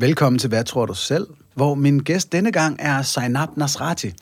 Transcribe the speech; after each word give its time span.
Velkommen 0.00 0.38
til 0.38 0.48
Hvad 0.48 0.64
tror 0.64 0.86
du 0.86 0.94
selv? 0.94 1.26
Hvor 1.54 1.74
min 1.74 1.98
gæst 1.98 2.32
denne 2.32 2.52
gang 2.52 2.76
er 2.78 3.02
Zainab 3.02 3.48
Nasrati. 3.56 4.12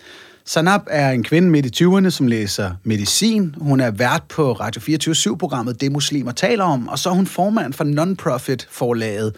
Zainab 0.46 0.80
er 0.86 1.10
en 1.10 1.22
kvinde 1.22 1.50
midt 1.50 1.80
i 1.80 1.84
20'erne, 1.84 2.10
som 2.10 2.26
læser 2.26 2.70
medicin. 2.84 3.54
Hun 3.58 3.80
er 3.80 3.90
vært 3.90 4.22
på 4.28 4.52
Radio 4.52 4.80
24-7-programmet 4.80 5.80
Det 5.80 5.92
Muslimer 5.92 6.32
taler 6.32 6.64
om, 6.64 6.88
og 6.88 6.98
så 6.98 7.10
er 7.10 7.14
hun 7.14 7.26
formand 7.26 7.72
for 7.72 7.84
non-profit 7.84 8.68
forlaget 8.70 9.36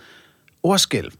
Ordskæld. 0.62 1.10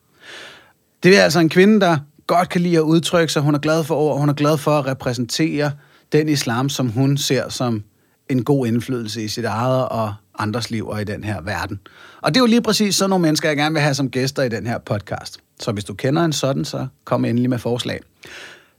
Det 1.02 1.18
er 1.18 1.22
altså 1.22 1.40
en 1.40 1.48
kvinde, 1.48 1.80
der 1.80 1.98
godt 2.26 2.48
kan 2.48 2.60
lide 2.60 2.76
at 2.76 2.82
udtrykke 2.82 3.32
sig. 3.32 3.42
Hun 3.42 3.54
er 3.54 3.58
glad 3.58 3.84
for 3.84 3.94
ord, 3.94 4.18
hun 4.18 4.28
er 4.28 4.34
glad 4.34 4.58
for 4.58 4.78
at 4.78 4.86
repræsentere 4.86 5.72
den 6.12 6.28
islam, 6.28 6.68
som 6.68 6.88
hun 6.88 7.16
ser 7.16 7.48
som 7.48 7.82
en 8.30 8.44
god 8.44 8.66
indflydelse 8.66 9.24
i 9.24 9.28
sit 9.28 9.44
eget 9.44 9.88
og 9.88 10.14
andres 10.38 10.70
liv 10.70 10.88
og 10.88 11.00
i 11.00 11.04
den 11.04 11.24
her 11.24 11.40
verden. 11.40 11.80
Og 12.22 12.34
det 12.34 12.36
er 12.36 12.42
jo 12.42 12.46
lige 12.46 12.62
præcis 12.62 12.96
sådan 12.96 13.10
nogle 13.10 13.22
mennesker, 13.22 13.48
jeg 13.48 13.56
gerne 13.56 13.72
vil 13.72 13.82
have 13.82 13.94
som 13.94 14.10
gæster 14.10 14.42
i 14.42 14.48
den 14.48 14.66
her 14.66 14.78
podcast. 14.78 15.38
Så 15.60 15.72
hvis 15.72 15.84
du 15.84 15.94
kender 15.94 16.24
en 16.24 16.32
sådan, 16.32 16.64
så 16.64 16.86
kom 17.04 17.24
endelig 17.24 17.50
med 17.50 17.58
forslag. 17.58 18.00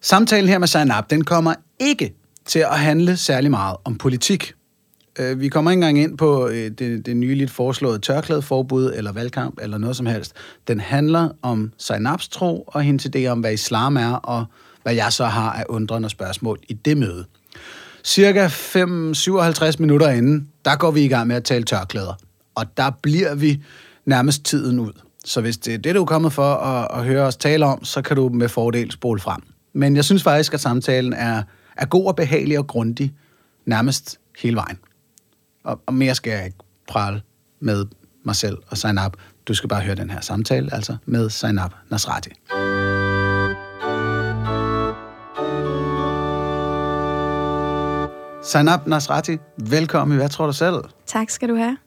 Samtalen 0.02 0.50
her 0.50 0.58
med 0.58 0.68
Zainab, 0.68 1.10
den 1.10 1.24
kommer 1.24 1.54
ikke 1.80 2.14
til 2.46 2.60
at 2.60 2.80
handle 2.80 3.18
særlig 3.18 3.52
meget 3.52 3.78
om 3.86 3.98
politik. 3.98 4.54
Øh, 5.20 5.40
vi 5.40 5.50
kommer 5.50 5.72
ikke 5.72 5.78
engang 5.78 6.00
ind 6.00 6.18
på 6.18 6.48
øh, 6.48 6.72
det, 6.72 7.06
det 7.06 7.18
nyligt 7.18 7.52
foreslåede 7.52 8.00
tørklædeforbud 8.00 8.94
eller 8.96 9.12
valgkamp 9.12 9.60
eller 9.62 9.78
noget 9.78 9.96
som 9.96 10.06
helst. 10.06 10.34
Den 10.68 10.80
handler 10.80 11.30
om 11.42 11.72
Zainabs 11.80 12.28
tro 12.28 12.64
og 12.68 12.82
hendes 12.82 13.08
idé 13.16 13.26
om, 13.26 13.40
hvad 13.40 13.54
islam 13.54 13.98
er, 13.98 14.14
og 14.14 14.46
hvad 14.84 14.94
jeg 14.94 15.14
så 15.14 15.26
har 15.26 15.52
af 15.52 15.64
undrende 15.70 16.10
spørgsmål 16.10 16.60
i 16.68 16.74
det 16.74 16.98
møde. 16.98 17.26
Cirka 18.04 18.48
5-57 18.48 19.76
minutter 19.80 20.10
inden, 20.10 20.48
der 20.66 20.76
går 20.76 20.92
vi 20.92 21.02
i 21.02 21.08
gang 21.08 21.28
med 21.28 21.36
at 21.36 21.44
tale 21.44 21.64
tørklæder. 21.64 22.14
Og 22.56 22.78
der 22.78 22.92
bliver 23.02 23.36
vi 23.36 23.64
nærmest 24.06 24.44
tiden 24.44 24.80
ud. 24.80 24.92
Så 25.26 25.42
hvis 25.42 25.58
det 25.58 25.74
er 25.74 25.78
det, 25.78 25.96
du 25.96 26.02
er 26.02 26.06
kommet 26.06 26.34
for 26.34 26.54
at, 26.54 27.00
at 27.00 27.06
høre 27.06 27.24
os 27.24 27.36
tale 27.36 27.66
om, 27.66 27.84
så 27.84 28.02
kan 28.02 28.16
du 28.16 28.30
med 28.30 28.50
fordel 28.50 28.92
spole 28.92 29.20
frem. 29.20 29.42
Men 29.74 29.96
jeg 29.96 30.06
synes 30.06 30.24
faktisk, 30.24 30.54
at 30.54 30.60
samtalen 30.60 31.14
er, 31.14 31.44
er 31.78 31.86
god 31.86 32.06
og 32.06 32.16
behagelig 32.16 32.60
og 32.60 32.68
grundig 32.68 33.14
nærmest 33.66 34.20
hele 34.40 34.56
vejen. 34.56 34.78
Og, 35.64 35.82
og 35.86 35.94
mere 35.94 36.16
skal 36.16 36.32
jeg 36.32 36.46
ikke 36.46 36.58
prale 36.88 37.22
med 37.60 37.86
mig 38.24 38.36
selv 38.36 38.58
og 38.68 38.78
sign 38.78 39.00
up. 39.06 39.18
Du 39.48 39.54
skal 39.54 39.70
bare 39.70 39.82
høre 39.82 39.96
den 39.96 40.10
her 40.10 40.22
samtale, 40.22 40.74
altså 40.74 40.98
med 41.06 41.30
sign 41.30 41.60
up 41.60 41.76
Nasrati. 41.90 42.30
Zainab 48.44 48.88
Nasrati, 48.88 49.38
velkommen 49.58 50.16
i 50.16 50.18
Hvad 50.18 50.30
tror 50.30 50.46
du 50.46 50.54
selv? 50.54 50.76
Tak 51.06 51.30
skal 51.30 51.50
du 51.50 51.56
have. 51.56 51.78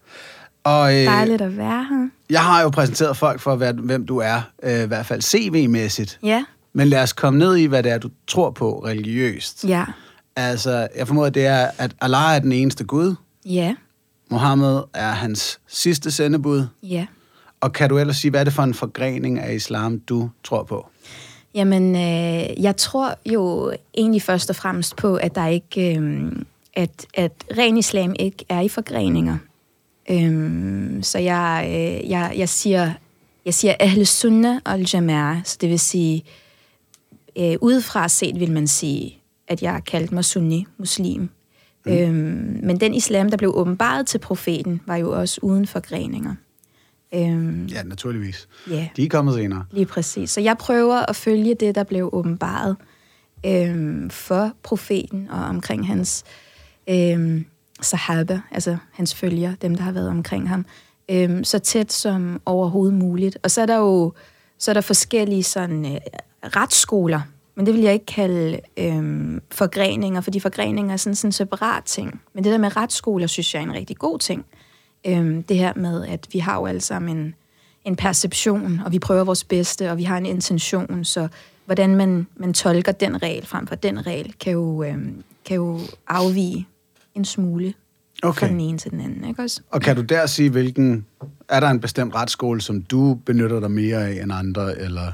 Og, 0.64 0.94
øh, 1.00 1.04
Dejligt 1.06 1.42
at 1.42 1.56
være 1.56 1.84
her. 1.90 2.08
Jeg 2.30 2.40
har 2.44 2.62
jo 2.62 2.68
præsenteret 2.68 3.16
folk 3.16 3.40
for, 3.40 3.56
hvad, 3.56 3.74
hvem 3.74 4.06
du 4.06 4.18
er, 4.18 4.40
øh, 4.62 4.82
i 4.82 4.86
hvert 4.86 5.06
fald 5.06 5.22
CV-mæssigt. 5.22 6.18
Ja, 6.22 6.44
Men 6.72 6.88
lad 6.88 7.02
os 7.02 7.12
komme 7.12 7.38
ned 7.38 7.56
i, 7.56 7.64
hvad 7.64 7.82
det 7.82 7.92
er, 7.92 7.98
du 7.98 8.10
tror 8.26 8.50
på 8.50 8.84
religiøst. 8.84 9.64
ja, 9.68 9.84
Altså, 10.36 10.88
jeg 10.96 11.06
formoder, 11.06 11.30
det 11.30 11.46
er, 11.46 11.70
at 11.78 11.94
Allah 12.00 12.34
er 12.36 12.38
den 12.38 12.52
eneste 12.52 12.84
Gud. 12.84 13.14
ja, 13.44 13.74
Mohammed 14.30 14.80
er 14.94 15.10
hans 15.10 15.60
sidste 15.66 16.10
sendebud. 16.10 16.66
ja. 16.82 17.06
Og 17.60 17.72
kan 17.72 17.88
du 17.88 17.98
ellers 17.98 18.16
sige, 18.16 18.30
hvad 18.30 18.40
er 18.40 18.44
det 18.44 18.52
for 18.52 18.62
en 18.62 18.74
forgrening 18.74 19.38
af 19.38 19.54
islam, 19.54 20.00
du 20.00 20.30
tror 20.44 20.62
på? 20.62 20.86
Jamen, 21.54 21.96
øh, 21.96 22.62
jeg 22.62 22.76
tror 22.76 23.14
jo 23.26 23.72
egentlig 23.96 24.22
først 24.22 24.50
og 24.50 24.56
fremmest 24.56 24.96
på, 24.96 25.16
at 25.16 25.34
der 25.34 25.46
ikke, 25.46 25.98
øh, 25.98 26.32
at, 26.74 27.06
at 27.14 27.32
ren 27.58 27.76
islam 27.76 28.14
ikke 28.18 28.44
er 28.48 28.60
i 28.60 28.68
forgreninger. 28.68 29.38
Øh, 30.10 31.02
så 31.02 31.18
jeg, 31.18 31.64
øh, 31.68 32.10
jeg, 32.10 32.32
jeg 32.36 32.48
siger, 32.48 32.92
jeg 33.44 33.54
siger 33.54 33.74
ahl 33.80 34.06
sunnah 34.06 34.60
al 34.66 34.82
jama'a, 34.82 35.44
så 35.44 35.58
det 35.60 35.68
vil 35.68 35.80
sige, 35.80 36.24
øh, 37.38 37.56
udefra 37.60 38.08
set 38.08 38.40
vil 38.40 38.52
man 38.52 38.66
sige, 38.66 39.18
at 39.48 39.62
jeg 39.62 39.72
har 39.72 39.80
kaldt 39.80 40.12
mig 40.12 40.24
sunni, 40.24 40.66
muslim. 40.78 41.28
Mm. 41.86 41.92
Øhm, 41.92 42.60
men 42.62 42.80
den 42.80 42.94
islam, 42.94 43.30
der 43.30 43.36
blev 43.36 43.52
åbenbaret 43.54 44.06
til 44.06 44.18
profeten, 44.18 44.80
var 44.86 44.96
jo 44.96 45.20
også 45.20 45.38
uden 45.42 45.66
forgreninger. 45.66 46.34
Øhm, 47.14 47.66
Ja, 47.66 47.82
naturligvis. 47.82 48.48
ja. 48.70 48.88
De 48.96 49.04
er 49.04 49.08
kommet 49.08 49.34
senere. 49.34 49.64
Lige 49.70 49.86
præcis. 49.86 50.30
Så 50.30 50.40
jeg 50.40 50.58
prøver 50.58 51.10
at 51.10 51.16
følge 51.16 51.54
det, 51.54 51.74
der 51.74 51.84
blev 51.84 52.10
åbenbaret 52.12 52.76
øhm, 53.46 54.10
for 54.10 54.52
profeten 54.62 55.28
og 55.30 55.44
omkring 55.44 55.86
hans 55.86 56.24
øhm, 56.90 57.46
sahaba, 57.80 58.40
altså 58.50 58.76
hans 58.92 59.14
følger, 59.14 59.54
dem, 59.62 59.74
der 59.76 59.82
har 59.82 59.92
været 59.92 60.08
omkring 60.08 60.48
ham, 60.48 60.66
øhm, 61.10 61.44
så 61.44 61.58
tæt 61.58 61.92
som 61.92 62.40
overhovedet 62.46 62.94
muligt. 62.94 63.38
Og 63.42 63.50
så 63.50 63.62
er 63.62 63.66
der 63.66 63.76
jo 63.76 64.12
så 64.58 64.70
er 64.70 64.72
der 64.72 64.80
forskellige 64.80 65.42
sådan, 65.42 65.84
øh, 65.94 66.00
retsskoler, 66.56 67.20
men 67.54 67.66
det 67.66 67.74
vil 67.74 67.82
jeg 67.82 67.92
ikke 67.92 68.06
kalde 68.06 68.60
øhm, 68.76 69.40
forgreninger, 69.50 70.20
fordi 70.20 70.40
forgreninger 70.40 70.92
er 70.92 70.96
sådan, 70.96 71.14
sådan 71.14 71.28
en 71.28 71.32
separat 71.32 71.84
ting. 71.84 72.20
Men 72.34 72.44
det 72.44 72.52
der 72.52 72.58
med 72.58 72.76
retsskoler, 72.76 73.26
synes 73.26 73.54
jeg 73.54 73.60
er 73.60 73.64
en 73.64 73.72
rigtig 73.74 73.96
god 73.96 74.18
ting. 74.18 74.44
Øhm, 75.06 75.42
det 75.42 75.56
her 75.56 75.72
med, 75.76 76.06
at 76.06 76.28
vi 76.32 76.38
har 76.38 76.54
jo 76.54 76.66
alle 76.66 76.80
sammen 76.80 77.16
en, 77.16 77.34
en 77.84 77.96
perception, 77.96 78.80
og 78.84 78.92
vi 78.92 78.98
prøver 78.98 79.24
vores 79.24 79.44
bedste, 79.44 79.90
og 79.90 79.98
vi 79.98 80.02
har 80.02 80.18
en 80.18 80.26
intention, 80.26 81.04
så 81.04 81.28
hvordan 81.66 81.96
man, 81.96 82.26
man 82.36 82.54
tolker 82.54 82.92
den 82.92 83.22
regel 83.22 83.46
frem 83.46 83.66
for 83.66 83.74
den 83.74 84.06
regel, 84.06 84.34
kan 84.40 84.52
jo, 84.52 84.82
øhm, 84.82 85.22
kan 85.44 85.56
jo 85.56 85.80
afvige 86.08 86.66
en 87.14 87.24
smule 87.24 87.74
okay. 88.22 88.40
fra 88.40 88.48
den 88.48 88.60
ene 88.60 88.78
til 88.78 88.90
den 88.90 89.00
anden. 89.00 89.28
Ikke 89.28 89.42
også? 89.42 89.60
Og 89.70 89.80
kan 89.80 89.96
du 89.96 90.02
der 90.02 90.26
sige, 90.26 90.50
hvilken... 90.50 91.06
Er 91.48 91.60
der 91.60 91.68
en 91.68 91.80
bestemt 91.80 92.14
retsskole, 92.14 92.60
som 92.60 92.82
du 92.82 93.14
benytter 93.14 93.60
dig 93.60 93.70
mere 93.70 94.08
af 94.08 94.22
end 94.22 94.32
andre, 94.32 94.78
eller... 94.78 95.12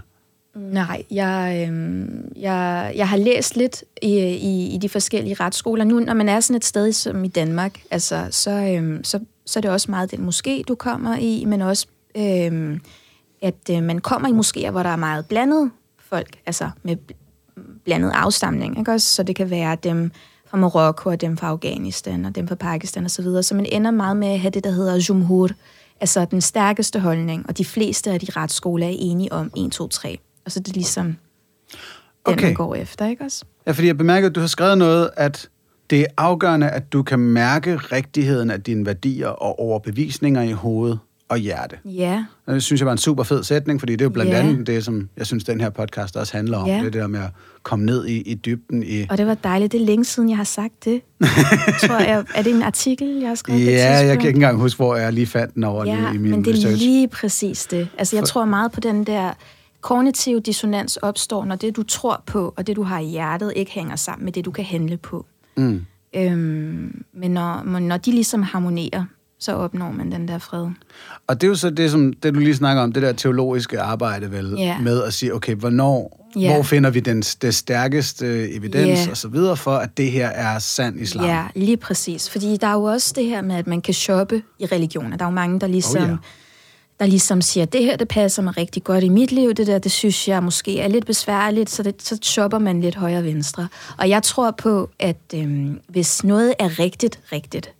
Mm. 0.54 0.60
Nej, 0.60 1.04
jeg, 1.10 1.68
øh, 1.70 2.08
jeg, 2.36 2.92
jeg 2.96 3.08
har 3.08 3.16
læst 3.16 3.56
lidt 3.56 3.84
i, 4.02 4.18
i, 4.18 4.74
i 4.74 4.78
de 4.78 4.88
forskellige 4.88 5.34
retsskoler. 5.34 5.84
Nu, 5.84 6.00
når 6.00 6.14
man 6.14 6.28
er 6.28 6.40
sådan 6.40 6.56
et 6.56 6.64
sted 6.64 6.92
som 6.92 7.24
i 7.24 7.28
Danmark, 7.28 7.80
altså, 7.90 8.26
så, 8.30 8.50
øh, 8.50 9.00
så, 9.02 9.20
så 9.46 9.58
er 9.58 9.60
det 9.60 9.70
også 9.70 9.90
meget 9.90 10.10
den 10.10 10.28
moské, 10.28 10.62
du 10.68 10.74
kommer 10.74 11.16
i, 11.16 11.44
men 11.44 11.62
også, 11.62 11.86
øh, 12.16 12.80
at 13.42 13.70
øh, 13.70 13.82
man 13.82 13.98
kommer 13.98 14.28
i 14.28 14.32
moskéer, 14.32 14.70
hvor 14.70 14.82
der 14.82 14.90
er 14.90 14.96
meget 14.96 15.26
blandet 15.26 15.70
folk, 15.98 16.36
altså 16.46 16.70
med 16.82 16.96
blandet 17.84 18.12
afstamning, 18.14 18.78
ikke 18.78 18.92
også? 18.92 19.06
Så 19.06 19.22
det 19.22 19.36
kan 19.36 19.50
være 19.50 19.76
dem 19.82 20.10
fra 20.46 20.58
Marokko, 20.58 21.10
og 21.10 21.20
dem 21.20 21.36
fra 21.36 21.48
Afghanistan, 21.48 22.24
og 22.24 22.34
dem 22.34 22.48
fra 22.48 22.54
Pakistan 22.54 23.04
osv., 23.04 23.08
så, 23.08 23.22
videre. 23.22 23.42
så 23.42 23.54
man 23.54 23.66
ender 23.66 23.90
meget 23.90 24.16
med 24.16 24.28
at 24.28 24.40
have 24.40 24.50
det, 24.50 24.64
der 24.64 24.70
hedder 24.70 24.96
jumhur, 25.08 25.48
altså 26.00 26.24
den 26.24 26.40
stærkeste 26.40 27.00
holdning, 27.00 27.44
og 27.48 27.58
de 27.58 27.64
fleste 27.64 28.10
af 28.10 28.20
de 28.20 28.26
retsskoler 28.36 28.86
er 28.86 28.96
enige 28.98 29.32
om 29.32 29.50
1, 29.56 29.72
2, 29.72 29.88
3. 29.88 30.18
Og 30.44 30.52
så 30.52 30.60
er 30.60 30.62
det 30.62 30.74
ligesom 30.74 31.06
den, 31.06 31.16
Okay. 32.24 32.44
man 32.44 32.54
går 32.54 32.74
efter, 32.74 33.06
ikke 33.06 33.24
også? 33.24 33.44
Ja, 33.66 33.72
fordi 33.72 33.86
jeg 33.86 33.98
bemærker, 33.98 34.28
at 34.28 34.34
du 34.34 34.40
har 34.40 34.46
skrevet 34.46 34.78
noget, 34.78 35.10
at 35.16 35.48
det 35.90 36.00
er 36.00 36.06
afgørende, 36.16 36.68
at 36.70 36.92
du 36.92 37.02
kan 37.02 37.18
mærke 37.18 37.76
rigtigheden 37.76 38.50
af 38.50 38.62
dine 38.62 38.86
værdier 38.86 39.28
og 39.28 39.58
overbevisninger 39.58 40.42
i 40.42 40.52
hoved 40.52 40.96
og 41.28 41.38
hjerte. 41.38 41.76
Ja, 41.84 42.24
Og 42.46 42.54
det 42.54 42.62
synes 42.62 42.80
jeg 42.80 42.86
var 42.86 42.92
en 42.92 42.98
super 42.98 43.22
fed 43.22 43.42
sætning, 43.44 43.80
fordi 43.80 43.92
det 43.92 44.00
er 44.00 44.04
jo 44.04 44.10
blandt 44.10 44.32
Ja. 44.32 44.38
andet 44.38 44.66
det, 44.66 44.84
som 44.84 45.08
jeg 45.16 45.26
synes, 45.26 45.44
den 45.44 45.60
her 45.60 45.70
podcast 45.70 46.16
også 46.16 46.36
handler 46.36 46.58
om. 46.58 46.66
Ja. 46.68 46.72
Det 46.72 46.78
er 46.80 46.82
det 46.84 46.92
der 46.94 47.06
med 47.06 47.20
at 47.20 47.30
komme 47.62 47.84
ned 47.84 48.06
i, 48.06 48.20
i 48.20 48.34
dybden 48.34 48.82
i... 48.82 49.06
og 49.10 49.18
det 49.18 49.26
var 49.26 49.34
dejligt. 49.34 49.72
Det 49.72 49.80
er 49.80 49.84
længe 49.86 50.04
siden, 50.04 50.28
jeg 50.28 50.36
har 50.36 50.44
sagt 50.44 50.84
det. 50.84 51.00
tror 51.86 51.98
jeg, 51.98 52.24
er 52.34 52.42
det 52.42 52.54
en 52.54 52.62
artikel, 52.62 53.08
jeg 53.20 53.28
har 53.28 53.34
skrevet 53.34 53.66
Ja, 53.66 53.96
jeg 53.96 54.18
kan 54.18 54.26
ikke 54.28 54.36
engang 54.36 54.58
huske, 54.60 54.76
hvor 54.76 54.96
jeg 54.96 55.12
lige 55.12 55.26
fandt 55.26 55.54
den 55.54 55.64
over 55.64 55.84
Ja, 55.84 55.96
lige 55.96 56.14
i 56.14 56.18
min 56.18 56.30
men 56.30 56.44
det 56.44 56.50
er 56.50 56.54
research. 56.56 56.78
lige 56.82 57.08
præcis 57.08 57.66
det. 57.66 57.88
Altså, 57.98 58.16
jeg 58.16 58.22
For- 58.22 58.26
tror 58.26 58.44
meget 58.44 58.72
på 58.72 58.80
den 58.80 59.04
der 59.04 59.32
kognitiv 59.80 60.40
dissonans 60.40 60.96
opstår, 60.96 61.44
når 61.44 61.56
det, 61.56 61.76
du 61.76 61.82
tror 61.82 62.22
på, 62.26 62.54
og 62.56 62.66
det, 62.66 62.76
du 62.76 62.82
har 62.82 62.98
i 62.98 63.04
hjertet, 63.06 63.52
ikke 63.56 63.70
hænger 63.72 63.96
sammen 63.96 64.24
med 64.24 64.32
det, 64.32 64.44
du 64.44 64.50
kan 64.50 64.64
handle 64.64 64.96
på. 64.96 65.26
Mm. 65.56 65.84
Øhm, 66.16 67.04
men 67.14 67.30
når, 67.30 67.78
når 67.80 67.96
de 67.96 68.10
ligesom 68.10 68.42
harmonerer, 68.42 69.04
så 69.38 69.52
opnår 69.54 69.90
man 69.92 70.12
den 70.12 70.28
der 70.28 70.38
fred. 70.38 70.66
Og 71.26 71.40
det 71.40 71.46
er 71.46 71.48
jo 71.48 71.54
så 71.54 71.70
det, 71.70 71.90
som 71.90 72.12
det 72.12 72.34
du 72.34 72.38
lige 72.38 72.54
snakker 72.56 72.82
om, 72.82 72.92
det 72.92 73.02
der 73.02 73.12
teologiske 73.12 73.80
arbejde 73.80 74.30
vel, 74.32 74.54
Ja. 74.58 74.78
med 74.78 75.02
at 75.02 75.12
sige, 75.14 75.34
okay, 75.34 75.54
hvornår, 75.54 76.26
Ja. 76.36 76.54
hvor 76.54 76.62
finder 76.62 76.90
vi 76.90 77.00
den, 77.00 77.20
det 77.20 77.54
stærkeste 77.54 78.50
evidens 78.52 79.06
Ja. 79.06 79.10
og 79.10 79.16
så 79.16 79.28
videre 79.28 79.56
for, 79.56 79.70
at 79.76 79.96
det 79.96 80.10
her 80.10 80.28
er 80.28 80.58
sand 80.58 81.00
islam? 81.00 81.24
Ja, 81.26 81.44
lige 81.54 81.76
præcis. 81.76 82.30
Fordi 82.30 82.56
der 82.56 82.66
er 82.66 82.72
jo 82.74 82.82
også 82.82 83.12
det 83.16 83.24
her 83.24 83.42
med, 83.42 83.56
at 83.56 83.66
man 83.66 83.80
kan 83.82 83.94
shoppe 83.94 84.42
i 84.58 84.66
religioner. 84.66 85.16
Der 85.16 85.24
er 85.24 85.28
jo 85.28 85.34
mange, 85.34 85.60
der 85.60 85.66
ligesom, 85.66 86.02
Oh, 86.02 86.08
ja. 86.08 86.16
Der 87.00 87.06
ligesom 87.06 87.40
siger, 87.40 87.66
det 87.66 87.84
her, 87.84 87.96
det 87.96 88.08
passer 88.08 88.42
mig 88.42 88.56
rigtig 88.56 88.84
godt 88.84 89.04
i 89.04 89.08
mit 89.08 89.32
liv, 89.32 89.54
det 89.54 89.66
der, 89.66 89.78
det 89.78 89.92
synes 89.92 90.28
jeg 90.28 90.42
måske 90.42 90.80
er 90.80 90.88
lidt 90.88 91.06
besværligt, 91.06 91.70
så, 91.70 91.82
det, 91.82 92.02
så 92.02 92.18
shopper 92.22 92.58
man 92.58 92.80
lidt 92.80 92.94
højre 92.94 93.18
og 93.18 93.24
venstre. 93.24 93.68
Og 93.98 94.08
jeg 94.08 94.22
tror 94.22 94.50
på, 94.50 94.90
at 94.98 95.16
øhm, 95.34 95.80
hvis 95.88 96.24
noget 96.24 96.54
er 96.58 96.78
rigtigt, 96.78 97.20
rigtigt, 97.32 97.72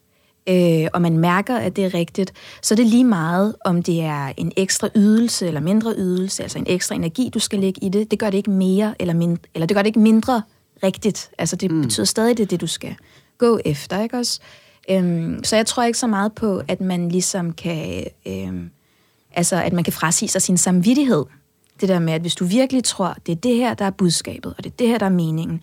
øh, 0.49 0.87
og 0.93 1.02
man 1.02 1.19
mærker, 1.19 1.56
at 1.56 1.76
det 1.76 1.84
er 1.84 1.94
rigtigt, 1.94 2.32
så 2.62 2.75
er 2.75 2.76
det 2.76 2.87
lige 2.87 3.05
meget, 3.05 3.55
om 3.64 3.82
det 3.82 4.00
er 4.00 4.32
en 4.37 4.52
ekstra 4.56 4.88
ydelse 4.96 5.46
eller 5.46 5.61
mindre 5.61 5.94
ydelse, 5.96 6.43
altså 6.43 6.58
en 6.58 6.66
ekstra 6.69 6.94
energi, 6.94 7.31
du 7.34 7.38
skal 7.38 7.58
lægge 7.58 7.84
i 7.84 7.88
det. 7.88 8.11
Det 8.11 8.19
gør 8.19 8.31
det 8.31 8.38
ikke 8.38 8.50
mere 8.50 8.94
eller 8.99 9.14
mindre, 9.14 9.43
eller 9.55 9.66
det 9.66 9.75
gør 9.75 9.82
det 9.82 9.88
ikke 9.88 10.00
mindre 10.00 10.43
rigtigt. 10.82 11.31
Altså 11.38 11.56
det 11.56 11.70
mm. 11.70 11.82
betyder 11.82 12.06
stadig, 12.06 12.37
det 12.37 12.43
er 12.43 12.49
det, 12.49 12.61
du 12.61 12.66
skal 12.66 12.94
gå 13.38 13.61
efter, 13.64 14.02
ikke 14.02 14.16
også? 14.16 14.40
Øhm, 14.90 15.44
så 15.44 15.56
jeg 15.56 15.66
tror 15.66 15.82
ikke 15.82 15.99
så 15.99 16.06
meget 16.06 16.32
på, 16.32 16.62
at 16.69 16.81
man 16.81 17.08
ligesom 17.08 17.52
kan, 17.52 18.05
øhm, 18.26 18.70
altså 19.32 19.56
at 19.56 19.72
man 19.72 19.84
kan 19.84 19.92
frasige 19.92 20.28
sig 20.28 20.42
sin 20.42 20.56
samvittighed. 20.56 21.24
Det 21.80 21.88
der 21.88 21.98
med, 21.98 22.12
at 22.12 22.20
hvis 22.20 22.34
du 22.34 22.44
virkelig 22.44 22.84
tror, 22.84 23.16
det 23.26 23.32
er 23.32 23.36
det 23.36 23.56
her, 23.56 23.74
der 23.74 23.84
er 23.84 23.90
budskabet, 23.90 24.54
og 24.58 24.64
det 24.64 24.70
er 24.70 24.76
det 24.76 24.88
her, 24.88 24.98
der 24.98 25.06
er 25.06 25.10
meningen, 25.10 25.60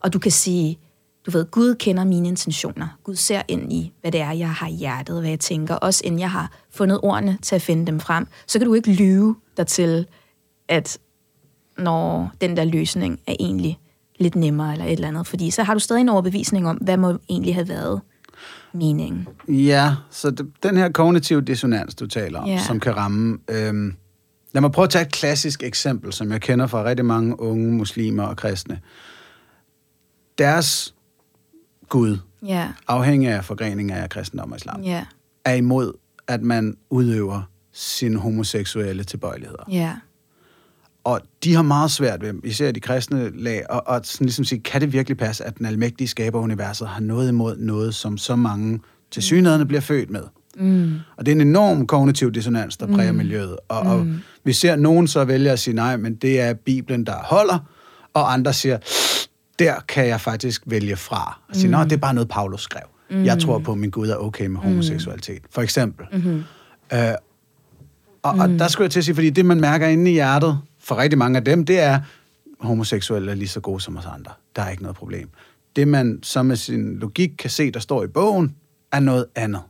og 0.00 0.12
du 0.12 0.18
kan 0.18 0.32
sige, 0.32 0.78
du 1.26 1.30
ved, 1.30 1.50
Gud 1.50 1.74
kender 1.74 2.04
mine 2.04 2.28
intentioner. 2.28 2.88
Gud 3.04 3.16
ser 3.16 3.42
ind 3.48 3.72
i, 3.72 3.92
hvad 4.00 4.12
det 4.12 4.20
er, 4.20 4.32
jeg 4.32 4.50
har 4.50 4.68
i 4.68 4.72
hjertet, 4.72 5.20
hvad 5.20 5.30
jeg 5.30 5.40
tænker, 5.40 5.74
også 5.74 6.02
inden 6.04 6.20
jeg 6.20 6.30
har 6.30 6.52
fundet 6.70 7.00
ordene 7.02 7.38
til 7.42 7.54
at 7.54 7.62
finde 7.62 7.86
dem 7.86 8.00
frem. 8.00 8.26
Så 8.46 8.58
kan 8.58 8.66
du 8.66 8.74
ikke 8.74 8.92
lyve 8.92 9.36
dig 9.56 9.66
til, 9.66 10.06
at 10.68 10.98
når 11.78 12.30
den 12.40 12.56
der 12.56 12.64
løsning 12.64 13.20
er 13.26 13.34
egentlig 13.40 13.78
lidt 14.18 14.34
nemmere 14.34 14.72
eller 14.72 14.84
et 14.84 14.92
eller 14.92 15.08
andet, 15.08 15.26
fordi 15.26 15.50
så 15.50 15.62
har 15.62 15.74
du 15.74 15.80
stadig 15.80 16.00
en 16.00 16.08
overbevisning 16.08 16.68
om, 16.68 16.76
hvad 16.76 16.96
må 16.96 17.18
egentlig 17.28 17.54
have 17.54 17.68
været 17.68 18.00
meningen. 18.72 19.28
Ja, 19.48 19.94
så 20.10 20.30
det, 20.30 20.46
den 20.62 20.76
her 20.76 20.88
kognitive 20.92 21.40
dissonans, 21.40 21.94
du 21.94 22.06
taler 22.06 22.38
om, 22.40 22.48
Ja. 22.48 22.58
som 22.66 22.80
kan 22.80 22.96
ramme... 22.96 23.38
Øhm, 23.50 23.94
lad 24.52 24.60
mig 24.60 24.72
prøve 24.72 24.84
at 24.84 24.90
tage 24.90 25.04
et 25.06 25.12
klassisk 25.12 25.62
eksempel, 25.62 26.12
som 26.12 26.32
jeg 26.32 26.40
kender 26.40 26.66
fra 26.66 26.84
rigtig 26.84 27.04
mange 27.04 27.40
unge 27.40 27.72
muslimer 27.72 28.22
og 28.22 28.36
kristne. 28.36 28.80
Deres 30.38 30.94
Gud, 31.88 32.18
Ja, 32.46 32.68
afhængig 32.88 33.28
af 33.28 33.44
forgrening 33.44 33.92
af 33.92 34.08
kristendom 34.10 34.50
og 34.52 34.56
islam, 34.56 34.82
ja, 34.82 35.04
er 35.44 35.54
imod, 35.54 35.92
at 36.28 36.42
man 36.42 36.76
udøver 36.90 37.42
sine 37.72 38.18
homoseksuelle 38.18 39.04
tilbøjeligheder. 39.04 39.64
ja, 39.70 39.94
Og 41.04 41.20
de 41.44 41.54
har 41.54 41.62
meget 41.62 41.90
svært 41.90 42.22
ved, 42.22 42.34
især 42.44 42.72
de 42.72 42.80
kristne 42.80 43.30
lag, 43.42 43.62
og, 43.70 43.82
og 43.86 44.00
sådan 44.04 44.24
ligesom 44.24 44.44
sige, 44.44 44.60
kan 44.60 44.80
det 44.80 44.92
virkelig 44.92 45.18
passe, 45.18 45.44
at 45.44 45.58
den 45.58 45.66
almægtige 45.66 46.08
skaber 46.08 46.40
universet 46.40 46.88
har 46.88 47.00
noget 47.00 47.28
imod 47.28 47.56
noget, 47.56 47.94
som 47.94 48.18
så 48.18 48.36
mange 48.36 48.80
til 49.10 49.22
synligheden 49.22 49.68
bliver 49.68 49.80
født 49.80 50.10
med? 50.10 50.22
mm, 50.56 50.94
Og 51.16 51.26
det 51.26 51.32
er 51.32 51.36
en 51.36 51.40
enorm 51.40 51.86
kognitiv 51.86 52.32
dissonans, 52.32 52.76
der 52.76 52.86
præger 52.86 53.12
mm. 53.12 53.18
miljøet. 53.18 53.56
Og, 53.68 53.80
og 53.80 54.06
vi 54.44 54.52
ser 54.52 54.76
nogen 54.76 55.06
så 55.06 55.24
vælge 55.24 55.50
at 55.50 55.58
sige 55.58 55.74
nej, 55.74 55.96
men 55.96 56.14
det 56.14 56.40
er 56.40 56.54
Bibelen, 56.54 57.06
der 57.06 57.14
holder, 57.14 57.58
og 58.14 58.32
andre 58.32 58.52
siger, 58.52 58.78
der 59.58 59.74
kan 59.88 60.06
jeg 60.06 60.20
faktisk 60.20 60.62
vælge 60.66 60.96
fra. 60.96 61.40
Og 61.48 61.56
sige, 61.56 61.66
mm. 61.66 61.72
nå, 61.72 61.84
det 61.84 61.92
er 61.92 61.96
bare 61.96 62.14
noget, 62.14 62.28
Paulus 62.28 62.62
skrev. 62.62 62.82
Mm. 63.10 63.24
Jeg 63.24 63.38
tror 63.38 63.58
på, 63.58 63.72
at 63.72 63.78
min 63.78 63.90
Gud 63.90 64.08
er 64.08 64.16
okay 64.16 64.46
med 64.46 64.60
homoseksualitet, 64.60 65.42
for 65.50 65.62
eksempel. 65.62 66.06
Mm-hmm. 66.12 66.42
Øh, 66.92 66.98
og, 68.22 68.32
og 68.32 68.48
der 68.48 68.68
skulle 68.68 68.84
jeg 68.84 68.90
til 68.90 69.00
at 69.00 69.04
sige, 69.04 69.14
fordi 69.14 69.30
det, 69.30 69.46
man 69.46 69.60
mærker 69.60 69.86
inde 69.86 70.10
i 70.10 70.14
hjertet, 70.14 70.58
for 70.90 70.96
rigtig 70.96 71.18
mange 71.18 71.38
af 71.38 71.44
dem, 71.44 71.64
det 71.64 71.80
er, 71.80 72.00
homoseksuelle 72.60 73.30
er 73.30 73.34
lige 73.34 73.48
så 73.48 73.60
gode 73.60 73.80
som 73.80 73.96
os 73.96 74.06
andre. 74.06 74.32
Der 74.56 74.62
er 74.62 74.70
ikke 74.70 74.82
noget 74.82 74.96
problem. 74.96 75.30
Det, 75.76 75.88
man 75.88 76.18
så 76.22 76.42
med 76.42 76.56
sin 76.56 76.98
logik 76.98 77.30
kan 77.38 77.50
se, 77.50 77.70
der 77.70 77.80
står 77.80 78.04
i 78.04 78.06
bogen, 78.06 78.56
er 78.92 79.00
noget 79.00 79.26
andet. 79.34 79.62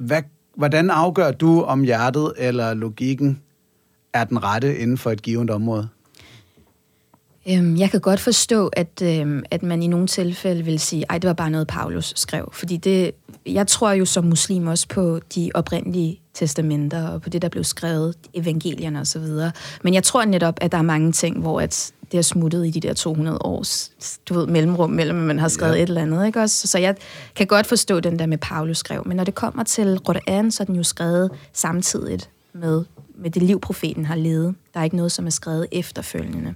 Hvad, 0.00 0.22
hvordan 0.56 0.90
afgør 0.90 1.30
du, 1.32 1.62
om 1.62 1.82
hjertet 1.82 2.32
eller 2.38 2.74
logikken 2.74 3.42
er 4.12 4.24
den 4.24 4.44
rette 4.44 4.78
inden 4.78 4.98
for 4.98 5.10
et 5.10 5.22
givet 5.22 5.50
område? 5.50 5.88
Øhm, 7.48 7.76
jeg 7.76 7.90
kan 7.90 8.00
godt 8.00 8.20
forstå, 8.20 8.66
at, 8.66 9.02
øhm, 9.02 9.42
at 9.50 9.62
man 9.62 9.82
i 9.82 9.86
nogle 9.86 10.06
tilfælde 10.06 10.64
vil 10.64 10.78
sige, 10.80 11.04
ej, 11.10 11.18
det 11.18 11.28
var 11.28 11.34
bare 11.34 11.50
noget, 11.50 11.66
Paulus 11.66 12.12
skrev. 12.16 12.48
Fordi 12.52 12.76
det, 12.76 13.10
jeg 13.46 13.66
tror 13.66 13.90
jo 13.90 14.04
som 14.04 14.24
muslim 14.24 14.66
også 14.66 14.88
på 14.88 15.20
de 15.34 15.50
oprindelige 15.54 16.20
testamenter, 16.34 17.08
og 17.08 17.22
på 17.22 17.28
det, 17.28 17.42
der 17.42 17.48
blev 17.48 17.64
skrevet, 17.64 18.14
evangelierne 18.34 19.00
osv. 19.00 19.22
Men 19.82 19.94
jeg 19.94 20.02
tror 20.02 20.24
netop, 20.24 20.54
at 20.60 20.72
der 20.72 20.78
er 20.78 20.82
mange 20.82 21.12
ting, 21.12 21.40
hvor 21.40 21.60
at 21.60 21.92
det 22.12 22.18
er 22.18 22.22
smuttet 22.22 22.66
i 22.66 22.70
de 22.70 22.80
der 22.80 22.94
200 22.94 23.38
års 23.40 23.90
du 24.28 24.34
ved, 24.34 24.46
mellemrum 24.46 24.90
mellem, 24.90 25.18
at 25.18 25.24
man 25.26 25.38
har 25.38 25.48
skrevet 25.48 25.76
Ja. 25.76 25.82
et 25.82 25.88
eller 25.88 26.02
andet. 26.02 26.26
Ikke 26.26 26.40
også? 26.40 26.68
Så 26.68 26.78
jeg 26.78 26.94
kan 27.36 27.46
godt 27.46 27.66
forstå 27.66 28.00
den 28.00 28.18
der 28.18 28.26
med 28.26 28.38
Paulus 28.38 28.78
skrev. 28.78 29.02
Men 29.06 29.16
når 29.16 29.24
det 29.24 29.34
kommer 29.34 29.62
til 29.64 30.00
Quran, 30.06 30.50
så 30.50 30.62
er 30.62 30.64
den 30.64 30.76
jo 30.76 30.82
skrevet 30.82 31.30
samtidigt 31.52 32.30
med, 32.54 32.84
med 33.14 33.30
det 33.30 33.42
liv, 33.42 33.60
profeten 33.60 34.04
har 34.06 34.16
levet. 34.16 34.54
Der 34.74 34.80
er 34.80 34.84
ikke 34.84 34.96
noget, 34.96 35.12
som 35.12 35.26
er 35.26 35.30
skrevet 35.30 35.66
efterfølgende. 35.72 36.54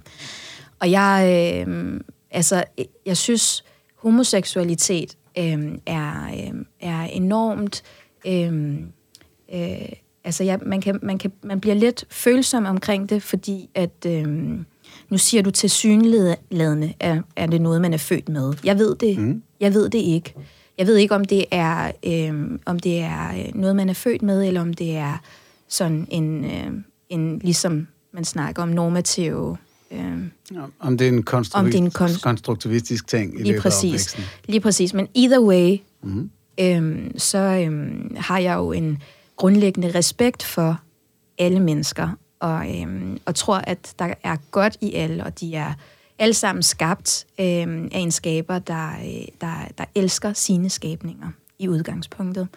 Og 0.79 0.91
jeg, 0.91 1.63
øh, 1.67 1.99
altså, 2.31 2.63
jeg 3.05 3.17
synes, 3.17 3.63
homoseksualitet 3.95 5.17
øh, 5.37 5.77
er, 5.85 6.25
øh, 6.25 6.65
er 6.79 7.01
enormt... 7.03 7.83
Øh, 8.27 8.73
øh, 9.53 9.89
altså, 10.23 10.43
ja, 10.43 10.57
man, 10.65 10.81
kan, 10.81 10.99
man, 11.01 11.17
kan, 11.17 11.31
man 11.43 11.59
bliver 11.59 11.75
lidt 11.75 12.05
følsom 12.09 12.65
omkring 12.65 13.09
det, 13.09 13.23
fordi 13.23 13.69
at... 13.75 14.05
Øh, 14.07 14.59
nu 15.09 15.17
siger 15.17 15.43
du 15.43 15.51
til 15.51 15.69
synladende, 15.69 16.93
er, 16.99 17.21
er 17.35 17.47
det 17.47 17.61
noget, 17.61 17.81
man 17.81 17.93
er 17.93 17.97
født 17.97 18.29
med. 18.29 18.53
Jeg 18.63 18.79
ved 18.79 18.95
det. 18.95 19.17
Mm. 19.17 19.43
Jeg 19.59 19.73
ved 19.73 19.89
det 19.89 19.99
ikke. 19.99 20.33
Jeg 20.77 20.87
ved 20.87 20.95
ikke, 20.95 21.15
om 21.15 21.25
det 21.25 21.45
er 21.51 21.91
øh, 22.05 22.59
om 22.65 22.79
det 22.79 22.99
er 22.99 23.51
noget, 23.55 23.75
man 23.75 23.89
er 23.89 23.93
født 23.93 24.21
med, 24.21 24.47
eller 24.47 24.61
om 24.61 24.73
det 24.73 24.95
er 24.95 25.21
sådan 25.67 26.07
en, 26.09 26.45
øh, 26.45 26.71
en 27.09 27.39
ligesom 27.39 27.87
man 28.13 28.25
snakker 28.25 28.61
om 28.63 28.69
normative 28.69 29.57
øh, 29.91 30.17
Om 30.79 30.97
det 30.97 31.07
er 31.07 31.11
en, 31.11 31.23
konstruktiv, 31.23 31.65
Om 31.65 31.71
det 31.71 31.97
er 31.97 32.05
en 32.05 32.09
kon- 32.15 32.21
konstruktivistisk 32.21 33.07
ting 33.07 33.33
i 33.33 33.37
Lige 33.37 33.47
løbet 33.47 33.61
præcis. 33.63 33.83
af 33.83 33.87
opvæksten. 33.89 34.23
Lige 34.47 34.59
præcis. 34.61 34.93
Men 34.93 35.07
either 35.15 35.39
way, 35.41 35.77
Mhm. 36.03 36.13
mm. 36.17 36.29
øhm, 36.59 37.19
så 37.19 37.37
øhm, 37.37 38.15
har 38.19 38.37
jeg 38.39 38.55
jo 38.55 38.71
en 38.71 39.01
grundlæggende 39.35 39.91
respekt 39.95 40.43
for 40.43 40.81
alle 41.37 41.59
mennesker, 41.59 42.09
og, 42.39 42.81
øhm, 42.81 43.19
og 43.25 43.35
tror, 43.35 43.57
at 43.57 43.93
der 43.99 44.13
er 44.23 44.35
godt 44.51 44.77
i 44.81 44.93
alle, 44.93 45.23
og 45.23 45.39
de 45.39 45.55
er 45.55 45.73
alle 46.19 46.33
sammen 46.33 46.63
skabt 46.63 47.25
øhm, 47.39 47.89
af 47.91 47.99
en 47.99 48.11
skaber, 48.11 48.59
der, 48.59 48.89
øh, 48.89 49.25
der, 49.41 49.53
der 49.77 49.85
elsker 49.95 50.33
sine 50.33 50.69
skabninger 50.69 51.27
i 51.59 51.67
udgangspunktet. 51.67 52.47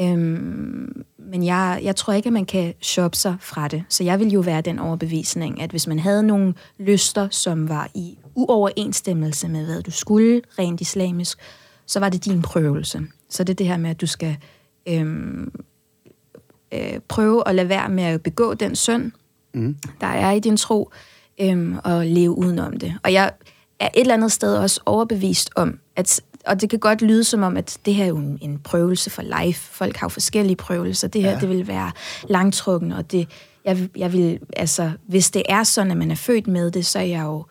Øhm, 0.00 1.04
men 1.18 1.44
jeg, 1.44 1.80
jeg 1.82 1.96
tror 1.96 2.12
ikke, 2.12 2.26
at 2.26 2.32
man 2.32 2.46
kan 2.46 2.74
shoppe 2.80 3.16
sig 3.16 3.36
fra 3.40 3.68
det. 3.68 3.84
Så 3.88 4.04
jeg 4.04 4.20
vil 4.20 4.32
jo 4.32 4.40
være 4.40 4.60
den 4.60 4.78
overbevisning, 4.78 5.60
at 5.60 5.70
hvis 5.70 5.86
man 5.86 5.98
havde 5.98 6.22
nogle 6.22 6.54
lyster, 6.78 7.28
som 7.30 7.68
var 7.68 7.90
i 7.94 8.18
uoverensstemmelse 8.34 9.48
med, 9.48 9.66
hvad 9.66 9.82
du 9.82 9.90
skulle 9.90 10.42
rent 10.58 10.80
islamisk, 10.80 11.38
så 11.86 12.00
var 12.00 12.08
det 12.08 12.24
din 12.24 12.42
prøvelse. 12.42 13.02
Så 13.28 13.44
det 13.44 13.52
er 13.52 13.56
det 13.56 13.66
her 13.66 13.76
med, 13.76 13.90
at 13.90 14.00
du 14.00 14.06
skal 14.06 14.36
øhm, 14.88 15.52
øh, 16.74 17.00
prøve 17.08 17.48
at 17.48 17.54
lade 17.54 17.68
være 17.68 17.88
med 17.88 18.04
at 18.04 18.22
begå 18.22 18.54
den 18.54 18.76
synd, 18.76 19.12
mm. 19.54 19.76
der 20.00 20.06
er 20.06 20.32
i 20.32 20.40
din 20.40 20.56
tro, 20.56 20.90
øhm, 21.40 21.78
og 21.84 22.06
leve 22.06 22.38
udenom 22.38 22.76
det. 22.76 22.94
Og 23.04 23.12
jeg 23.12 23.32
er 23.80 23.88
et 23.94 24.00
eller 24.00 24.14
andet 24.14 24.32
sted 24.32 24.56
også 24.56 24.80
overbevist 24.86 25.50
om, 25.56 25.78
at 25.96 26.20
og 26.48 26.60
det 26.60 26.70
kan 26.70 26.78
godt 26.78 27.02
lyde 27.02 27.24
som 27.24 27.42
om, 27.42 27.56
at 27.56 27.78
det 27.84 27.94
her 27.94 28.04
er 28.04 28.08
jo 28.08 28.16
en, 28.16 28.38
en 28.42 28.58
prøvelse 28.58 29.10
for 29.10 29.22
life. 29.42 29.60
Folk 29.72 29.96
har 29.96 30.04
jo 30.04 30.08
forskellige 30.08 30.56
prøvelser. 30.56 31.08
Det 31.08 31.22
her, 31.22 31.30
Ja. 31.30 31.38
det 31.40 31.48
vil 31.48 31.66
være 31.68 31.92
langtrukken, 32.28 32.92
og 32.92 33.12
det, 33.12 33.28
jeg, 33.64 33.88
jeg 33.96 34.12
vil, 34.12 34.38
altså, 34.56 34.90
hvis 35.06 35.30
det 35.30 35.42
er 35.48 35.62
sådan, 35.62 35.90
at 35.90 35.96
man 35.96 36.10
er 36.10 36.14
født 36.14 36.46
med 36.46 36.70
det, 36.70 36.86
så 36.86 36.98
er 36.98 37.02
jeg 37.02 37.22
jo, 37.24 37.44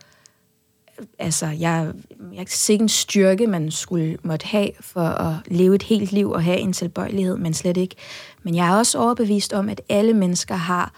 altså, 1.20 1.46
jeg, 1.46 1.92
jeg 2.30 2.38
kan 2.38 2.48
se 2.48 2.74
en 2.74 2.90
styrke, 2.90 3.48
man 3.48 3.72
skulle 3.72 4.18
måtte 4.24 4.46
have 4.48 4.70
for 4.80 5.02
at 5.02 5.34
leve 5.48 5.76
et 5.76 5.84
helt 5.84 6.12
liv 6.12 6.32
og 6.32 6.44
have 6.44 6.58
en 6.58 6.74
tilbøjelighed, 6.74 7.38
men 7.38 7.54
slet 7.54 7.78
ikke. 7.78 7.96
Men 8.44 8.56
jeg 8.56 8.68
er 8.68 8.78
også 8.78 8.98
overbevist 9.00 9.54
om, 9.54 9.70
at 9.70 9.82
alle 9.90 10.14
mennesker 10.14 10.56
har 10.56 10.94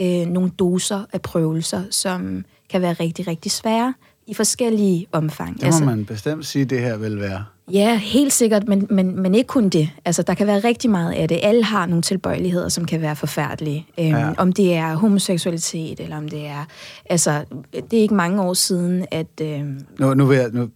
øh, 0.00 0.26
nogle 0.26 0.50
doser 0.50 1.04
af 1.12 1.22
prøvelser, 1.22 1.82
som 1.90 2.44
kan 2.70 2.82
være 2.82 2.92
rigtig, 2.92 3.26
rigtig 3.26 3.52
svære 3.52 3.94
i 4.26 4.34
forskellige 4.34 5.06
omfang. 5.12 5.60
Det 5.60 5.80
må 5.80 5.86
man 5.86 6.04
bestemt 6.04 6.46
sige, 6.46 6.64
det 6.64 6.80
her 6.80 6.96
vil 6.96 7.20
være. 7.20 7.44
Ja, 7.72 7.96
helt 7.98 8.32
sikkert, 8.32 8.68
men, 8.68 8.86
men, 8.90 9.22
men 9.22 9.34
ikke 9.34 9.48
kun 9.48 9.68
det. 9.68 9.90
Altså, 10.04 10.22
der 10.22 10.34
kan 10.34 10.46
være 10.46 10.58
rigtig 10.58 10.90
meget 10.90 11.12
af 11.12 11.28
det. 11.28 11.40
Alle 11.42 11.64
har 11.64 11.86
nogle 11.86 12.02
tilbøjeligheder, 12.02 12.68
som 12.68 12.84
kan 12.84 13.00
være 13.00 13.16
forfærdelige. 13.16 13.86
Øhm, 14.00 14.08
Ja. 14.08 14.32
Om 14.38 14.52
det 14.52 14.74
er 14.74 14.94
homoseksualitet, 14.94 16.00
eller 16.00 16.16
om 16.16 16.28
det 16.28 16.46
er... 16.46 16.64
Altså, 17.10 17.44
det 17.90 17.98
er 17.98 18.02
ikke 18.02 18.14
mange 18.14 18.42
år 18.42 18.54
siden, 18.54 19.06
at 19.10 19.26
øhm, 19.42 19.80
Nu, 19.98 20.14
nu 20.14 20.26
vil 20.26 20.36
jeg... 20.38 20.50
Nu, 20.52 20.68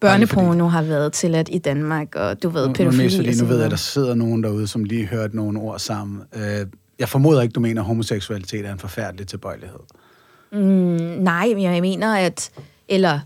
børneporno 0.00 0.66
har 0.66 0.82
været 0.82 1.12
tilladt 1.12 1.48
i 1.52 1.58
Danmark, 1.58 2.14
og 2.16 2.42
du 2.42 2.48
ved, 2.48 2.62
nu, 2.62 2.66
nu, 2.66 2.72
pædofili 2.72 3.06
og 3.06 3.12
fordi, 3.12 3.40
nu 3.40 3.46
ved 3.46 3.56
jeg, 3.56 3.64
at 3.64 3.70
der 3.70 3.76
sidder 3.76 4.14
nogen 4.14 4.42
derude, 4.42 4.66
som 4.66 4.84
lige 4.84 5.06
hørte 5.06 5.36
nogle 5.36 5.60
ord 5.60 5.78
sammen. 5.78 6.20
Øh, 6.36 6.66
jeg 6.98 7.08
formoder 7.08 7.42
ikke, 7.42 7.52
du 7.52 7.60
mener, 7.60 7.80
at 7.80 7.86
homoseksualitet 7.86 8.66
er 8.66 8.72
en 8.72 8.78
forfærdelig 8.78 9.26
tilbøjelighed. 9.26 9.78
Nej, 11.22 11.46
men 11.46 11.62
jeg 11.62 11.80
mener, 11.80 12.14
at... 12.14 12.50
Eller 12.88 13.20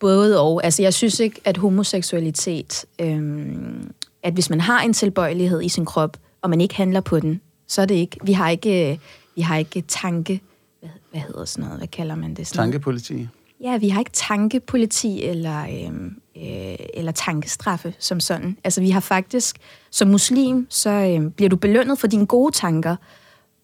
både 0.00 0.40
og. 0.40 0.64
Altså, 0.64 0.82
jeg 0.82 0.94
synes 0.94 1.20
ikke, 1.20 1.40
at 1.44 1.56
homoseksualitet... 1.56 2.84
Øhm, 3.00 3.90
at 4.22 4.32
hvis 4.32 4.50
man 4.50 4.60
har 4.60 4.80
en 4.80 4.92
tilbøjelighed 4.92 5.62
i 5.62 5.68
sin 5.68 5.84
krop, 5.84 6.16
og 6.42 6.50
man 6.50 6.60
ikke 6.60 6.74
handler 6.74 7.00
på 7.00 7.20
den, 7.20 7.40
så 7.66 7.82
er 7.82 7.86
det 7.86 7.94
ikke... 7.94 8.18
Vi 8.24 8.32
har 8.32 8.50
ikke, 8.50 9.00
vi 9.36 9.40
har 9.40 9.56
ikke 9.56 9.80
tanke... 9.88 10.40
Hvad, 10.80 10.90
hvad 11.10 11.20
hedder 11.20 11.44
sådan 11.44 11.64
noget? 11.64 11.80
Hvad 11.80 11.88
kalder 11.88 12.14
man 12.14 12.34
det? 12.34 12.46
Sådan 12.46 12.58
noget? 12.58 12.72
Tankepoliti. 12.72 13.28
Ja, 13.60 13.76
vi 13.76 13.88
har 13.88 14.00
ikke 14.00 14.10
tankepoliti 14.12 15.22
eller, 15.22 15.62
øhm, 15.62 16.16
øh, 16.36 16.76
eller 16.94 17.12
tankestraffe 17.12 17.94
som 17.98 18.20
sådan. 18.20 18.56
Altså, 18.64 18.80
vi 18.80 18.90
har 18.90 19.00
faktisk... 19.00 19.56
Som 19.90 20.08
muslim, 20.08 20.66
så 20.70 20.90
øhm, 20.90 21.30
bliver 21.30 21.48
du 21.48 21.56
belønnet 21.56 21.98
for 21.98 22.06
dine 22.06 22.26
gode 22.26 22.52
tanker, 22.52 22.96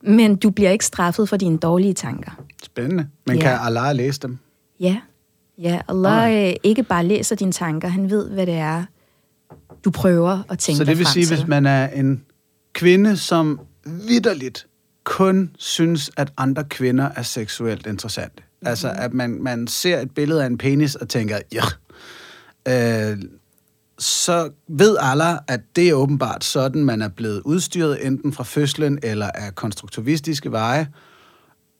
men 0.02 0.37
du 0.37 0.50
bliver 0.50 0.71
ikke 0.71 0.85
straffet 0.87 1.28
for 1.28 1.37
dine 1.37 1.59
dårlige 1.59 1.95
tanker. 1.95 2.31
Spændende. 2.62 3.09
Men 3.26 3.37
Ja. 3.37 3.42
kan 3.42 3.59
Allah 3.61 3.97
læse 3.97 4.21
dem? 4.21 4.38
Ja, 4.82 5.00
ja 5.58 5.80
Allah 5.88 6.48
øh, 6.48 6.54
ikke 6.62 6.82
bare 6.82 7.06
læser 7.06 7.36
dine 7.36 7.52
tanker, 7.52 7.88
han 7.88 8.10
ved, 8.10 8.30
hvad 8.30 8.46
det 8.46 8.54
er, 8.54 8.84
du 9.84 9.90
prøver 9.90 10.42
at 10.48 10.58
tænke 10.58 10.76
Så 10.76 10.84
det 10.84 10.98
vil 10.98 11.06
sige, 11.06 11.26
til. 11.26 11.36
hvis 11.36 11.46
man 11.46 11.66
er 11.66 11.88
en 11.88 12.24
kvinde, 12.72 13.16
som 13.16 13.60
vidderligt 13.84 14.66
kun 15.04 15.50
synes, 15.58 16.10
at 16.16 16.32
andre 16.36 16.64
kvinder 16.64 17.10
er 17.16 17.22
seksuelt 17.22 17.86
interessante. 17.86 18.36
Mm-hmm. 18.36 18.68
Altså, 18.68 18.90
at 18.90 19.12
man, 19.12 19.42
man 19.42 19.66
ser 19.66 20.00
et 20.00 20.10
billede 20.10 20.42
af 20.42 20.46
en 20.46 20.58
penis 20.58 20.94
og 20.94 21.08
tænker, 21.08 21.38
ja, 21.52 21.62
øh, 22.68 23.22
så 23.98 24.50
ved 24.68 24.96
alle, 25.00 25.50
at 25.50 25.60
det 25.76 25.88
er 25.88 25.94
åbenbart 25.94 26.44
sådan, 26.44 26.84
man 26.84 27.02
er 27.02 27.08
blevet 27.08 27.42
udstyret, 27.44 28.06
enten 28.06 28.32
fra 28.32 28.44
fødslen 28.44 28.98
eller 29.02 29.30
af 29.34 29.54
konstruktivistiske 29.54 30.52
veje. 30.52 30.88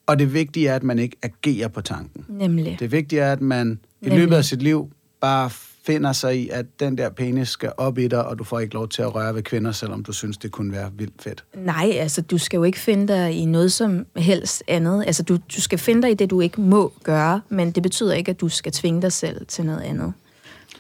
Og 0.07 0.19
det 0.19 0.35
vigtige 0.35 0.69
er, 0.69 0.77
at 0.77 0.83
man 0.83 0.99
ikke 0.99 1.17
agerer 1.23 1.69
på 1.69 1.81
tanken. 1.81 2.25
Nemlig. 2.29 2.77
Det 2.81 2.93
vigtige 2.93 3.21
er, 3.21 3.33
at 3.33 3.41
man 3.41 3.79
i 4.01 4.09
løbet 4.09 4.37
af 4.37 4.45
sit 4.45 4.63
liv 4.63 4.91
bare 5.21 5.51
finder 5.87 6.13
sig 6.13 6.39
i, 6.39 6.49
at 6.49 6.67
den 6.81 6.99
der 6.99 7.11
penis 7.11 7.49
skal 7.49 7.73
op 7.77 7.99
i 7.99 8.09
dig, 8.09 8.27
og 8.27 8.39
du 8.39 8.45
får 8.45 8.61
ikke 8.61 8.75
lov 8.75 8.89
til 8.89 9.03
at 9.03 9.15
røre 9.15 9.35
ved 9.35 9.43
kvinder, 9.43 9.73
selvom 9.73 10.05
du 10.05 10.13
synes, 10.13 10.37
det 10.37 10.51
kunne 10.51 10.73
være 10.73 10.91
vildt 10.97 11.23
fedt. 11.23 11.45
Nej, 11.55 11.91
altså 11.95 12.23
du 12.23 12.39
skal 12.39 12.57
jo 12.57 12.65
ikke 12.65 12.79
finde 12.79 13.09
dig 13.09 13.33
i 13.33 13.45
noget 13.45 13.73
som 13.73 14.07
helst 14.17 14.63
andet. 14.69 15.05
Altså 15.07 15.23
du, 15.23 15.37
du 15.37 15.61
skal 15.61 15.79
finde 15.79 16.03
dig 16.03 16.11
i 16.11 16.15
det, 16.15 16.31
du 16.31 16.41
ikke 16.41 16.61
må 16.61 16.93
gøre, 17.03 17.41
men 17.49 17.71
det 17.71 17.83
betyder 17.83 18.15
ikke, 18.15 18.31
at 18.31 18.41
du 18.41 18.49
skal 18.49 18.73
tvinge 18.73 19.03
dig 19.03 19.13
selv 19.13 19.47
til 19.47 19.67
noget 19.67 19.81
andet. 19.81 20.13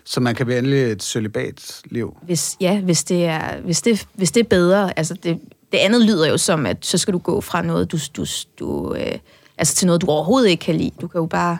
Så 0.04 0.20
man 0.20 0.34
kan 0.34 0.46
vælge 0.46 0.90
et 0.90 1.02
celibatliv. 1.02 2.16
Hvis, 2.22 2.56
ja, 2.60 2.80
hvis 2.80 3.04
det, 3.04 3.24
er, 3.24 3.60
hvis, 3.60 3.82
det, 3.82 4.06
hvis 4.14 4.32
det 4.32 4.40
er 4.40 4.48
bedre, 4.48 4.98
altså 4.98 5.14
det, 5.14 5.38
det 5.72 5.78
andet 5.78 6.02
lyder 6.06 6.28
jo 6.28 6.38
som, 6.38 6.66
at 6.66 6.76
så 6.86 6.98
skal 6.98 7.14
du 7.14 7.18
gå 7.18 7.40
fra 7.40 7.62
noget, 7.62 7.92
du, 7.92 7.98
du, 8.16 8.26
du 8.58 8.94
øh, 8.94 9.18
altså 9.58 9.74
til 9.74 9.86
noget, 9.86 10.02
du 10.02 10.06
overhovedet 10.06 10.48
ikke 10.48 10.60
kan 10.60 10.74
lide. 10.76 10.90
Du 11.00 11.08
kan 11.08 11.18
jo 11.20 11.26
bare 11.26 11.58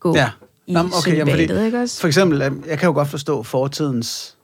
gå 0.00 0.14
Ja. 0.16 0.30
i 0.66 0.72
Nå, 0.72 0.80
okay, 0.80 1.16
jamen, 1.16 1.32
fordi, 1.32 1.64
ikke 1.66 1.80
også? 1.80 2.00
For 2.00 2.06
eksempel, 2.06 2.42
øh, 2.42 2.52
jeg 2.66 2.78
kan 2.78 2.86
jo 2.86 2.92
godt 2.92 3.08
forstå 3.08 3.42
fortidens 3.42 4.36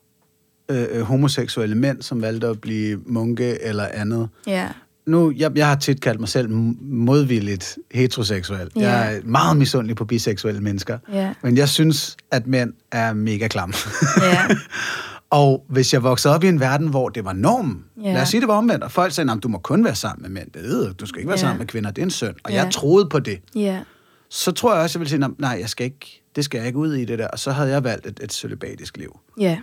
øh, 0.69 0.87
øh, 0.91 1.01
homoseksuelle 1.03 1.75
mænd, 1.75 2.03
som 2.03 2.23
valgte 2.23 2.47
at 2.47 2.61
blive 2.61 3.01
munke 3.07 3.63
eller 3.63 3.87
andet. 3.93 4.29
Ja. 4.47 4.69
Nu, 5.07 5.33
jeg, 5.37 5.53
jeg 5.57 5.69
har 5.69 5.77
tit 5.77 6.01
kaldt 6.01 6.21
mig 6.21 6.29
selv 6.29 6.49
modvilligt 6.81 7.79
heteroseksuel. 7.91 8.71
Ja. 8.77 8.91
Jeg 8.91 9.15
er 9.17 9.21
meget 9.25 9.57
misundelig 9.57 9.97
på 9.97 10.05
biseksuelle 10.05 10.61
mennesker. 10.61 10.99
Ja. 11.13 11.33
Men 11.43 11.57
jeg 11.57 11.69
synes, 11.69 12.17
at 12.31 12.47
mænd 12.47 12.73
er 12.93 13.13
mega 13.13 13.49
klamme. 13.49 13.75
Ja. 14.23 14.39
og 15.35 15.65
hvis 15.69 15.93
jeg 15.93 16.03
voksede 16.03 16.35
op 16.35 16.45
i 16.45 16.49
en 16.49 16.61
verden, 16.61 16.89
hvor 16.89 17.09
det 17.09 17.25
var 17.25 17.33
normen, 17.33 17.85
Ja. 18.03 18.13
lad 18.13 18.23
os 18.23 18.29
sige, 18.29 18.41
det 18.41 18.49
var 18.49 18.55
omvendt, 18.55 18.85
og 18.85 18.91
folk 18.93 19.13
sagde, 19.13 19.33
at 19.33 19.39
du 19.43 19.49
må 19.49 19.59
kun 19.59 19.85
være 19.85 19.95
sammen 19.95 20.23
med 20.23 20.31
mænd. 20.31 20.51
Det 20.51 20.63
ved 20.63 20.95
du, 20.95 21.07
skal 21.07 21.19
ikke 21.19 21.29
være 21.29 21.39
Ja. 21.39 21.41
sammen 21.41 21.59
med 21.59 21.67
kvinder, 21.67 21.91
det 21.91 22.03
er 22.03 22.07
en 22.07 22.11
synd. 22.11 22.35
Og 22.45 22.51
Ja. 22.53 22.63
jeg 22.65 22.73
troede 22.73 23.09
på 23.09 23.19
det. 23.21 23.41
Ja. 23.55 23.81
Så 24.29 24.53
tror 24.53 24.75
jeg 24.75 24.83
også, 24.83 24.99
jeg 24.99 25.01
ville 25.01 25.09
sige, 25.11 25.19
"Nå, 25.21 25.29
nej, 25.39 25.57
jeg 25.61 25.69
skal 25.69 25.85
ikke, 25.85 26.23
det 26.37 26.45
skal 26.45 26.59
jeg 26.59 26.67
ikke 26.67 26.79
ud 26.79 26.95
i 26.95 27.05
det 27.05 27.19
der. 27.19 27.29
Og 27.29 27.39
så 27.39 27.51
havde 27.51 27.71
jeg 27.71 27.85
valgt 27.85 28.07
et, 28.07 28.21
et 28.23 28.33
celibatisk 28.33 28.97
liv. 28.97 29.19
Ja. 29.41 29.59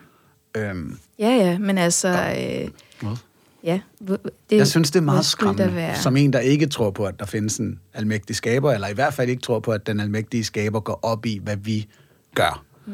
Øhm, 0.57 0.97
Ja, 1.19 1.29
ja, 1.29 1.57
men 1.59 1.77
altså... 1.77 2.07
Øh, 2.07 2.67
hvad? 3.01 3.17
ja, 3.63 3.79
det, 4.07 4.17
Jeg 4.51 4.67
synes, 4.67 4.91
det 4.91 4.99
er 4.99 5.03
meget 5.03 5.25
skræmmende. 5.25 5.75
Være? 5.75 5.95
Som 5.95 6.17
en, 6.17 6.33
der 6.33 6.39
ikke 6.39 6.67
tror 6.67 6.91
på, 6.91 7.05
at 7.05 7.19
der 7.19 7.25
findes 7.25 7.57
en 7.57 7.79
almægtig 7.93 8.35
skaber, 8.35 8.71
eller 8.71 8.87
i 8.87 8.93
hvert 8.93 9.13
fald 9.13 9.29
ikke 9.29 9.41
tror 9.41 9.59
på, 9.59 9.71
at 9.71 9.87
den 9.87 9.99
almægtige 9.99 10.43
skaber 10.43 10.79
går 10.79 10.99
op 11.03 11.25
i, 11.25 11.39
hvad 11.43 11.57
vi 11.57 11.87
gør. 12.35 12.63
Mm. 12.85 12.93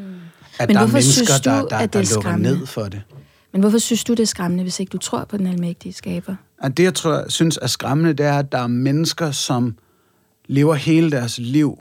At 0.58 0.68
Men 0.68 0.74
der 0.74 0.80
er 0.80 0.86
hvorfor 0.86 0.96
mennesker, 0.96 1.24
synes 1.24 1.40
du, 1.40 1.50
der, 1.50 1.68
der, 1.68 1.76
at 1.76 1.82
det 1.82 1.92
der 1.92 1.98
er 1.98 2.02
lukker 2.02 2.20
skræmmende? 2.20 2.58
ned 2.58 2.66
for 2.66 2.82
det. 2.82 3.02
Men 3.52 3.60
hvorfor 3.60 3.78
synes 3.78 4.04
du, 4.04 4.12
det 4.12 4.20
er 4.20 4.26
skræmmende, 4.26 4.62
hvis 4.62 4.80
ikke 4.80 4.90
du 4.90 4.98
tror 4.98 5.24
på 5.24 5.36
den 5.36 5.46
almægtige 5.46 5.92
skaber? 5.92 6.34
Og 6.62 6.76
det, 6.76 6.82
jeg 6.82 6.94
tror, 6.94 7.24
synes 7.28 7.58
er 7.62 7.66
skræmmende, 7.66 8.12
det 8.12 8.26
er, 8.26 8.38
at 8.38 8.52
der 8.52 8.58
er 8.58 8.66
mennesker, 8.66 9.30
som 9.30 9.76
lever 10.46 10.74
hele 10.74 11.10
deres 11.10 11.38
liv 11.38 11.78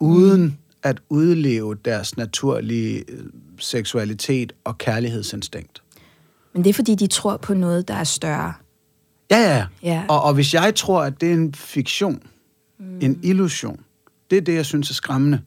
uden 0.00 0.58
at 0.82 1.00
udleve 1.08 1.76
deres 1.84 2.16
naturlige 2.16 3.04
øh, 3.08 3.24
seksualitet 3.58 4.52
og 4.64 4.78
kærlighedsinstinkt. 4.78 5.82
Men 6.54 6.64
det 6.64 6.70
er, 6.70 6.74
fordi 6.74 6.94
de 6.94 7.06
tror 7.06 7.36
på 7.36 7.54
noget, 7.54 7.88
der 7.88 7.94
er 7.94 8.04
større. 8.04 8.52
Ja, 9.30 9.38
ja, 9.38 9.56
ja. 9.56 9.66
Ja. 9.82 10.04
Og, 10.08 10.22
og 10.22 10.34
hvis 10.34 10.54
jeg 10.54 10.74
tror, 10.74 11.02
at 11.02 11.20
det 11.20 11.30
er 11.30 11.34
en 11.34 11.54
fiktion, 11.54 12.22
mm. 12.78 12.98
en 13.00 13.20
illusion, 13.22 13.80
det 14.30 14.38
er 14.38 14.42
det, 14.42 14.54
jeg 14.54 14.66
synes 14.66 14.90
er 14.90 14.94
skræmmende. 14.94 15.40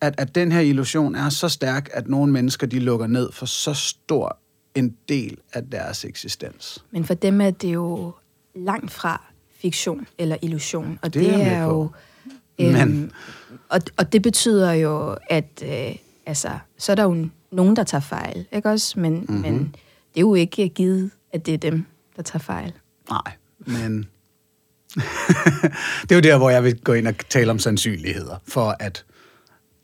At, 0.00 0.14
at 0.18 0.34
den 0.34 0.52
her 0.52 0.60
illusion 0.60 1.14
er 1.14 1.28
så 1.28 1.48
stærk, 1.48 1.88
at 1.92 2.08
nogle 2.08 2.32
mennesker, 2.32 2.66
de 2.66 2.78
lukker 2.78 3.06
ned 3.06 3.32
for 3.32 3.46
så 3.46 3.74
stor 3.74 4.38
en 4.74 4.96
del 5.08 5.36
af 5.52 5.64
deres 5.64 6.04
eksistens. 6.04 6.84
Men 6.90 7.04
for 7.04 7.14
dem 7.14 7.40
er 7.40 7.50
det 7.50 7.74
jo 7.74 8.12
langt 8.54 8.90
fra 8.92 9.22
fiktion 9.60 10.06
eller 10.18 10.36
illusion. 10.42 10.98
Og 11.02 11.14
Det 11.14 11.24
det, 11.24 11.34
er 11.34 11.38
er 11.38 11.66
på. 11.66 11.72
jo... 11.72 11.90
Men- 12.72 13.12
og, 13.68 13.80
og 13.96 14.12
det 14.12 14.22
betyder 14.22 14.72
jo, 14.72 15.16
at 15.30 15.62
øh, 15.64 15.96
altså, 16.26 16.50
så 16.78 16.92
er 16.92 16.96
der 16.96 17.02
jo 17.02 17.28
nogen, 17.52 17.76
der 17.76 17.84
tager 17.84 18.00
fejl, 18.02 18.46
ikke 18.52 18.68
også? 18.70 19.00
Men, 19.00 19.12
Mhm. 19.12 19.24
mm-hmm. 19.28 19.42
men 19.52 19.58
det 20.14 20.16
er 20.16 20.20
jo 20.20 20.34
ikke 20.34 20.68
givet, 20.68 21.10
at 21.32 21.46
det 21.46 21.54
er 21.54 21.58
dem, 21.58 21.84
der 22.16 22.22
tager 22.22 22.38
fejl. 22.42 22.72
Nej, 23.10 23.32
men 23.58 24.08
det 26.02 26.12
er 26.12 26.14
jo 26.14 26.20
der, 26.20 26.38
hvor 26.38 26.50
jeg 26.50 26.64
vil 26.64 26.80
gå 26.80 26.92
ind 26.92 27.08
og 27.08 27.14
tale 27.28 27.50
om 27.50 27.58
sandsynligheder, 27.58 28.36
for 28.48 28.76
at 28.80 29.04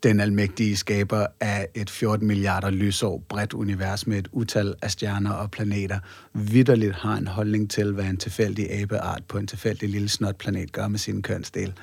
den 0.09 0.19
almægtige 0.19 0.77
skaber 0.77 1.25
af 1.39 1.67
et 1.75 1.89
14 1.89 2.27
milliarder 2.27 2.69
lysår 2.69 3.23
bredt 3.29 3.53
univers 3.53 4.07
med 4.07 4.17
et 4.17 4.27
utal 4.31 4.75
af 4.81 4.91
stjerner 4.91 5.31
og 5.31 5.51
planeter, 5.51 5.99
vidderligt 6.33 6.95
har 6.95 7.13
en 7.15 7.27
holdning 7.27 7.69
til, 7.69 7.91
hvad 7.91 8.05
en 8.05 8.17
tilfældig 8.17 8.81
abeart 8.81 9.23
på 9.27 9.37
en 9.37 9.47
tilfældig 9.47 9.89
lille 9.89 10.09
snotplanet 10.09 10.71
gør 10.71 10.87
med 10.87 10.99
sin 10.99 11.21
kønsdel. 11.21 11.73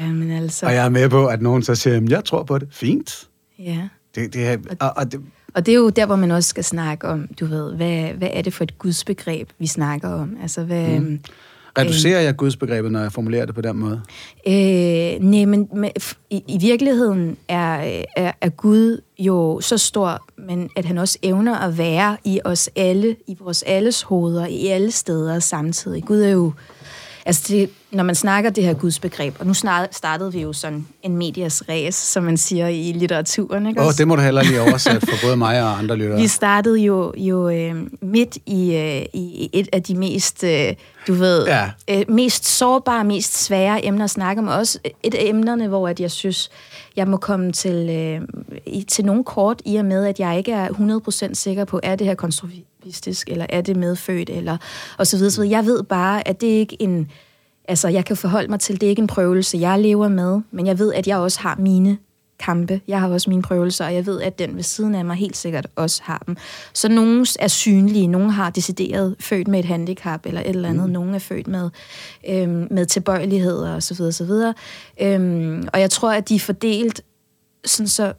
Ja, 0.00 0.06
men 0.06 0.30
altså... 0.30 0.66
Og 0.66 0.74
jeg 0.74 0.84
er 0.84 0.88
med 0.88 1.08
på, 1.08 1.26
at 1.26 1.42
nogen 1.42 1.62
så 1.62 1.74
siger, 1.74 1.94
"Jamen, 1.94 2.10
jeg 2.10 2.24
tror 2.24 2.42
på 2.42 2.58
det. 2.58 2.68
Fint. 2.72 3.28
Ja. 3.58 3.88
Det, 4.14 4.34
det 4.34 4.46
er, 4.48 4.56
og, 4.80 4.92
og 4.96 5.12
det, 5.12 5.20
Og 5.54 5.66
det 5.66 5.72
er 5.72 5.76
jo 5.78 5.88
der, 5.90 6.06
hvor 6.06 6.16
man 6.16 6.30
også 6.30 6.48
skal 6.48 6.64
snakke 6.64 7.08
om, 7.08 7.28
du 7.40 7.46
ved, 7.46 7.74
hvad, 7.76 8.12
hvad 8.12 8.28
er 8.32 8.42
det 8.42 8.54
for 8.54 8.64
et 8.64 8.78
gudsbegreb, 8.78 9.50
vi 9.58 9.66
snakker 9.66 10.08
om? 10.08 10.36
Altså, 10.42 10.64
hvad... 10.64 10.98
Mm. 11.00 11.20
Reducerer 11.80 12.20
jeg 12.20 12.36
gudsbegrebet, 12.36 12.92
når 12.92 13.00
jeg 13.00 13.12
formulerer 13.12 13.46
det 13.46 13.54
på 13.54 13.60
den 13.60 13.76
måde? 13.76 14.00
Øh, 14.46 15.20
nej, 15.20 15.44
men 15.44 15.68
f- 16.02 16.14
i, 16.30 16.42
i 16.48 16.58
virkeligheden 16.60 17.36
er, 17.48 17.80
øh, 17.98 18.04
er, 18.16 18.32
er 18.40 18.48
Gud 18.48 19.00
jo 19.18 19.60
så 19.60 19.78
stor, 19.78 20.22
men 20.48 20.70
at 20.76 20.84
han 20.84 20.98
også 20.98 21.18
evner 21.22 21.58
at 21.58 21.78
være 21.78 22.16
i 22.24 22.40
os 22.44 22.70
alle, 22.76 23.16
i 23.26 23.36
vores 23.40 23.62
alles 23.62 24.02
hoveder, 24.02 24.46
i 24.46 24.66
alle 24.66 24.90
steder 24.90 25.38
samtidig. 25.38 26.04
Gud 26.04 26.20
er 26.22 26.30
jo... 26.30 26.52
Altså, 27.26 27.44
det, 27.48 27.70
når 27.92 28.04
man 28.04 28.14
snakker 28.14 28.50
det 28.50 28.64
her 28.64 28.74
gudsbegreb, 28.74 29.34
og 29.38 29.46
nu 29.46 29.54
startede 29.90 30.32
vi 30.32 30.40
jo 30.40 30.52
sådan 30.52 30.86
en 31.02 31.16
medias 31.16 31.62
race, 31.68 32.06
som 32.12 32.22
man 32.24 32.36
siger 32.36 32.68
i 32.68 32.92
litteraturen, 32.92 33.66
ikke 33.66 33.80
Åh, 33.80 33.86
også? 33.86 33.98
det 33.98 34.08
må 34.08 34.16
du 34.16 34.22
heller 34.22 34.42
lige 34.42 34.60
oversætte 34.60 35.00
for 35.00 35.16
både 35.22 35.36
mig 35.36 35.62
og 35.62 35.78
andre 35.78 35.96
lyttere. 35.96 36.20
Vi 36.20 36.26
startede 36.26 36.78
jo, 36.78 37.12
jo 37.16 37.48
øh, 37.48 37.74
midt 38.02 38.38
i, 38.46 38.74
øh, 38.74 39.02
i 39.20 39.50
et 39.52 39.68
af 39.72 39.82
de 39.82 39.94
mest, 39.94 40.44
øh, 40.44 40.74
du 41.06 41.14
ved, 41.14 41.46
Ja. 41.46 41.70
øh, 41.90 42.04
mest 42.08 42.46
sårbare, 42.58 43.04
mest 43.04 43.44
svære 43.44 43.84
emner 43.84 44.04
at 44.04 44.10
snakke 44.10 44.42
om. 44.42 44.48
Også 44.48 44.78
et 45.02 45.14
af 45.14 45.24
emnerne, 45.24 45.68
hvor 45.68 45.88
at 45.88 46.00
jeg 46.00 46.10
synes, 46.10 46.50
jeg 46.96 47.08
må 47.08 47.16
komme 47.16 47.52
til, 47.52 47.88
øh, 47.90 48.20
i, 48.66 48.82
til 48.82 49.04
nogle 49.04 49.24
kort, 49.24 49.62
i 49.64 49.76
og 49.76 49.84
med, 49.84 50.06
at 50.06 50.20
jeg 50.20 50.38
ikke 50.38 50.52
er 50.52 50.68
100% 50.68 51.34
sikker 51.34 51.64
på, 51.64 51.80
er 51.82 51.96
det 51.96 52.06
her 52.06 52.14
konstruktivistisk, 52.14 53.28
eller 53.30 53.46
er 53.48 53.60
det 53.60 53.76
medfødt, 53.76 54.30
eller 54.30 54.56
og 54.98 55.06
så 55.06 55.16
videre, 55.16 55.30
så 55.30 55.40
videre. 55.40 55.56
Jeg 55.56 55.66
ved 55.66 55.82
bare, 55.82 56.28
at 56.28 56.40
det 56.40 56.46
ikke 56.46 56.76
en... 56.82 57.10
Altså, 57.70 57.88
jeg 57.88 58.04
kan 58.04 58.16
forholde 58.16 58.48
mig 58.48 58.60
til, 58.60 58.80
det 58.80 58.86
er 58.86 58.90
ikke 58.90 59.00
en 59.02 59.06
prøvelse, 59.06 59.58
jeg 59.58 59.80
lever 59.80 60.08
med, 60.08 60.40
men 60.50 60.66
jeg 60.66 60.78
ved, 60.78 60.94
at 60.94 61.06
jeg 61.06 61.16
også 61.16 61.40
har 61.40 61.56
mine 61.58 61.98
kampe. 62.38 62.80
Jeg 62.88 63.00
har 63.00 63.08
også 63.08 63.30
mine 63.30 63.42
prøvelser, 63.42 63.86
og 63.86 63.94
jeg 63.94 64.06
ved, 64.06 64.20
at 64.20 64.38
den 64.38 64.56
ved 64.56 64.62
siden 64.62 64.94
af 64.94 65.04
mig 65.04 65.16
helt 65.16 65.36
sikkert 65.36 65.66
også 65.76 66.02
har 66.04 66.22
dem. 66.26 66.36
Så 66.72 66.88
nogle 66.88 67.26
er 67.40 67.48
synlige, 67.48 68.06
nogle 68.06 68.32
har 68.32 68.50
decideret 68.50 69.16
født 69.20 69.48
med 69.48 69.58
et 69.58 69.64
handicap 69.64 70.26
eller 70.26 70.40
et 70.40 70.48
eller 70.48 70.68
andet, 70.68 70.86
mm. 70.86 70.92
nogle 70.92 71.14
er 71.14 71.18
født 71.18 71.48
med, 71.48 71.70
øhm, 72.28 72.66
med 72.70 72.86
tilbøjeligheder 72.86 73.74
og 73.74 73.82
så 73.82 73.94
videre, 73.94 74.12
så 74.12 74.24
videre. 74.24 74.54
Øhm, 75.00 75.68
og 75.72 75.80
jeg 75.80 75.90
tror, 75.90 76.12
at 76.12 76.28
de 76.28 76.34
er 76.34 76.40
fordelt, 76.40 77.00
sådan 77.64 77.88
så 77.88 78.12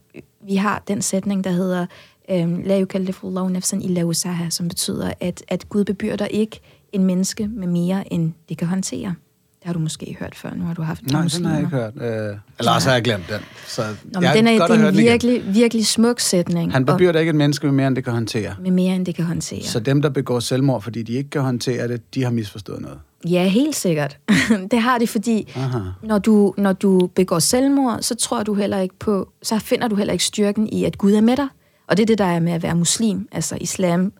vi 0.45 0.55
har 0.55 0.83
den 0.87 1.01
sætning, 1.01 1.43
der 1.43 1.51
hedder 1.51 1.85
øhm, 2.31 2.61
La 2.65 2.81
yukallifullahu 2.81 3.49
nafsan 3.49 3.81
illa 3.81 4.03
wusaha, 4.03 4.49
som 4.49 4.67
betyder, 4.67 5.13
at, 5.19 5.43
at 5.47 5.69
Gud 5.69 5.83
bebyrder 5.83 6.25
ikke 6.25 6.59
en 6.91 7.03
menneske 7.03 7.47
med 7.47 7.67
mere, 7.67 8.13
end 8.13 8.33
det 8.49 8.57
kan 8.57 8.67
håndtere. 8.67 9.15
Det 9.61 9.67
har 9.67 9.73
du 9.73 9.79
måske 9.79 10.15
hørt 10.19 10.35
før, 10.35 10.53
nu 10.55 10.63
har 10.65 10.73
du 10.73 10.81
haft 10.81 11.01
Nej, 11.11 11.11
den 11.11 11.25
muslimer. 11.25 11.49
har 11.49 11.55
jeg 11.55 11.65
ikke 11.65 11.75
hørt. 11.77 12.29
Øh, 12.31 12.37
eller 12.59 12.71
også 12.71 12.87
har 12.89 12.95
jeg 12.95 13.03
glemt 13.03 13.23
den. 13.29 13.39
Så 13.67 13.81
Nå, 13.81 14.19
men 14.19 14.23
jeg 14.23 14.35
den 14.35 14.47
er, 14.47 14.57
godt 14.57 14.71
det 14.71 14.75
er 14.75 14.79
en 14.79 14.85
den 14.85 14.93
igen. 14.95 15.05
virkelig, 15.11 15.43
virkelig 15.53 15.85
smuk 15.87 16.19
sætning. 16.19 16.71
Han 16.71 16.85
bebyrder 16.85 17.19
ikke 17.19 17.29
et 17.29 17.35
menneske 17.35 17.65
med 17.65 17.73
mere, 17.73 17.87
end 17.87 17.95
det 17.95 18.03
kan 18.03 18.13
håndtere. 18.13 18.55
med 18.61 18.71
mere, 18.71 18.95
end 18.95 19.05
det 19.05 19.15
kan 19.15 19.25
håndtere. 19.25 19.63
Så 19.63 19.79
dem, 19.79 20.01
der 20.01 20.09
begår 20.09 20.39
selvmord, 20.39 20.81
fordi 20.81 21.03
de 21.03 21.13
ikke 21.13 21.29
kan 21.29 21.41
håndtere 21.41 21.87
det, 21.87 22.13
de 22.15 22.23
har 22.23 22.31
misforstået 22.31 22.81
noget. 22.81 22.99
Ja, 23.29 23.47
helt 23.47 23.75
sikkert. 23.75 24.17
det 24.71 24.81
har 24.81 24.97
det, 24.97 25.09
fordi 25.09 25.51
Aha. 25.55 25.79
når 26.03 26.17
du, 26.17 26.53
når 26.57 26.73
du 26.73 27.09
begår 27.15 27.39
selvmord, 27.39 27.97
så 28.01 28.15
tror 28.15 28.43
du 28.43 28.53
heller 28.53 28.79
ikke 28.79 28.95
på, 28.99 29.29
så 29.43 29.59
finder 29.59 29.87
du 29.87 29.95
heller 29.95 30.13
ikke 30.13 30.25
styrken 30.25 30.69
i, 30.69 30.83
at 30.83 30.97
Gud 30.97 31.13
er 31.13 31.21
med 31.21 31.37
dig. 31.37 31.47
Og 31.87 31.97
det 31.97 32.03
er 32.03 32.07
det, 32.07 32.17
der 32.17 32.25
er 32.25 32.39
med 32.39 32.51
at 32.53 32.63
være 32.63 32.75
muslim, 32.75 33.27
altså 33.31 33.57
islam. 33.61 34.13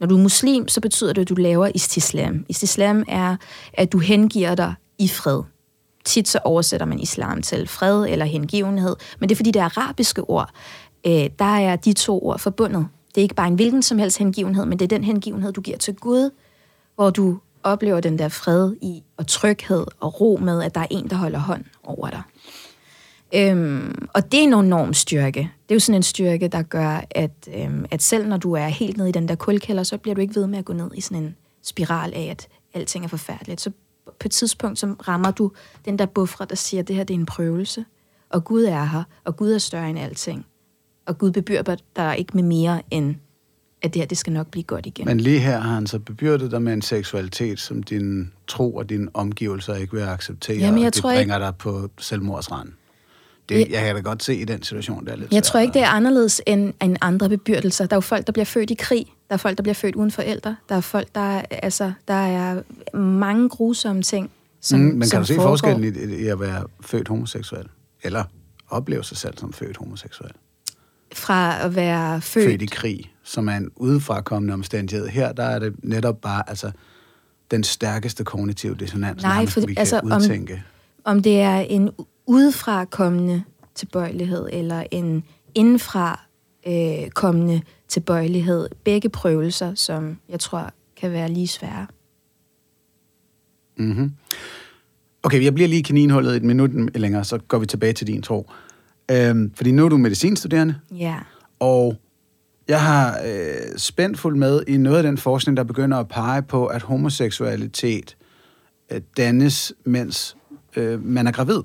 Når 0.00 0.06
du 0.06 0.16
er 0.16 0.20
muslim, 0.22 0.68
så 0.68 0.80
betyder 0.80 1.12
det, 1.12 1.22
at 1.22 1.28
du 1.28 1.34
laver 1.34 1.68
istislam. 1.74 2.44
Istislam 2.48 3.04
er, 3.08 3.36
at 3.74 3.92
du 3.92 3.98
hengiver 3.98 4.54
dig 4.54 4.74
i 5.02 5.08
fred. 5.08 5.42
Tit 6.04 6.28
så 6.28 6.38
oversætter 6.44 6.86
man 6.86 7.00
islam 7.00 7.42
til 7.42 7.68
fred 7.68 8.06
eller 8.08 8.24
hengivenhed, 8.24 8.96
men 9.18 9.28
det 9.28 9.34
er 9.34 9.36
fordi 9.36 9.50
det 9.50 9.60
arabiske 9.60 10.22
ord, 10.22 10.50
øh, 11.06 11.30
der 11.38 11.56
er 11.58 11.76
de 11.76 11.92
to 11.92 12.26
ord 12.26 12.38
forbundet. 12.38 12.88
Det 13.14 13.20
er 13.20 13.22
ikke 13.22 13.34
bare 13.34 13.48
en 13.48 13.54
hvilken 13.54 13.82
som 13.82 13.98
helst 13.98 14.18
hengivenhed, 14.18 14.66
men 14.66 14.78
det 14.78 14.84
er 14.84 14.88
den 14.88 15.04
hengivenhed, 15.04 15.52
du 15.52 15.60
giver 15.60 15.78
til 15.78 15.94
Gud, 15.94 16.30
hvor 16.94 17.10
du 17.10 17.38
oplever 17.62 18.00
den 18.00 18.18
der 18.18 18.28
fred 18.28 18.74
i, 18.80 19.02
og 19.16 19.26
tryghed 19.26 19.86
og 20.00 20.20
ro 20.20 20.38
med, 20.42 20.62
at 20.62 20.74
der 20.74 20.80
er 20.80 20.86
en, 20.90 21.10
der 21.10 21.16
holder 21.16 21.38
hånd 21.38 21.64
over 21.84 22.10
dig. 22.10 22.22
Øhm, 23.34 24.08
og 24.14 24.32
det 24.32 24.40
er 24.40 24.44
en 24.44 24.54
enorm 24.54 24.94
styrke. 24.94 25.40
Det 25.40 25.70
er 25.70 25.74
jo 25.74 25.80
sådan 25.80 25.96
en 25.96 26.02
styrke, 26.02 26.48
der 26.48 26.62
gør, 26.62 27.00
at, 27.10 27.48
øhm, 27.56 27.84
at 27.90 28.02
selv 28.02 28.28
når 28.28 28.36
du 28.36 28.52
er 28.52 28.66
helt 28.66 28.96
nede 28.96 29.08
i 29.08 29.12
den 29.12 29.28
der 29.28 29.34
kulkælder, 29.34 29.82
så 29.82 29.98
bliver 29.98 30.14
du 30.14 30.20
ikke 30.20 30.34
ved 30.34 30.46
med 30.46 30.58
at 30.58 30.64
gå 30.64 30.72
ned 30.72 30.90
i 30.94 31.00
sådan 31.00 31.22
en 31.22 31.36
spiral 31.62 32.12
af, 32.14 32.28
at 32.30 32.48
alting 32.74 33.04
er 33.04 33.08
forfærdeligt. 33.08 33.60
Så 33.60 33.70
på 34.20 34.28
et 34.28 34.32
tidspunkt, 34.32 34.78
så 34.78 34.86
rammer 35.08 35.30
du 35.30 35.50
den 35.84 35.98
der 35.98 36.06
buffer, 36.06 36.44
der 36.44 36.56
siger, 36.56 36.80
at 36.82 36.88
det 36.88 36.96
her 36.96 37.04
det 37.04 37.14
er 37.14 37.18
en 37.18 37.26
prøvelse, 37.26 37.84
og 38.30 38.44
Gud 38.44 38.64
er 38.64 38.84
her, 38.84 39.02
og 39.24 39.36
Gud 39.36 39.52
er 39.52 39.58
større 39.58 39.90
end 39.90 39.98
alting. 39.98 40.46
Og 41.06 41.18
Gud 41.18 41.30
bebyrder 41.30 41.76
dig 41.96 42.14
ikke 42.18 42.32
med 42.34 42.42
mere 42.42 42.82
end, 42.90 43.14
at 43.82 43.94
det 43.94 44.00
her 44.02 44.06
det 44.06 44.18
skal 44.18 44.32
nok 44.32 44.46
blive 44.46 44.62
godt 44.62 44.86
igen. 44.86 45.06
Men 45.06 45.20
lige 45.20 45.38
her 45.38 45.60
har 45.60 45.74
han 45.74 45.86
så 45.86 45.98
bebyrdet 45.98 46.50
dig 46.50 46.62
med 46.62 46.72
en 46.72 46.82
seksualitet, 46.82 47.60
som 47.60 47.82
din 47.82 48.32
tro 48.48 48.74
og 48.74 48.88
dine 48.90 49.08
omgivelser 49.14 49.74
ikke 49.74 49.92
vil 49.92 50.02
acceptere, 50.02 50.56
Jamen, 50.56 50.80
jeg 50.80 50.86
og 50.86 50.94
det 50.94 51.02
tror 51.02 51.10
bringer 51.10 51.36
ikke- 51.36 51.46
dig 51.46 51.54
på 51.56 51.88
selvmordsrand. 51.98 52.68
Det, 53.48 53.58
Jeg- 53.60 53.70
jeg 53.70 53.82
kan 53.84 53.94
da 53.94 54.00
godt 54.00 54.22
se 54.22 54.34
i 54.36 54.44
den 54.44 54.62
situation, 54.62 55.04
det 55.04 55.12
er 55.12 55.16
lidt 55.16 55.32
Jeg 55.32 55.36
svært 55.36 55.42
tror 55.42 55.60
ikke, 55.60 55.74
det 55.74 55.82
er 55.82 55.88
anderledes 55.88 56.42
end, 56.46 56.72
end 56.82 56.96
andre 57.00 57.28
bebyrdelser. 57.28 57.86
Der 57.86 57.94
er 57.94 57.96
jo 57.96 58.00
folk, 58.00 58.26
der 58.26 58.32
bliver 58.32 58.44
født 58.44 58.70
i 58.70 58.74
krig. 58.74 59.06
Der 59.32 59.36
er 59.36 59.38
folk, 59.38 59.56
der 59.56 59.62
bliver 59.62 59.74
født 59.74 59.94
uden 59.94 60.10
forældre. 60.10 60.56
Der 60.68 60.74
er 60.74 60.80
folk, 60.80 61.08
der 61.14 61.20
er, 61.20 61.42
altså, 61.50 61.92
der 62.08 62.14
er 62.14 62.62
mange 62.96 63.48
grusomme 63.48 64.02
ting, 64.02 64.30
som, 64.60 64.80
mm, 64.80 64.86
men 64.86 65.02
som 65.08 65.10
kan 65.16 65.20
du 65.20 65.26
se 65.26 65.34
foregår. 65.34 65.50
forskellen 65.50 66.10
i, 66.10 66.14
i 66.22 66.26
at 66.26 66.40
være 66.40 66.64
født 66.80 67.08
homoseksuel? 67.08 67.66
Eller 68.02 68.24
opleve 68.68 69.04
sig 69.04 69.16
selv 69.16 69.38
som 69.38 69.52
født 69.52 69.76
homoseksuel? 69.76 70.30
Fra 71.14 71.64
at 71.64 71.76
være 71.76 72.20
født... 72.20 72.44
Født 72.50 72.62
i 72.62 72.66
krig, 72.66 73.12
som 73.22 73.48
er 73.48 73.56
en 73.56 73.70
udefrakommende 73.76 74.54
omstændighed. 74.54 75.08
Her 75.08 75.32
der 75.32 75.44
er 75.44 75.58
det 75.58 75.74
netop 75.84 76.20
bare 76.20 76.48
altså, 76.48 76.70
den 77.50 77.64
stærkeste 77.64 78.24
kognitive 78.24 78.74
dissonans, 78.74 79.22
Nej, 79.22 79.46
for- 79.46 79.66
vi 79.66 79.74
altså, 79.78 80.00
kan 80.00 80.12
om- 80.12 80.22
udtænke. 80.22 80.62
Om 81.04 81.22
det 81.22 81.40
er 81.40 81.56
en 81.58 81.90
udefra 82.26 82.84
kommende 82.84 83.42
tilbøjelighed, 83.74 84.48
eller 84.52 84.84
en 84.90 85.24
indenfra 85.54 86.20
øh, 86.68 87.10
kommende 87.10 87.60
tilbøjelighed. 87.92 88.68
Begge 88.84 89.08
prøvelser, 89.08 89.74
som 89.74 90.18
jeg 90.28 90.40
tror 90.40 90.70
kan 90.96 91.12
være 91.12 91.28
lige 91.28 91.48
svære. 91.48 91.86
Mm-hmm. 93.76 94.12
Okay, 95.22 95.44
jeg 95.44 95.54
bliver 95.54 95.68
lige 95.68 95.78
i 95.78 95.82
kaninhullet 95.82 96.36
et 96.36 96.42
minut 96.42 96.70
længere, 96.96 97.24
så 97.24 97.38
går 97.38 97.58
vi 97.58 97.66
tilbage 97.66 97.92
til 97.92 98.06
din 98.06 98.22
tro. 98.22 98.50
Øhm, 99.10 99.52
fordi 99.54 99.72
nu 99.72 99.84
er 99.84 99.88
du 99.88 99.96
medicinstuderende, 99.96 100.74
Ja. 100.90 101.16
og 101.60 101.96
jeg 102.68 102.82
har 102.82 103.18
øh, 103.26 103.76
spændt 103.76 104.18
fuldt 104.18 104.38
med 104.38 104.62
i 104.68 104.76
noget 104.76 104.96
af 104.96 105.02
den 105.02 105.18
forskning, 105.18 105.56
der 105.56 105.64
begynder 105.64 105.98
at 105.98 106.08
pege 106.08 106.42
på, 106.42 106.66
at 106.66 106.82
homoseksualitet 106.82 108.16
øh, 108.92 109.00
dannes, 109.16 109.72
mens 109.84 110.36
øh, 110.76 111.04
man 111.04 111.26
er 111.26 111.32
gravid. 111.32 111.60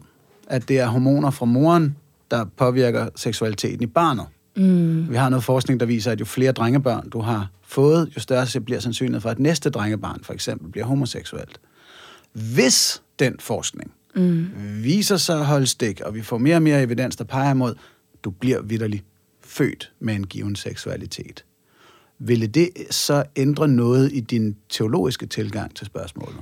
At 0.48 0.70
det 0.70 0.80
er 0.80 0.88
hormoner 0.88 1.32
fra 1.32 1.46
moren, 1.46 1.96
der 2.32 2.46
påvirker 2.58 3.10
seksualiteten 3.16 3.84
i 3.84 3.88
barnet. 3.88 4.26
Mm. 4.58 5.10
Vi 5.10 5.16
har 5.16 5.30
noget 5.30 5.44
forskning, 5.44 5.80
der 5.80 5.86
viser, 5.86 6.12
at 6.12 6.20
jo 6.20 6.26
flere 6.26 6.52
drengebørn 6.52 7.10
du 7.10 7.20
har 7.20 7.50
fået, 7.64 8.12
jo 8.16 8.22
større 8.22 8.62
bliver 8.62 8.80
sandsynligheden 8.80 9.22
for, 9.22 9.30
at 9.30 9.40
næste 9.40 9.70
drengebarn 9.70 10.24
for 10.24 10.34
eksempel 10.34 10.72
bliver 10.72 10.86
homoseksuelt. 10.86 11.60
Hvis 12.34 13.02
den 13.20 13.36
forskning 13.40 13.92
Mm. 14.16 14.48
viser 14.84 15.18
sig 15.18 15.40
at 15.40 15.46
holde 15.46 15.68
stik, 15.68 16.02
og 16.02 16.16
vi 16.16 16.22
får 16.22 16.38
mere 16.38 16.56
og 16.56 16.62
mere 16.62 16.82
evidens, 16.82 17.16
der 17.16 17.24
peger 17.24 17.52
imod, 17.52 17.76
du 18.24 18.30
bliver 18.30 18.62
vidderlig 18.62 19.04
født 19.42 19.92
med 20.00 20.16
en 20.16 20.28
given 20.28 20.56
seksualitet. 20.56 21.46
Ville 22.20 22.48
det 22.48 22.70
så 22.90 23.24
ændre 23.36 23.68
noget 23.68 24.14
i 24.14 24.20
din 24.20 24.56
teologiske 24.70 25.26
tilgang 25.26 25.76
til 25.76 25.86
spørgsmålet? 25.86 26.38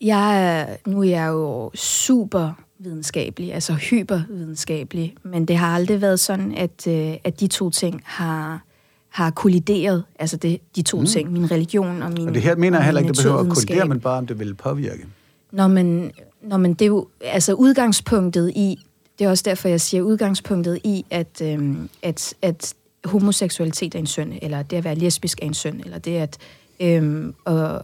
Jeg 0.00 0.78
nu 0.86 1.00
er 1.00 1.04
jeg 1.04 1.28
jo 1.28 1.70
super 1.74 2.52
videnskabelig, 2.82 3.54
altså 3.54 3.72
hypervidenskabelig, 3.72 5.14
men 5.22 5.44
det 5.44 5.56
har 5.56 5.74
aldrig 5.74 6.00
været 6.00 6.20
sådan, 6.20 6.54
at, 6.54 6.86
øh, 6.88 7.14
at 7.24 7.40
de 7.40 7.46
to 7.46 7.70
ting 7.70 8.02
har, 8.04 8.64
har 9.08 9.30
kollideret, 9.30 10.04
altså 10.18 10.36
det, 10.36 10.60
de 10.76 10.82
to 10.82 11.00
mm. 11.00 11.06
ting, 11.06 11.32
min 11.32 11.50
religion 11.50 12.02
og 12.02 12.12
min 12.12 12.28
Og 12.28 12.34
det 12.34 12.42
her 12.42 12.56
mener 12.56 12.78
jeg 12.78 12.84
heller 12.84 13.00
ikke, 13.00 13.12
det 13.12 13.18
behøver 13.24 13.40
at 13.40 13.48
kollidere, 13.48 13.86
men 13.88 14.00
bare 14.00 14.18
om 14.18 14.26
det 14.26 14.38
ville 14.38 14.54
påvirke. 14.54 15.06
Når 15.52 15.68
man, 15.68 16.12
når 16.42 16.56
man 16.56 16.74
det 16.74 16.82
er 16.82 16.86
jo, 16.86 17.08
altså 17.20 17.52
udgangspunktet 17.52 18.52
i, 18.56 18.78
det 19.18 19.24
er 19.24 19.30
også 19.30 19.44
derfor, 19.46 19.68
jeg 19.68 19.80
siger 19.80 20.02
udgangspunktet 20.02 20.80
i, 20.84 21.04
at, 21.10 21.42
øhm, 21.42 21.88
at, 22.02 22.34
at 22.42 22.74
homoseksualitet 23.04 23.94
er 23.94 23.98
en 23.98 24.06
synd, 24.06 24.32
eller 24.42 24.62
det 24.62 24.76
at 24.76 24.84
være 24.84 24.94
lesbisk 24.94 25.38
er 25.42 25.46
en 25.46 25.54
synd, 25.54 25.80
eller 25.80 25.98
det 25.98 26.16
at, 26.16 26.38
at, 26.80 27.02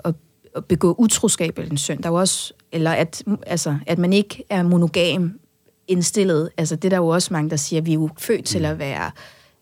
at, 0.05 0.15
at 0.57 0.65
begå 0.65 0.95
utroskab 0.99 1.59
er 1.59 1.63
en 1.63 1.77
synd. 1.77 2.03
Der 2.03 2.09
er 2.09 2.13
jo 2.13 2.19
også, 2.19 2.53
eller 2.73 2.91
at, 2.91 3.23
altså, 3.47 3.79
at 3.87 3.99
man 3.99 4.13
ikke 4.13 4.45
er 4.51 4.63
monogam 4.63 5.41
indstillet. 5.89 6.51
Altså 6.57 6.77
det 6.77 6.85
er 6.85 6.91
der 6.91 6.97
jo 6.97 7.09
også 7.09 7.33
mange, 7.33 7.51
der 7.51 7.57
siger, 7.57 7.81
at 7.81 7.87
vi 7.87 7.91
er 7.91 7.95
jo 7.95 8.11
født 8.19 8.45
til 8.45 8.65
at 8.65 8.79
være 8.79 9.11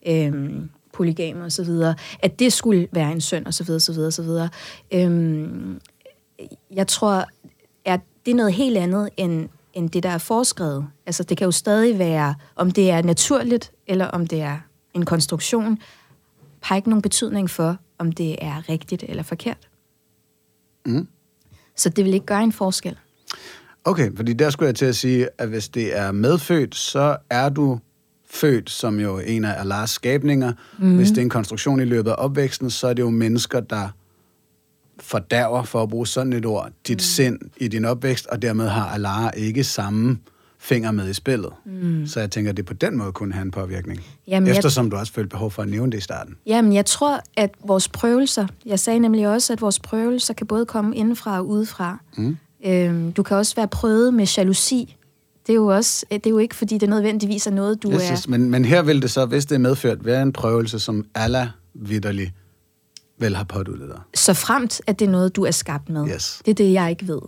øhm, 0.07 0.69
polygame 0.93 1.43
og 1.43 1.51
så 1.51 1.63
videre. 1.63 1.95
At 2.19 2.39
det 2.39 2.53
skulle 2.53 2.87
være 2.91 3.11
en 3.11 3.21
synd 3.21 3.45
og 3.45 3.53
så 3.53 3.63
videre, 3.63 3.79
så 3.79 3.93
videre, 3.93 4.11
så 4.11 4.23
videre. 4.23 4.49
Øhm, 4.93 5.81
jeg 6.71 6.87
tror, 6.87 7.25
at 7.85 7.99
det 8.25 8.31
er 8.31 8.35
noget 8.35 8.53
helt 8.53 8.77
andet 8.77 9.09
end, 9.17 9.49
end 9.73 9.89
det, 9.89 10.03
der 10.03 10.09
er 10.09 10.17
foreskrevet. 10.17 10.87
Altså, 11.05 11.23
det 11.23 11.37
kan 11.37 11.45
jo 11.45 11.51
stadig 11.51 11.99
være, 11.99 12.35
om 12.55 12.71
det 12.71 12.91
er 12.91 13.01
naturligt, 13.01 13.71
eller 13.87 14.05
om 14.05 14.27
det 14.27 14.41
er 14.41 14.57
en 14.93 15.05
konstruktion, 15.05 15.79
har 16.61 16.75
ikke 16.75 16.89
nogen 16.89 17.01
betydning 17.01 17.49
for, 17.49 17.77
om 17.97 18.11
det 18.11 18.35
er 18.41 18.69
rigtigt 18.69 19.03
eller 19.07 19.23
forkert. 19.23 19.69
Mm. 20.85 21.07
Så 21.75 21.89
det 21.89 22.05
vil 22.05 22.13
ikke 22.13 22.25
gøre 22.25 22.43
en 22.43 22.51
forskel. 22.51 22.97
Okay, 23.83 24.15
fordi 24.15 24.33
der 24.33 24.49
skulle 24.49 24.67
jeg 24.67 24.75
til 24.75 24.85
at 24.85 24.95
sige, 24.95 25.29
at 25.37 25.49
hvis 25.49 25.69
det 25.69 25.97
er 25.97 26.11
medfødt, 26.11 26.75
så 26.75 27.17
er 27.29 27.49
du 27.49 27.79
født 28.29 28.69
som 28.69 28.99
jo 28.99 29.19
en 29.19 29.45
af 29.45 29.59
Allahs 29.59 29.89
skabninger. 29.89 30.53
Mm. 30.79 30.95
Hvis 30.95 31.09
det 31.09 31.17
er 31.17 31.21
en 31.21 31.29
konstruktion 31.29 31.79
i 31.79 31.85
løbet 31.85 32.11
af 32.11 32.15
opvæksten, 32.17 32.69
så 32.69 32.87
er 32.87 32.93
det 32.93 33.03
jo 33.03 33.09
mennesker, 33.09 33.59
der 33.59 33.89
fordærver, 34.99 35.63
for 35.63 35.83
at 35.83 35.89
bruge 35.89 36.07
sådan 36.07 36.33
et 36.33 36.45
ord, 36.45 36.69
dit 36.87 36.97
mm. 36.97 36.99
sind 36.99 37.39
i 37.57 37.67
din 37.67 37.85
opvækst, 37.85 38.27
og 38.27 38.41
dermed 38.41 38.67
har 38.67 38.89
Allah 38.89 39.31
ikke 39.37 39.63
samme 39.63 40.19
finger 40.65 40.91
med 40.91 41.09
i 41.09 41.13
spillet. 41.13 41.49
Mm. 41.65 42.07
Så 42.07 42.19
jeg 42.19 42.31
tænker, 42.31 42.51
at 42.51 42.57
det 42.57 42.65
på 42.65 42.73
den 42.73 42.97
måde 42.97 43.11
kunne 43.11 43.33
have 43.33 43.41
en 43.41 43.51
påvirkning. 43.51 44.01
Jamen, 44.27 44.47
jeg- 44.47 44.55
Eftersom 44.57 44.89
du 44.89 44.97
også 44.97 45.13
følte 45.13 45.29
behov 45.29 45.51
for 45.51 45.61
at 45.61 45.69
nævne 45.69 45.91
det 45.91 45.97
i 45.97 46.01
starten. 46.01 46.35
Jamen, 46.45 46.73
jeg 46.73 46.85
tror, 46.85 47.21
at 47.37 47.51
vores 47.67 47.87
prøvelser, 47.89 48.47
jeg 48.65 48.79
sagde 48.79 48.99
nemlig 48.99 49.27
også, 49.27 49.53
at 49.53 49.61
vores 49.61 49.79
prøvelser 49.79 50.33
kan 50.33 50.47
både 50.47 50.65
komme 50.65 50.95
indenfra 50.95 51.37
og 51.39 51.47
udefra. 51.47 51.99
Mm. 52.17 52.37
Øhm, 52.65 53.11
du 53.13 53.23
kan 53.23 53.37
også 53.37 53.55
være 53.55 53.67
prøvet 53.67 54.13
med 54.13 54.25
jalousi. 54.37 54.95
Det 55.47 55.53
er 55.53 55.57
jo 55.57 55.67
også, 55.67 56.05
det 56.11 56.25
er 56.25 56.29
jo 56.29 56.37
ikke, 56.37 56.55
fordi 56.55 56.77
det 56.77 56.89
nødvendigvis 56.89 57.47
er 57.47 57.51
noget, 57.51 57.83
du 57.83 57.91
Yes, 57.91 58.01
er... 58.03 58.11
yes. 58.11 58.27
Men, 58.27 58.49
men 58.49 58.65
her 58.65 58.81
vil 58.81 59.01
det 59.01 59.11
så, 59.11 59.25
hvis 59.25 59.45
det 59.45 59.55
er 59.55 59.59
medført, 59.59 60.05
være 60.05 60.21
en 60.21 60.33
prøvelse, 60.33 60.79
som 60.79 61.05
Allah 61.15 61.47
vidderlig 61.73 62.33
vel 63.19 63.35
har 63.35 63.43
påduttet 63.43 63.89
dig. 63.89 63.99
Så 64.15 64.33
fremt, 64.33 64.81
at 64.87 64.99
det 64.99 65.07
er 65.07 65.09
noget, 65.11 65.35
du 65.35 65.43
er 65.45 65.51
skabt 65.51 65.89
med. 65.89 66.07
Yes. 66.09 66.41
Det 66.45 66.51
er 66.51 66.55
det, 66.55 66.73
jeg 66.73 66.89
ikke 66.89 67.07
ved. 67.07 67.19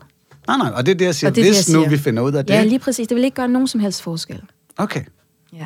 Nej, 0.47 0.57
nej, 0.57 0.71
og 0.75 0.85
det 0.85 0.91
er 0.91 0.95
det, 0.95 1.05
jeg 1.05 1.15
siger. 1.15 1.29
Og 1.29 1.35
det 1.35 1.41
er 1.41 1.45
det, 1.45 1.55
hvis 1.57 1.67
jeg 1.69 1.75
nu 1.75 1.81
siger. 1.83 1.89
vi 1.89 1.97
finder 1.97 2.23
ud 2.23 2.33
af 2.33 2.45
det. 2.45 2.53
Ja, 2.53 2.63
lige 2.63 2.79
præcis. 2.79 3.07
Det 3.07 3.15
vil 3.15 3.23
ikke 3.23 3.35
gøre 3.35 3.47
nogen 3.47 3.67
som 3.67 3.79
helst 3.79 4.01
forskel. 4.01 4.41
Okay. 4.77 5.01
Ja. 5.53 5.65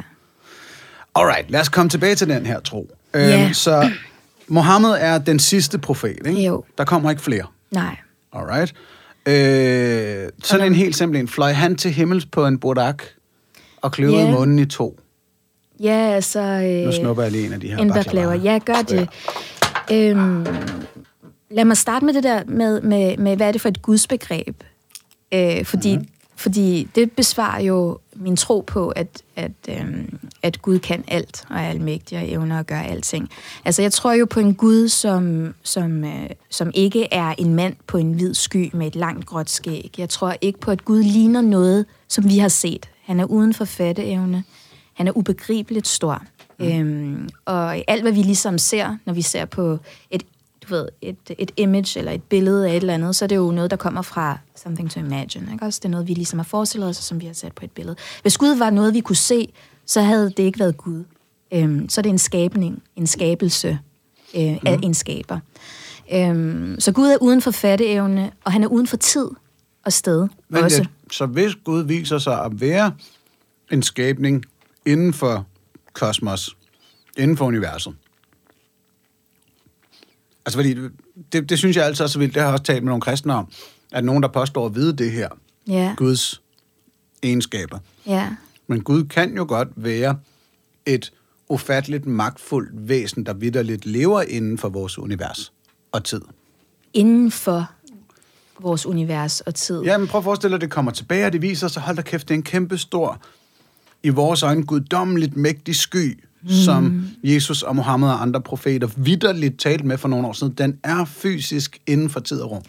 Alright, 1.16 1.52
lad 1.52 1.60
os 1.62 1.70
komme 1.70 1.90
tilbage 1.90 2.16
til 2.16 2.30
den 2.30 2.46
her 2.46 2.60
tro. 2.60 2.90
Ja. 3.14 3.44
Øhm, 3.46 3.54
så 3.54 3.92
Mohammed 4.48 4.90
er 5.00 5.18
den 5.18 5.40
sidste 5.40 5.78
profet, 5.80 6.18
ikke? 6.26 6.42
Jo. 6.42 6.64
Der 6.78 6.84
kommer 6.86 7.10
ikke 7.10 7.22
flere. 7.22 7.44
Nej. 7.72 7.96
Alright. 8.34 8.74
Øh, 9.26 10.30
sådan 10.44 10.66
en 10.68 10.76
helt 10.76 10.96
simpel 10.96 11.20
en. 11.20 11.28
Fløj 11.28 11.52
han 11.52 11.76
til 11.76 11.92
himmels 11.92 12.26
på 12.26 12.48
en 12.48 12.60
burak 12.60 13.04
og 13.82 13.92
kløvede 13.92 14.18
Ja. 14.24 14.32
munden 14.32 14.60
i 14.60 14.66
to. 14.66 15.00
Ja, 15.80 15.98
altså... 16.14 16.40
Øh, 16.40 16.86
Nu 16.86 16.92
snupper 16.92 17.24
jeg 17.24 17.32
lige 17.32 17.46
en 17.46 17.54
af 17.54 17.60
de 17.60 17.68
her 17.68 17.78
en 17.78 17.94
baklava. 17.94 18.34
Ja, 18.34 18.60
gør 18.66 18.82
det. 18.90 19.10
Øhm, 19.92 20.46
lad 21.52 21.66
mig 21.66 21.78
starte 21.78 22.06
med 22.06 22.14
det 22.14 22.24
der 22.24 22.44
med, 22.48 22.82
med, 22.82 23.18
med 23.18 23.36
hvad 23.36 23.48
er 23.48 23.52
det 23.52 23.62
for 23.62 23.70
et 23.70 23.82
gudsbegreb? 23.82 24.64
Øh, 25.34 25.66
fordi, 25.66 25.98
mm. 25.98 26.08
fordi 26.36 26.88
det 26.96 27.12
besvarer 27.12 27.62
jo 27.62 28.00
min 28.16 28.36
tro 28.38 28.64
på, 28.68 28.90
at, 28.90 29.24
at, 29.36 29.52
øhm, 29.70 30.20
at 30.44 30.62
Gud 30.62 30.80
kan 30.80 31.04
alt 31.08 31.46
og 31.50 31.56
er 31.56 31.70
almægtig 31.70 32.18
og 32.18 32.30
evner 32.30 32.60
at 32.60 32.68
gøre 32.68 32.88
alting. 32.88 33.30
Altså, 33.66 33.82
jeg 33.82 33.92
tror 33.92 34.14
jo 34.14 34.26
på 34.30 34.40
en 34.40 34.56
Gud, 34.56 34.88
som, 34.88 35.54
som, 35.64 36.04
øh, 36.04 36.30
som 36.50 36.72
ikke 36.74 37.14
er 37.14 37.34
en 37.38 37.56
mand 37.56 37.76
på 37.88 37.98
en 37.98 38.14
hvid 38.14 38.34
sky 38.34 38.70
med 38.74 38.88
et 38.88 38.96
langt 38.96 39.26
gråt 39.26 39.50
skæg. 39.50 39.96
Jeg 39.98 40.10
tror 40.10 40.36
ikke 40.42 40.60
på, 40.60 40.72
at 40.72 40.86
Gud 40.86 41.04
ligner 41.04 41.42
noget, 41.42 41.86
som 42.08 42.30
vi 42.30 42.38
har 42.38 42.48
set. 42.48 42.90
Han 43.04 43.20
er 43.20 43.26
uden 43.26 43.54
for 43.54 43.66
fatteevne. 43.66 44.44
Han 44.94 45.08
er 45.08 45.18
ubegribeligt 45.18 45.88
stor. 45.88 46.24
Mm. 46.60 46.66
Øhm, 46.68 47.30
og 47.46 47.76
alt, 47.88 48.02
hvad 48.02 48.12
vi 48.12 48.22
ligesom 48.22 48.58
ser, 48.58 48.98
når 49.06 49.14
vi 49.14 49.22
ser 49.22 49.46
på 49.46 49.78
et, 50.10 50.24
du 50.64 50.74
ved, 50.76 50.88
et, 51.02 51.18
et 51.38 51.52
image 51.58 52.00
eller 52.00 52.12
et 52.12 52.24
billede 52.24 52.70
af 52.70 52.72
et 52.72 52.76
eller 52.78 52.94
andet, 52.94 53.16
så 53.16 53.26
er 53.26 53.28
det 53.28 53.36
jo 53.36 53.52
noget, 53.52 53.72
der 53.72 53.78
kommer 53.78 54.02
fra 54.02 54.38
something 54.56 54.92
to 54.92 55.00
imagine. 55.00 55.52
Ikke? 55.54 55.66
Også 55.66 55.80
det 55.80 55.86
er 55.86 55.90
noget, 55.90 56.08
vi 56.08 56.14
ligesom 56.14 56.40
har 56.40 56.44
forestillet 56.44 56.90
os, 56.90 56.98
og 56.98 57.04
som 57.04 57.22
vi 57.22 57.26
har 57.26 57.34
sat 57.34 57.54
på 57.54 57.66
et 57.66 57.72
billede. 57.72 57.96
Hvis 58.22 58.38
Gud 58.38 58.56
var 58.56 58.70
noget, 58.70 58.94
vi 58.94 59.00
kunne 59.00 59.16
se, 59.16 59.48
så 59.86 60.02
havde 60.02 60.30
det 60.30 60.44
ikke 60.44 60.60
været 60.60 60.78
Gud. 60.78 61.04
Øhm, 61.54 61.90
så 61.90 62.02
er 62.02 62.04
det 62.04 62.10
en 62.10 62.18
skabning, 62.18 62.84
en 62.96 63.08
skabelse 63.08 63.80
øh, 64.36 64.58
af 64.66 64.80
en 64.84 64.94
skaber. 64.94 65.40
Øhm, 66.14 66.76
så 66.80 66.92
Gud 66.92 67.08
er 67.08 67.18
uden 67.22 67.42
for 67.42 67.52
fatteevne, 67.52 68.32
og 68.44 68.52
han 68.52 68.64
er 68.64 68.68
uden 68.68 68.88
for 68.88 68.98
tid 68.98 69.28
og 69.86 69.94
sted 69.94 70.28
Men 70.50 70.64
også. 70.64 70.82
det, 70.82 70.90
så 71.12 71.26
hvis 71.26 71.56
Gud 71.64 71.84
viser 71.84 72.18
sig 72.18 72.46
at 72.46 72.62
være 72.62 72.92
en 73.72 73.84
skabning 73.84 74.46
inden 74.86 75.14
for 75.14 75.46
kosmos, 75.94 76.58
inden 77.18 77.38
for 77.38 77.46
universet, 77.46 77.94
altså 80.46 80.58
fordi, 80.58 80.76
det, 81.34 81.50
det 81.50 81.58
synes 81.58 81.78
jeg 81.78 81.86
altid 81.86 82.04
er 82.04 82.08
så 82.08 82.20
vildt, 82.20 82.34
det 82.34 82.42
har 82.42 82.50
jeg 82.50 82.54
også 82.54 82.64
talt 82.64 82.84
med 82.84 82.90
nogle 82.90 83.02
kristne 83.02 83.34
om, 83.34 83.48
at 83.92 84.04
nogen, 84.04 84.24
der 84.24 84.30
påstår 84.30 84.66
at 84.66 84.76
vide 84.76 84.94
det 84.94 85.12
her, 85.12 85.30
Ja, 85.68 85.94
Guds 85.98 86.42
egenskaber. 87.24 87.80
ja. 88.06 88.30
Men 88.68 88.82
Gud 88.84 89.04
kan 89.06 89.36
jo 89.36 89.46
godt 89.48 89.68
være 89.76 90.18
et 90.86 91.12
ufatteligt 91.50 92.06
magtfuldt 92.06 92.90
væsen, 92.90 93.26
der 93.26 93.34
vidderligt 93.34 93.86
lever 93.86 94.22
inden 94.22 94.58
for 94.58 94.70
vores 94.70 95.00
univers 95.00 95.52
og 95.92 96.04
tid. 96.04 96.22
Inden 96.94 97.32
for 97.32 97.72
vores 98.60 98.86
univers 98.86 99.42
og 99.42 99.56
tid. 99.56 99.82
Ja, 99.82 99.98
men 99.98 100.08
prøv 100.08 100.18
at 100.20 100.24
forestille 100.24 100.52
dig, 100.52 100.56
at 100.56 100.62
det 100.62 100.72
kommer 100.72 100.92
tilbage, 100.92 101.26
og 101.26 101.34
det 101.34 101.42
viser 101.42 101.68
sig, 101.68 101.82
hold 101.82 101.96
da 101.96 102.02
kæft, 102.02 102.28
det 102.28 102.34
er 102.34 102.38
en 102.38 102.44
kæmpe 102.44 102.78
stor, 102.78 103.22
i 104.04 104.10
vores 104.10 104.44
øjne, 104.44 104.64
guddommeligt 104.66 105.38
mægtig 105.38 105.76
sky, 105.76 106.24
mm. 106.44 106.50
som 106.66 107.08
Jesus 107.24 107.64
og 107.64 107.76
Mohammed 107.76 108.10
og 108.10 108.22
andre 108.22 108.42
profeter 108.42 108.88
vidderligt 108.98 109.60
talte 109.60 109.86
med 109.86 109.98
for 109.98 110.08
nogle 110.08 110.28
år 110.28 110.34
siden. 110.34 110.54
Den 110.54 110.78
er 110.84 111.06
fysisk 111.06 111.80
inden 111.88 112.10
for 112.10 112.20
tid 112.20 112.40
og 112.40 112.52
rum. 112.52 112.62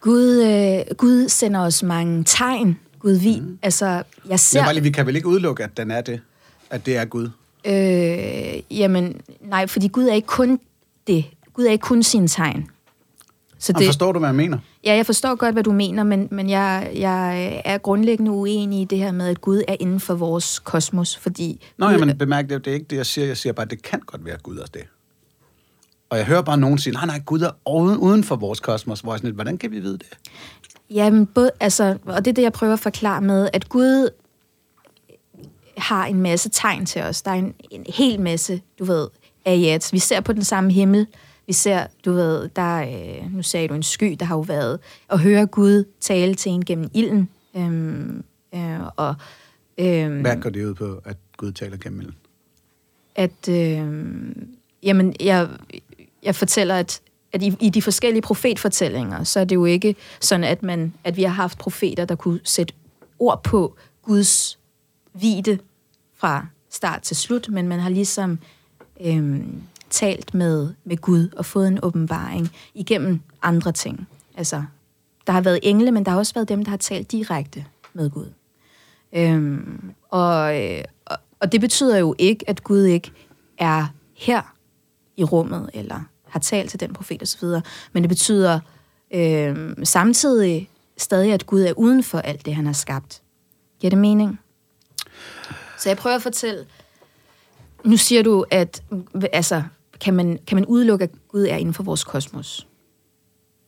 Gud, 0.00 0.42
øh, 0.42 0.94
Gud 0.96 1.28
sender 1.28 1.60
os 1.60 1.82
mange 1.82 2.24
tegn. 2.24 2.78
Gud 2.98 3.12
vi, 3.12 3.40
mm. 3.40 3.58
altså, 3.62 3.86
jeg 3.86 4.04
Ja. 4.30 4.36
ser... 4.36 4.72
Lige, 4.72 4.82
vi 4.82 4.90
kan 4.90 5.06
vel 5.06 5.16
ikke 5.16 5.28
udelukke, 5.28 5.64
at 5.64 5.76
den 5.76 5.90
er 5.90 6.00
det? 6.00 6.20
At 6.70 6.86
det 6.86 6.96
er 6.96 7.04
Gud? 7.04 7.28
Øh, 7.66 8.78
jamen, 8.78 9.20
nej, 9.40 9.66
fordi 9.66 9.88
Gud 9.88 10.04
er 10.04 10.12
ikke 10.14 10.26
kun 10.26 10.60
det. 11.06 11.24
Gud 11.54 11.64
er 11.64 11.70
ikke 11.70 11.82
kun 11.82 12.02
sine 12.02 12.28
tegn. 12.28 12.66
Så 13.58 13.72
Det... 13.72 13.86
Forstår 13.86 14.12
du, 14.12 14.18
hvad 14.18 14.28
jeg 14.28 14.36
mener? 14.36 14.58
Ja, 14.86 14.94
jeg 14.94 15.06
forstår 15.06 15.34
godt, 15.34 15.54
hvad 15.54 15.62
du 15.62 15.72
mener, 15.72 16.02
men, 16.02 16.28
men 16.30 16.50
jeg, 16.50 16.90
jeg 16.94 17.62
er 17.64 17.78
grundlæggende 17.78 18.30
uenig 18.30 18.80
i 18.80 18.84
det 18.84 18.98
her 18.98 19.12
med, 19.12 19.28
at 19.28 19.40
Gud 19.40 19.62
er 19.68 19.76
inden 19.80 20.00
for 20.00 20.14
vores 20.14 20.58
kosmos, 20.58 21.16
fordi... 21.16 21.64
Nå, 21.76 21.86
Gud, 21.86 21.92
jamen, 21.92 22.18
bemærk 22.18 22.48
det, 22.48 22.64
det 22.64 22.70
er 22.70 22.74
ikke 22.74 22.86
det, 22.90 22.96
jeg 22.96 23.06
siger. 23.06 23.26
Jeg 23.26 23.36
siger 23.36 23.52
bare, 23.52 23.64
at 23.64 23.70
det 23.70 23.82
kan 23.82 24.00
godt 24.00 24.24
være 24.24 24.38
Gud 24.42 24.56
og 24.56 24.74
det. 24.74 24.82
Og 26.10 26.18
jeg 26.18 26.26
hører 26.26 26.42
bare 26.42 26.58
nogen 26.58 26.78
sige, 26.78 26.92
nej, 26.92 27.06
nej, 27.06 27.20
Gud 27.26 27.40
er 27.40 27.50
uden, 27.66 27.98
uden 27.98 28.24
for 28.24 28.36
vores 28.36 28.60
kosmos. 28.60 29.00
Hvor 29.00 29.12
jeg 29.12 29.18
sådan 29.18 29.28
lidt, 29.28 29.36
hvordan 29.36 29.58
kan 29.58 29.70
vi 29.70 29.80
vide 29.80 29.98
det? 29.98 30.18
Jamen, 30.90 31.26
både, 31.26 31.50
altså, 31.60 31.98
og 32.06 32.24
det 32.24 32.30
er 32.30 32.34
det, 32.34 32.42
jeg 32.42 32.52
prøver 32.52 32.72
at 32.72 32.80
forklare 32.80 33.20
med, 33.20 33.48
at 33.52 33.68
Gud 33.68 34.10
har 35.78 36.06
en 36.06 36.20
masse 36.20 36.48
tegn 36.48 36.86
til 36.86 37.02
os. 37.02 37.22
Der 37.22 37.30
er 37.30 37.34
en, 37.34 37.54
en 37.70 37.84
hel 37.88 38.20
masse, 38.20 38.60
du 38.78 38.84
ved, 38.84 39.08
ayats. 39.44 39.92
Vi 39.92 39.98
ser 39.98 40.20
på 40.20 40.32
den 40.32 40.44
samme 40.44 40.72
himmel. 40.72 41.06
Vi 41.46 41.52
ser, 41.52 41.86
du 42.04 42.12
ved, 42.12 42.48
der 42.56 42.78
er, 42.78 43.18
øh, 43.22 43.34
nu 43.34 43.42
sagde 43.42 43.68
du 43.68 43.74
en 43.74 43.82
sky, 43.82 44.16
der 44.20 44.26
har 44.26 44.34
jo 44.34 44.40
været, 44.40 44.78
at 45.10 45.18
høre 45.18 45.46
Gud 45.46 45.84
tale 46.00 46.34
til 46.34 46.52
en 46.52 46.64
gennem 46.64 46.90
ilden. 46.94 47.28
Øhm, 47.56 48.24
øh, 48.54 48.80
og, 48.96 49.14
øhm, 49.78 50.20
Hvad 50.20 50.36
går 50.36 50.50
det 50.50 50.64
ud 50.64 50.74
på, 50.74 51.00
at 51.04 51.16
Gud 51.36 51.52
taler 51.52 51.76
gennem 51.76 52.00
ilden? 52.00 52.14
at 53.14 53.48
øh, 53.48 53.88
jamen, 54.82 55.14
jeg, 55.20 55.48
jeg 56.22 56.34
fortæller, 56.34 56.74
at, 56.74 57.00
at 57.32 57.42
i, 57.42 57.56
i 57.60 57.70
de 57.70 57.82
forskellige 57.82 58.22
profetfortællinger, 58.22 59.24
så 59.24 59.40
er 59.40 59.44
det 59.44 59.54
jo 59.54 59.64
ikke 59.64 59.96
sådan, 60.20 60.44
at, 60.44 60.62
man, 60.62 60.92
at 61.04 61.16
vi 61.16 61.22
har 61.22 61.32
haft 61.34 61.58
profeter, 61.58 62.04
der 62.04 62.14
kunne 62.14 62.40
sætte 62.44 62.74
ord 63.18 63.42
på 63.42 63.76
Guds 64.02 64.58
vide 65.14 65.58
fra 66.16 66.46
start 66.70 67.02
til 67.02 67.16
slut, 67.16 67.48
men 67.48 67.68
man 67.68 67.80
har 67.80 67.88
ligesom 67.88 68.38
øh, 69.00 69.40
talt 69.94 70.34
med, 70.34 70.74
med 70.84 70.96
Gud 70.96 71.28
og 71.36 71.46
fået 71.46 71.68
en 71.68 71.78
åbenbaring 71.82 72.50
igennem 72.74 73.20
andre 73.42 73.72
ting. 73.72 74.08
Altså, 74.36 74.64
der 75.26 75.32
har 75.32 75.40
været 75.40 75.60
engle, 75.62 75.90
men 75.90 76.04
der 76.04 76.10
har 76.10 76.18
også 76.18 76.34
været 76.34 76.48
dem, 76.48 76.64
der 76.64 76.70
har 76.70 76.76
talt 76.76 77.12
direkte 77.12 77.64
med 77.92 78.10
Gud. 78.10 78.32
Øhm, 79.12 79.94
og, 80.10 80.62
øh, 80.62 80.84
og, 81.04 81.16
og 81.40 81.52
det 81.52 81.60
betyder 81.60 81.98
jo 81.98 82.14
ikke, 82.18 82.50
at 82.50 82.64
Gud 82.64 82.82
ikke 82.84 83.12
er 83.58 83.86
her 84.14 84.54
i 85.16 85.24
rummet, 85.24 85.70
eller 85.74 86.00
har 86.28 86.40
talt 86.40 86.70
til 86.70 86.80
den 86.80 86.92
profet 86.92 87.22
osv., 87.22 87.48
men 87.92 88.02
det 88.02 88.08
betyder 88.08 88.60
øh, 89.14 89.76
samtidig 89.82 90.70
stadig, 90.96 91.32
at 91.32 91.46
Gud 91.46 91.62
er 91.62 91.72
uden 91.72 92.02
for 92.02 92.18
alt 92.18 92.46
det, 92.46 92.54
han 92.54 92.66
har 92.66 92.72
skabt. 92.72 93.22
Giver 93.80 93.90
det 93.90 93.98
mening? 93.98 94.40
Så 95.78 95.88
jeg 95.88 95.96
prøver 95.96 96.16
at 96.16 96.22
fortælle, 96.22 96.66
nu 97.84 97.96
siger 97.96 98.22
du, 98.22 98.44
at 98.50 98.82
altså, 99.32 99.62
kan, 100.00 100.14
man, 100.14 100.38
kan 100.46 100.56
man 100.56 100.66
udelukke, 100.66 101.02
at 101.02 101.10
Gud 101.28 101.42
er 101.42 101.56
inden 101.56 101.74
for 101.74 101.82
vores 101.82 102.04
kosmos? 102.04 102.66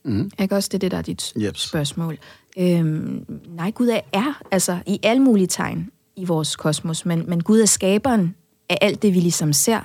Mm. 0.05 0.31
Ikke 0.39 0.55
også 0.55 0.69
det, 0.71 0.77
er 0.77 0.79
det 0.79 0.91
der 0.91 0.97
er 0.97 1.01
dit 1.01 1.33
Jeps. 1.35 1.61
spørgsmål? 1.61 2.17
Øhm, 2.57 3.25
nej, 3.47 3.71
Gud 3.71 3.87
er, 3.87 3.99
er 4.13 4.41
altså 4.51 4.79
i 4.85 4.99
alle 5.03 5.23
mulige 5.23 5.47
tegn 5.47 5.89
i 6.15 6.25
vores 6.25 6.55
kosmos, 6.55 7.05
men, 7.05 7.29
men 7.29 7.43
Gud 7.43 7.59
er 7.59 7.65
skaberen 7.65 8.35
af 8.69 8.77
alt 8.81 9.01
det, 9.01 9.13
vi 9.13 9.19
ligesom 9.19 9.53
ser. 9.53 9.81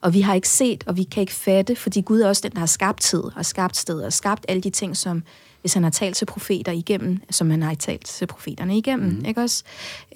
Og 0.00 0.14
vi 0.14 0.20
har 0.20 0.34
ikke 0.34 0.48
set, 0.48 0.84
og 0.86 0.96
vi 0.96 1.02
kan 1.02 1.20
ikke 1.20 1.32
fatte, 1.32 1.76
fordi 1.76 2.00
Gud 2.00 2.20
er 2.20 2.28
også 2.28 2.42
den, 2.42 2.52
der 2.52 2.58
har 2.58 2.66
skabt 2.66 3.00
tid, 3.00 3.22
og 3.36 3.46
skabt 3.46 3.76
sted, 3.76 4.00
og 4.00 4.12
skabt 4.12 4.44
alle 4.48 4.62
de 4.62 4.70
ting, 4.70 4.96
som 4.96 5.22
hvis 5.60 5.74
han 5.74 5.82
har 5.82 5.90
talt 5.90 6.16
til 6.16 6.26
profeter 6.26 6.72
igennem, 6.72 7.20
som 7.30 7.50
han 7.50 7.62
har 7.62 7.74
talt 7.74 8.06
til 8.06 8.26
profeterne 8.26 8.78
igennem, 8.78 9.10
mm. 9.10 9.24
ikke 9.24 9.40
også? 9.40 9.64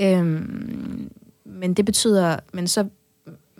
Øhm, 0.00 1.10
men 1.44 1.74
det 1.74 1.84
betyder, 1.84 2.36
men 2.52 2.68
så, 2.68 2.88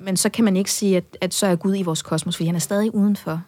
men 0.05 0.17
så 0.17 0.29
kan 0.29 0.45
man 0.45 0.57
ikke 0.57 0.73
sige, 0.73 0.97
at, 0.97 1.05
at 1.21 1.35
så 1.35 1.47
er 1.47 1.57
Gud 1.57 1.77
i 1.77 1.83
vores 1.83 2.03
kosmos, 2.03 2.37
fordi 2.37 2.47
han 2.47 2.55
er 2.55 2.61
stadig 2.61 2.95
udenfor 2.95 3.31
alt 3.31 3.41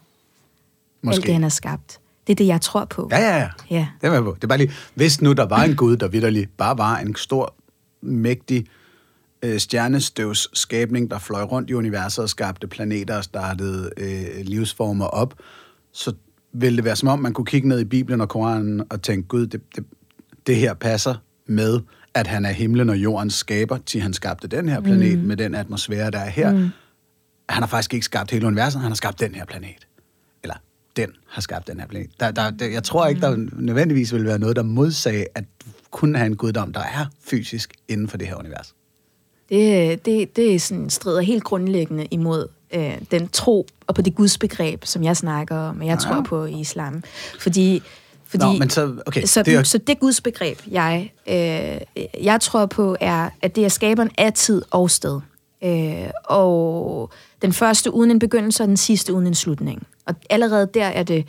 Måske. 1.01 1.21
det, 1.21 1.33
han 1.33 1.43
har 1.43 1.49
skabt. 1.49 1.99
Det 2.27 2.33
er 2.33 2.35
det, 2.35 2.47
jeg 2.47 2.61
tror 2.61 2.85
på. 2.85 3.07
Ja, 3.11 3.19
ja, 3.19 3.37
ja. 3.37 3.49
Ja. 3.69 3.87
Det 4.01 4.07
er 4.07 4.21
på. 4.21 4.35
Det 4.35 4.43
er 4.43 4.47
bare 4.47 4.57
lige, 4.57 4.71
hvis 4.95 5.21
nu 5.21 5.33
der 5.33 5.45
var 5.45 5.63
en 5.63 5.75
Gud, 5.75 5.97
der 5.97 6.07
vidderligt 6.07 6.57
bare 6.57 6.77
var 6.77 6.97
en 6.97 7.15
stor, 7.15 7.55
mægtig 8.01 8.65
øh, 9.41 9.59
stjernestøvs 9.59 10.59
skabning, 10.59 11.11
der 11.11 11.19
fløj 11.19 11.41
rundt 11.43 11.69
i 11.69 11.73
universet 11.73 12.23
og 12.23 12.29
skabte 12.29 12.67
planeter 12.67 13.17
og 13.17 13.23
startede 13.23 13.89
øh, 13.97 14.45
livsformer 14.45 15.05
op, 15.05 15.33
så 15.91 16.13
ville 16.53 16.75
det 16.75 16.85
være 16.85 16.95
som 16.95 17.07
om, 17.07 17.19
man 17.19 17.33
kunne 17.33 17.45
kigge 17.45 17.67
ned 17.67 17.79
i 17.79 17.85
Bibelen 17.85 18.21
og 18.21 18.29
Koranen 18.29 18.83
og 18.89 19.01
tænke, 19.01 19.27
Gud, 19.27 19.47
det, 19.47 19.61
det, 19.75 19.85
det 20.47 20.55
her 20.55 20.73
passer 20.73 21.15
med, 21.45 21.79
at 22.13 22.27
han 22.27 22.45
er 22.45 22.51
himlen 22.51 22.89
og 22.89 22.97
jordens 22.97 23.33
skaber, 23.33 23.77
til 23.85 24.01
han 24.01 24.13
skabte 24.13 24.47
den 24.47 24.69
her 24.69 24.81
planet 24.81 25.19
mm. 25.19 25.25
med 25.25 25.37
den 25.37 25.55
atmosfære, 25.55 26.11
der 26.11 26.19
er 26.19 26.29
her. 26.29 26.51
Mm. 26.51 26.69
Han 27.49 27.63
har 27.63 27.67
faktisk 27.67 27.93
ikke 27.93 28.05
skabt 28.05 28.31
hele 28.31 28.47
universet, 28.47 28.81
han 28.81 28.91
har 28.91 28.95
skabt 28.95 29.19
den 29.19 29.35
her 29.35 29.45
planet. 29.45 29.87
Eller 30.43 30.55
den 30.95 31.09
har 31.27 31.41
skabt 31.41 31.67
den 31.67 31.79
her 31.79 31.87
planet. 31.87 32.09
Der, 32.19 32.31
der, 32.31 32.49
der, 32.49 32.65
jeg 32.65 32.83
tror 32.83 33.07
ikke, 33.07 33.21
der 33.21 33.35
nødvendigvis 33.53 34.13
vil 34.13 34.25
være 34.25 34.39
noget, 34.39 34.55
der 34.55 34.63
modsagde, 34.63 35.25
at 35.35 35.43
kun 35.91 36.15
have 36.15 36.25
en 36.25 36.35
guddom, 36.35 36.73
der 36.73 36.79
er 36.79 37.05
fysisk 37.25 37.73
inden 37.87 38.07
for 38.07 38.17
det 38.17 38.27
her 38.27 38.35
univers. 38.35 38.73
Det, 39.49 40.05
det, 40.05 40.35
det 40.35 40.55
er 40.55 40.59
sådan, 40.59 40.89
strider 40.89 41.21
helt 41.21 41.43
grundlæggende 41.43 42.05
imod 42.11 42.47
øh, 42.73 42.93
den 43.11 43.27
tro 43.27 43.67
og 43.87 43.95
på 43.95 44.01
det 44.01 44.15
gudsbegreb, 44.15 44.85
som 44.85 45.03
jeg 45.03 45.17
snakker 45.17 45.55
om, 45.55 45.79
og 45.79 45.85
jeg 45.85 45.93
Ja. 46.03 46.09
tror 46.09 46.21
på 46.21 46.45
i 46.45 46.59
islam. 46.59 47.03
Fordi, 47.39 47.81
fordi 48.31 48.45
Nå, 48.45 48.51
men 48.51 48.69
så, 48.69 48.95
okay, 49.05 49.25
så, 49.25 49.43
det 49.43 49.55
er, 49.55 49.63
så 49.63 49.77
det 49.77 49.99
gudsbegreb, 49.99 50.59
jeg, 50.71 51.13
øh, 51.27 52.03
jeg 52.23 52.41
tror 52.41 52.65
på, 52.65 52.95
er, 52.99 53.29
at 53.41 53.55
det 53.55 53.65
er 53.65 53.69
skaberen 53.69 54.09
af 54.17 54.33
tid 54.33 54.61
og 54.71 54.91
sted. 54.91 55.19
Øh, 55.63 56.09
og 56.23 57.11
den 57.41 57.53
første 57.53 57.93
uden 57.93 58.11
en 58.11 58.19
begyndelse, 58.19 58.63
og 58.63 58.67
den 58.67 58.77
sidste 58.77 59.13
uden 59.13 59.27
en 59.27 59.35
slutning. 59.35 59.87
Og 60.05 60.15
allerede 60.29 60.69
der 60.73 60.85
er 60.85 61.03
det 61.03 61.25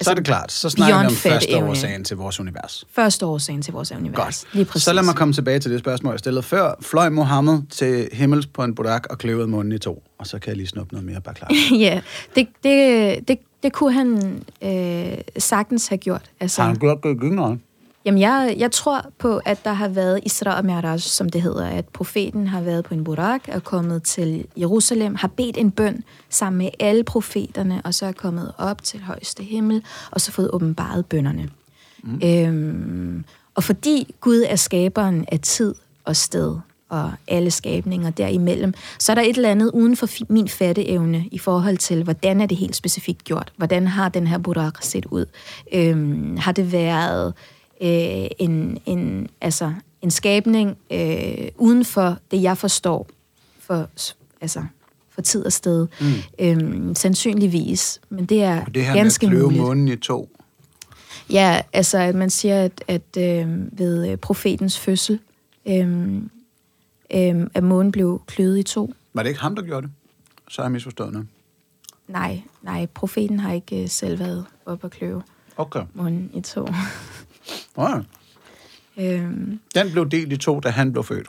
så 0.00 0.10
er 0.10 0.14
det 0.14 0.24
klart. 0.24 0.52
Så 0.52 0.70
snakker 0.70 0.98
vi 0.98 1.06
om 1.06 1.12
første 1.12 1.28
fatteevne. 1.28 1.70
årsagen 1.70 2.04
til 2.04 2.16
vores 2.16 2.40
univers. 2.40 2.84
første 2.92 3.26
årsagen 3.26 3.62
til 3.62 3.72
vores 3.72 3.92
univers. 3.92 4.44
Godt. 4.44 4.54
Lige 4.54 4.64
præcis. 4.64 4.82
Så 4.82 4.92
lad 4.92 5.02
mig 5.02 5.14
komme 5.14 5.34
tilbage 5.34 5.58
til 5.58 5.70
det 5.70 5.80
spørgsmål, 5.80 6.12
jeg 6.12 6.18
stillede 6.18 6.42
før. 6.42 6.74
Fløj 6.80 7.08
Mohammed 7.08 7.62
til 7.70 8.08
himmels 8.12 8.46
på 8.46 8.64
en 8.64 8.74
budak 8.74 9.06
og 9.10 9.18
kløvede 9.18 9.48
munden 9.48 9.72
i 9.72 9.78
to. 9.78 10.02
Og 10.18 10.26
så 10.26 10.38
kan 10.38 10.48
jeg 10.48 10.56
lige 10.56 10.66
snuppe 10.66 10.94
noget 10.94 11.06
mere, 11.06 11.20
bare 11.20 11.34
klar. 11.34 11.48
ja, 11.86 12.00
det, 12.34 12.48
det, 12.64 13.28
det, 13.28 13.38
det 13.62 13.72
kunne 13.72 13.92
han 13.92 14.42
øh, 14.62 15.18
sagtens 15.38 15.88
have 15.88 15.98
gjort. 15.98 16.30
Altså, 16.40 16.62
Har 16.62 16.68
han 16.68 16.78
godt 16.78 17.00
gået 17.00 17.18
gyngere? 17.18 17.58
Jamen, 18.04 18.20
jeg, 18.20 18.54
jeg 18.58 18.72
tror 18.72 19.06
på, 19.18 19.40
at 19.44 19.64
der 19.64 19.72
har 19.72 19.88
været 19.88 20.20
Isra 20.22 20.60
og 20.60 20.64
Mi'raj, 20.64 20.98
som 20.98 21.28
det 21.28 21.42
hedder, 21.42 21.66
at 21.66 21.88
profeten 21.88 22.46
har 22.46 22.60
været 22.60 22.84
på 22.84 22.94
en 22.94 23.04
burak, 23.04 23.48
er 23.48 23.58
kommet 23.58 24.02
til 24.02 24.46
Jerusalem, 24.56 25.14
har 25.14 25.28
bedt 25.28 25.56
en 25.56 25.70
bøn 25.70 26.04
sammen 26.30 26.58
med 26.58 26.70
alle 26.80 27.04
profeterne, 27.04 27.82
og 27.84 27.94
så 27.94 28.06
er 28.06 28.12
kommet 28.12 28.52
op 28.58 28.82
til 28.82 29.00
højeste 29.00 29.42
himmel, 29.42 29.84
og 30.10 30.20
så 30.20 30.32
fået 30.32 30.50
åbenbaret 30.52 31.06
bønderne. 31.06 31.50
Mm. 32.02 32.20
Øhm, 32.24 33.24
og 33.54 33.64
fordi 33.64 34.14
Gud 34.20 34.44
er 34.48 34.56
skaberen 34.56 35.24
af 35.32 35.40
tid 35.40 35.74
og 36.04 36.16
sted, 36.16 36.56
og 36.88 37.12
alle 37.28 37.50
skabninger 37.50 38.10
derimellem, 38.10 38.74
så 38.98 39.12
er 39.12 39.14
der 39.14 39.22
et 39.22 39.36
eller 39.36 39.50
andet 39.50 39.70
uden 39.74 39.96
for 39.96 40.08
min 40.28 40.48
fatteevne 40.48 41.24
i 41.32 41.38
forhold 41.38 41.76
til, 41.76 42.02
hvordan 42.02 42.40
er 42.40 42.46
det 42.46 42.56
helt 42.56 42.76
specifikt 42.76 43.24
gjort? 43.24 43.52
Hvordan 43.56 43.86
har 43.86 44.08
den 44.08 44.26
her 44.26 44.38
burak 44.38 44.82
set 44.82 45.06
ud? 45.06 45.26
Øhm, 45.72 46.36
har 46.36 46.52
det 46.52 46.72
været 46.72 47.34
øh, 47.80 48.26
en, 48.38 48.78
en, 48.86 49.28
altså, 49.40 49.72
en 50.02 50.10
skabning 50.10 50.76
øh, 50.90 51.48
uden 51.56 51.84
for 51.84 52.18
det, 52.30 52.42
jeg 52.42 52.58
forstår 52.58 53.08
for, 53.60 53.88
altså, 54.40 54.62
for 55.10 55.22
tid 55.22 55.46
og 55.46 55.52
sted. 55.52 55.86
Mm. 56.00 56.06
Øhm, 56.38 56.94
sandsynligvis, 56.94 58.00
men 58.08 58.26
det 58.26 58.42
er 58.42 58.64
Og 58.64 58.74
det 58.74 58.84
her 58.84 58.94
ganske 58.94 59.26
med 59.26 59.44
at 59.44 59.52
månen 59.52 59.88
i 59.88 59.96
to. 59.96 60.30
Ja, 61.30 61.60
altså 61.72 61.98
at 61.98 62.14
man 62.14 62.30
siger, 62.30 62.62
at, 62.64 62.84
at 62.88 63.16
øh, 63.18 63.78
ved 63.78 64.08
øh, 64.08 64.16
profetens 64.16 64.78
fødsel, 64.78 65.18
øh, 65.68 66.22
øh, 67.14 67.46
at 67.54 67.64
månen 67.64 67.92
blev 67.92 68.22
kløvet 68.26 68.58
i 68.58 68.62
to. 68.62 68.94
Var 69.14 69.22
det 69.22 69.30
ikke 69.30 69.40
ham, 69.40 69.54
der 69.56 69.62
gjorde 69.62 69.86
det? 69.86 69.92
Så 70.48 70.62
har 70.62 70.66
jeg 70.66 70.72
misforstået 70.72 71.12
noget. 71.12 71.28
Nej, 72.08 72.42
nej, 72.62 72.86
profeten 72.86 73.40
har 73.40 73.52
ikke 73.52 73.82
øh, 73.82 73.88
selv 73.88 74.18
været 74.18 74.44
op 74.66 74.84
og 74.84 74.90
kløve 74.90 75.22
Okay. 75.56 75.82
månen 75.94 76.30
i 76.34 76.40
to. 76.40 76.68
Ja. 77.78 77.98
øh, 78.98 79.32
Den 79.74 79.90
blev 79.92 80.08
delt 80.10 80.32
i 80.32 80.36
to, 80.36 80.60
da 80.60 80.68
han 80.68 80.92
blev 80.92 81.04
født. 81.04 81.28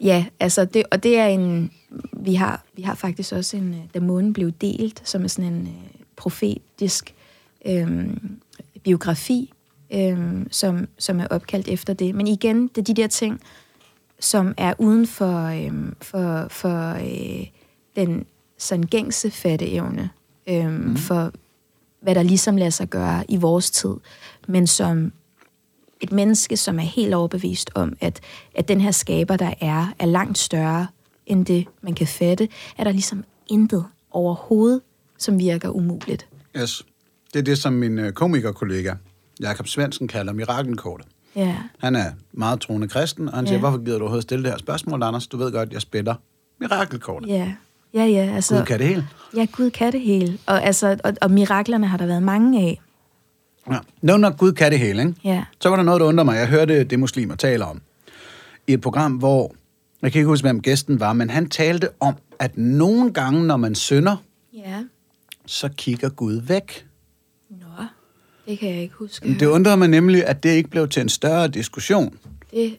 ja, 0.00 0.26
altså 0.40 0.64
det, 0.64 0.82
og 0.90 1.02
det 1.02 1.18
er 1.18 1.26
en, 1.26 1.72
vi 2.12 2.34
har, 2.34 2.64
vi 2.76 2.82
har 2.82 2.94
faktisk 2.94 3.32
også 3.32 3.56
en, 3.56 3.74
øh, 3.74 3.80
da 3.94 4.00
månen 4.00 4.32
blev 4.32 4.50
delt, 4.52 5.02
som 5.08 5.24
er 5.24 5.28
sådan 5.28 5.52
en 5.52 5.66
øh, 5.66 6.00
profetisk 6.16 7.14
øh, 7.66 8.10
biografi, 8.84 9.52
øh, 9.94 10.46
som, 10.50 10.88
som 10.98 11.20
er 11.20 11.26
opkaldt 11.30 11.68
efter 11.68 11.92
det. 11.94 12.14
Men 12.14 12.26
igen, 12.26 12.68
det 12.68 12.78
er 12.78 12.82
de 12.94 12.94
der 12.94 13.06
ting, 13.06 13.40
som 14.20 14.54
er 14.56 14.74
uden 14.78 15.06
for, 15.06 15.44
øh, 15.44 15.92
for, 16.00 16.46
for 16.50 16.92
øh, 16.94 17.46
den 17.96 18.26
sådan 18.58 18.84
gængse 18.84 19.30
fatteevne 19.30 20.10
øh, 20.48 20.70
mm. 20.70 20.96
for, 20.96 21.32
hvad 22.00 22.14
der 22.14 22.22
ligesom 22.22 22.56
lader 22.56 22.70
sig 22.70 22.88
gøre 22.88 23.24
i 23.28 23.36
vores 23.36 23.70
tid, 23.70 23.94
men 24.48 24.66
som 24.66 25.12
et 26.00 26.12
menneske, 26.12 26.56
som 26.56 26.78
er 26.78 26.82
helt 26.82 27.14
overbevist 27.14 27.70
om, 27.74 27.96
at, 28.00 28.20
at 28.54 28.68
den 28.68 28.80
her 28.80 28.90
skaber, 28.90 29.36
der 29.36 29.54
er, 29.60 29.94
er 29.98 30.06
langt 30.06 30.38
større 30.38 30.86
end 31.26 31.46
det, 31.46 31.66
man 31.82 31.94
kan 31.94 32.06
fatte, 32.06 32.48
er 32.78 32.84
der 32.84 32.92
ligesom 32.92 33.24
intet 33.46 33.84
overhovedet, 34.10 34.80
som 35.18 35.38
virker 35.38 35.68
umuligt. 35.68 36.28
Yes. 36.56 36.86
Det 37.32 37.38
er 37.38 37.44
det, 37.44 37.58
som 37.58 37.72
min 37.72 37.98
øh, 37.98 38.12
komikerkollega, 38.12 38.94
Jakob 39.40 39.68
Svendsen, 39.68 40.08
kalder 40.08 40.32
mirakelkortet. 40.32 41.06
Ja, 41.36 41.56
Han 41.78 41.96
er 41.96 42.04
meget 42.32 42.60
troende 42.60 42.88
kristen, 42.88 43.28
og 43.28 43.34
han 43.34 43.44
Ja. 43.44 43.48
siger, 43.50 43.58
hvorfor 43.58 43.78
gider 43.84 43.96
du 43.98 44.02
overhovedet 44.02 44.22
stille 44.22 44.44
det 44.44 44.52
her 44.52 44.58
spørgsmål, 44.58 45.02
Anders? 45.02 45.26
Du 45.26 45.36
ved 45.36 45.52
godt, 45.52 45.72
jeg 45.72 45.80
spiller 45.80 46.14
mirakelkortet. 46.60 47.28
ja, 47.28 47.52
ja, 47.94 48.04
ja. 48.04 48.34
Altså, 48.34 48.56
Gud 48.56 48.64
kan 48.64 48.78
det 48.78 48.86
hele. 48.88 49.08
Ja, 49.36 49.46
Gud 49.52 49.70
kan 49.70 49.92
det 49.92 50.00
hele. 50.00 50.38
Og, 50.46 50.62
altså, 50.64 50.96
og, 51.04 51.12
og 51.22 51.30
miraklerne 51.30 51.86
har 51.86 51.96
der 51.98 52.06
været 52.06 52.22
mange 52.22 52.60
af. 52.60 52.80
Ja. 53.70 53.78
Nå, 54.02 54.16
når 54.16 54.30
Gud 54.36 54.52
kan 54.52 54.70
det 54.72 54.78
hele, 54.78 55.02
ikke? 55.02 55.14
Ja. 55.24 55.44
Så 55.60 55.68
var 55.68 55.76
der 55.76 55.82
noget, 55.82 56.00
der 56.00 56.06
undrer 56.06 56.24
mig. 56.24 56.36
Jeg 56.36 56.48
hørte 56.48 56.84
det, 56.84 56.98
muslimer 56.98 57.34
taler 57.34 57.66
om. 57.66 57.80
I 58.66 58.72
et 58.72 58.80
program, 58.80 59.12
hvor, 59.12 59.54
jeg 60.02 60.12
kan 60.12 60.18
ikke 60.18 60.28
huske, 60.28 60.44
hvem 60.44 60.62
gæsten 60.62 61.00
var, 61.00 61.12
men 61.12 61.30
han 61.30 61.48
talte 61.50 61.88
om, 62.00 62.14
at 62.38 62.58
nogle 62.58 63.12
gange, 63.12 63.46
når 63.46 63.56
man 63.56 63.74
synder, 63.74 64.16
Ja. 64.54 64.82
så 65.46 65.68
kigger 65.76 66.08
Gud 66.08 66.34
væk. 66.42 66.86
Det 68.48 68.58
kan 68.58 68.68
jeg 68.68 68.82
ikke 68.82 68.94
huske. 68.94 69.36
Det 69.40 69.46
undrede 69.46 69.76
mig 69.76 69.88
nemlig, 69.88 70.26
at 70.26 70.42
det 70.42 70.50
ikke 70.50 70.70
blev 70.70 70.88
til 70.88 71.00
en 71.00 71.08
større 71.08 71.48
diskussion. 71.48 72.18
Det, 72.50 72.76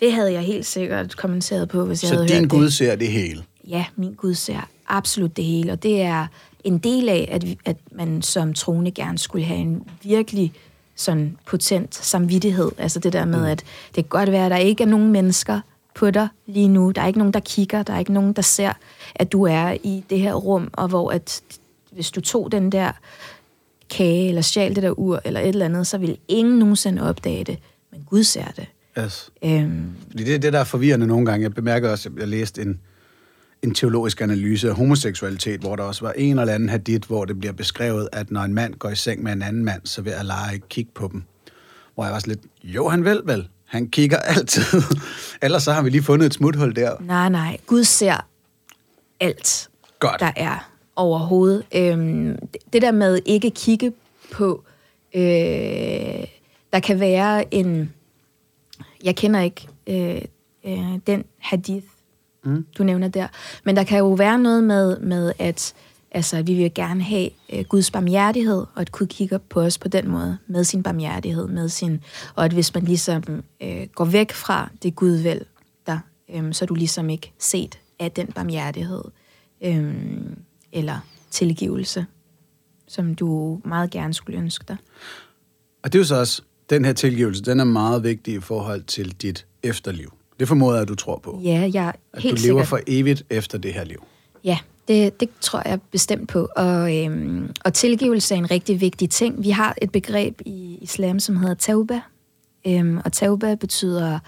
det 0.00 0.12
havde 0.12 0.32
jeg 0.32 0.42
helt 0.42 0.66
sikkert 0.66 1.16
kommenteret 1.16 1.68
på, 1.68 1.84
hvis 1.84 2.02
jeg 2.02 2.08
Så 2.08 2.14
havde 2.14 2.28
din 2.28 2.36
hørt 2.38 2.48
Gud 2.48 2.64
det. 2.64 2.72
ser 2.72 2.96
det 2.96 3.08
hele. 3.08 3.42
Ja, 3.68 3.84
min 3.96 4.14
Gud 4.14 4.34
ser 4.34 4.68
absolut 4.88 5.36
det 5.36 5.44
hele, 5.44 5.72
og 5.72 5.82
det 5.82 6.00
er 6.02 6.26
en 6.64 6.78
del 6.78 7.08
af, 7.08 7.28
at, 7.32 7.46
vi, 7.46 7.58
at 7.64 7.76
man 7.92 8.22
som 8.22 8.54
troende 8.54 8.90
gerne 8.90 9.18
skulle 9.18 9.44
have 9.44 9.60
en 9.60 9.82
virkelig 10.02 10.52
sådan 10.96 11.36
potent 11.46 11.94
samvittighed. 11.94 12.70
Altså 12.78 12.98
det 12.98 13.12
der 13.12 13.24
med, 13.24 13.46
at 13.46 13.58
det 13.86 13.94
kan 13.94 14.04
godt 14.08 14.30
være, 14.32 14.44
at 14.44 14.50
der 14.50 14.56
ikke 14.56 14.82
er 14.84 14.88
nogen 14.88 15.12
mennesker 15.12 15.60
på 15.94 16.10
dig 16.10 16.28
lige 16.46 16.68
nu. 16.68 16.90
Der 16.90 17.02
er 17.02 17.06
ikke 17.06 17.18
nogen, 17.18 17.32
der 17.34 17.40
kigger. 17.40 17.82
Der 17.82 17.92
er 17.92 17.98
ikke 17.98 18.12
nogen, 18.12 18.32
der 18.32 18.42
ser, 18.42 18.72
at 19.14 19.32
du 19.32 19.42
er 19.42 19.76
i 19.84 20.04
det 20.10 20.20
her 20.20 20.34
rum, 20.34 20.70
og 20.72 20.88
hvor 20.88 21.10
at 21.10 21.42
hvis 21.92 22.10
du 22.10 22.20
tog 22.20 22.52
den 22.52 22.72
der 22.72 22.92
kage, 23.90 24.28
eller 24.28 24.42
stjal 24.42 24.74
det 24.74 24.82
der 24.82 24.98
ur, 24.98 25.20
eller 25.24 25.40
et 25.40 25.48
eller 25.48 25.64
andet, 25.64 25.86
så 25.86 25.98
vil 25.98 26.18
ingen 26.28 26.58
nogensinde 26.58 27.02
opdage 27.02 27.44
det. 27.44 27.58
Men 27.92 28.02
Gud 28.10 28.22
ser 28.22 28.44
det. 28.56 28.66
Yes. 28.98 29.30
Øhm, 29.44 29.90
Fordi 30.10 30.24
det 30.24 30.34
er 30.34 30.38
det, 30.38 30.52
der 30.52 30.58
er 30.60 30.64
forvirrende 30.64 31.06
nogle 31.06 31.26
gange. 31.26 31.42
Jeg 31.42 31.54
bemærker 31.54 31.90
også, 31.90 32.08
at 32.08 32.20
jeg 32.20 32.28
læste 32.28 32.62
en, 32.62 32.80
en 33.62 33.74
teologisk 33.74 34.20
analyse 34.20 34.68
af 34.68 34.74
homoseksualitet, 34.74 35.60
hvor 35.60 35.76
der 35.76 35.82
også 35.82 36.04
var 36.04 36.12
en 36.12 36.38
eller 36.38 36.54
anden 36.54 36.68
hadith, 36.68 37.08
hvor 37.08 37.24
det 37.24 37.38
bliver 37.40 37.52
beskrevet, 37.52 38.08
at 38.12 38.30
når 38.30 38.40
en 38.40 38.54
mand 38.54 38.74
går 38.74 38.88
i 38.90 38.94
seng 38.96 39.22
med 39.22 39.32
en 39.32 39.42
anden 39.42 39.64
mand, 39.64 39.80
så 39.84 40.02
vil 40.02 40.10
Allah 40.10 40.52
ikke 40.54 40.68
kigge 40.68 40.90
på 40.94 41.08
dem. 41.12 41.22
Hvor 41.94 42.04
jeg 42.04 42.12
var 42.12 42.18
sådan 42.18 42.34
lidt, 42.34 42.44
jo, 42.74 42.88
han 42.88 43.04
vil 43.04 43.20
vel. 43.24 43.48
Han 43.64 43.88
kigger 43.88 44.18
altid. 44.18 44.82
Ellers 45.42 45.62
så 45.62 45.72
har 45.72 45.82
vi 45.82 45.90
lige 45.90 46.02
fundet 46.02 46.26
et 46.26 46.34
smuthul 46.34 46.76
der. 46.76 46.96
nej, 47.00 47.28
nej. 47.28 47.58
Gud 47.66 47.84
ser 47.84 48.26
alt. 49.20 49.68
Godt. 49.98 50.20
der 50.20 50.32
er 50.36 50.69
overhovedet. 50.96 51.64
Øhm, 51.74 52.38
det 52.72 52.82
der 52.82 52.92
med 52.92 53.18
ikke 53.24 53.50
kigge 53.50 53.92
på, 54.32 54.64
øh, 55.14 56.24
der 56.72 56.80
kan 56.82 57.00
være 57.00 57.54
en, 57.54 57.92
jeg 59.04 59.16
kender 59.16 59.40
ikke 59.40 59.68
øh, 59.86 60.22
øh, 60.64 60.98
den 61.06 61.24
hadith, 61.38 61.86
mm. 62.44 62.66
du 62.78 62.84
nævner 62.84 63.08
der, 63.08 63.26
men 63.64 63.76
der 63.76 63.84
kan 63.84 63.98
jo 63.98 64.12
være 64.12 64.38
noget 64.38 64.64
med, 64.64 64.98
med 64.98 65.32
at 65.38 65.74
altså, 66.10 66.42
vi 66.42 66.54
vil 66.54 66.74
gerne 66.74 67.02
have 67.02 67.30
øh, 67.52 67.64
Guds 67.64 67.90
barmhjertighed, 67.90 68.66
og 68.74 68.80
at 68.80 68.92
Gud 68.92 69.06
kigger 69.06 69.38
på 69.38 69.60
os 69.60 69.78
på 69.78 69.88
den 69.88 70.08
måde, 70.08 70.38
med 70.46 70.64
sin 70.64 70.82
barmhjertighed, 70.82 71.46
med 71.46 71.68
sin, 71.68 72.00
og 72.34 72.44
at 72.44 72.52
hvis 72.52 72.74
man 72.74 72.84
ligesom 72.84 73.22
øh, 73.60 73.86
går 73.94 74.04
væk 74.04 74.32
fra 74.32 74.70
det 74.82 74.96
Gud 74.96 75.10
vil 75.10 75.44
der, 75.86 75.98
øh, 76.28 76.54
så 76.54 76.64
er 76.64 76.66
du 76.66 76.74
ligesom 76.74 77.10
ikke 77.10 77.32
set 77.38 77.78
af 77.98 78.12
den 78.12 78.26
barmhjertighed 78.26 79.04
øhm, 79.60 80.38
eller 80.72 80.98
tilgivelse, 81.30 82.06
som 82.88 83.14
du 83.14 83.60
meget 83.64 83.90
gerne 83.90 84.14
skulle 84.14 84.38
ønske 84.38 84.64
dig. 84.68 84.76
Og 85.82 85.92
det 85.92 85.98
er 85.98 86.00
jo 86.00 86.04
så 86.06 86.16
også, 86.16 86.42
den 86.70 86.84
her 86.84 86.92
tilgivelse, 86.92 87.42
den 87.42 87.60
er 87.60 87.64
meget 87.64 88.02
vigtig 88.04 88.34
i 88.34 88.40
forhold 88.40 88.82
til 88.82 89.12
dit 89.12 89.46
efterliv. 89.62 90.12
Det 90.40 90.48
formoder 90.48 90.74
jeg, 90.74 90.82
at 90.82 90.88
du 90.88 90.94
tror 90.94 91.18
på. 91.18 91.40
Ja, 91.44 91.70
jeg 91.74 91.86
er 91.86 91.92
At 92.12 92.22
helt 92.22 92.36
du 92.38 92.42
lever 92.42 92.62
sikkert. 92.62 92.66
for 92.68 92.80
evigt 92.86 93.22
efter 93.30 93.58
det 93.58 93.72
her 93.74 93.84
liv. 93.84 94.04
Ja, 94.44 94.58
det, 94.88 95.20
det 95.20 95.28
tror 95.40 95.62
jeg 95.68 95.80
bestemt 95.90 96.28
på. 96.28 96.48
Og, 96.56 96.96
øhm, 96.98 97.50
og 97.64 97.74
tilgivelse 97.74 98.34
er 98.34 98.38
en 98.38 98.50
rigtig 98.50 98.80
vigtig 98.80 99.10
ting. 99.10 99.42
Vi 99.42 99.50
har 99.50 99.74
et 99.82 99.92
begreb 99.92 100.40
i 100.46 100.78
islam, 100.80 101.20
som 101.20 101.36
hedder 101.36 101.54
tauba. 101.54 102.00
Øhm, 102.66 102.98
og 103.04 103.12
tauba 103.12 103.54
betyder 103.54 104.18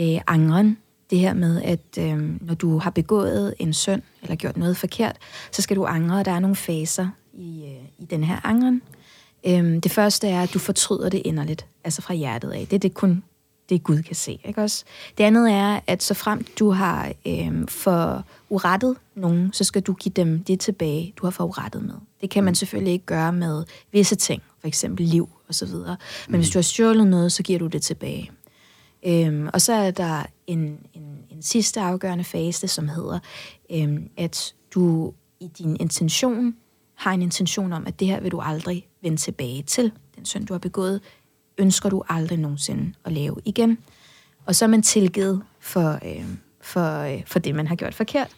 øh, 0.00 0.20
angren. 0.26 0.78
Det 1.10 1.18
her 1.18 1.34
med, 1.34 1.62
at 1.62 1.98
øhm, 1.98 2.38
når 2.40 2.54
du 2.54 2.78
har 2.78 2.90
begået 2.90 3.54
en 3.58 3.72
synd 3.72 4.02
eller 4.22 4.36
gjort 4.36 4.56
noget 4.56 4.76
forkert, 4.76 5.16
så 5.52 5.62
skal 5.62 5.76
du 5.76 5.84
angre, 5.86 6.18
og 6.18 6.24
der 6.24 6.32
er 6.32 6.38
nogle 6.38 6.56
faser 6.56 7.08
i, 7.34 7.62
øh, 7.64 7.88
i 7.98 8.04
den 8.04 8.24
her 8.24 8.46
angren. 8.46 8.82
Øhm, 9.46 9.80
det 9.80 9.92
første 9.92 10.28
er, 10.28 10.42
at 10.42 10.54
du 10.54 10.58
fortryder 10.58 11.08
det 11.08 11.22
inderligt, 11.24 11.66
altså 11.84 12.02
fra 12.02 12.14
hjertet 12.14 12.50
af. 12.50 12.66
Det 12.66 12.72
er 12.72 12.78
det 12.78 12.94
kun 12.94 13.22
det 13.68 13.82
Gud 13.82 14.02
kan 14.02 14.16
se. 14.16 14.40
Ikke 14.44 14.62
også? 14.62 14.84
Det 15.18 15.24
andet 15.24 15.52
er, 15.52 15.80
at 15.86 16.02
så 16.02 16.14
frem 16.14 16.46
du 16.58 16.70
har 16.70 17.12
øhm, 17.26 17.68
for 17.68 18.24
urettet 18.48 18.96
nogen, 19.14 19.52
så 19.52 19.64
skal 19.64 19.82
du 19.82 19.94
give 19.94 20.12
dem 20.16 20.44
det 20.44 20.60
tilbage, 20.60 21.14
du 21.16 21.26
har 21.26 21.30
for 21.30 21.44
urettet 21.44 21.82
med. 21.82 21.94
Det 22.20 22.30
kan 22.30 22.44
man 22.44 22.54
selvfølgelig 22.54 22.92
ikke 22.92 23.06
gøre 23.06 23.32
med 23.32 23.64
visse 23.92 24.16
ting, 24.16 24.42
for 24.60 24.68
eksempel 24.68 25.06
liv 25.06 25.28
og 25.48 25.54
så 25.54 25.66
videre. 25.66 25.96
Men 26.28 26.40
hvis 26.40 26.50
du 26.50 26.58
har 26.58 26.62
stjålet 26.62 27.06
noget, 27.06 27.32
så 27.32 27.42
giver 27.42 27.58
du 27.58 27.66
det 27.66 27.82
tilbage. 27.82 28.30
Øhm, 29.06 29.48
og 29.52 29.60
så 29.60 29.72
er 29.72 29.90
der 29.90 30.22
en, 30.46 30.78
en, 30.94 31.18
en 31.30 31.42
sidste 31.42 31.80
afgørende 31.80 32.24
fase, 32.24 32.68
som 32.68 32.88
hedder, 32.88 33.18
øhm, 33.70 34.10
at 34.16 34.54
du 34.74 35.12
i 35.40 35.46
din 35.58 35.76
intention 35.80 36.54
har 36.94 37.12
en 37.12 37.22
intention 37.22 37.72
om, 37.72 37.86
at 37.86 38.00
det 38.00 38.08
her 38.08 38.20
vil 38.20 38.32
du 38.32 38.40
aldrig 38.40 38.86
vende 39.02 39.16
tilbage 39.16 39.62
til. 39.62 39.92
Den 40.16 40.24
synd, 40.24 40.46
du 40.46 40.54
har 40.54 40.58
begået, 40.58 41.00
ønsker 41.58 41.88
du 41.90 42.02
aldrig 42.08 42.38
nogensinde 42.38 42.92
at 43.04 43.12
lave 43.12 43.36
igen. 43.44 43.78
Og 44.46 44.54
så 44.54 44.64
er 44.64 44.68
man 44.68 44.82
tilgivet 44.82 45.42
for, 45.60 45.98
øh, 46.04 46.24
for, 46.60 47.00
øh, 47.00 47.22
for 47.26 47.38
det, 47.38 47.54
man 47.54 47.66
har 47.66 47.76
gjort 47.76 47.94
forkert. 47.94 48.30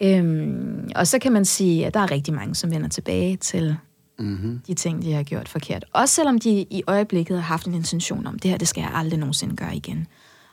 Øhm, 0.00 0.90
og 0.96 1.06
så 1.06 1.18
kan 1.18 1.32
man 1.32 1.44
sige, 1.44 1.86
at 1.86 1.94
der 1.94 2.00
er 2.00 2.10
rigtig 2.10 2.34
mange, 2.34 2.54
som 2.54 2.70
vender 2.70 2.88
tilbage 2.88 3.36
til 3.36 3.76
mm-hmm. 4.20 4.60
de 4.66 4.74
ting, 4.74 5.02
de 5.02 5.12
har 5.12 5.22
gjort 5.22 5.48
forkert. 5.48 5.84
Også 5.92 6.14
selvom 6.14 6.38
de 6.38 6.50
i 6.50 6.82
øjeblikket 6.86 7.36
har 7.36 7.42
haft 7.42 7.66
en 7.66 7.74
intention 7.74 8.26
om, 8.26 8.38
det 8.38 8.50
her, 8.50 8.58
det 8.58 8.68
skal 8.68 8.80
jeg 8.80 8.90
aldrig 8.94 9.18
nogensinde 9.18 9.56
gøre 9.56 9.76
igen. 9.76 10.06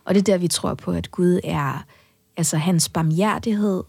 Og 0.05 0.15
det 0.15 0.19
er 0.19 0.23
der, 0.23 0.37
vi 0.37 0.47
tror 0.47 0.73
på, 0.73 0.91
at 0.91 1.11
Gud 1.11 1.39
er, 1.43 1.85
altså 2.37 2.57
hans 2.57 2.89
barmhjertighed 2.89 3.83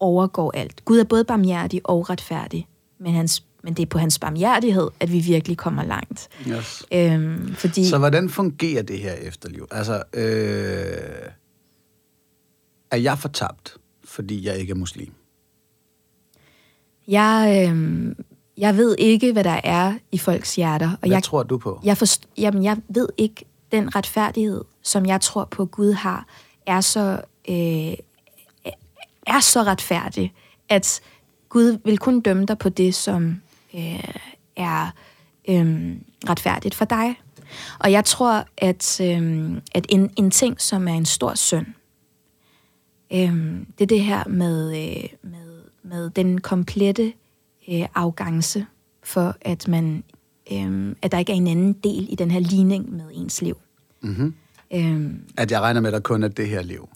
overgår 0.00 0.52
alt. 0.54 0.84
Gud 0.84 0.98
er 0.98 1.04
både 1.04 1.24
barmhjertig 1.24 1.80
og 1.84 2.10
retfærdig, 2.10 2.68
men, 2.98 3.14
hans, 3.14 3.44
men 3.64 3.74
det 3.74 3.82
er 3.82 3.86
på 3.86 3.98
hans 3.98 4.18
barmhjertighed, 4.18 4.88
at 5.00 5.12
vi 5.12 5.20
virkelig 5.20 5.56
kommer 5.56 5.84
langt. 5.84 6.28
Yes. 6.48 6.84
Øhm, 6.92 7.54
fordi, 7.54 7.88
Så 7.88 7.98
hvordan 7.98 8.28
fungerer 8.28 8.82
det 8.82 8.98
her 8.98 9.12
efterliv? 9.12 9.66
Altså, 9.70 10.02
øh, 10.14 11.30
er 12.90 12.96
jeg 12.96 13.18
fortabt, 13.18 13.76
fordi 14.04 14.46
jeg 14.46 14.58
ikke 14.58 14.70
er 14.70 14.74
muslim? 14.74 15.12
jeg, 17.10 17.68
øhm, 17.68 18.16
jeg 18.60 18.76
ved 18.76 18.96
ikke, 18.98 19.32
hvad 19.32 19.44
der 19.44 19.60
er 19.64 19.94
i 20.12 20.18
folks 20.18 20.56
hjerter. 20.56 20.90
Og 20.90 20.98
Hvad 21.00 21.10
jeg, 21.10 21.22
tror 21.22 21.42
du 21.42 21.58
på? 21.58 21.80
Jeg, 21.84 21.96
forst- 21.96 22.28
jamen, 22.38 22.64
jeg 22.64 22.76
ved 22.88 23.08
ikke, 23.16 23.44
den 23.72 23.96
retfærdighed, 23.96 24.64
som 24.82 25.06
jeg 25.06 25.20
tror 25.20 25.44
på, 25.44 25.66
Gud 25.66 25.92
har, 25.92 26.26
er 26.66 26.80
så, 26.80 27.20
øh, 27.48 27.94
er 29.26 29.40
så 29.40 29.62
retfærdig, 29.62 30.32
at 30.68 31.00
Gud 31.48 31.78
vil 31.84 31.98
kun 31.98 32.20
dømme 32.20 32.46
dig 32.46 32.58
på 32.58 32.68
det, 32.68 32.94
som 32.94 33.40
øh, 33.74 34.14
er 34.56 34.90
øh, 35.48 35.96
retfærdigt 36.28 36.74
for 36.74 36.84
dig. 36.84 37.20
Og 37.78 37.92
jeg 37.92 38.04
tror, 38.04 38.44
at, 38.58 39.00
øh, 39.00 39.50
at 39.74 39.86
en, 39.88 40.10
en 40.16 40.30
ting, 40.30 40.60
som 40.60 40.88
er 40.88 40.92
en 40.94 41.06
stor 41.06 41.34
synd, 41.34 41.66
øh, 43.12 43.60
det 43.78 43.82
er 43.82 43.86
det 43.86 44.00
her 44.04 44.28
med, 44.28 44.68
øh, 44.70 45.08
med, 45.22 45.62
med 45.82 46.10
den 46.10 46.40
komplette 46.40 47.12
øh, 47.70 47.86
afgangse 47.94 48.66
for, 49.02 49.36
at 49.40 49.68
man 49.68 50.04
øh, 50.52 50.94
at 51.02 51.12
der 51.12 51.18
ikke 51.18 51.32
er 51.32 51.36
en 51.36 51.46
anden 51.46 51.72
del 51.72 52.06
i 52.10 52.14
den 52.14 52.30
her 52.30 52.40
ligning 52.40 52.92
med 52.92 53.04
ens 53.12 53.42
liv. 53.42 53.56
Mm-hmm. 54.00 54.34
Øhm, 54.72 55.22
At 55.36 55.50
jeg 55.50 55.60
regner 55.60 55.80
med, 55.80 55.88
at 55.88 55.94
der 55.94 56.00
kun 56.00 56.22
er 56.22 56.28
det 56.28 56.48
her 56.48 56.62
liv. 56.62 56.88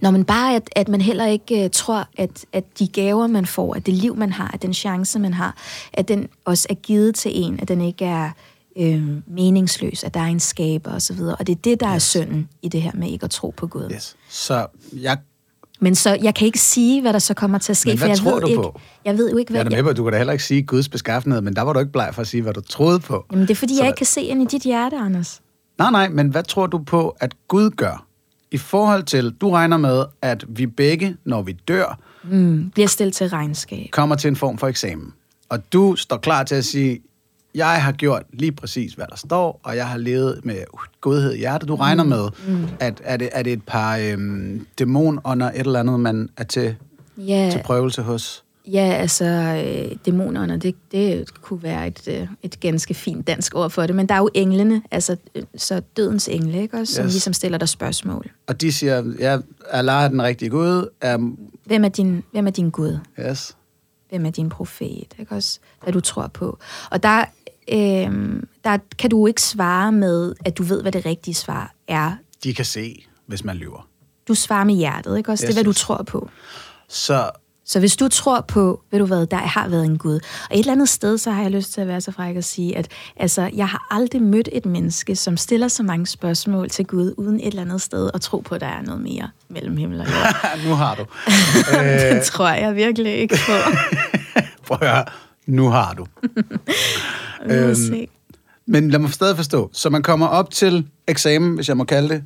Når 0.00 0.10
man 0.10 0.24
bare, 0.24 0.56
at, 0.56 0.70
at 0.76 0.88
man 0.88 1.00
heller 1.00 1.26
ikke 1.26 1.64
uh, 1.64 1.70
tror, 1.70 2.08
at, 2.16 2.46
at 2.52 2.78
de 2.78 2.88
gaver, 2.88 3.26
man 3.26 3.46
får, 3.46 3.74
at 3.74 3.86
det 3.86 3.94
liv, 3.94 4.16
man 4.16 4.32
har, 4.32 4.50
at 4.54 4.62
den 4.62 4.74
chance, 4.74 5.18
man 5.18 5.34
har, 5.34 5.56
at 5.92 6.08
den 6.08 6.28
også 6.44 6.66
er 6.70 6.74
givet 6.74 7.14
til 7.14 7.30
en, 7.34 7.60
at 7.60 7.68
den 7.68 7.80
ikke 7.80 8.04
er 8.04 8.30
øh, 8.76 9.08
meningsløs, 9.26 10.04
at 10.04 10.14
der 10.14 10.20
er 10.20 10.26
en 10.26 10.40
skaber 10.40 10.94
osv. 10.94 11.20
Og, 11.20 11.36
og 11.38 11.46
det 11.46 11.52
er 11.52 11.60
det, 11.64 11.80
der 11.80 11.94
yes. 11.94 11.94
er 11.94 11.98
synden 11.98 12.48
i 12.62 12.68
det 12.68 12.82
her 12.82 12.90
med 12.94 13.08
ikke 13.10 13.24
at 13.24 13.30
tro 13.30 13.50
på 13.56 13.66
Gud. 13.66 13.90
Yes. 13.94 14.16
Så 14.28 14.66
jeg 14.92 15.18
Men 15.82 15.94
så, 15.94 16.18
jeg 16.22 16.34
kan 16.34 16.46
ikke 16.46 16.58
sige, 16.58 17.00
hvad 17.00 17.12
der 17.12 17.18
så 17.18 17.34
kommer 17.34 17.58
til 17.58 17.72
at 17.72 17.76
ske, 17.76 17.88
Men 17.88 17.98
hvad 17.98 18.06
for 18.06 18.10
jeg 18.10 18.18
tror 18.18 18.32
ved 18.34 18.40
du 18.40 18.46
ikke, 18.46 18.56
på? 18.62 18.80
jeg 19.04 19.16
ved 19.18 19.30
jo 19.30 19.36
ikke, 19.36 19.52
Jeg 19.54 19.60
er 19.60 19.64
hvad... 19.64 19.76
med 19.76 19.82
på, 19.84 19.92
du 19.92 20.02
kan 20.04 20.12
da 20.12 20.18
heller 20.18 20.32
ikke 20.32 20.44
sige 20.44 20.62
Guds 20.62 20.88
beskaffenhed, 20.88 21.40
men 21.40 21.56
der 21.56 21.62
var 21.62 21.72
du 21.72 21.78
ikke 21.78 21.92
bleg 21.92 22.10
for 22.12 22.22
at 22.22 22.28
sige, 22.28 22.42
hvad 22.42 22.52
du 22.52 22.60
troede 22.60 23.00
på. 23.00 23.24
Jamen, 23.32 23.42
det 23.42 23.50
er 23.50 23.54
fordi, 23.54 23.74
Så 23.74 23.78
jeg 23.80 23.84
hvad- 23.84 23.90
ikke 23.90 23.96
kan 23.96 24.06
se 24.06 24.22
ind 24.22 24.42
i 24.42 24.44
dit 24.44 24.62
hjerte, 24.62 24.96
Anders. 24.96 25.40
Nej, 25.78 25.90
nej, 25.90 26.08
men 26.08 26.28
hvad 26.28 26.42
tror 26.42 26.66
du 26.66 26.78
på, 26.78 27.16
at 27.20 27.34
Gud 27.48 27.70
gør? 27.70 28.06
I 28.50 28.58
forhold 28.58 29.02
til, 29.02 29.30
du 29.40 29.50
regner 29.50 29.76
med, 29.76 30.04
at 30.22 30.44
vi 30.48 30.66
begge, 30.66 31.16
når 31.24 31.42
vi 31.42 31.52
dør, 31.52 31.98
Mm, 32.30 32.70
bliver 32.74 32.88
stillet 32.88 33.14
til 33.14 33.28
regnskab. 33.28 33.86
kommer 33.90 34.16
til 34.16 34.28
en 34.28 34.36
form 34.36 34.58
for 34.58 34.66
eksamen. 34.68 35.12
Og 35.48 35.72
du 35.72 35.96
står 35.96 36.16
klar 36.16 36.42
til 36.44 36.54
at 36.54 36.64
sige, 36.64 37.00
jeg 37.54 37.82
har 37.82 37.92
gjort 37.92 38.22
lige 38.32 38.52
præcis, 38.52 38.92
hvad 38.94 39.06
der 39.10 39.16
står, 39.16 39.60
og 39.62 39.76
jeg 39.76 39.86
har 39.88 39.98
levet 39.98 40.40
med 40.44 40.56
godhed 41.00 41.32
i 41.34 41.38
hjertet. 41.38 41.68
Du 41.68 41.74
regner 41.74 42.04
med, 42.04 42.28
mm. 42.48 42.68
at 42.80 43.00
er 43.04 43.16
det, 43.16 43.28
er 43.32 43.42
det 43.42 43.52
et 43.52 43.62
par 43.66 43.96
øhm, 43.96 44.66
dæmonånder, 44.78 45.50
et 45.50 45.58
eller 45.58 45.80
andet, 45.80 46.00
man 46.00 46.28
er 46.36 46.44
til, 46.44 46.74
Ja, 47.16 47.48
til 47.52 47.60
prøvelse 47.64 48.02
hos? 48.02 48.44
Ja, 48.66 48.80
altså 48.92 49.24
øh, 49.24 49.96
dæmonerne, 50.06 50.56
det, 50.56 50.74
det 50.92 51.34
kunne 51.42 51.62
være 51.62 51.86
et, 51.86 52.08
øh, 52.08 52.28
et 52.42 52.60
ganske 52.60 52.94
fint 52.94 53.26
dansk 53.26 53.54
ord 53.54 53.70
for 53.70 53.86
det, 53.86 53.96
men 53.96 54.06
der 54.08 54.14
er 54.14 54.18
jo 54.18 54.30
englene, 54.34 54.82
altså 54.90 55.16
øh, 55.34 55.42
så 55.56 55.82
dødens 55.96 56.28
engle, 56.28 56.62
ikke 56.62 56.76
også, 56.76 56.94
som 56.94 57.04
Yes. 57.04 57.12
ligesom 57.12 57.32
stiller 57.32 57.58
dig 57.58 57.68
spørgsmål. 57.68 58.30
Og 58.46 58.60
de 58.60 58.72
siger, 58.72 59.04
ja, 59.18 59.38
Allah 59.70 60.04
er 60.04 60.08
den 60.08 60.22
rigtige 60.22 60.48
Gud. 60.48 60.88
Um, 61.14 61.38
Hvem 61.64 61.84
er 61.84 61.88
din, 61.88 62.22
hvem 62.32 62.46
er 62.46 62.50
din 62.50 62.70
Gud? 62.70 62.98
yes. 63.30 63.56
Hvem 64.08 64.26
er 64.26 64.30
din 64.30 64.48
profet? 64.48 65.06
Ikke 65.18 65.34
også? 65.34 65.58
Hvad 65.82 65.92
du 65.92 66.00
tror 66.00 66.26
på. 66.26 66.58
Og 66.90 67.02
der, 67.02 67.24
øh, 67.72 68.42
der 68.64 68.78
kan 68.98 69.10
du 69.10 69.26
ikke 69.26 69.42
svare 69.42 69.92
med, 69.92 70.34
at 70.44 70.58
du 70.58 70.62
ved, 70.62 70.82
hvad 70.82 70.92
det 70.92 71.06
rigtige 71.06 71.34
svar 71.34 71.74
er. 71.88 72.12
De 72.44 72.54
kan 72.54 72.64
se, 72.64 73.04
hvis 73.26 73.44
man 73.44 73.56
lyver. 73.56 73.88
Du 74.28 74.34
svarer 74.34 74.64
med 74.64 74.74
hjertet, 74.74 75.18
ikke 75.18 75.30
også? 75.32 75.46
Det 75.46 75.50
er, 75.52 75.54
hvad 75.54 75.64
du 75.64 75.72
tror 75.72 76.02
på. 76.02 76.28
Så 76.88 77.30
Så 77.64 77.78
hvis 77.78 77.96
du 77.96 78.08
tror 78.08 78.40
på, 78.40 78.82
ved 78.90 78.98
du 78.98 79.06
hvad, 79.06 79.26
der 79.26 79.36
har 79.36 79.68
været 79.68 79.84
en 79.84 79.98
Gud. 79.98 80.14
Og 80.50 80.56
et 80.56 80.58
eller 80.58 80.72
andet 80.72 80.88
sted, 80.88 81.18
så 81.18 81.30
har 81.30 81.42
jeg 81.42 81.50
lyst 81.50 81.72
til 81.72 81.80
at 81.80 81.88
være 81.88 82.00
så 82.00 82.12
fræk 82.12 82.36
at 82.36 82.44
sige, 82.44 82.76
at 82.76 82.88
altså, 83.16 83.50
jeg 83.54 83.68
har 83.68 83.86
aldrig 83.90 84.22
mødt 84.22 84.48
et 84.52 84.66
menneske, 84.66 85.16
som 85.16 85.36
stiller 85.36 85.68
så 85.68 85.82
mange 85.82 86.06
spørgsmål 86.06 86.68
til 86.70 86.86
Gud, 86.86 87.14
uden 87.16 87.40
et 87.40 87.46
eller 87.46 87.62
andet 87.62 87.80
sted 87.82 88.10
at 88.14 88.20
tro 88.20 88.38
på, 88.38 88.54
at 88.54 88.60
der 88.60 88.66
er 88.66 88.82
noget 88.82 89.00
mere 89.00 89.28
mellem 89.48 89.76
himmel 89.76 90.00
og 90.00 90.06
jord. 90.06 90.58
nu 90.68 90.74
har 90.74 90.94
du. 90.94 91.04
det 92.16 92.22
tror 92.22 92.48
jeg 92.48 92.76
virkelig 92.76 93.14
ikke 93.14 93.38
på. 93.46 93.52
Prøv 94.66 94.78
at 94.80 94.88
høre. 94.88 95.04
Nu 95.46 95.68
har 95.68 95.94
du. 95.94 96.06
Øhm, 97.50 97.74
se. 97.74 98.08
Men 98.66 98.90
lad 98.90 98.98
mig 99.00 99.10
stadig 99.12 99.36
forstå. 99.36 99.70
Så 99.72 99.90
man 99.90 100.02
kommer 100.02 100.26
op 100.26 100.50
til 100.50 100.86
eksamen, 101.06 101.54
hvis 101.54 101.68
jeg 101.68 101.76
må 101.76 101.84
kalde 101.84 102.08
det. 102.08 102.24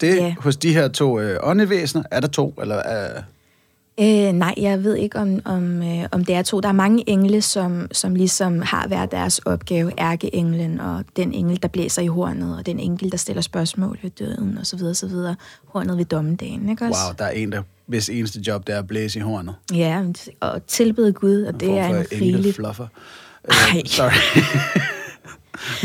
Det 0.00 0.16
Ja. 0.16 0.34
hos 0.40 0.56
de 0.56 0.72
her 0.74 0.88
to 0.88 1.20
øh, 1.20 1.38
åndevæsener. 1.42 2.04
Er 2.10 2.20
der 2.20 2.28
to? 2.28 2.54
Eller, 2.60 2.76
øh, 3.16 3.22
Øh, 4.00 4.32
nej, 4.32 4.54
jeg 4.56 4.84
ved 4.84 4.94
ikke, 4.96 5.18
om, 5.18 5.40
om, 5.44 5.82
øh, 5.82 6.04
om 6.12 6.24
det 6.24 6.34
er 6.34 6.42
to. 6.42 6.60
Der 6.60 6.68
er 6.68 6.72
mange 6.72 7.10
engle, 7.10 7.42
som, 7.42 7.86
som 7.92 8.14
ligesom 8.14 8.62
har 8.62 8.86
hver 8.88 9.06
deres 9.06 9.38
opgave. 9.38 9.92
Ærkeenglen 10.00 10.80
og 10.80 11.04
den 11.16 11.32
engel, 11.32 11.62
der 11.62 11.68
blæser 11.68 12.02
i 12.02 12.06
hornet, 12.06 12.56
og 12.58 12.66
den 12.66 12.80
engel, 12.80 13.10
der 13.12 13.18
stiller 13.18 13.42
spørgsmål 13.42 13.98
ved 14.02 14.10
døden, 14.10 14.58
og 14.58 14.66
så 14.66 14.76
videre, 14.76 14.94
så 14.94 15.06
videre. 15.06 15.36
Hornet 15.66 15.98
ved 15.98 16.04
dommedagen, 16.04 16.68
ikke 16.68 16.84
også? 16.84 17.00
wow, 17.06 17.14
der 17.18 17.24
er 17.24 17.30
en, 17.30 17.52
der 17.52 17.62
hvis 17.86 18.08
eneste 18.08 18.40
job, 18.40 18.66
det 18.66 18.74
er 18.74 18.78
at 18.78 18.86
blæse 18.86 19.18
i 19.18 19.22
hornet. 19.22 19.54
Ja, 19.74 20.02
og 20.40 20.66
tilbede 20.66 21.12
Gud, 21.12 21.42
og 21.42 21.60
det 21.60 21.78
er 21.78 21.86
en 21.86 21.96
rigelig... 21.96 22.34
englefluffer. 22.34 22.86
Ej. 23.44 23.54
Øh, 23.76 23.82
sorry. 23.86 24.12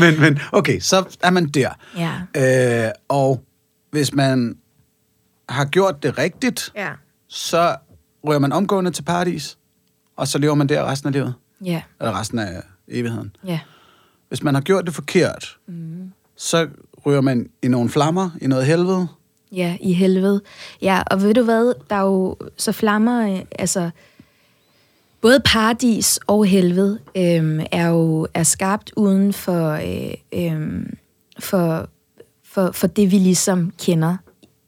men, 0.00 0.20
men 0.20 0.38
okay, 0.52 0.80
så 0.80 1.04
er 1.22 1.30
man 1.30 1.46
der. 1.46 1.70
Ja. 1.96 2.86
Øh, 2.86 2.92
og 3.08 3.44
hvis 3.90 4.14
man 4.14 4.56
har 5.48 5.64
gjort 5.64 6.02
det 6.02 6.18
rigtigt, 6.18 6.72
Ja. 6.76 6.90
så 7.28 7.76
rører 8.26 8.38
man 8.38 8.52
omgående 8.52 8.90
til 8.90 9.02
paradis, 9.02 9.58
og 10.16 10.28
så 10.28 10.38
lever 10.38 10.54
man 10.54 10.66
der 10.68 10.84
resten 10.90 11.06
af 11.06 11.12
livet. 11.12 11.34
Ja, 11.64 11.82
Eller 12.00 12.20
resten 12.20 12.38
af 12.38 12.62
evigheden. 12.88 13.36
ja. 13.46 13.60
Hvis 14.28 14.42
man 14.42 14.54
har 14.54 14.60
gjort 14.62 14.86
det 14.86 14.94
forkert, 14.94 15.56
mm. 15.68 16.12
så 16.36 16.68
rører 17.06 17.20
man 17.20 17.50
i 17.62 17.68
nogle 17.68 17.90
flammer, 17.90 18.30
i 18.40 18.46
noget 18.46 18.66
helvede. 18.66 19.08
Ja, 19.52 19.76
i 19.80 19.92
helvede. 19.92 20.40
Ja, 20.82 21.02
og 21.06 21.22
ved 21.22 21.34
du 21.34 21.42
hvad, 21.42 21.74
der 21.90 21.96
er 21.96 22.02
jo 22.02 22.36
så 22.56 22.72
flammer, 22.72 23.32
øh, 23.32 23.40
altså 23.58 23.90
både 25.20 25.40
paradis 25.44 26.18
og 26.26 26.46
helvede 26.46 26.98
øhm, 27.16 27.60
er 27.72 27.88
jo 27.88 28.26
er 28.34 28.42
skabt 28.42 28.92
uden 28.96 29.32
for, 29.32 29.70
øh, 29.70 30.14
øhm, 30.32 30.96
for, 31.38 31.88
for, 32.44 32.72
for 32.72 32.86
det, 32.86 33.10
vi 33.10 33.18
ligesom 33.18 33.72
kender 33.78 34.16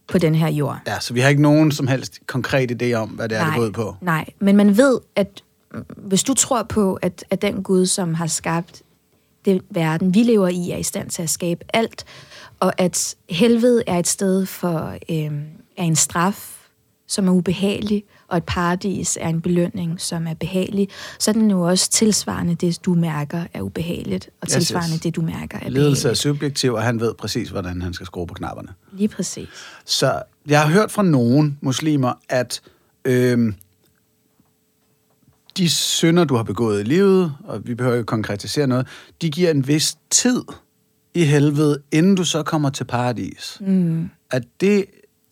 på 0.09 0.18
den 0.18 0.35
her 0.35 0.49
jord. 0.49 0.79
Ja, 0.87 1.01
så 1.01 1.14
vi 1.14 1.20
har 1.20 1.29
ikke 1.29 1.42
nogen 1.42 1.73
som 1.73 1.87
helst 1.87 2.18
konkret 2.27 2.83
idé 2.83 2.92
om, 2.92 3.09
hvad 3.09 3.29
det 3.29 3.38
er, 3.38 3.44
det 3.44 3.55
går 3.55 3.62
ud 3.62 3.73
på. 3.73 3.97
Nej, 4.01 4.25
men 4.38 4.57
man 4.57 4.77
ved, 4.77 5.01
at 5.16 5.42
hvis 5.97 6.23
du 6.23 6.35
tror 6.35 6.62
på, 6.62 6.94
at, 6.94 7.25
at 7.31 7.42
den 7.42 7.62
Gud, 7.62 7.87
som 7.87 8.14
har 8.14 8.27
skabt 8.27 8.83
det 9.44 9.62
verden, 9.70 10.14
vi 10.14 10.23
lever 10.23 10.49
i, 10.49 10.70
er 10.70 10.77
i 10.77 10.83
stand 10.83 11.11
til 11.11 11.23
at 11.23 11.31
skabe 11.31 11.64
alt, 11.73 12.05
og 12.60 12.80
at 12.80 13.14
helvede 13.30 13.82
er 13.86 13.98
et 13.98 14.06
sted 14.06 14.46
for 14.46 14.96
øh, 15.10 15.32
er 15.76 15.84
en 15.84 15.96
straf, 15.96 16.68
som 17.06 17.28
er 17.28 17.32
ubehagelig, 17.32 18.04
og 18.28 18.36
et 18.36 18.44
paradis 18.44 19.18
er 19.20 19.28
en 19.28 19.40
belønning, 19.40 20.00
som 20.00 20.26
er 20.26 20.34
behagelig, 20.34 20.88
så 21.18 21.30
er 21.30 21.32
den 21.32 21.50
jo 21.50 21.60
også 21.60 21.90
tilsvarende 21.90 22.54
det, 22.54 22.84
du 22.84 22.94
mærker 22.94 23.44
er 23.54 23.62
ubehageligt, 23.62 24.30
og 24.40 24.46
Yes, 24.46 24.52
tilsvarende 24.52 24.94
yes. 24.94 25.00
det, 25.00 25.16
du 25.16 25.22
mærker 25.22 25.58
er 25.62 25.68
Ledelse 25.68 26.10
er 26.10 26.14
subjektiv, 26.14 26.72
og 26.72 26.82
han 26.82 27.00
ved 27.00 27.14
præcis, 27.14 27.48
hvordan 27.48 27.82
han 27.82 27.94
skal 27.94 28.06
skrue 28.06 28.26
på 28.26 28.34
knapperne. 28.34 28.68
Lige 28.92 29.08
præcis. 29.08 29.48
Så 29.84 30.22
jeg 30.46 30.62
har 30.62 30.68
hørt 30.68 30.90
fra 30.90 31.02
nogle 31.02 31.56
muslimer, 31.60 32.12
at 32.28 32.60
øhm, 33.04 33.54
de 35.56 35.68
synder, 35.68 36.24
du 36.24 36.36
har 36.36 36.42
begået 36.42 36.80
i 36.80 36.84
livet, 36.84 37.34
og 37.44 37.66
vi 37.66 37.74
behøver 37.74 37.96
ikke 37.96 38.06
konkretisere 38.06 38.66
noget, 38.66 38.86
de 39.22 39.30
giver 39.30 39.50
en 39.50 39.68
vis 39.68 39.96
tid 40.10 40.42
i 41.14 41.24
helvede, 41.24 41.79
inden 41.92 42.14
du 42.14 42.24
så 42.24 42.42
kommer 42.42 42.70
til 42.70 42.85
paradis. 42.85 43.59
Mm. 43.61 44.11
Er 44.31 44.40
det 44.61 44.85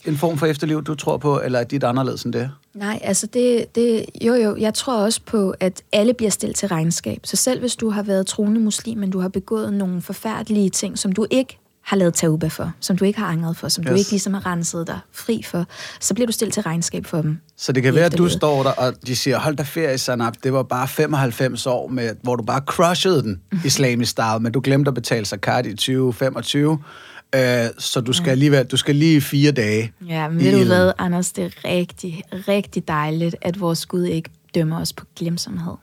en 0.06 0.16
form 0.16 0.38
for 0.38 0.46
efterliv, 0.46 0.82
du 0.82 0.94
tror 0.94 1.16
på, 1.16 1.40
eller 1.40 1.58
er 1.58 1.64
dit 1.64 1.84
anderledes 1.84 2.22
end 2.22 2.32
det? 2.32 2.50
Nej, 2.74 3.00
altså 3.02 3.26
det, 3.26 3.74
det, 3.74 4.06
jo 4.24 4.34
jo, 4.34 4.56
jeg 4.56 4.74
tror 4.74 4.96
også 4.96 5.20
på, 5.26 5.54
at 5.60 5.82
alle 5.92 6.14
bliver 6.14 6.30
stillet 6.30 6.56
til 6.56 6.68
regnskab. 6.68 7.20
Så 7.24 7.36
selv 7.36 7.60
hvis 7.60 7.76
du 7.76 7.90
har 7.90 8.02
været 8.02 8.26
troende 8.26 8.60
muslim, 8.60 8.98
men 8.98 9.10
du 9.10 9.20
har 9.20 9.28
begået 9.28 9.72
nogle 9.72 10.02
forfærdelige 10.02 10.70
ting, 10.70 10.98
som 10.98 11.12
du 11.12 11.26
ikke 11.30 11.58
har 11.84 11.96
lavet 11.96 12.14
tauba 12.14 12.46
for, 12.48 12.72
som 12.80 12.96
du 12.96 13.04
ikke 13.04 13.18
har 13.18 13.26
angret 13.26 13.56
for, 13.56 13.68
som 13.68 13.84
yes. 13.84 13.90
du 13.90 13.94
ikke 13.94 14.10
ligesom 14.10 14.34
har 14.34 14.46
renset 14.46 14.86
dig 14.86 14.98
fri 15.12 15.42
for, 15.46 15.66
så 16.00 16.14
bliver 16.14 16.26
du 16.26 16.32
stillet 16.32 16.54
til 16.54 16.62
regnskab 16.62 17.06
for 17.06 17.22
dem. 17.22 17.38
Så 17.56 17.72
det 17.72 17.82
kan 17.82 17.94
være, 17.94 18.04
at 18.04 18.18
du 18.18 18.28
står 18.28 18.62
der, 18.62 18.70
og 18.70 18.94
de 19.06 19.16
siger, 19.16 19.38
hold 19.38 19.56
da 19.56 19.62
ferie, 19.62 19.98
Sanab, 19.98 20.34
det 20.42 20.52
var 20.52 20.62
bare 20.62 20.88
95 20.88 21.66
år, 21.66 21.88
med, 21.88 22.10
hvor 22.22 22.36
du 22.36 22.42
bare 22.42 22.60
crushede 22.66 23.22
den 23.22 23.40
islamisk 23.64 24.10
style, 24.10 24.38
men 24.40 24.52
du 24.52 24.60
glemte 24.60 24.88
at 24.88 24.94
betale 24.94 25.24
zakat 25.26 25.66
i 25.66 25.70
2025, 25.70 26.78
øh, 27.34 27.40
så 27.78 28.00
du 28.00 28.12
skal, 28.12 28.30
alligevel, 28.30 28.66
du 28.66 28.76
skal 28.76 28.96
lige 28.96 29.20
fire 29.20 29.52
dage 29.52 29.92
Ja, 30.08 30.28
men 30.28 30.38
ved 30.38 30.58
du 30.58 30.64
hvad, 30.66 30.92
Anders, 30.98 31.32
det 31.32 31.44
er 31.44 31.50
rigtig, 31.64 32.22
rigtig 32.48 32.88
dejligt, 32.88 33.36
at 33.42 33.60
vores 33.60 33.86
Gud 33.86 34.04
ikke 34.04 34.30
dømmer 34.54 34.80
os 34.80 34.92
på 34.92 35.04
glemsomhed. 35.16 35.74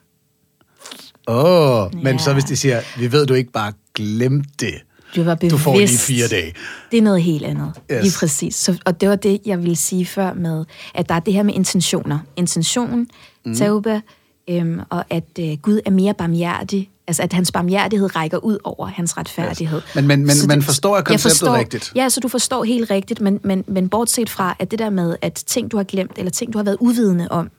Åh, 1.28 1.86
oh, 1.86 1.96
men 1.96 2.16
Ja. 2.16 2.18
så 2.18 2.34
hvis 2.34 2.44
de 2.44 2.56
siger, 2.56 2.82
vi 3.00 3.12
ved, 3.12 3.26
du 3.26 3.34
ikke 3.34 3.52
bare 3.52 3.74
glemte 3.96 4.50
det, 4.60 4.74
Du 5.16 5.24
var 5.24 5.36
bevidst. 5.36 5.54
du 5.54 5.58
får 5.58 5.78
lige 5.78 5.88
fire 5.88 6.28
dage. 6.28 6.54
Det 6.92 6.98
er 6.98 7.02
noget 7.02 7.24
helt 7.24 7.46
andet. 7.46 7.72
Yes. 7.92 7.96
Yes. 7.98 8.04
Lige 8.04 8.14
præcis. 8.20 8.56
Så, 8.56 8.78
og 8.86 9.02
det 9.02 9.10
var 9.10 9.16
det, 9.16 9.40
jeg 9.46 9.60
ville 9.64 9.76
sige 9.76 10.06
før 10.06 10.34
med, 10.34 10.66
at 10.96 11.10
der 11.10 11.16
er 11.16 11.20
det 11.20 11.34
her 11.34 11.44
med 11.44 11.54
intentioner. 11.54 12.20
Intention, 12.36 13.08
mm. 13.46 13.56
tauba, 13.56 14.02
øhm, 14.50 14.80
og 14.90 15.04
at 15.10 15.24
øh, 15.40 15.58
Gud 15.62 15.80
er 15.86 15.92
mere 15.92 16.14
barmhjertig, 16.14 16.90
Altså, 17.08 17.24
at 17.24 17.34
hans 17.34 17.52
barmhjertighed 17.52 18.16
rækker 18.16 18.38
ud 18.38 18.58
over 18.64 18.88
hans 18.88 19.18
retfærdighed. 19.18 19.82
Men, 19.96 20.08
men, 20.08 20.20
men 20.26 20.36
Så 20.36 20.48
man 20.48 20.62
forstår 20.62 20.96
jeg 20.96 21.06
konceptet 21.06 21.32
forstår, 21.40 21.58
rigtigt. 21.58 21.92
Ja, 21.96 22.10
så 22.10 22.20
du 22.20 22.28
forstår 22.28 22.64
helt 22.64 22.92
rigtigt, 22.92 23.22
men, 23.22 23.40
men, 23.44 23.64
men 23.68 23.90
bortset 23.90 24.30
fra, 24.30 24.56
at 24.60 24.72
det 24.72 24.80
der 24.80 24.90
med, 24.90 25.16
at 25.22 25.34
ting, 25.34 25.72
du 25.72 25.78
har 25.78 25.84
glemt, 25.84 26.12
eller 26.18 26.32
ting, 26.32 26.54
du 26.54 26.58
har 26.58 26.64
været 26.64 26.78
uvidende 26.80 27.28
om, 27.32 27.50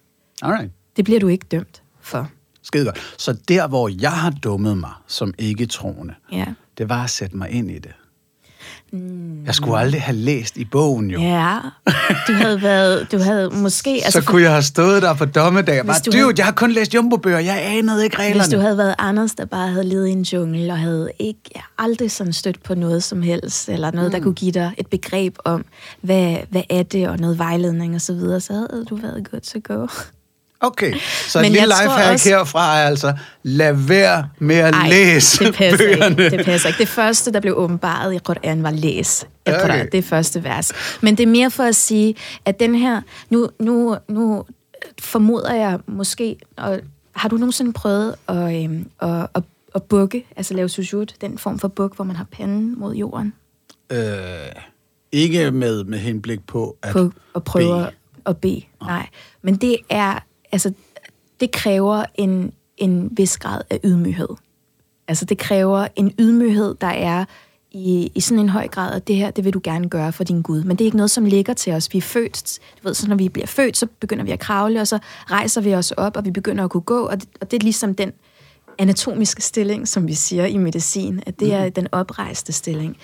Alright. 0.42 0.70
det 0.96 1.04
bliver 1.04 1.20
du 1.20 1.28
ikke 1.28 1.46
dømt 1.50 1.82
for. 2.00 2.28
Skide 2.62 2.84
godt. 2.84 2.98
Så 3.18 3.36
der, 3.48 3.68
hvor 3.68 3.90
jeg 4.00 4.12
har 4.12 4.30
dummet 4.30 4.78
mig 4.78 4.92
som 5.06 5.34
ikke 5.38 5.66
troende, 5.66 6.14
Ja. 6.32 6.44
Det 6.80 6.88
var 6.88 7.04
at 7.04 7.10
sætte 7.10 7.36
mig 7.36 7.50
ind 7.50 7.70
i 7.70 7.78
det. 7.78 7.90
Mm. 8.92 9.44
Jeg 9.46 9.54
skulle 9.54 9.78
aldrig 9.78 10.02
have 10.02 10.16
læst 10.16 10.56
i 10.56 10.64
bogen 10.64 11.10
jo. 11.10 11.20
Ja, 11.20 11.58
du 12.28 12.32
havde 12.32 12.62
været, 12.62 13.12
du 13.12 13.18
havde 13.18 13.50
måske... 13.50 13.90
Altså, 14.04 14.20
så 14.20 14.26
kunne 14.26 14.42
jeg 14.42 14.50
have 14.50 14.62
stået 14.62 15.02
der 15.02 15.14
på 15.14 15.24
dommedag 15.24 15.80
og 15.80 15.86
bare, 15.86 15.96
du 16.06 16.16
havde- 16.16 16.32
jeg 16.38 16.44
har 16.44 16.52
kun 16.52 16.72
læst 16.72 16.94
jumbobøger, 16.94 17.38
jeg 17.38 17.62
anede 17.66 18.04
ikke 18.04 18.18
reglerne. 18.18 18.40
Hvis 18.40 18.52
du 18.54 18.58
havde 18.60 18.78
været 18.78 18.94
Anders, 18.98 19.32
der 19.34 19.44
bare 19.44 19.68
havde 19.68 19.84
levet 19.84 20.08
i 20.08 20.10
en 20.10 20.22
jungle, 20.22 20.72
og 20.72 20.78
havde 20.78 21.10
ikke 21.18 21.62
aldrig 21.78 22.10
sådan 22.10 22.32
stødt 22.32 22.62
på 22.62 22.74
noget 22.74 23.02
som 23.02 23.22
helst, 23.22 23.68
eller 23.68 23.90
noget, 23.90 24.08
mm. 24.10 24.12
der 24.12 24.20
kunne 24.20 24.34
give 24.34 24.52
dig 24.52 24.72
et 24.78 24.86
begreb 24.86 25.36
om, 25.44 25.64
hvad, 26.00 26.36
hvad 26.50 26.62
er 26.70 26.82
det, 26.82 27.08
og 27.08 27.18
noget 27.18 27.38
vejledning 27.38 27.94
og 27.94 28.00
så 28.00 28.12
videre, 28.12 28.40
så 28.40 28.52
havde 28.52 28.84
du 28.90 28.96
været 28.96 29.28
good 29.30 29.40
to 29.40 29.74
go. 29.74 29.86
Okay, 30.62 30.94
så 31.28 31.40
Men 31.40 31.52
lille 31.52 31.68
jeg 31.68 31.68
tror 31.76 31.82
lifehack 31.84 32.12
også- 32.12 32.28
herfra 32.28 32.78
er 32.78 32.86
altså, 32.86 33.14
lad 33.42 33.72
være 33.72 34.28
med 34.38 34.56
at 34.56 34.74
Ej, 34.74 34.88
læse 34.88 35.44
det 35.44 35.54
passer 35.54 35.78
bøgerne. 35.78 36.24
ikke. 36.24 36.36
Det 36.36 36.46
passer 36.46 36.68
ikke. 36.68 36.78
Det 36.78 36.88
første, 36.88 37.32
der 37.32 37.40
blev 37.40 37.54
åbenbaret 37.56 38.14
i 38.14 38.18
Quran, 38.26 38.62
var 38.62 38.70
læs. 38.70 39.26
Okay. 39.46 39.64
okay. 39.64 39.88
Det 39.92 40.04
første 40.04 40.44
vers. 40.44 40.72
Men 41.00 41.16
det 41.16 41.22
er 41.22 41.26
mere 41.26 41.50
for 41.50 41.62
at 41.62 41.76
sige, 41.76 42.14
at 42.44 42.60
den 42.60 42.74
her... 42.74 43.00
Nu, 43.30 43.48
nu, 43.60 43.96
nu 44.08 44.44
formoder 45.00 45.54
jeg 45.54 45.78
måske... 45.86 46.36
Og 46.56 46.80
har 47.16 47.28
du 47.28 47.36
nogensinde 47.36 47.72
prøvet 47.72 48.14
at, 48.28 48.64
øhm, 48.64 48.90
at, 49.00 49.26
at, 49.34 49.42
at 49.74 49.82
bukke, 49.82 50.26
altså 50.36 50.54
lave 50.54 50.68
sujud, 50.68 51.06
den 51.20 51.38
form 51.38 51.58
for 51.58 51.68
buk, 51.68 51.96
hvor 51.96 52.04
man 52.04 52.16
har 52.16 52.26
panden 52.32 52.74
mod 52.80 52.94
jorden, 52.94 53.32
Øh, 53.92 53.98
ikke 55.12 55.50
med, 55.50 55.84
med 55.84 55.98
henblik 55.98 56.46
på 56.46 56.76
at 56.82 56.92
på 56.92 57.12
at 57.34 57.44
prøve 57.44 57.74
bede. 57.74 57.86
at, 57.86 57.92
at 58.26 58.36
bede. 58.36 58.62
Nej. 58.82 59.06
Men 59.42 59.56
det 59.56 59.76
er, 59.90 60.18
altså, 60.52 60.72
det 61.40 61.50
kræver 61.50 62.04
en, 62.14 62.52
en 62.76 63.08
vis 63.12 63.38
grad 63.38 63.60
af 63.70 63.80
ydmyghed. 63.84 64.28
Altså, 65.08 65.24
det 65.24 65.38
kræver 65.38 65.86
en 65.96 66.14
ydmyghed, 66.18 66.74
der 66.80 66.86
er 66.86 67.24
i, 67.72 68.12
i 68.14 68.20
sådan 68.20 68.38
en 68.38 68.48
høj 68.48 68.68
grad, 68.68 68.94
at 68.94 69.08
det 69.08 69.16
her, 69.16 69.30
det 69.30 69.44
vil 69.44 69.54
du 69.54 69.60
gerne 69.64 69.88
gøre 69.88 70.12
for 70.12 70.24
din 70.24 70.42
Gud. 70.42 70.64
Men 70.64 70.76
det 70.76 70.84
er 70.84 70.86
ikke 70.86 70.96
noget, 70.96 71.10
som 71.10 71.24
ligger 71.24 71.54
til 71.54 71.72
os. 71.72 71.92
Vi 71.92 71.98
er 71.98 72.02
født, 72.02 72.58
du 72.82 72.88
ved, 72.88 72.94
så 72.94 73.08
når 73.08 73.16
vi 73.16 73.28
bliver 73.28 73.46
født, 73.46 73.76
så 73.76 73.86
begynder 74.00 74.24
vi 74.24 74.30
at 74.30 74.38
kravle, 74.38 74.80
og 74.80 74.88
så 74.88 74.98
rejser 75.30 75.60
vi 75.60 75.74
os 75.74 75.90
op, 75.90 76.16
og 76.16 76.24
vi 76.24 76.30
begynder 76.30 76.64
at 76.64 76.70
kunne 76.70 76.80
gå, 76.80 77.06
og 77.06 77.20
det, 77.20 77.28
og 77.40 77.50
det 77.50 77.56
er 77.56 77.64
ligesom 77.64 77.94
den 77.94 78.12
anatomiske 78.78 79.42
stilling, 79.42 79.88
som 79.88 80.08
vi 80.08 80.14
siger 80.14 80.46
i 80.46 80.56
medicin, 80.56 81.22
at 81.26 81.40
det 81.40 81.54
er 81.54 81.68
den 81.68 81.88
oprejste 81.92 82.52
stilling. 82.52 82.96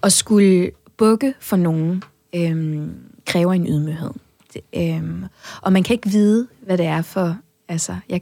Og 0.00 0.12
skulle 0.12 0.70
bukke 0.96 1.34
for 1.40 1.56
nogen, 1.56 2.02
øhm, 2.34 2.94
kræver 3.26 3.52
en 3.52 3.66
ydmyghed. 3.66 4.10
Øhm, 4.76 5.24
og 5.60 5.72
man 5.72 5.82
kan 5.82 5.94
ikke 5.94 6.08
vide, 6.08 6.46
hvad 6.66 6.78
det 6.78 6.86
er 6.86 7.02
for... 7.02 7.36
Altså, 7.68 7.96
jeg, 8.08 8.20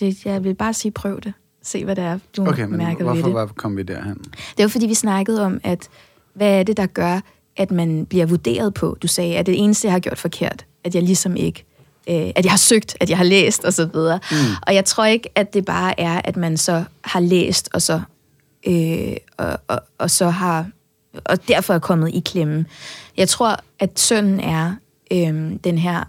det, 0.00 0.24
jeg 0.24 0.44
vil 0.44 0.54
bare 0.54 0.74
sige, 0.74 0.92
prøv 0.92 1.20
det. 1.20 1.32
Se, 1.62 1.84
hvad 1.84 1.96
det 1.96 2.04
er, 2.04 2.18
du 2.36 2.46
Okay, 2.46 2.64
men 2.64 2.78
mærker 2.78 2.96
ved 2.96 3.04
hvorfor, 3.04 3.22
det. 3.22 3.32
hvorfor 3.32 3.54
kom 3.54 3.76
vi 3.76 3.82
derhen? 3.82 4.18
Det 4.56 4.62
jo 4.62 4.68
fordi, 4.68 4.86
vi 4.86 4.94
snakkede 4.94 5.44
om, 5.44 5.60
at 5.64 5.88
hvad 6.34 6.58
er 6.58 6.62
det, 6.62 6.76
der 6.76 6.86
gør, 6.86 7.20
at 7.56 7.70
man 7.70 8.06
bliver 8.06 8.26
vurderet 8.26 8.74
på? 8.74 8.96
Du 9.02 9.06
sagde, 9.06 9.36
at 9.36 9.46
det 9.46 9.64
eneste, 9.64 9.86
jeg 9.86 9.92
har 9.92 10.00
gjort 10.00 10.18
forkert, 10.18 10.66
at 10.84 10.94
jeg 10.94 11.02
ligesom 11.02 11.36
ikke, 11.36 11.64
øh, 12.08 12.30
at 12.36 12.44
jeg 12.44 12.52
har 12.52 12.58
søgt, 12.58 12.96
at 13.00 13.10
jeg 13.10 13.18
har 13.18 13.24
læst 13.24 13.64
og 13.64 13.72
så 13.72 13.88
videre. 13.92 14.20
Mm. 14.30 14.36
Og 14.66 14.74
jeg 14.74 14.84
tror 14.84 15.04
ikke, 15.04 15.28
at 15.34 15.54
det 15.54 15.64
bare 15.64 16.00
er, 16.00 16.20
at 16.24 16.36
man 16.36 16.56
så 16.56 16.84
har 17.04 17.20
læst, 17.20 17.68
og 17.74 17.82
så, 17.82 18.00
øh, 18.66 19.16
og, 19.36 19.58
og, 19.68 19.80
og 19.98 20.10
så 20.10 20.28
har, 20.28 20.66
og 21.24 21.48
derfor 21.48 21.74
er 21.74 21.78
kommet 21.78 22.14
i 22.14 22.20
klemme. 22.20 22.66
Jeg 23.16 23.28
tror, 23.28 23.56
at 23.78 24.00
synden 24.00 24.40
er 24.40 24.74
øh, 25.12 25.58
den 25.64 25.78
her 25.78 26.04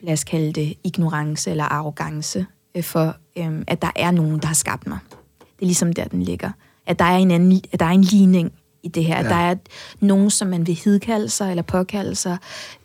lad 0.00 0.12
os 0.12 0.24
kalde 0.24 0.52
det 0.52 0.74
ignorance 0.84 1.50
eller 1.50 1.64
arrogance 1.64 2.46
øh, 2.74 2.82
for, 2.82 3.16
øh, 3.38 3.62
at 3.66 3.82
der 3.82 3.90
er 3.96 4.10
nogen, 4.10 4.38
der 4.38 4.46
har 4.46 4.54
skabt 4.54 4.86
mig. 4.86 4.98
Det 5.40 5.62
er 5.62 5.66
ligesom 5.66 5.92
der, 5.92 6.04
den 6.04 6.22
ligger. 6.22 6.50
At 6.86 6.98
der 6.98 7.04
er 7.04 7.16
en, 7.16 7.30
anden, 7.30 7.60
at 7.72 7.80
der 7.80 7.86
er 7.86 7.90
en 7.90 8.02
ligning 8.02 8.52
i 8.82 8.88
det 8.88 9.04
her. 9.04 9.16
Ja. 9.16 9.24
At 9.24 9.30
der 9.30 9.36
er 9.36 9.54
nogen, 10.00 10.30
som 10.30 10.48
man 10.48 10.66
vil 10.66 10.74
hidkalde 10.74 11.28
sig 11.28 11.50
eller 11.50 11.62
påkalde 11.62 12.14
sig. 12.14 12.38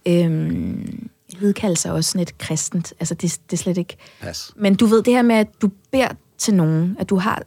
Øhm, 0.06 1.10
hidkalde 1.40 1.76
sig 1.76 1.92
også 1.92 2.12
sådan 2.12 2.22
et 2.22 2.38
kristent. 2.38 2.94
Altså, 3.00 3.16
det, 3.16 3.40
det 3.52 3.58
er 3.58 3.62
slet 3.62 3.78
ikke... 3.78 3.98
Pas. 4.22 4.52
Men 4.56 4.76
du 4.76 4.86
ved 4.86 5.04
det 5.04 5.14
her 5.14 5.22
med, 5.22 5.36
at 5.36 5.62
du 5.62 5.70
beder 5.92 6.10
til 6.38 6.54
nogen, 6.54 6.98
at 7.00 7.10
du 7.10 7.18
har, 7.18 7.44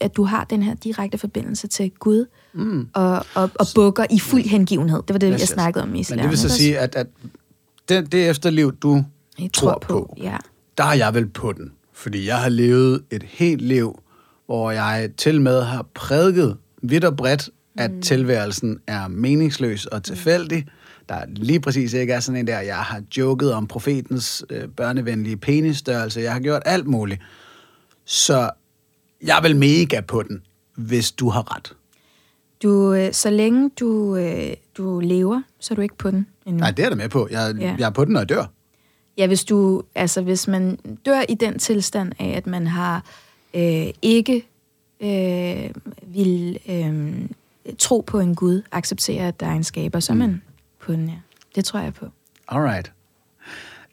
at 0.00 0.16
du 0.16 0.24
har 0.24 0.44
den 0.44 0.62
her 0.62 0.74
direkte 0.74 1.18
forbindelse 1.18 1.66
til 1.66 1.90
Gud, 1.90 2.26
mm. 2.54 2.88
og, 2.92 3.26
og, 3.34 3.50
og 3.54 3.66
bukker 3.74 4.06
i 4.10 4.18
fuld 4.18 4.44
hengivenhed. 4.44 5.02
Det 5.08 5.14
var 5.14 5.18
det, 5.18 5.30
Yes, 5.32 5.40
jeg 5.40 5.48
snakkede 5.48 5.82
om 5.82 5.94
i 5.94 6.00
islam. 6.00 6.16
Men 6.16 6.22
det 6.22 6.30
vil 6.30 6.38
så 6.38 6.48
sige, 6.48 6.78
at, 6.78 6.94
at 6.94 7.06
det, 7.88 8.12
det 8.12 8.28
efterliv, 8.28 8.72
du 8.76 9.04
Jeg 9.40 9.50
tror 9.52 9.78
på, 9.82 10.16
Ja. 10.22 10.36
der 10.78 10.84
er 10.84 10.94
jeg 10.94 11.14
vel 11.14 11.26
på 11.28 11.52
den. 11.52 11.72
Fordi 11.92 12.26
jeg 12.26 12.38
har 12.38 12.48
levet 12.48 13.02
et 13.10 13.22
helt 13.22 13.62
liv, 13.62 14.00
hvor 14.46 14.70
jeg 14.70 15.10
til 15.16 15.40
med 15.40 15.62
har 15.62 15.86
prædiket 15.94 16.56
vidt 16.82 17.04
og 17.04 17.16
bredt, 17.16 17.50
at 17.78 17.90
mm. 17.90 18.02
tilværelsen 18.02 18.78
er 18.86 19.08
meningsløs 19.08 19.86
og 19.86 20.02
tilfældig. 20.02 20.66
Der 21.08 21.18
lige 21.26 21.60
præcis 21.60 21.92
ikke 21.92 22.12
er 22.12 22.20
sådan 22.20 22.40
en 22.40 22.46
der, 22.46 22.60
jeg 22.60 22.76
har 22.76 23.02
joket 23.16 23.52
om 23.52 23.66
profetens 23.66 24.44
øh, 24.50 24.68
børnevenlige 24.68 25.36
penisstørrelse. 25.36 26.20
Jeg 26.20 26.32
har 26.32 26.40
gjort 26.40 26.62
alt 26.64 26.86
muligt. 26.86 27.20
Så 28.04 28.50
jeg 29.22 29.38
er 29.38 29.42
vel 29.42 29.56
mega 29.56 30.00
på 30.00 30.22
den, 30.22 30.42
hvis 30.76 31.12
du 31.12 31.28
har 31.28 31.56
ret. 31.56 31.72
Du, 32.64 32.92
øh, 32.94 33.12
så 33.12 33.30
længe 33.30 33.70
du, 33.80 34.16
øh, 34.16 34.54
du 34.76 35.00
lever, 35.00 35.42
så 35.60 35.74
er 35.74 35.76
du 35.76 35.82
ikke 35.82 35.96
på 35.96 36.10
den 36.10 36.26
endnu. 36.46 36.60
Nej, 36.60 36.70
det 36.70 36.78
er 36.78 36.82
jeg 36.84 36.90
da 36.90 36.96
med 36.96 37.08
på. 37.08 37.28
Jeg, 37.30 37.54
Ja. 37.60 37.76
jeg 37.78 37.86
er 37.86 37.90
på 37.90 38.04
den, 38.04 38.12
når 38.12 38.20
jeg 38.20 38.28
dør. 38.28 38.44
Ja, 39.18 39.26
hvis 39.26 39.44
du, 39.44 39.82
altså 39.94 40.22
hvis 40.22 40.48
man 40.48 40.78
dør 41.06 41.20
i 41.28 41.34
den 41.34 41.58
tilstand 41.58 42.12
af, 42.18 42.28
at 42.36 42.46
man 42.46 42.66
har 42.66 43.04
øh, 43.54 43.86
ikke 44.02 44.46
øh, 45.00 45.70
vil 46.02 46.58
øh, 46.68 47.14
tro 47.78 48.00
på 48.00 48.18
en 48.20 48.34
Gud, 48.34 48.62
acceptere, 48.72 49.28
at 49.28 49.40
der 49.40 49.46
er 49.46 49.52
en 49.52 49.64
skaber, 49.64 50.00
så 50.00 50.12
er 50.12 50.16
man 50.16 50.42
på 50.80 50.92
den, 50.92 51.08
ja. 51.08 51.14
Det 51.54 51.64
tror 51.64 51.80
jeg 51.80 51.94
på. 51.94 52.06
Alright. 52.48 52.92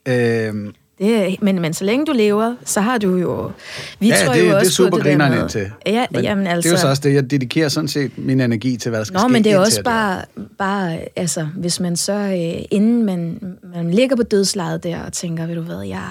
Øhm, 0.08 0.74
Det 1.02 1.16
er, 1.16 1.36
men, 1.40 1.60
men 1.60 1.74
så 1.74 1.84
længe 1.84 2.06
du 2.06 2.12
lever, 2.12 2.54
så 2.64 2.80
har 2.80 2.98
du 2.98 3.16
jo... 3.16 3.50
Vi 3.98 4.08
ja, 4.08 4.16
tror 4.24 4.32
det, 4.32 4.40
jo 4.40 4.44
det 4.44 4.52
er 4.52 4.58
også 4.58 4.72
super 4.72 4.96
det 4.96 5.04
der 5.04 5.10
grineren 5.10 5.32
med... 5.32 5.40
indtil. 5.40 5.70
Ja, 5.86 6.06
men 6.10 6.22
jamen 6.22 6.46
altså... 6.46 6.68
Det 6.68 6.74
er 6.74 6.78
jo 6.78 6.80
så 6.80 6.88
også 6.88 7.02
det, 7.02 7.14
jeg 7.14 7.30
dedikerer 7.30 7.68
sådan 7.68 7.88
set 7.88 8.18
min 8.18 8.40
energi 8.40 8.76
til, 8.76 8.88
hvad 8.88 8.98
der 8.98 9.04
skal 9.04 9.14
Nå, 9.14 9.20
ske 9.20 9.32
men 9.32 9.44
det 9.44 9.52
er 9.52 9.58
også 9.58 9.82
bare, 9.82 10.22
bare, 10.58 10.98
altså, 11.16 11.48
hvis 11.56 11.80
man 11.80 11.96
så, 11.96 12.12
øh, 12.12 12.64
inden 12.70 13.02
man, 13.02 13.40
man 13.74 13.90
ligger 13.90 14.16
på 14.16 14.22
dødslejet 14.22 14.84
der 14.84 15.02
og 15.02 15.12
tænker, 15.12 15.46
ved 15.46 15.54
du 15.54 15.62
hvad, 15.62 15.82
jeg 15.82 16.02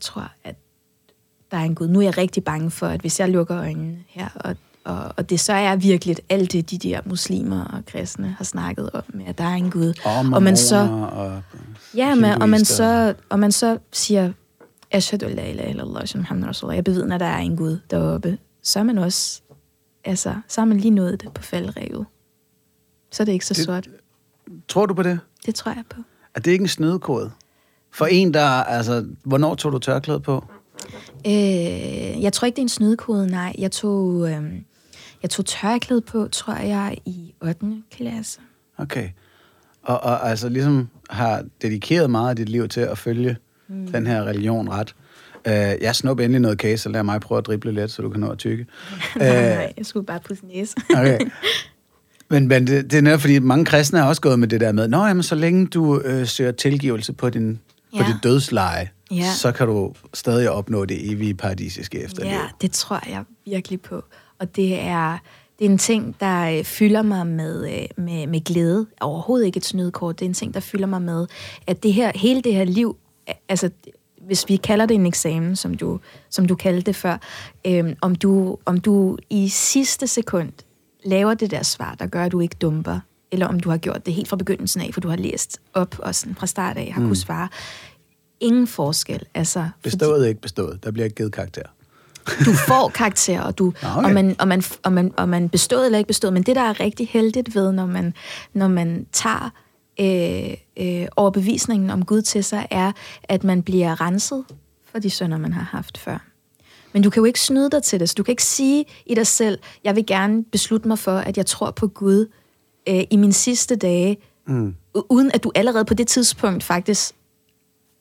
tror, 0.00 0.30
at 0.44 0.54
der 1.50 1.56
er 1.56 1.62
en 1.62 1.74
Gud. 1.74 1.88
Nu 1.88 1.98
er 1.98 2.04
jeg 2.04 2.18
rigtig 2.18 2.44
bange 2.44 2.70
for, 2.70 2.86
at 2.86 3.00
hvis 3.00 3.20
jeg 3.20 3.28
lukker 3.28 3.58
øjnene 3.58 3.96
her, 4.08 4.28
og, 4.34 4.56
og, 4.86 5.14
og 5.16 5.30
det 5.30 5.40
så 5.40 5.52
er 5.52 5.76
virkelig 5.76 6.16
alt 6.28 6.52
det, 6.52 6.70
de 6.70 6.78
der 6.78 7.00
muslimer 7.06 7.64
og 7.64 7.86
kristne 7.86 8.28
har 8.38 8.44
snakket 8.44 8.90
om, 8.90 9.02
at 9.26 9.38
der 9.38 9.44
er 9.44 9.54
en 9.54 9.70
Gud. 9.70 9.92
Og, 10.04 10.34
og 10.34 10.42
man 10.42 10.56
så, 10.56 10.76
og 11.12 11.42
ja, 11.96 12.14
man, 12.14 12.42
og, 12.42 12.48
man 12.48 12.64
så, 12.64 13.14
og 13.28 13.38
man 13.38 13.52
så 13.52 13.78
siger, 13.92 14.32
Ashhadu 14.90 15.26
la 15.28 15.50
ilaha 15.50 15.68
illallah, 15.70 16.02
Muhammad 16.14 16.48
Rasulullah, 16.48 16.76
jeg 16.76 16.84
bevidner, 16.84 17.14
at 17.14 17.20
der 17.20 17.26
er 17.26 17.38
en 17.38 17.56
Gud 17.56 17.78
deroppe, 17.90 18.38
så 18.62 18.78
er 18.78 18.82
man 18.82 18.98
også, 18.98 19.40
altså, 20.04 20.34
så 20.48 20.60
har 20.60 20.66
man 20.66 20.76
lige 20.78 20.90
nået 20.90 21.20
det 21.22 21.32
på 21.34 21.42
faldrevet. 21.42 22.06
Så 23.12 23.22
er 23.22 23.24
det 23.24 23.32
ikke 23.32 23.46
så 23.46 23.54
Det- 23.54 23.64
sort. 23.64 23.88
Tror 24.68 24.86
du 24.86 24.94
på 24.94 25.02
det? 25.02 25.18
Det 25.46 25.54
tror 25.54 25.72
jeg 25.72 25.84
på. 25.90 26.00
Er 26.34 26.40
det 26.40 26.50
ikke 26.50 26.62
en 26.62 26.68
snydekode? 26.68 27.30
For 27.92 28.06
en, 28.06 28.34
der... 28.34 28.46
Altså, 28.48 29.06
hvornår 29.24 29.54
tog 29.54 29.72
du 29.72 29.78
tørklæde 29.78 30.20
på? 30.20 30.44
Øh, 31.26 31.32
jeg 32.22 32.32
tror 32.32 32.46
ikke, 32.46 32.56
det 32.56 32.62
er 32.62 32.64
en 32.64 32.68
snydekode, 32.68 33.26
nej. 33.26 33.54
Jeg 33.58 33.72
tog, 33.72 34.30
øh, 34.30 34.42
jeg 35.22 35.30
tog 35.30 35.46
tørklæde 35.46 36.00
på, 36.00 36.28
tror 36.32 36.54
jeg, 36.54 36.98
i 37.04 37.34
8. 37.42 37.82
klasse. 37.96 38.40
Okay. 38.78 39.08
Og, 39.82 40.00
og 40.00 40.30
altså 40.30 40.48
ligesom 40.48 40.88
har 41.10 41.44
dedikeret 41.62 42.10
meget 42.10 42.30
af 42.30 42.36
dit 42.36 42.48
liv 42.48 42.68
til 42.68 42.80
at 42.80 42.98
følge 42.98 43.36
mm. 43.68 43.86
den 43.92 44.06
her 44.06 44.24
religion 44.24 44.68
ret. 44.68 44.94
Uh, 45.48 45.52
jeg 45.82 45.96
snupper 45.96 46.24
endelig 46.24 46.40
noget 46.40 46.58
kage, 46.58 46.78
så 46.78 46.88
lad 46.88 47.02
mig 47.02 47.20
prøve 47.20 47.38
at 47.38 47.46
drible 47.46 47.72
lidt, 47.72 47.90
så 47.90 48.02
du 48.02 48.10
kan 48.10 48.20
nå 48.20 48.28
at 48.30 48.38
tykke. 48.38 48.66
nej, 49.16 49.54
nej, 49.54 49.72
jeg 49.76 49.86
skulle 49.86 50.06
bare 50.06 50.20
pusse 50.20 50.46
næse. 50.46 50.74
Okay. 50.96 51.18
Men, 52.30 52.48
men 52.48 52.66
det, 52.66 52.90
det 52.90 52.98
er 52.98 53.02
netop, 53.02 53.20
fordi 53.20 53.38
mange 53.38 53.64
kristne 53.64 53.98
har 53.98 54.08
også 54.08 54.20
gået 54.22 54.38
med 54.38 54.48
det 54.48 54.60
der 54.60 54.72
med, 54.72 54.88
Nå, 54.88 55.06
jamen, 55.06 55.22
så 55.22 55.34
længe 55.34 55.66
du 55.66 56.00
øh, 56.00 56.26
søger 56.26 56.52
tilgivelse 56.52 57.12
på, 57.12 57.30
din, 57.30 57.60
ja. 57.94 57.98
på 57.98 58.04
dit 58.12 58.22
dødsleje, 58.22 58.90
Ja. 59.10 59.32
så 59.36 59.52
kan 59.52 59.66
du 59.66 59.94
stadig 60.14 60.50
opnå 60.50 60.84
det 60.84 61.12
evige 61.12 61.34
paradisiske 61.34 62.00
efterliv. 62.00 62.32
Ja, 62.32 62.40
det 62.60 62.72
tror 62.72 63.00
jeg 63.08 63.24
virkelig 63.46 63.80
på. 63.80 64.04
Og 64.38 64.56
det 64.56 64.80
er, 64.80 65.18
det 65.58 65.66
er 65.66 65.70
en 65.70 65.78
ting, 65.78 66.16
der 66.20 66.58
øh, 66.58 66.64
fylder 66.64 67.02
mig 67.02 67.26
med, 67.26 67.68
øh, 67.72 68.04
med, 68.04 68.26
med 68.26 68.44
glæde. 68.44 68.86
Overhovedet 69.00 69.46
ikke 69.46 69.56
et 69.56 69.64
snydekort. 69.64 70.18
Det 70.18 70.24
er 70.24 70.28
en 70.28 70.34
ting, 70.34 70.54
der 70.54 70.60
fylder 70.60 70.86
mig 70.86 71.02
med, 71.02 71.26
at 71.66 71.82
det 71.82 71.92
her, 71.92 72.12
hele 72.14 72.42
det 72.42 72.54
her 72.54 72.64
liv, 72.64 72.96
altså 73.48 73.70
hvis 74.26 74.48
vi 74.48 74.56
kalder 74.56 74.86
det 74.86 74.94
en 74.94 75.06
eksamen, 75.06 75.56
som 75.56 75.74
du, 75.74 76.00
som 76.30 76.46
du 76.46 76.54
kaldte 76.54 76.86
det 76.86 76.96
før, 76.96 77.16
øhm, 77.66 77.96
om, 78.00 78.14
du, 78.14 78.58
om 78.64 78.80
du 78.80 79.16
i 79.30 79.48
sidste 79.48 80.06
sekund 80.06 80.52
laver 81.04 81.34
det 81.34 81.50
der 81.50 81.62
svar, 81.62 81.94
der 81.94 82.06
gør, 82.06 82.24
at 82.24 82.32
du 82.32 82.40
ikke 82.40 82.56
dumper, 82.60 83.00
eller 83.32 83.46
om 83.46 83.60
du 83.60 83.70
har 83.70 83.76
gjort 83.76 84.06
det 84.06 84.14
helt 84.14 84.28
fra 84.28 84.36
begyndelsen 84.36 84.80
af, 84.80 84.90
for 84.94 85.00
du 85.00 85.08
har 85.08 85.16
læst 85.16 85.58
op 85.74 85.98
og 85.98 86.14
sådan 86.14 86.34
fra 86.34 86.46
start 86.46 86.76
af 86.76 86.92
har 86.92 87.00
mm. 87.00 87.06
kunnet 87.06 87.18
svare. 87.18 87.48
Ingen 88.40 88.66
forskel. 88.66 89.22
Altså, 89.34 89.68
Bestået 89.82 90.24
er 90.24 90.28
ikke 90.28 90.40
bestået. 90.40 90.84
Der 90.84 90.90
bliver 90.90 91.04
ikke 91.04 91.16
givet 91.16 91.32
karakter. 91.32 91.62
Du 92.44 92.52
får 92.52 92.88
karakter, 92.88 93.40
og, 93.40 93.58
du, 93.58 93.68
okay. 93.96 94.08
og, 94.08 94.12
man, 94.12 94.36
og, 94.38 94.48
man, 94.48 94.62
og, 94.82 94.92
man, 94.92 95.12
og 95.16 95.28
man 95.28 95.48
bestået 95.48 95.84
eller 95.86 95.98
ikke 95.98 96.08
bestået. 96.08 96.32
Men 96.32 96.42
det, 96.42 96.56
der 96.56 96.62
er 96.62 96.80
rigtig 96.80 97.08
heldigt 97.08 97.54
ved, 97.54 97.72
når 97.72 97.86
man, 97.86 98.14
når 98.52 98.68
man 98.68 99.06
tager 99.12 99.50
øh, 100.00 100.54
øh, 100.76 101.06
overbevisningen 101.16 101.90
om 101.90 102.04
Gud 102.04 102.22
til 102.22 102.44
sig, 102.44 102.66
er, 102.70 102.92
at 103.24 103.44
man 103.44 103.62
bliver 103.62 104.00
renset 104.00 104.44
for 104.84 104.98
de 104.98 105.10
sønder, 105.10 105.38
man 105.38 105.52
har 105.52 105.62
haft 105.62 105.98
før. 105.98 106.18
Men 106.92 107.02
du 107.02 107.10
kan 107.10 107.20
jo 107.20 107.24
ikke 107.24 107.40
snyde 107.40 107.70
dig 107.70 107.82
til 107.82 108.00
det, 108.00 108.08
så 108.08 108.14
du 108.18 108.22
kan 108.22 108.32
ikke 108.32 108.44
sige 108.44 108.84
i 109.06 109.14
dig 109.14 109.26
selv, 109.26 109.58
jeg 109.84 109.96
vil 109.96 110.06
gerne 110.06 110.44
beslutte 110.44 110.88
mig 110.88 110.98
for, 110.98 111.18
at 111.18 111.36
jeg 111.36 111.46
tror 111.46 111.70
på 111.70 111.86
Gud 111.86 112.26
øh, 112.88 113.04
i 113.10 113.16
mine 113.16 113.32
sidste 113.32 113.76
dage, 113.76 114.16
mm. 114.46 114.74
uden 114.94 115.30
at 115.34 115.44
du 115.44 115.52
allerede 115.54 115.84
på 115.84 115.94
det 115.94 116.08
tidspunkt 116.08 116.64
faktisk 116.64 117.14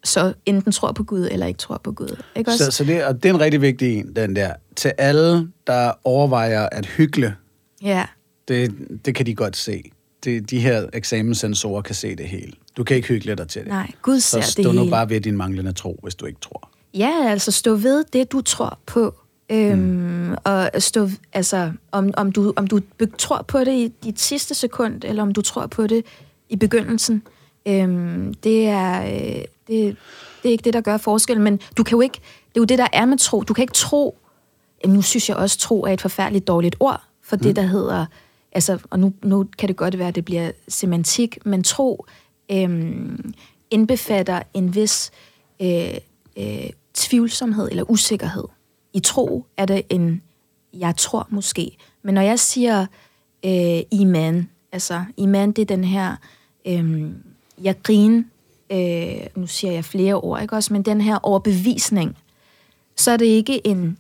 så 0.06 0.34
enten 0.46 0.72
tror 0.72 0.92
på 0.92 1.04
Gud 1.04 1.28
eller 1.32 1.46
ikke 1.46 1.58
tror 1.58 1.82
på 1.84 1.92
Gud. 1.92 2.22
Ikke 2.36 2.52
også? 2.52 2.66
Så, 2.66 2.72
så 2.72 2.84
det, 2.84 3.06
og 3.06 3.24
det 3.24 3.30
er 3.30 3.34
en 3.34 3.40
rigtig 3.40 3.62
vigtig 3.62 3.98
en, 3.98 4.16
den 4.16 4.36
der. 4.36 4.54
Til 4.76 4.92
alle, 4.98 5.48
der 5.68 5.92
overvejer 6.04 6.70
at 6.72 6.86
hygge, 6.86 7.34
Ja. 7.82 8.06
det, 8.48 8.72
det 9.06 9.16
kan 9.16 9.26
de 9.26 9.36
godt 9.36 9.58
se. 9.58 9.84
Det, 10.24 10.50
de 10.50 10.60
her 10.60 10.88
eksamenssensorer 10.94 11.82
kan 11.82 11.96
se 11.96 12.16
det 12.16 12.26
hele. 12.28 12.52
Du 12.78 12.84
kan 12.84 12.96
ikke 12.96 13.08
hygge 13.08 13.36
dig 13.36 13.48
til 13.48 13.62
det. 13.62 13.70
Nej, 13.70 13.92
Gud 14.02 14.20
ser 14.20 14.42
så 14.42 14.46
det 14.58 14.66
stå 14.66 14.72
nu 14.72 14.80
hele. 14.80 14.92
bare 14.92 15.10
ved 15.10 15.22
din 15.22 15.38
manglende 15.38 15.72
tro, 15.74 16.00
hvis 16.04 16.16
du 16.16 16.26
ikke 16.26 16.40
tror. 16.40 16.70
Ja, 16.94 17.12
altså 17.30 17.52
stå 17.52 17.76
ved 17.76 18.04
det, 18.14 18.32
du 18.32 18.42
tror 18.42 18.80
på. 18.86 19.16
Øhm, 19.52 19.78
mm. 19.80 20.36
Og 20.44 20.70
stå, 20.80 21.10
altså, 21.34 21.72
om, 21.92 22.12
om, 22.18 22.32
du, 22.32 22.54
om 22.56 22.68
du 22.68 22.82
tror 23.18 23.46
på 23.48 23.60
det 23.60 23.74
i 23.74 23.94
dit 24.04 24.20
sidste 24.20 24.56
sekund, 24.56 25.02
eller 25.04 25.24
om 25.24 25.34
du 25.34 25.42
tror 25.42 25.68
på 25.68 25.88
det 25.88 26.06
i 26.50 26.56
begyndelsen, 26.56 27.24
øhm, 27.66 28.34
det, 28.34 28.68
er, 28.68 29.02
øh, 29.02 29.44
det, 29.68 29.98
det 30.44 30.50
er 30.50 30.50
ikke 30.50 30.64
det, 30.64 30.74
der 30.74 30.82
gør 30.82 30.98
forskellen. 30.98 31.44
Men 31.44 31.60
du 31.78 31.84
kan 31.84 31.96
jo 31.96 32.02
ikke, 32.02 32.20
det 32.50 32.58
er 32.58 32.62
jo 32.62 32.66
det, 32.66 32.78
der 32.78 32.88
er 32.94 33.06
med 33.06 33.18
tro. 33.18 33.42
Du 33.42 33.54
kan 33.54 33.62
ikke 33.62 33.74
tro, 33.74 34.18
nu 34.86 35.02
synes 35.02 35.30
jeg 35.30 35.38
også, 35.38 35.58
tro 35.58 35.82
er 35.82 35.94
et 35.94 36.02
forfærdeligt 36.02 36.48
dårligt 36.48 36.76
ord, 36.80 37.02
for 37.22 37.36
mm. 37.36 37.42
det, 37.42 37.56
der 37.56 37.62
hedder, 37.62 38.06
altså, 38.52 38.80
og 38.90 39.00
nu, 39.00 39.14
nu 39.24 39.46
kan 39.58 39.68
det 39.68 39.76
godt 39.76 40.00
være, 40.00 40.08
at 40.08 40.16
det 40.16 40.26
bliver 40.26 40.52
semantik, 40.68 41.46
men 41.46 41.64
tro 41.64 42.06
øhm, 42.52 43.34
indbefatter 43.72 44.42
en 44.54 44.76
vis 44.76 45.12
øh, 45.62 45.94
øh, 46.38 46.70
tvivlsomhed 46.94 47.70
eller 47.70 47.92
usikkerhed. 47.92 48.44
I 48.94 49.00
tro 49.00 49.46
er 49.58 49.66
det 49.66 49.82
en, 49.90 50.22
jeg 50.74 50.96
tror 50.98 51.28
måske. 51.30 51.78
Men 52.04 52.14
når 52.14 52.22
jeg 52.22 52.40
siger 52.40 52.86
øh, 53.46 53.82
iman, 53.92 54.50
altså 54.72 55.06
iman, 55.18 55.52
det 55.52 55.62
er 55.62 55.66
den 55.66 55.84
her, 55.84 56.16
øh, 56.68 57.12
jeg 57.62 57.76
griner, 57.84 58.24
øh, 58.72 59.28
nu 59.36 59.48
siger 59.48 59.74
jeg 59.74 59.86
flere 59.86 60.14
ord, 60.14 60.42
ikke 60.42 60.56
også, 60.56 60.74
men 60.74 60.84
den 60.84 61.02
her 61.02 61.20
overbevisning, 61.24 62.18
så 62.96 63.12
er 63.12 63.18
det 63.18 63.26
ikke 63.26 63.68
en, 63.68 63.98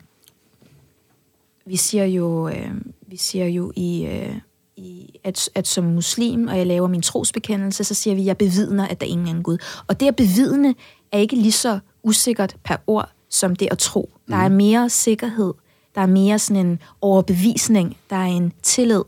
vi 1.66 1.76
siger 1.76 2.06
jo, 2.06 2.48
øh, 2.48 2.72
vi 3.08 3.18
siger 3.18 3.48
jo 3.48 3.72
i, 3.76 4.06
øh, 4.06 4.36
i 4.78 5.20
at, 5.24 5.50
at 5.56 5.68
som 5.68 5.84
muslim, 5.84 6.48
og 6.48 6.58
jeg 6.58 6.68
laver 6.68 6.88
min 6.88 7.02
trosbekendelse, 7.02 7.84
så 7.84 7.94
siger 7.94 8.16
vi, 8.16 8.22
at 8.22 8.28
jeg 8.28 8.38
bevidner, 8.38 8.88
at 8.88 9.02
der 9.02 9.08
er 9.08 9.12
ingen 9.12 9.28
anden 9.28 9.44
Gud. 9.44 9.58
Og 9.88 10.00
det 10.00 10.08
at 10.08 10.16
bevidne 10.16 10.76
er 11.12 11.18
ikke 11.18 11.36
lige 11.36 11.52
så 11.52 11.80
usikkert 12.04 12.56
per 12.64 12.76
ord, 12.88 13.10
som 13.30 13.56
det 13.56 13.68
at 13.72 13.78
tro. 13.78 14.10
Der 14.28 14.36
er 14.36 14.50
mere 14.50 14.90
sikkerhed, 14.90 15.54
der 15.96 16.02
er 16.02 16.06
mere 16.06 16.40
sådan 16.40 16.66
en 16.66 16.80
overbevisning, 17.02 17.98
der 18.10 18.16
er 18.16 18.26
en 18.26 18.54
tillid. 18.64 19.02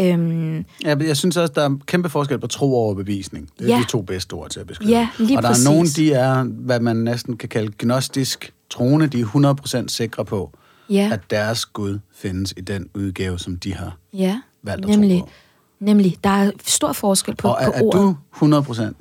Øhm, 0.00 0.64
Ja, 0.84 0.94
men 0.94 1.06
jeg 1.06 1.16
synes 1.16 1.36
også, 1.36 1.52
der 1.56 1.62
er 1.68 1.76
kæmpe 1.86 2.08
forskel 2.08 2.38
på 2.38 2.46
tro 2.46 2.74
og 2.74 2.80
overbevisning. 2.80 3.48
Det 3.58 3.70
er 3.70 3.74
Ja. 3.74 3.80
de 3.82 3.86
to 3.88 4.02
bedste 4.02 4.32
ord 4.34 4.50
til 4.50 4.60
at 4.60 4.66
beskrive. 4.66 4.90
Ja, 4.90 5.08
lige 5.18 5.36
Og 5.38 5.42
der 5.42 5.48
præcis. 5.48 5.66
er 5.66 5.70
nogen, 5.70 5.86
de 5.86 6.12
er, 6.12 6.42
hvad 6.44 6.80
man 6.80 6.96
næsten 6.96 7.36
kan 7.36 7.48
kalde 7.48 7.72
gnostisk 7.78 8.52
troende. 8.70 9.06
De 9.06 9.20
er 9.20 9.24
100% 9.24 9.88
sikre 9.88 10.24
på, 10.24 10.50
Ja. 10.90 11.10
at 11.12 11.20
deres 11.30 11.64
Gud 11.66 11.98
findes 12.14 12.54
i 12.56 12.60
den 12.60 12.88
udgave, 12.94 13.38
som 13.38 13.56
de 13.56 13.74
har. 13.74 13.96
ja, 14.12 14.40
Valgt 14.62 14.84
at 14.84 14.90
tro 14.92 15.00
nemlig, 15.00 15.20
på. 15.20 15.28
nemlig, 15.80 16.16
der 16.24 16.30
er 16.30 16.50
stor 16.64 16.92
forskel 16.92 17.34
på, 17.36 17.48
og 17.48 17.56
er, 17.60 17.66
på 17.66 17.72
er 17.76 17.82
ordet. 17.82 18.00
du 18.00 18.16
100%? 18.30 18.94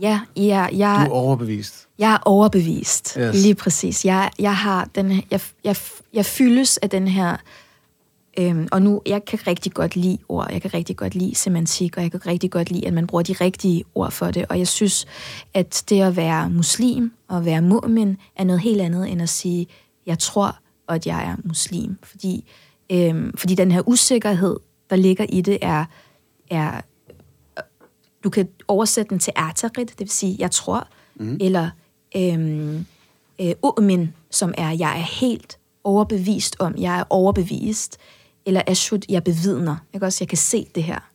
Ja, 0.00 0.20
ja, 0.36 0.66
Du 0.70 0.76
jeg, 0.76 1.04
er 1.04 1.08
overbevist. 1.08 1.86
Jeg 1.98 2.12
er 2.12 2.18
overbevist. 2.24 3.18
Yes. 3.20 3.34
Lige 3.42 3.54
præcis. 3.54 4.04
Jeg, 4.04 4.30
jeg 4.38 4.56
har 4.56 4.88
den 4.94 5.22
jeg, 5.30 5.40
jeg, 5.64 5.76
jeg 6.14 6.26
fyldes 6.26 6.76
af 6.78 6.90
den 6.90 7.08
her 7.08 7.36
øhm, 8.38 8.68
og 8.72 8.82
nu 8.82 9.02
jeg 9.06 9.24
kan 9.24 9.38
rigtig 9.46 9.72
godt 9.72 9.96
lide 9.96 10.18
ord. 10.28 10.48
Jeg 10.52 10.62
kan 10.62 10.74
rigtig 10.74 10.96
godt 10.96 11.14
lide 11.14 11.34
semantik, 11.34 11.96
og 11.96 12.02
jeg 12.02 12.10
kan 12.10 12.26
rigtig 12.26 12.50
godt 12.50 12.70
lide 12.70 12.86
at 12.86 12.92
man 12.92 13.06
bruger 13.06 13.22
de 13.22 13.32
rigtige 13.32 13.84
ord 13.94 14.10
for 14.10 14.30
det. 14.30 14.46
Og 14.48 14.58
jeg 14.58 14.68
synes 14.68 15.06
at 15.54 15.84
det 15.88 16.00
at 16.00 16.16
være 16.16 16.50
muslim 16.50 17.12
og 17.28 17.44
være 17.44 17.58
mu'min 17.58 18.16
er 18.36 18.44
noget 18.44 18.60
helt 18.60 18.80
andet 18.80 19.10
end 19.10 19.22
at 19.22 19.28
sige 19.28 19.66
jeg 20.06 20.18
tror 20.18 20.58
at 20.88 21.06
jeg 21.06 21.24
er 21.24 21.36
muslim, 21.44 21.96
fordi 22.02 22.50
øhm, 22.92 23.36
fordi 23.36 23.54
den 23.54 23.72
her 23.72 23.88
usikkerhed 23.88 24.56
der 24.90 24.96
ligger 24.96 25.26
i 25.28 25.40
det 25.40 25.58
er 25.62 25.84
er 26.50 26.80
du 28.24 28.30
kan 28.30 28.48
oversætte 28.68 29.10
den 29.10 29.18
til 29.18 29.32
atarit, 29.36 29.88
det 29.88 30.00
vil 30.00 30.10
sige, 30.10 30.36
jeg 30.38 30.50
tror, 30.50 30.88
mm. 31.16 31.38
eller 31.40 31.70
øhm, 32.16 32.86
øh, 33.40 33.52
u'min, 33.66 34.06
som 34.30 34.54
er, 34.58 34.70
jeg 34.70 34.90
er 34.90 35.20
helt 35.20 35.58
overbevist 35.84 36.56
om, 36.58 36.74
jeg 36.78 36.98
er 36.98 37.04
overbevist, 37.10 37.98
eller 38.48 38.62
ashud, 38.66 38.98
jeg 39.08 39.24
bevidner, 39.24 39.76
ikke 39.94 40.06
også, 40.06 40.18
jeg 40.20 40.28
kan 40.28 40.38
se 40.38 40.66
det 40.74 40.82
her 40.82 41.10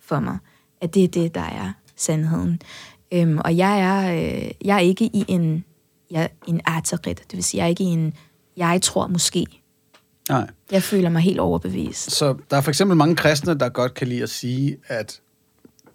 for 0.00 0.20
mig, 0.20 0.38
at 0.80 0.94
det 0.94 1.04
er 1.04 1.08
det, 1.08 1.34
der 1.34 1.40
er 1.40 1.72
sandheden. 1.96 2.62
Øhm, 3.12 3.38
og 3.38 3.56
jeg 3.56 3.80
er, 3.80 4.12
øh, 4.12 4.50
jeg 4.64 4.76
er 4.76 4.80
ikke 4.80 5.04
i 5.04 5.24
en, 5.28 5.64
jeg, 6.10 6.28
en 6.46 6.60
atarit, 6.66 7.18
det 7.30 7.36
vil 7.36 7.44
sige, 7.44 7.58
jeg 7.58 7.64
er 7.64 7.68
ikke 7.68 7.84
i 7.84 7.86
en, 7.86 8.14
jeg 8.56 8.82
tror 8.82 9.06
måske. 9.06 9.46
Nej. 10.28 10.50
Jeg 10.70 10.82
føler 10.82 11.08
mig 11.08 11.22
helt 11.22 11.40
overbevist. 11.40 12.10
Så 12.10 12.36
der 12.50 12.56
er 12.56 12.60
for 12.60 12.70
eksempel 12.70 12.96
mange 12.96 13.16
kristne, 13.16 13.58
der 13.58 13.68
godt 13.68 13.94
kan 13.94 14.08
lide 14.08 14.22
at 14.22 14.30
sige, 14.30 14.76
at 14.86 15.20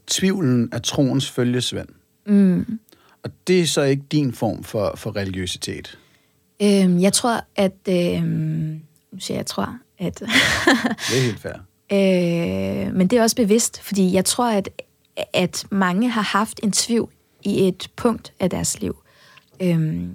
tvivlen 0.08 0.70
er 0.72 0.80
troens 0.80 1.30
følgesvend. 1.30 1.90
Mm. 2.26 2.80
Og 3.24 3.30
det 3.48 3.62
er 3.62 3.66
så 3.66 3.82
ikke 3.82 4.04
din 4.12 4.34
form 4.34 4.64
for, 4.64 4.94
for 4.98 5.16
religiøsitet. 5.16 6.00
Øhm, 6.62 7.00
jeg 7.00 7.14
tror, 7.14 7.44
at... 7.56 7.78
Øhm, 7.90 8.82
nu 9.12 9.20
siger 9.20 9.36
jeg, 9.36 9.40
jeg 9.40 9.46
tror, 9.46 9.78
at... 10.00 10.20
Det 10.20 10.28
er 10.28 11.22
helt 11.22 11.39
fair. 11.39 11.54
øh, 11.94 12.96
men 12.96 13.08
det 13.08 13.20
er 13.20 13.22
også 13.22 13.36
bevidst, 13.36 13.82
fordi 13.82 14.14
jeg 14.14 14.26
tror, 14.26 14.52
at, 14.52 14.70
at 15.34 15.66
mange 15.72 16.10
har 16.10 16.22
haft 16.22 16.60
en 16.64 16.72
tvivl 16.72 17.12
i 17.44 17.68
et 17.68 17.91
punkt 17.96 18.34
af 18.39 18.50
deres 18.50 18.82
liv. 18.82 18.98
Øhm, 19.60 20.12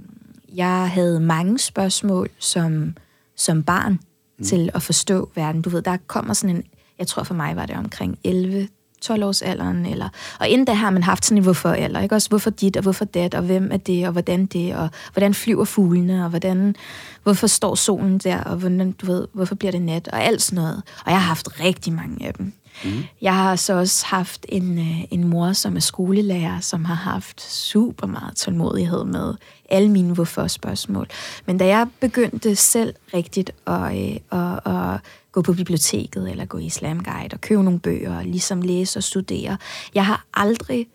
jeg 0.55 0.91
havde 0.91 1.21
mange 1.21 1.59
spørgsmål 1.59 2.29
som, 2.39 2.97
som 3.37 3.63
barn 3.63 3.93
mm. 4.39 4.45
til 4.45 4.71
at 4.75 4.83
forstå 4.83 5.31
verden. 5.35 5.63
Du 5.63 5.71
ved, 5.71 5.83
der 5.83 5.97
kommer 6.07 6.35
sådan 6.35 6.57
en... 6.57 6.65
Jeg 6.99 7.07
tror 7.07 7.23
for 7.23 7.35
mig 7.35 7.57
var 7.57 7.67
det 7.67 7.77
omkring 7.77 8.19
11 8.25 8.69
12 9.01 9.25
års 9.25 9.43
alderen, 9.43 9.87
eller, 9.87 10.09
og 10.41 10.49
inden 10.49 10.65
da 10.65 10.73
har 10.73 10.91
man 10.91 11.03
haft 11.03 11.25
sådan 11.25 11.39
en 11.39 11.43
hvorfor 11.43 11.69
alder, 11.69 12.01
ikke 12.01 12.15
også 12.15 12.29
hvorfor 12.29 12.51
dit, 12.51 12.77
og 12.77 12.83
hvorfor 12.83 13.05
dat, 13.05 13.35
og 13.35 13.43
hvem 13.43 13.73
er 13.73 13.77
det, 13.77 14.07
og 14.07 14.13
hvordan 14.13 14.47
det, 14.47 14.77
og 14.77 14.89
hvordan 15.13 15.35
flyver 15.35 15.65
fuglene, 15.65 16.25
og 16.25 16.31
hvordan, 16.31 16.75
hvorfor 17.23 17.47
står 17.47 17.75
solen 17.75 18.19
der, 18.19 18.41
og 18.41 18.57
hvordan, 18.57 18.93
du 18.93 19.07
ved, 19.07 19.27
hvorfor 19.33 19.55
bliver 19.55 19.73
det 19.73 19.83
nat, 19.83 20.09
og 20.09 20.23
alt 20.23 20.43
sådan 20.43 20.63
noget. 20.63 20.83
Og 21.05 21.11
jeg 21.11 21.21
har 21.21 21.29
haft 21.29 21.61
rigtig 21.61 21.93
mange 21.93 22.27
af 22.27 22.35
dem. 22.35 22.53
Mm. 22.85 23.05
Jeg 23.23 23.35
har 23.35 23.57
så 23.57 23.73
også 23.73 24.07
haft 24.07 24.47
en, 24.49 24.79
øh, 24.79 25.05
en 25.11 25.29
mor, 25.29 25.53
som 25.53 25.77
er 25.77 25.81
skolelærer, 25.81 26.61
som 26.61 26.85
har 26.85 26.95
haft 26.95 27.41
super 27.41 28.07
meget 28.07 28.37
tålmodighed 28.37 29.05
med 29.05 29.35
alle 29.71 29.89
mine 29.89 30.15
hvorfor-spørgsmål. 30.15 31.07
Men 31.47 31.59
da 31.59 31.67
jeg 31.67 31.87
begyndte 32.01 32.57
selv 32.57 32.95
rigtigt 33.15 33.51
at, 33.67 33.97
øh, 33.97 34.41
at, 34.41 34.73
at 34.73 35.01
gå 35.33 35.43
på 35.43 35.53
biblioteket, 35.53 36.31
eller 36.31 36.45
gå 36.45 36.59
i 36.59 36.65
Islam 36.65 37.03
Guide, 37.05 37.35
og 37.35 37.41
købe 37.41 37.63
nogle 37.65 37.81
bøger, 37.81 38.17
og 38.19 38.25
ligesom 38.25 38.63
læse 38.63 38.99
og 38.99 39.03
studere, 39.03 39.57
jeg 39.95 40.07
har 40.07 40.27
aldrig 40.35 40.87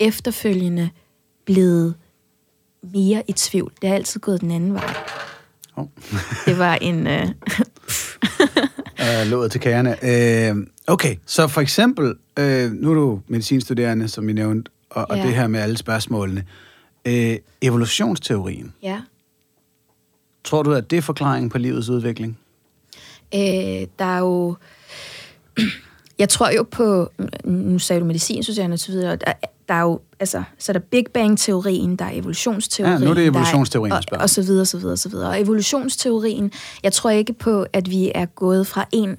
efterfølgende 0.00 0.90
blevet 1.44 1.94
mere 2.82 3.22
i 3.28 3.32
tvivl. 3.32 3.72
Det 3.82 3.88
har 3.88 3.96
altid 3.96 4.20
gået 4.20 4.40
den 4.40 4.50
anden 4.50 4.74
vej. 4.74 4.94
Oh. 5.76 5.86
Det 6.46 6.58
var 6.58 6.74
en... 6.74 7.06
Øh, 7.06 7.22
øh, 9.00 9.26
låget 9.30 9.52
til 9.52 9.60
kagerne. 9.60 9.96
Øh, 10.50 10.66
okay, 10.86 11.16
så 11.26 11.48
for 11.48 11.60
eksempel, 11.60 12.14
øh, 12.38 12.72
nu 12.72 12.90
er 12.90 12.94
du 12.94 13.20
medicinstuderende, 13.28 14.08
som 14.08 14.26
vi 14.26 14.32
nævnte, 14.32 14.70
og, 14.90 15.06
og 15.10 15.16
Ja. 15.16 15.22
det 15.26 15.34
her 15.34 15.46
med 15.46 15.60
alle 15.60 15.76
spørgsmålene. 15.76 16.44
Øh, 17.04 17.36
evolutionsteorien, 17.62 18.74
ja. 18.82 19.00
tror 20.44 20.62
du, 20.62 20.72
at 20.72 20.90
det 20.90 20.96
er 20.96 21.02
forklaringen 21.02 21.50
på 21.50 21.58
livets 21.58 21.88
udvikling? 21.88 22.38
Øh, 23.34 23.86
der 23.98 24.04
er 24.04 24.18
jo... 24.18 24.56
Jeg 26.18 26.28
tror 26.28 26.50
jo 26.50 26.66
på... 26.70 27.12
Nu 27.44 27.78
sagde 27.78 28.00
du 28.00 28.06
medicinstuderende 28.06 28.74
og 28.74 28.78
så 28.78 28.92
videre. 28.92 29.16
Der, 29.16 29.32
der 29.68 29.74
er 29.74 29.82
jo, 29.82 30.00
altså, 30.20 30.42
så 30.58 30.72
er 30.72 30.74
der 30.74 30.80
Big 30.80 31.04
Bang-teorien, 31.14 31.96
der 31.96 32.04
er 32.04 32.10
evolutionsteorien. 32.12 32.98
Ja, 32.98 33.04
nu 33.04 33.10
er 33.10 33.14
det 33.14 33.26
evolutionsteorien, 33.26 33.90
der 33.90 33.96
er, 33.96 34.16
og, 34.16 34.22
og 34.22 34.30
så 34.30 34.42
videre, 34.42 34.66
så 34.66 34.78
videre, 34.78 34.96
så 34.96 35.08
videre. 35.08 35.28
Og 35.28 35.40
evolutionsteorien, 35.40 36.52
jeg 36.82 36.92
tror 36.92 37.10
ikke 37.10 37.32
på, 37.32 37.66
at 37.72 37.90
vi 37.90 38.12
er 38.14 38.26
gået 38.26 38.66
fra 38.66 38.84
en 38.92 39.16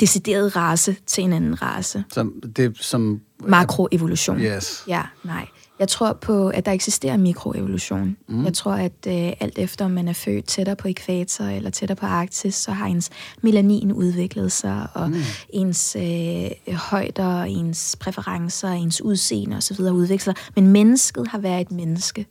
decideret 0.00 0.56
race 0.56 0.96
til 1.06 1.24
en 1.24 1.32
anden 1.32 1.62
race. 1.62 2.04
Som, 2.12 2.42
det, 2.56 2.76
som, 2.80 3.20
Makroevolution. 3.46 4.40
Yes. 4.40 4.84
Ja, 4.88 5.02
nej. 5.24 5.46
Jeg 5.78 5.88
tror 5.88 6.12
på, 6.12 6.48
at 6.48 6.66
der 6.66 6.72
eksisterer 6.72 7.16
mikroevolution. 7.16 8.16
Mm. 8.28 8.44
Jeg 8.44 8.54
tror, 8.54 8.72
at 8.72 8.92
øh, 9.06 9.32
alt 9.40 9.58
efter 9.58 9.84
om 9.84 9.90
man 9.90 10.08
er 10.08 10.12
født 10.12 10.44
tættere 10.44 10.76
på 10.76 10.88
ekvator 10.88 11.44
eller 11.44 11.70
tættere 11.70 11.96
på 11.96 12.06
Arktis, 12.06 12.54
så 12.54 12.70
har 12.72 12.86
ens 12.86 13.10
melanin 13.42 13.92
udviklet 13.92 14.52
sig, 14.52 14.86
og 14.94 15.10
mm. 15.10 15.16
ens 15.50 15.96
øh, 15.96 16.74
højder, 16.76 17.42
ens 17.42 17.96
præferencer, 18.00 18.68
ens 18.68 19.00
udseende 19.00 19.56
osv. 19.56 19.80
udviklet 19.80 20.22
sig. 20.22 20.34
Men 20.56 20.66
mennesket 20.66 21.28
har 21.28 21.38
været 21.38 21.60
et 21.60 21.70
menneske 21.72 22.26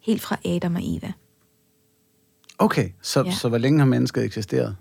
helt 0.00 0.22
fra 0.22 0.36
Adam 0.44 0.74
og 0.74 0.82
Eva. 0.84 1.12
Okay, 2.58 2.88
så, 3.02 3.22
Ja. 3.26 3.32
så 3.32 3.48
hvor 3.48 3.58
længe 3.58 3.78
har 3.78 3.86
mennesket 3.86 4.24
eksisteret? 4.24 4.76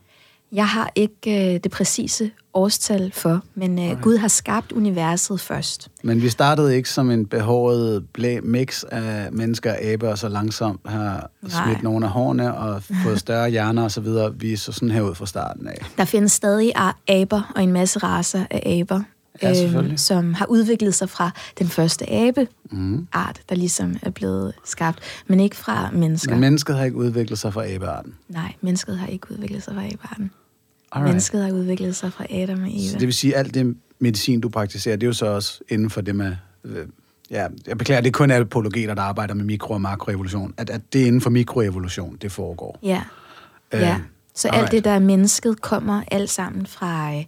Jeg 0.51 0.67
har 0.67 0.91
ikke 0.95 1.53
øh, 1.53 1.59
det 1.63 1.71
præcise 1.71 2.31
årstal 2.53 3.11
for, 3.13 3.41
men 3.55 3.79
øh, 3.79 3.91
okay. 3.91 4.01
Gud 4.01 4.17
har 4.17 4.27
skabt 4.27 4.71
universet 4.71 5.39
først. 5.41 5.89
Men 6.03 6.21
vi 6.21 6.29
startede 6.29 6.75
ikke 6.75 6.89
som 6.89 7.11
en 7.11 7.25
behåret 7.25 8.05
blæ 8.13 8.39
mix 8.43 8.83
af 8.83 9.31
mennesker 9.31 9.71
og 9.71 9.81
aber, 9.81 10.09
og 10.09 10.17
så 10.17 10.29
langsomt 10.29 10.79
har 10.85 11.29
Nej. 11.41 11.63
smidt 11.65 11.83
nogle 11.83 12.05
af 12.05 12.11
hårene 12.11 12.55
og 12.57 12.83
fået 13.03 13.19
større 13.19 13.49
hjerner 13.49 13.83
og 13.83 13.91
så 13.91 14.01
videre. 14.01 14.35
Vi 14.39 14.55
så 14.55 14.71
sådan 14.71 14.91
her 14.91 15.01
ud 15.01 15.15
fra 15.15 15.25
starten 15.25 15.67
af. 15.67 15.85
Der 15.97 16.05
findes 16.05 16.31
stadig 16.31 16.71
aber 17.07 17.51
og 17.55 17.63
en 17.63 17.73
masse 17.73 17.99
raser 17.99 18.45
af 18.51 18.79
aber, 18.79 19.01
Ja, 19.41 19.53
selvfølgelig. 19.53 19.99
som 19.99 20.33
har 20.33 20.45
udviklet 20.45 20.95
sig 20.95 21.09
fra 21.09 21.31
den 21.59 21.67
første 21.67 22.05
abe-art, 22.13 23.41
der 23.49 23.55
ligesom 23.55 23.95
er 24.01 24.09
blevet 24.09 24.53
skabt, 24.65 24.99
men 25.27 25.39
ikke 25.39 25.55
fra 25.55 25.89
mennesker. 25.93 26.31
Men 26.31 26.39
mennesket 26.39 26.75
har 26.77 26.85
ikke 26.85 26.97
udviklet 26.97 27.39
sig 27.39 27.53
fra 27.53 27.67
abearten. 27.67 28.13
Nej, 28.29 28.53
mennesket 28.61 28.97
har 28.97 29.07
ikke 29.07 29.31
udviklet 29.31 29.63
sig 29.63 29.73
fra 29.73 29.85
abearten. 29.85 30.31
Alright. 30.91 31.09
Mennesket 31.09 31.43
har 31.43 31.51
udviklet 31.51 31.95
sig 31.95 32.13
fra 32.13 32.25
Adam 32.29 32.63
og 32.63 32.69
Så 32.69 32.89
Eva. 32.89 32.99
det 32.99 33.07
vil 33.07 33.13
sige, 33.13 33.35
at 33.35 33.39
alt 33.39 33.53
det 33.53 33.75
medicin, 33.99 34.41
du 34.41 34.49
praktiserer, 34.49 34.95
det 34.95 35.03
er 35.03 35.07
jo 35.07 35.13
så 35.13 35.25
også 35.25 35.59
inden 35.69 35.89
for 35.89 36.01
det 36.01 36.15
med... 36.15 36.35
Øh, 36.63 36.85
ja, 37.31 37.47
jeg 37.67 37.77
beklager, 37.77 38.01
det 38.01 38.07
er 38.07 38.11
kun 38.11 38.31
apologeter, 38.31 38.93
der 38.93 39.01
arbejder 39.01 39.33
med 39.33 39.45
mikro- 39.45 39.73
og 39.73 39.81
makroevolution. 39.81 40.53
At, 40.57 40.69
at 40.69 40.81
det 40.93 41.01
er 41.01 41.05
inden 41.05 41.21
for 41.21 41.29
mikroevolution, 41.29 42.17
det 42.21 42.31
foregår. 42.31 42.79
Ja. 42.83 43.01
Øh, 43.73 43.81
ja. 43.81 43.99
Så 44.35 44.47
alt 44.47 44.55
alright. 44.55 44.71
det, 44.71 44.83
der 44.83 44.91
er 44.91 44.99
mennesket, 44.99 45.61
kommer 45.61 46.03
alt 46.11 46.29
sammen 46.29 46.65
fra, 46.65 47.15
øh, 47.15 47.25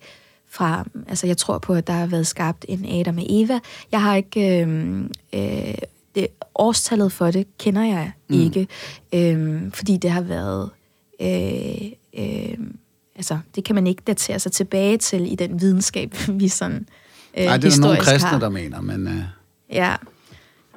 fra... 0.49 0.85
Altså, 1.07 1.27
jeg 1.27 1.37
tror 1.37 1.57
på, 1.57 1.73
at 1.73 1.87
der 1.87 1.93
har 1.93 2.07
været 2.07 2.27
skabt 2.27 2.65
en 2.67 2.85
Adam 2.99 3.17
og 3.17 3.25
Eva. 3.29 3.59
Jeg 3.91 4.01
har 4.01 4.15
ikke... 4.15 4.65
Øh, 4.65 4.99
øh, 5.33 5.75
det, 6.15 6.27
årstallet 6.55 7.11
for 7.11 7.31
det 7.31 7.47
kender 7.57 7.83
jeg 7.83 8.11
mm. 8.29 8.39
ikke, 8.39 8.67
øh, 9.13 9.71
fordi 9.73 9.97
det 9.97 10.11
har 10.11 10.21
været... 10.21 10.69
Øh, 11.21 11.91
øh, 12.17 12.57
altså, 13.15 13.39
det 13.55 13.63
kan 13.63 13.75
man 13.75 13.87
ikke 13.87 14.01
datere 14.07 14.39
sig 14.39 14.51
tilbage 14.51 14.97
til 14.97 15.31
i 15.31 15.35
den 15.35 15.61
videnskab, 15.61 16.15
vi 16.39 16.47
sådan 16.47 16.87
øh, 17.37 17.45
Nej, 17.45 17.57
det 17.57 17.65
er 17.65 17.69
der 17.69 17.79
nogle 17.79 17.97
kristne, 17.99 18.29
har. 18.29 18.39
der 18.39 18.49
mener, 18.49 18.81
men... 18.81 19.07
Øh, 19.07 19.23
Ja. 19.69 19.95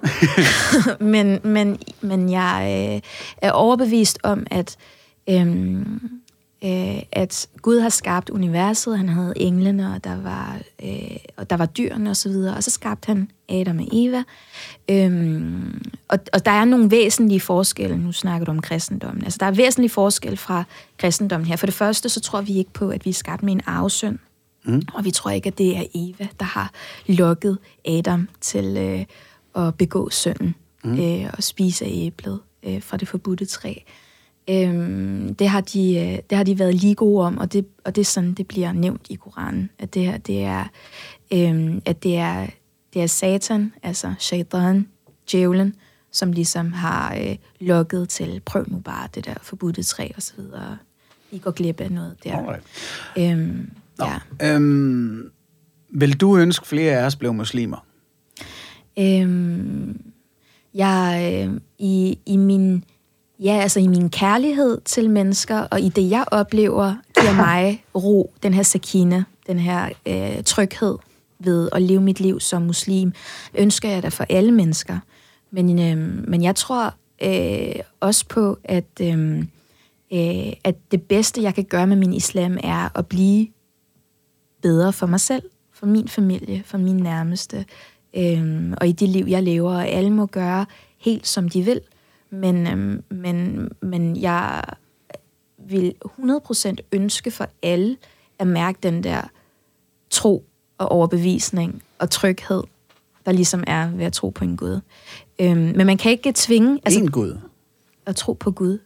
men, 1.00 1.40
men, 1.44 1.78
men 2.00 2.30
jeg 2.30 2.92
øh, 2.94 3.00
er 3.42 3.50
overbevist 3.50 4.18
om, 4.22 4.46
at, 4.50 4.76
øhm, 5.30 6.00
øh, 6.64 7.02
at 7.12 7.48
Gud 7.62 7.80
har 7.80 7.88
skabt 7.88 8.30
universet. 8.30 8.98
Han 8.98 9.08
havde 9.08 9.32
englene, 9.36 9.94
og 9.94 10.04
der 10.04 10.22
var, 10.22 10.58
øh, 10.84 11.16
og 11.36 11.50
der 11.50 11.56
var 11.56 11.66
dyrene 11.66 12.10
osv., 12.10 12.10
og, 12.10 12.16
så 12.16 12.28
videre, 12.28 12.56
og 12.56 12.64
så 12.64 12.70
skabte 12.70 13.06
han 13.06 13.30
Adam 13.48 13.78
og 13.78 13.88
Eva. 13.92 14.22
Øhm, 14.90 15.82
og, 16.08 16.18
og 16.32 16.44
der 16.44 16.50
er 16.50 16.64
nogle 16.64 16.90
væsentlige 16.90 17.40
forskelle. 17.40 17.98
Nu 17.98 18.12
snakker 18.12 18.44
du 18.44 18.50
om 18.50 18.62
kristendommen. 18.62 19.24
Altså, 19.24 19.36
der 19.40 19.46
er 19.46 19.50
væsentlige 19.50 19.90
forskel 19.90 20.36
fra 20.36 20.64
kristendommen 20.98 21.46
her. 21.46 21.56
For 21.56 21.66
det 21.66 21.74
første, 21.74 22.08
så 22.08 22.20
tror 22.20 22.40
vi 22.40 22.58
ikke 22.58 22.72
på, 22.72 22.88
at 22.88 23.04
vi 23.04 23.10
er 23.10 23.14
skabt 23.14 23.42
med 23.42 23.52
en 23.52 23.62
arvesøn. 23.66 24.18
Mm. 24.64 24.82
Og 24.94 25.04
vi 25.04 25.10
tror 25.10 25.30
ikke, 25.30 25.46
at 25.46 25.58
det 25.58 25.76
er 25.76 25.84
Eva, 25.94 26.28
der 26.40 26.44
har 26.44 26.72
lokket 27.06 27.58
Adam 27.88 28.28
til 28.40 28.76
øh, 28.76 29.04
at 29.64 29.74
begå 29.74 30.10
synden 30.10 30.54
mm. 30.84 31.00
øh, 31.00 31.30
og 31.36 31.42
spise 31.42 31.84
af 31.84 31.90
æblet 31.92 32.40
øh, 32.62 32.82
fra 32.82 32.96
det 32.96 33.08
forbudte 33.08 33.44
træ. 33.44 33.74
Øhm, 34.50 35.34
det, 35.34 35.48
har 35.48 35.60
de, 35.60 35.96
øh, 35.96 36.18
det 36.30 36.36
har 36.36 36.44
de 36.44 36.58
været 36.58 36.74
lige 36.74 36.94
gode 36.94 37.26
om, 37.26 37.38
og 37.38 37.52
det, 37.52 37.66
og 37.84 37.94
det 37.94 38.00
er 38.00 38.04
sådan, 38.04 38.34
det 38.34 38.48
bliver 38.48 38.72
nævnt 38.72 39.06
i 39.10 39.14
Koranen, 39.14 39.70
at 39.78 39.94
det 39.94 40.02
her, 40.02 40.18
det 40.18 40.44
er, 40.44 40.64
øhm, 41.32 41.82
at 41.84 42.02
det 42.02 42.16
er, 42.16 42.46
det 42.94 43.02
er 43.02 43.06
Satan, 43.06 43.72
altså 43.82 44.14
shaitan, 44.18 44.88
djævlen, 45.32 45.74
som 46.10 46.32
ligesom 46.32 46.72
har 46.72 47.14
øh, 47.14 47.36
lokket 47.60 48.08
til, 48.08 48.40
prøv 48.44 48.64
nu 48.68 48.78
bare 48.78 49.08
det 49.14 49.24
der 49.24 49.34
forbudte 49.42 49.82
træ 49.82 50.08
og 50.16 50.22
så 50.22 50.32
videre. 50.36 50.78
I 51.30 51.38
går 51.38 51.50
glip 51.50 51.80
af 51.80 51.92
noget 51.92 52.16
der. 52.24 52.36
alright. 52.36 52.64
Øhm, 53.18 53.70
ja. 54.00 54.18
Øhm, 54.54 55.30
vil 55.90 56.20
du 56.20 56.36
ønske 56.36 56.66
flere 56.66 56.98
af 56.98 57.06
os 57.06 57.16
blev 57.16 57.34
muslimer? 57.34 57.86
Øhm, 58.98 60.00
jeg 60.74 61.44
øh, 61.48 61.60
i, 61.78 62.18
i 62.26 62.36
min 62.36 62.84
ja, 63.40 63.58
altså 63.62 63.80
i 63.80 63.86
min 63.86 64.10
kærlighed 64.10 64.80
til 64.84 65.10
mennesker 65.10 65.58
og 65.58 65.80
i 65.80 65.88
det 65.88 66.10
jeg 66.10 66.24
oplever 66.26 66.94
giver 67.20 67.34
mig 67.46 67.84
ro, 67.94 68.32
den 68.42 68.54
her 68.54 68.62
sakina, 68.62 69.24
den 69.46 69.58
her 69.58 69.88
øh, 70.06 70.42
tryghed 70.42 70.96
ved 71.38 71.68
at 71.72 71.82
leve 71.82 72.00
mit 72.00 72.20
liv 72.20 72.40
som 72.40 72.62
muslim, 72.62 73.12
ønsker 73.54 73.88
jeg 73.88 74.02
da 74.02 74.08
for 74.08 74.26
alle 74.28 74.52
mennesker. 74.52 74.98
Men 75.50 75.78
øh, 75.78 76.28
men 76.28 76.42
jeg 76.42 76.56
tror 76.56 76.94
øh, 77.22 77.82
også 78.00 78.24
på 78.28 78.58
at 78.64 79.00
øh, 79.00 79.38
øh, 80.12 80.52
at 80.64 80.74
det 80.90 81.02
bedste 81.02 81.42
jeg 81.42 81.54
kan 81.54 81.64
gøre 81.64 81.86
med 81.86 81.96
min 81.96 82.12
islam 82.12 82.58
er 82.62 82.98
at 82.98 83.06
blive 83.06 83.48
bedre 84.62 84.92
for 84.92 85.06
mig 85.06 85.20
selv, 85.20 85.42
for 85.72 85.86
min 85.86 86.08
familie, 86.08 86.62
for 86.66 86.78
min 86.78 86.96
nærmeste, 86.96 87.64
øhm, 88.16 88.74
og 88.80 88.88
i 88.88 88.92
det 88.92 89.08
liv, 89.08 89.26
jeg 89.28 89.42
lever. 89.42 89.74
Og 89.74 89.88
alle 89.88 90.10
må 90.10 90.26
gøre 90.26 90.66
helt, 90.98 91.26
som 91.26 91.48
de 91.48 91.62
vil. 91.62 91.80
Men, 92.30 92.66
øhm, 92.66 93.02
men, 93.10 93.68
men 93.82 94.16
jeg 94.16 94.62
vil 95.58 95.94
100% 96.04 96.74
ønske 96.92 97.30
for 97.30 97.48
alle 97.62 97.96
at 98.38 98.46
mærke 98.46 98.78
den 98.82 99.04
der 99.04 99.20
tro 100.10 100.44
og 100.78 100.88
overbevisning 100.92 101.82
og 101.98 102.10
tryghed, 102.10 102.62
der 103.26 103.32
ligesom 103.32 103.64
er 103.66 103.90
ved 103.90 104.04
at 104.04 104.12
tro 104.12 104.30
på 104.30 104.44
en 104.44 104.56
Gud. 104.56 104.80
Øhm, 105.38 105.72
men 105.76 105.86
man 105.86 105.96
kan 105.96 106.10
ikke 106.12 106.32
tvinge 106.34 106.80
Altså, 106.84 107.00
en 107.00 107.10
Gud. 107.10 107.38
at 108.06 108.16
tro 108.16 108.32
på 108.32 108.50
Gud. 108.50 108.78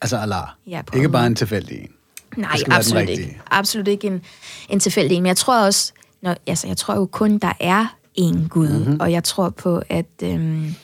Altså 0.00 0.16
Allah. 0.16 0.42
Ja, 0.66 0.82
på 0.86 0.96
ikke 0.96 1.04
Allah. 1.04 1.12
bare 1.12 1.26
en 1.26 1.34
tilfældig 1.34 1.78
en. 1.78 1.90
Nej, 2.36 2.56
absolut 2.70 3.08
ikke. 3.08 3.40
Absolut 3.50 3.88
ikke 3.88 4.06
en, 4.06 4.22
en 4.68 4.80
tilfældig 4.80 5.16
en. 5.16 5.22
Men 5.22 5.28
jeg 5.28 5.36
tror 5.36 5.64
også, 5.64 5.92
når, 6.20 6.36
altså, 6.46 6.66
jeg 6.66 6.76
tror 6.76 6.94
jo 6.94 7.06
kun, 7.06 7.38
der 7.38 7.52
er 7.60 7.96
én 8.18 8.48
Gud. 8.48 8.68
Mhm. 8.68 8.78
Mm-hmm. 8.78 9.00
Og 9.00 9.12
jeg 9.12 9.24
tror 9.24 9.50
på, 9.50 9.82
at, 9.88 10.06
øhm, 10.22 10.74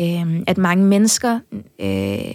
øhm, 0.00 0.44
at 0.46 0.58
mange 0.58 0.84
mennesker... 0.84 1.40
Øh, 1.78 2.34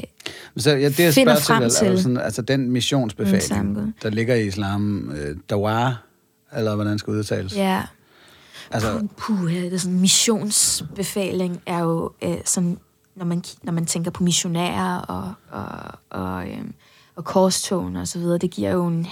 Så 0.57 0.72
ja, 0.72 0.89
det 0.89 0.99
jeg 0.99 1.14
Finder 1.14 1.39
frem 1.39 1.70
til, 1.70 1.88
er 1.88 1.97
sådan, 1.97 2.18
altså 2.18 2.41
den 2.41 2.72
missionsbefaling, 2.72 3.95
der 4.03 4.10
ligger 4.10 4.36
i 4.36 4.47
islam, 4.47 5.12
øh, 5.12 5.38
dawar, 5.49 6.03
eller 6.57 6.76
hvordan 6.76 6.99
skal 6.99 7.12
udtales. 7.12 7.55
ja, 7.55 7.84
Altså, 8.72 9.07
puh, 9.18 9.51
det 9.51 9.74
er 9.74 9.78
sådan, 9.78 9.99
missionsbefaling 9.99 11.62
er 11.66 11.80
jo 11.80 12.12
øh, 12.24 12.38
sådan, 12.45 12.78
når 13.16 13.26
man, 13.26 13.43
når 13.64 13.74
man 13.74 13.86
tænker 13.86 14.12
på 14.12 14.24
missionærer 14.24 14.97
og, 14.99 15.34
og, 15.51 15.68
og, 16.10 16.47
øhm, 16.49 16.74
og 17.16 17.26
korstogen 17.26 17.95
og 17.95 18.07
så 18.07 18.20
videre, 18.20 18.38
det 18.38 18.51
giver 18.51 18.72
jo 18.72 18.88
en, 18.88 19.07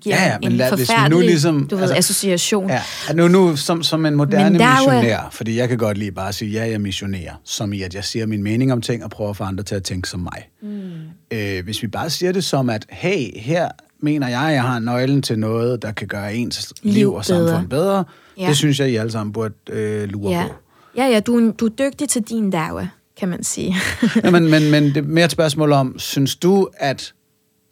giver 0.00 0.16
Ja, 0.16 0.26
ja, 0.26 0.38
men 0.42 0.52
en 0.52 0.56
lad- 0.58 0.68
hvis 0.76 0.88
vi 0.88 0.92
nu 0.94 0.96
forfærdelig 0.96 1.26
ligesom- 1.28 1.66
du 1.68 1.76
ved, 1.76 1.82
altså- 1.82 1.96
association. 1.98 2.68
ja, 2.70 2.82
at 3.08 3.16
nu, 3.16 3.28
nu 3.28 3.56
som, 3.56 3.82
som 3.82 4.06
en 4.06 4.14
moderne 4.14 4.58
er 4.62 4.68
jo- 4.82 4.90
missionær, 4.92 5.28
fordi 5.32 5.56
jeg 5.56 5.68
kan 5.68 5.78
godt 5.78 5.98
lide 5.98 6.12
bare 6.12 6.28
at 6.28 6.34
sige, 6.34 6.50
ja, 6.50 6.64
jeg 6.64 6.72
er 6.72 6.78
missionær, 6.78 7.40
som 7.44 7.72
i, 7.72 7.82
at 7.82 7.94
jeg 7.94 8.04
siger 8.04 8.26
min 8.26 8.42
mening 8.42 8.72
om 8.72 8.80
ting 8.80 9.04
og 9.04 9.10
prøver 9.10 9.30
at 9.30 9.36
få 9.36 9.44
andre 9.44 9.64
til 9.64 9.74
at 9.74 9.82
tænke 9.82 10.08
som 10.08 10.20
mig. 10.20 10.48
Mm. 10.62 11.38
Øh, 11.38 11.64
hvis 11.64 11.82
vi 11.82 11.86
bare 11.86 12.10
siger 12.10 12.32
det 12.32 12.44
som, 12.44 12.70
at 12.70 12.86
hey, 12.90 13.38
her 13.40 13.68
mener 14.02 14.28
jeg, 14.28 14.50
jeg 14.54 14.62
har 14.62 14.78
nøglen 14.78 15.22
til 15.22 15.38
noget, 15.38 15.82
der 15.82 15.92
kan 15.92 16.08
gøre 16.08 16.34
ens 16.34 16.72
liv, 16.82 16.92
Liv 16.94 17.14
og 17.14 17.24
samfund 17.24 17.68
bedre, 17.68 18.04
Ja. 18.38 18.46
det 18.48 18.56
synes 18.56 18.80
jeg, 18.80 18.90
I 18.90 18.96
alle 18.96 19.12
sammen 19.12 19.32
burde 19.32 19.54
øh, 19.70 20.08
lure 20.08 20.32
Ja, 20.32 20.44
på. 20.48 20.54
ja, 20.96 21.04
ja 21.06 21.20
du, 21.20 21.50
du 21.50 21.64
er 21.66 21.70
dygtig 21.70 22.08
til 22.08 22.22
din 22.22 22.50
dawa, 22.50 22.88
kan 23.18 23.28
man 23.28 23.44
sige. 23.44 23.76
ja, 24.24 24.30
men, 24.30 24.50
men, 24.50 24.70
men 24.70 24.84
det 24.94 24.96
er 24.96 25.02
mere 25.02 25.24
et 25.24 25.30
spørgsmål 25.30 25.72
om, 25.72 25.98
synes 25.98 26.36
du, 26.36 26.68
at 26.78 27.12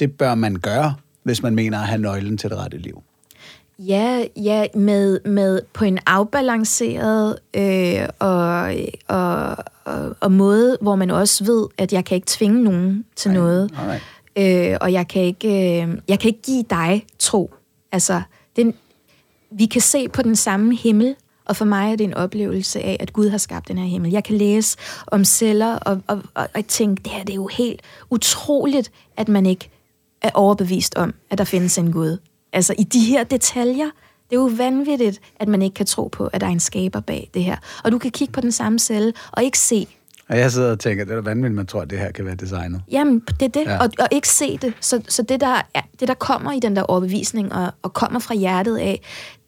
det 0.00 0.12
bør 0.12 0.34
man 0.34 0.56
gøre, 0.56 0.94
hvis 1.28 1.42
man 1.42 1.54
mener 1.54 1.78
at 1.78 1.86
have 1.86 2.00
nøglen 2.00 2.38
til 2.38 2.50
det 2.50 2.58
rette 2.58 2.78
liv? 2.78 3.02
ja, 3.78 4.24
ja 4.36 4.66
med, 4.74 5.20
med 5.24 5.60
på 5.72 5.84
en 5.84 5.98
afbalanceret 6.06 7.38
øh, 7.54 8.08
og, 8.18 8.74
og, 9.08 9.56
og, 9.84 10.16
og 10.20 10.32
måde, 10.32 10.78
hvor 10.80 10.96
man 10.96 11.10
også 11.10 11.44
ved, 11.44 11.66
at 11.78 11.92
jeg 11.92 12.04
kan 12.04 12.14
ikke 12.14 12.26
tvinge 12.30 12.62
nogen 12.64 13.04
til 13.16 13.30
Nej, 13.30 13.40
noget. 13.40 13.70
alright. 13.78 14.72
Øh, 14.72 14.76
og 14.80 14.92
jeg 14.92 15.08
kan, 15.08 15.22
ikke, 15.22 15.48
øh, 15.48 15.88
jeg 16.08 16.18
kan 16.18 16.28
ikke 16.28 16.42
give 16.42 16.64
dig 16.70 17.06
tro. 17.18 17.54
Altså, 17.92 18.22
den, 18.56 18.74
vi 19.50 19.66
kan 19.66 19.80
se 19.80 20.08
på 20.08 20.22
den 20.22 20.36
samme 20.36 20.76
himmel, 20.76 21.14
Og 21.44 21.56
for 21.56 21.64
mig 21.64 21.92
er 21.92 21.96
det 21.96 22.04
en 22.04 22.14
oplevelse 22.14 22.80
af, 22.80 22.96
at 23.00 23.12
Gud 23.12 23.28
har 23.28 23.38
skabt 23.38 23.68
den 23.68 23.78
her 23.78 23.86
himmel. 23.86 24.10
Jeg 24.10 24.24
kan 24.24 24.36
læse 24.36 24.78
om 25.06 25.24
celler 25.24 25.74
og, 25.74 26.00
og, 26.06 26.22
og, 26.34 26.48
og 26.54 26.66
tænke, 26.68 27.02
det 27.02 27.12
her 27.12 27.24
det 27.24 27.30
er 27.32 27.36
jo 27.36 27.46
helt 27.46 27.80
utroligt, 28.10 28.90
at 29.16 29.28
man 29.28 29.46
ikke 29.46 29.70
er 30.22 30.30
overbevist 30.34 30.94
om, 30.94 31.14
at 31.30 31.38
der 31.38 31.44
findes 31.44 31.78
en 31.78 31.92
Gud. 31.92 32.18
Altså 32.52 32.74
i 32.78 32.82
de 32.82 33.00
her 33.00 33.24
detaljer, 33.24 33.86
det 34.30 34.36
er 34.36 34.40
jo 34.40 34.50
vanvittigt, 34.56 35.20
at 35.40 35.48
man 35.48 35.62
ikke 35.62 35.74
kan 35.74 35.86
tro 35.86 36.08
på, 36.08 36.26
at 36.26 36.40
der 36.40 36.46
er 36.46 36.50
en 36.50 36.60
skaber 36.60 37.00
bag 37.00 37.30
det 37.34 37.44
her. 37.44 37.56
Og 37.84 37.92
du 37.92 37.98
kan 37.98 38.10
kigge 38.10 38.32
på 38.32 38.40
den 38.40 38.52
samme 38.52 38.78
celle 38.78 39.12
og 39.32 39.42
ikke 39.44 39.58
se, 39.58 39.86
Og 40.28 40.38
jeg 40.38 40.52
sidder 40.52 40.70
og 40.70 40.78
tænker, 40.80 41.04
det 41.04 41.16
er 41.16 41.20
vanvittigt, 41.20 41.54
man 41.54 41.66
tror, 41.66 41.80
at 41.80 41.90
det 41.90 41.98
her 41.98 42.12
kan 42.12 42.24
være 42.24 42.34
designet. 42.34 42.82
Jamen, 42.90 43.20
det 43.40 43.42
er 43.42 43.48
det, 43.48 43.64
Ja. 43.66 43.72
ja. 43.72 43.78
og, 43.82 43.90
og 43.98 44.08
ikke 44.12 44.28
se 44.28 44.58
det. 44.62 44.72
Så, 44.80 45.00
så 45.08 45.22
det, 45.22 45.40
der, 45.40 45.62
er, 45.74 45.80
det, 46.00 46.08
der 46.08 46.14
kommer 46.14 46.52
i 46.52 46.60
den 46.60 46.76
der 46.76 46.82
overbevisning, 46.82 47.52
og, 47.52 47.72
og 47.82 47.92
kommer 47.92 48.18
fra 48.20 48.34
hjertet 48.34 48.76
af, 48.78 49.00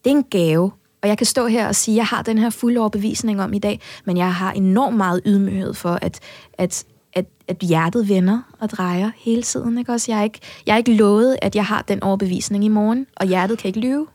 det 0.04 0.12
er 0.12 0.16
en 0.16 0.24
gave. 0.30 0.72
Og 1.02 1.08
jeg 1.08 1.18
kan 1.18 1.26
stå 1.26 1.46
her 1.46 1.68
og 1.68 1.74
sige, 1.74 1.94
at 1.94 1.96
jeg 1.96 2.06
har 2.06 2.22
den 2.22 2.38
her 2.38 2.50
fulde 2.50 2.80
overbevisning 2.80 3.42
om 3.42 3.52
i 3.52 3.58
dag, 3.58 3.80
men 4.04 4.16
jeg 4.16 4.34
har 4.34 4.52
enormt 4.52 4.96
meget 4.96 5.20
ydmyghed 5.26 5.74
for, 5.74 5.98
at, 6.02 6.20
at, 6.58 6.84
at, 7.12 7.26
at 7.48 7.56
hjertet 7.56 8.08
vender 8.08 8.56
og 8.58 8.70
drejer 8.70 9.10
hele 9.16 9.42
tiden. 9.42 9.78
Ikke? 9.78 9.92
Også 9.92 10.12
jeg, 10.12 10.18
er 10.18 10.24
ikke, 10.24 10.40
jeg 10.66 10.72
er 10.72 10.76
ikke 10.76 10.94
lovet, 10.94 11.36
at 11.42 11.56
jeg 11.56 11.66
har 11.66 11.82
den 11.82 12.02
overbevisning 12.02 12.64
i 12.64 12.68
morgen, 12.68 13.06
og 13.16 13.26
hjertet 13.26 13.58
kan 13.58 13.68
ikke 13.68 13.80
lyve. 13.80 14.06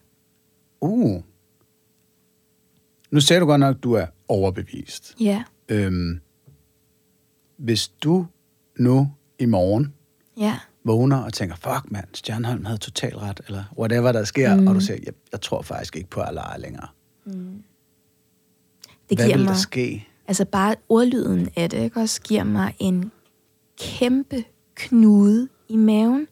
Uh. 0.82 1.22
Nu 3.12 3.22
sagde 3.22 3.40
du 3.40 3.46
godt 3.46 3.60
nok, 3.60 3.76
at 3.76 3.84
du 3.84 3.94
er 3.94 4.06
overbevist. 4.28 5.16
Ja, 5.20 5.44
Øhm, 5.70 6.20
hvis 7.58 7.88
du 7.88 8.28
nu 8.80 9.12
i 9.40 9.46
morgen 9.46 9.94
ja. 10.38 10.60
vågner 10.84 11.18
og 11.18 11.34
tænker, 11.34 11.56
fuck 11.56 11.92
mand, 11.92 12.08
Stjernholm 12.14 12.66
havde 12.66 12.78
total 12.78 13.18
ret, 13.18 13.42
eller 13.48 13.64
whatever 13.78 14.12
der 14.12 14.24
sker, 14.24 14.56
mm. 14.56 14.68
og 14.68 14.76
du 14.76 14.80
siger, 14.80 15.00
jeg, 15.06 15.14
jeg 15.32 15.42
tror 15.42 15.62
faktisk 15.62 15.96
ikke 15.96 16.10
på 16.10 16.22
Allah 16.22 16.60
længere. 16.60 16.88
Det 17.26 19.18
Hvad 19.18 19.26
giver 19.26 19.38
vil 19.38 19.46
mig... 19.46 19.54
der 19.54 19.60
ske? 19.60 20.08
Altså 20.28 20.46
bare 20.46 20.76
ordlyden 20.90 21.50
af 21.56 21.70
det, 21.70 21.84
ikke 21.84 22.00
også, 22.00 22.22
giver 22.22 22.44
mig 22.44 22.74
en 22.80 23.12
kæmpe 23.82 24.44
knude 24.76 25.48
i 25.70 25.76
maven. 25.76 26.28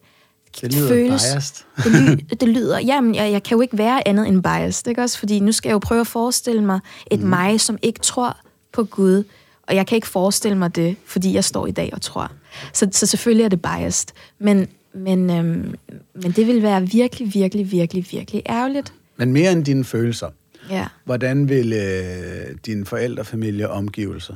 Det 0.62 0.76
lyder 0.76 0.90
biased. 0.90 1.66
Det, 1.84 1.92
ly, 1.92 2.36
det 2.40 2.50
lyder, 2.50 2.80
jamen, 2.80 3.16
jeg, 3.16 3.32
jeg 3.32 3.44
kan 3.44 3.56
jo 3.56 3.62
ikke 3.62 3.78
være 3.78 4.08
andet 4.08 4.28
end 4.28 4.44
biased, 4.44 4.88
ikke 4.88 5.02
også? 5.02 5.20
Fordi 5.20 5.40
nu 5.40 5.52
skal 5.52 5.70
jeg 5.70 5.74
jo 5.74 5.80
prøve 5.80 6.02
at 6.02 6.08
forestille 6.08 6.64
mig 6.64 6.80
et 7.12 7.20
mm. 7.20 7.30
mig, 7.30 7.62
som 7.62 7.78
ikke 7.82 8.00
tror 8.00 8.38
på 8.72 8.84
Gud. 8.84 9.24
Og 9.68 9.76
jeg 9.76 9.88
kan 9.88 9.96
ikke 9.96 10.08
forestille 10.08 10.58
mig 10.58 10.76
det, 10.76 10.96
fordi 11.06 11.34
jeg 11.34 11.44
står 11.44 11.68
i 11.68 11.72
dag 11.72 11.90
og 11.94 12.02
tror. 12.02 12.32
Så, 12.74 12.88
så 12.92 13.06
selvfølgelig 13.06 13.44
er 13.44 13.50
det 13.50 13.62
biased. 13.62 14.10
Men, 14.40 14.68
men, 14.94 15.30
øhm, 15.30 15.76
men 16.14 16.32
det 16.32 16.48
vil 16.48 16.62
være 16.62 16.90
virkelig, 16.90 17.34
virkelig, 17.34 17.72
virkelig, 17.72 18.08
virkelig 18.12 18.42
ærgerligt. 18.50 18.94
Men 19.18 19.34
mere 19.34 19.52
end 19.52 19.66
dine 19.66 19.84
følelser. 19.84 20.30
Ja. 20.74 20.88
Hvordan 21.06 21.50
vil 21.50 21.74
øh, 21.74 22.56
din 22.66 22.86
forældrefamilie 22.86 23.70
og 23.70 23.76
omgivelser 23.78 24.36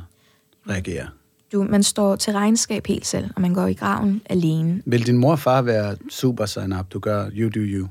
reagere? 0.69 1.07
Du, 1.51 1.63
man 1.63 1.83
står 1.83 2.15
til 2.15 2.33
regnskab 2.33 2.88
helt 2.88 3.05
selv, 3.05 3.29
og 3.35 3.41
man 3.41 3.53
går 3.53 3.67
i 3.67 3.73
graven 3.73 4.21
alene. 4.29 4.81
Vil 4.85 5.05
din 5.07 5.17
mor 5.17 5.31
og 5.31 5.39
far 5.39 5.61
være 5.61 5.95
super 6.09 6.45
sign 6.45 6.73
up? 6.73 6.85
Du 6.93 6.99
gør 6.99 7.29
you 7.33 7.49
do 7.49 7.59
you. 7.59 7.88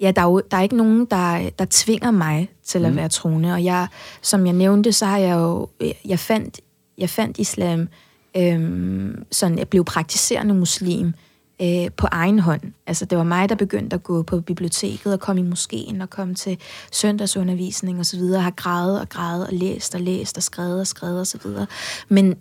Ja, 0.00 0.10
der 0.16 0.22
er, 0.22 0.26
jo, 0.26 0.42
der 0.50 0.56
er 0.56 0.62
ikke 0.62 0.76
nogen, 0.76 1.04
der, 1.10 1.50
der 1.58 1.66
tvinger 1.70 2.10
mig 2.10 2.48
til 2.64 2.80
Mhm. 2.80 2.90
at 2.90 2.96
være 2.96 3.08
troende. 3.08 3.52
Og 3.52 3.64
jeg, 3.64 3.86
som 4.22 4.46
jeg 4.46 4.54
nævnte, 4.54 4.92
så 4.92 5.06
har 5.06 5.18
jeg 5.18 5.34
jo... 5.34 5.68
Jeg 6.04 6.18
fandt, 6.18 6.60
jeg 6.98 7.10
fandt 7.10 7.38
islam, 7.38 7.88
øhm, 8.36 9.24
sådan 9.32 9.58
jeg 9.58 9.68
blev 9.68 9.84
praktiserende 9.84 10.54
muslim 10.54 11.12
øh, 11.62 11.90
på 11.96 12.06
egen 12.10 12.38
hånd. 12.38 12.60
Altså, 12.86 13.04
det 13.04 13.18
var 13.18 13.24
mig, 13.24 13.48
der 13.48 13.54
begyndte 13.54 13.94
at 13.94 14.02
gå 14.02 14.22
på 14.22 14.40
biblioteket 14.40 15.12
og 15.12 15.20
komme 15.20 15.40
i 15.40 15.44
moskeen 15.44 16.00
og 16.00 16.10
komme 16.10 16.34
til 16.34 16.58
søndagsundervisning 16.92 17.98
og 17.98 18.06
så 18.06 18.16
videre, 18.16 18.42
har 18.42 18.50
grædet 18.50 19.00
og 19.00 19.08
grædet 19.08 19.46
og 19.46 19.52
læst 19.52 19.94
og 19.94 20.00
læst 20.00 20.36
og 20.36 20.42
skrevet 20.42 20.80
og 20.80 20.86
skrevet 20.86 21.20
og 21.20 21.26
så 21.26 21.38
videre. 21.44 21.66
Men, 22.08 22.34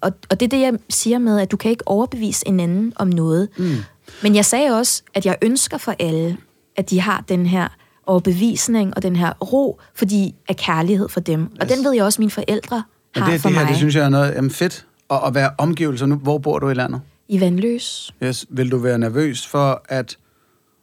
og, 0.00 0.12
og 0.30 0.40
det 0.40 0.46
er 0.46 0.50
det, 0.50 0.60
jeg 0.60 0.74
siger 0.88 1.18
med, 1.18 1.40
at 1.40 1.50
du 1.50 1.56
kan 1.56 1.70
ikke 1.70 1.88
overbevise 1.88 2.48
en 2.48 2.60
anden 2.60 2.92
om 2.96 3.08
noget. 3.08 3.48
Mm. 3.58 3.76
Men 4.22 4.34
jeg 4.34 4.44
sagde 4.44 4.70
også, 4.70 5.02
at 5.14 5.26
jeg 5.26 5.36
ønsker 5.42 5.78
for 5.78 5.94
alle, 5.98 6.36
at 6.76 6.90
de 6.90 7.00
har 7.00 7.24
den 7.28 7.46
her 7.46 7.68
overbevisning 8.06 8.96
og 8.96 9.02
den 9.02 9.16
her 9.16 9.32
ro, 9.32 9.80
fordi 9.94 10.34
af 10.48 10.56
kærlighed 10.56 11.08
for 11.08 11.20
dem. 11.20 11.56
Og 11.60 11.68
den 11.68 11.84
ved 11.84 11.92
jeg 11.92 12.04
også, 12.04 12.16
at 12.16 12.18
mine 12.18 12.30
forældre 12.30 12.82
har 13.16 13.30
det, 13.30 13.40
for 13.40 13.48
det 13.48 13.56
her, 13.56 13.64
mig. 13.64 13.70
det 13.70 13.76
synes 13.76 13.94
jeg 13.96 14.04
er 14.04 14.08
noget 14.08 14.34
jamen 14.34 14.50
fedt. 14.50 14.86
Og 15.08 15.26
at 15.26 15.34
være 15.34 15.50
omgivelser 15.58 16.06
nu. 16.06 16.16
Hvor 16.16 16.38
bor 16.38 16.58
du 16.58 16.68
i 16.70 16.74
landet? 16.74 17.00
I 17.28 17.40
Vandløs. 17.40 18.14
Yes. 18.22 18.46
Vil 18.50 18.70
du 18.70 18.78
være 18.78 18.98
nervøs 18.98 19.46
for 19.46 19.82
at 19.88 20.18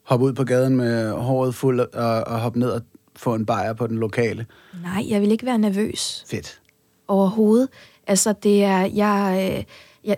hoppe 0.04 0.26
ud 0.26 0.34
på 0.34 0.44
gaden 0.44 0.76
med 0.76 1.12
håret 1.12 1.56
fuld 1.56 1.80
og, 1.80 2.24
og 2.28 2.40
hoppe 2.40 2.60
ned 2.60 2.70
og 2.70 2.82
få 3.16 3.36
en 3.36 3.46
bajer 3.46 3.74
på 3.74 3.88
den 3.88 3.98
lokale? 3.98 4.46
Nej, 4.84 5.06
jeg 5.10 5.22
vil 5.22 5.32
ikke 5.32 5.46
være 5.46 5.58
nervøs 5.58 6.26
Fedt. 6.28 6.62
overhovedet. 7.08 7.70
Altså, 8.08 8.34
det 8.44 8.64
er... 8.64 8.80
Jeg, 8.80 9.52
øh, 9.58 9.64
jeg, 10.06 10.18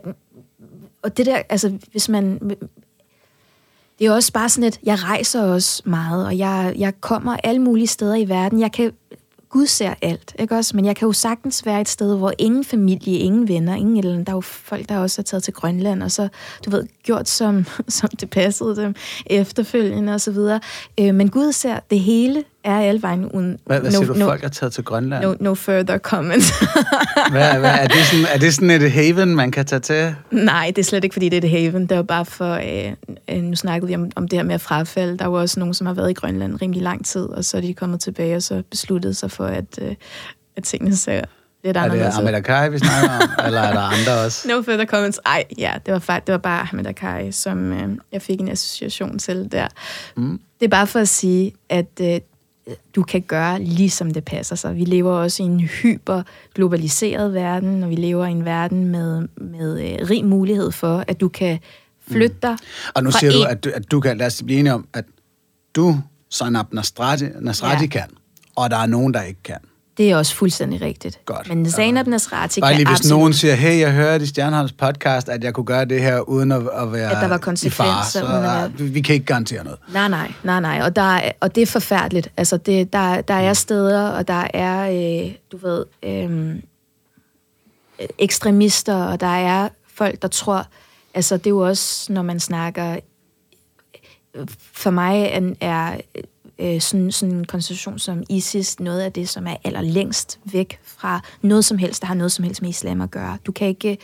og 1.02 1.18
det 1.18 1.26
der, 1.26 1.42
altså, 1.50 1.78
hvis 1.92 2.10
man... 2.10 2.40
Det 4.00 4.08
er 4.08 4.12
også 4.12 4.34
bare 4.34 4.50
sådan 4.50 4.68
et, 4.68 4.80
jeg 4.84 5.04
rejser 5.04 5.44
også 5.44 5.82
meget, 5.86 6.26
og 6.26 6.38
jeg, 6.38 6.74
jeg 6.78 7.02
kommer 7.02 7.38
alle 7.44 7.62
mulige 7.62 7.88
steder 7.88 8.16
i 8.16 8.30
verden. 8.30 8.60
Jeg 8.60 8.72
kan, 8.72 8.92
Gud 9.56 9.68
ser 9.68 9.94
alt, 10.02 10.36
ikke 10.40 10.56
også? 10.56 10.76
Men 10.76 10.86
jeg 10.86 10.96
kan 10.96 11.06
jo 11.06 11.14
sagtens 11.14 11.66
være 11.66 11.82
et 11.82 11.90
sted, 11.90 12.18
hvor 12.18 12.34
ingen 12.38 12.64
familie, 12.64 13.18
ingen 13.18 13.48
venner, 13.48 13.76
ingen 13.76 13.98
eller 13.98 14.12
andet. 14.12 14.28
Der 14.28 14.34
er 14.34 14.38
jo 14.38 14.42
folk, 14.42 14.90
der 14.90 14.98
også 14.98 15.22
er 15.22 15.24
taget 15.24 15.44
til 15.44 15.54
Grønland, 15.54 16.04
og 16.04 16.12
så, 16.12 16.28
du 16.66 16.70
ved, 16.70 16.88
gjort 17.04 17.30
som, 17.30 17.66
som 17.88 18.10
det 18.10 18.30
passede 18.30 18.76
dem 18.76 18.96
efterfølgende 19.26 20.14
og 20.14 20.22
så 20.22 20.32
videre. 20.32 20.60
Øh, 21.00 21.16
men 21.16 21.30
Gud 21.30 21.52
ser 21.52 21.80
det 21.90 22.00
hele, 22.00 22.44
er 22.66 22.80
alle 22.80 23.02
vejen 23.02 23.26
uden... 23.26 23.58
Hvad, 23.66 23.80
hvad 23.80 23.92
no, 23.92 23.98
siger 23.98 24.14
du, 24.14 24.20
no, 24.20 24.26
folk 24.26 24.44
er 24.44 24.48
taget 24.48 24.74
til 24.74 24.84
Grønland? 24.84 25.24
no, 25.24 25.36
no 25.40 25.54
further 25.54 25.98
comments. 25.98 26.54
Hvad, 27.32 27.60
hvad, 27.60 27.72
er, 27.72 27.88
det 27.88 27.98
sådan, 27.98 28.26
er 28.34 28.38
det 28.38 28.54
sådan 28.54 28.70
et 28.70 28.92
haven, 28.92 29.36
man 29.36 29.52
kan 29.52 29.66
tage 29.66 29.80
til? 29.80 30.16
Nej, 30.32 30.72
det 30.76 30.78
er 30.78 30.84
slet 30.84 31.04
ikke, 31.04 31.14
fordi 31.14 31.30
det 31.30 31.38
er 31.38 31.42
det 31.42 31.50
haven. 31.50 31.88
Det 31.88 31.98
var 31.98 32.04
bare 32.04 32.26
for... 32.26 32.54
Øh, 32.54 32.94
øh, 33.30 33.44
nu 33.44 33.56
snakkede 33.56 33.88
vi 33.88 33.96
om, 33.96 34.12
om 34.16 34.28
det 34.28 34.40
her 34.40 34.44
med 34.44 34.56
at 34.56 34.62
frafalde. 34.62 35.18
Der 35.18 35.26
var 35.26 35.40
også 35.40 35.60
nogen, 35.60 35.74
som 35.74 35.88
har 35.88 35.94
været 35.94 36.10
i 36.10 36.14
Grønland 36.14 36.62
rimelig 36.62 36.84
lang 36.84 37.06
tid, 37.06 37.26
og 37.26 37.46
så 37.46 37.58
er 37.58 37.62
de 37.62 37.74
kommet 37.74 38.00
tilbage, 38.00 38.36
og 38.36 38.44
så 38.44 38.64
besluttede 38.72 39.14
sig 39.14 39.32
for, 39.32 39.46
at, 39.46 39.80
øh, 39.82 39.96
at 40.58 40.64
tingene 40.64 40.96
ser 40.96 41.22
lidt 41.64 41.78
Er 41.78 41.82
det 41.82 41.90
anderledes. 41.90 42.18
Ahmed 42.18 42.34
Akai, 42.34 42.70
vi 42.70 42.78
snakker 42.78 43.10
om? 43.10 43.30
eller 43.46 43.62
er 43.62 43.74
der 43.74 43.80
andre 43.80 44.26
også? 44.26 44.48
No 44.48 44.62
further 44.62 44.86
comments. 44.86 45.20
Ej, 45.26 45.44
ja, 45.58 45.74
det 45.86 45.94
var, 45.94 46.00
faktisk, 46.00 46.28
det 46.28 46.32
var 46.32 46.40
bare 46.40 46.62
Ahmed 46.62 46.86
Akai, 46.86 47.32
som 47.32 47.72
øh, 47.72 47.90
jeg 48.12 48.22
fik 48.22 48.40
en 48.42 48.50
association 48.50 49.20
til 49.20 49.52
der. 49.52 49.68
Mm. 50.18 50.40
Det 50.60 50.66
er 50.66 50.70
bare 50.70 50.88
for 50.88 51.00
at 51.00 51.08
sige, 51.08 51.54
at 51.70 52.02
øh, 52.02 52.20
du 52.96 53.04
kan 53.04 53.22
gøre 53.22 53.62
lige 53.64 53.90
som 53.90 54.12
det 54.14 54.24
passer 54.26 54.56
sig. 54.56 54.76
Vi 54.76 54.86
lever 54.86 55.12
også 55.12 55.44
i 55.44 55.46
en 55.46 55.60
hyper 55.60 56.24
globaliseret 56.56 57.34
verden, 57.34 57.84
og 57.84 57.90
vi 57.90 57.96
lever 57.96 58.26
i 58.26 58.32
en 58.32 58.46
verden 58.46 58.86
med, 58.86 59.28
med 59.38 59.82
øh, 60.02 60.10
rig 60.10 60.26
mulighed 60.26 60.72
for, 60.72 61.04
at 61.08 61.22
du 61.22 61.28
kan 61.30 61.60
flytte 62.12 62.36
dig 62.42 62.58
Og 62.96 63.04
nu 63.04 63.12
siger 63.12 63.32
du, 63.32 63.38
en- 63.42 63.48
at 63.48 63.64
du, 63.64 63.72
at 63.74 63.92
du 63.92 64.00
kan, 64.00 64.18
lad 64.18 64.28
os 64.28 64.44
blive 64.46 64.60
enige 64.60 64.74
om, 64.74 64.88
at 64.94 65.06
du, 65.76 65.96
Sanab 66.30 66.74
Nasrati, 66.74 67.26
Nasrati 67.42 67.84
Ja. 67.84 67.88
kan, 67.90 68.04
og 68.56 68.70
der 68.70 68.78
er 68.78 68.86
nogen, 68.86 69.14
der 69.14 69.22
ikke 69.22 69.44
kan. 69.44 69.58
Det 69.98 70.12
er 70.12 70.18
også 70.18 70.36
fuldstændig 70.36 70.82
rigtigt. 70.82 71.20
Godt. 71.26 71.50
Men 71.50 71.72
Zainab 71.72 72.08
Nasrati 72.08 72.62
Bare 72.62 72.74
lige, 72.74 72.88
hvis 72.88 73.00
absolut... 73.00 73.20
nogen 73.20 73.34
siger, 73.34 73.54
hey, 73.54 73.80
jeg 73.80 73.94
hørte 73.94 74.24
i 74.24 74.28
Stjernholms 74.28 74.72
podcast, 74.72 75.30
at 75.30 75.44
jeg 75.44 75.54
kunne 75.54 75.66
gøre 75.66 75.86
det 75.86 76.02
her, 76.02 76.20
uden 76.20 76.52
at, 76.52 76.62
at 76.74 76.94
være 76.94 77.12
At 77.12 77.18
der 77.22 77.28
var 77.28 77.38
konsekvenser, 77.38 78.04
så 78.10 78.24
uden 78.24 78.46
at 78.46 78.64
ah, 78.82 78.94
vi, 78.94 79.02
kan 79.02 79.14
ikke 79.14 79.26
garantere 79.26 79.64
noget. 79.64 79.80
Nej, 79.94 80.08
nej, 80.08 80.32
nej, 80.44 80.60
nej. 80.60 80.82
Og, 80.84 80.96
der 80.96 81.02
er, 81.02 81.32
og 81.40 81.56
det 81.56 81.62
er 81.62 81.66
forfærdeligt. 81.66 82.32
Altså, 82.38 82.58
det, 82.58 82.94
der, 82.94 83.22
der 83.22 83.34
er 83.34 83.54
steder, 83.54 84.10
og 84.10 84.28
der 84.28 84.48
er, 84.54 84.90
øh, 84.90 85.32
du 85.52 85.58
ved, 85.58 85.86
øh, 86.04 86.56
ekstremister, 88.20 88.96
og 88.96 89.20
der 89.20 89.28
er 89.28 89.70
folk, 89.94 90.22
der 90.22 90.28
tror... 90.28 90.68
Altså, 91.14 91.38
det 91.38 91.46
er 91.46 91.50
jo 91.50 91.60
også, 91.60 92.14
når 92.14 92.22
man 92.22 92.40
snakker... 92.40 92.96
For 94.74 94.90
mig 94.90 95.56
er 95.62 95.98
øh, 96.60 96.82
sådan, 96.82 97.12
sådan 97.12 97.36
en 97.36 97.46
konstitution 97.46 98.00
som 98.00 98.24
ISIS 98.30 98.80
noget 98.80 99.02
af 99.02 99.12
det, 99.14 99.30
som 99.30 99.48
er 99.48 99.56
allerlængst 99.64 100.40
væk 100.52 100.80
fra 100.84 101.22
noget 101.42 101.66
som 101.66 101.78
helst, 101.78 102.02
der 102.02 102.08
har 102.08 102.16
noget 102.16 102.32
som 102.32 102.44
helst 102.44 102.62
med 102.62 102.70
islam 102.70 103.02
at 103.02 103.12
gøre. 103.12 103.38
Du 103.46 103.52
kan 103.52 103.68
ikke... 103.68 103.92
Øh, 103.92 104.00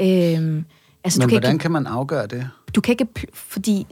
altså, 0.00 0.40
Men 0.40 0.62
du 0.62 0.64
kan 1.04 1.30
hvordan 1.30 1.52
ikke, 1.52 1.62
kan 1.62 1.70
man 1.70 1.86
afgøre 1.86 2.26
det? 2.26 2.50
du 2.74 2.80
kan 2.80 2.92
ikke, 2.92 3.06
fordi 3.34 3.86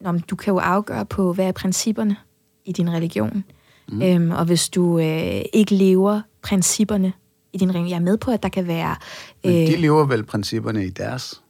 nå, 0.00 0.12
men 0.12 0.20
du 0.20 0.36
kan 0.36 0.52
jo 0.52 0.58
afgøre 0.58 1.06
på, 1.06 1.32
hvad 1.32 1.46
er 1.46 1.52
principperne 1.52 2.16
i 2.64 2.72
din 2.72 2.90
religion. 2.90 3.44
Mm. 3.88 4.02
Øhm, 4.02 4.30
og 4.30 4.44
hvis 4.44 4.68
du 4.68 4.98
øh, 4.98 5.42
ikke 5.52 5.74
lever 5.74 6.20
principperne 6.42 7.12
i 7.52 7.58
din 7.58 7.70
religion, 7.70 7.90
jeg 7.90 7.96
er 7.96 8.00
med 8.00 8.16
på, 8.16 8.30
at 8.30 8.42
der 8.42 8.48
kan 8.48 8.66
være... 8.66 8.96
Men 9.44 9.52
Øh, 9.52 9.66
de 9.66 9.76
lever 9.76 10.04
vel 10.06 10.24
principperne 10.24 10.86
i 10.86 10.90
deres? 10.90 11.40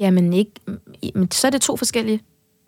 jamen 0.00 0.32
ikke, 0.32 0.50
men 1.14 1.30
så 1.30 1.46
er 1.46 1.50
det 1.50 1.60
to 1.60 1.76
forskellige 1.76 2.20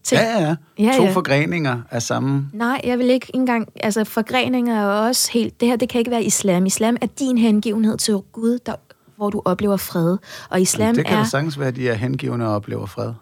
ting. 0.07 0.21
Ja, 0.21 0.41
ja, 0.43 0.55
ja. 0.79 0.97
To 0.97 1.05
ja. 1.05 1.11
forgreninger 1.13 1.83
af 1.91 2.03
samme... 2.03 2.49
Nej, 2.53 2.81
jeg 2.85 2.99
vil 2.99 3.11
ikke 3.11 3.31
engang... 3.35 3.69
Altså, 3.81 4.05
forgreninger 4.05 4.75
er 4.81 4.87
også 4.87 5.31
helt... 5.33 5.61
Det 5.61 5.69
her, 5.69 5.77
det 5.77 5.89
kan 5.89 5.99
ikke 5.99 6.11
være 6.11 6.25
islam. 6.25 6.67
Islam 6.67 6.97
er 7.01 7.07
din 7.19 7.39
hengivenhed 7.39 7.99
til 7.99 8.15
Gud, 8.33 8.59
der, 8.67 8.75
hvor 9.17 9.31
du 9.31 9.43
oplever 9.45 9.77
fred. 9.77 10.17
Og 10.51 10.61
islam 10.61 10.95
det 10.95 11.07
kan 11.07 11.17
er... 11.17 11.23
da 11.23 11.29
sagtens 11.29 11.59
være, 11.59 11.69
at 11.69 11.77
de 11.77 11.89
er 11.89 11.95
hengivende 11.95 12.47
og 12.47 12.55
oplever 12.55 12.87
fred. 12.87 13.13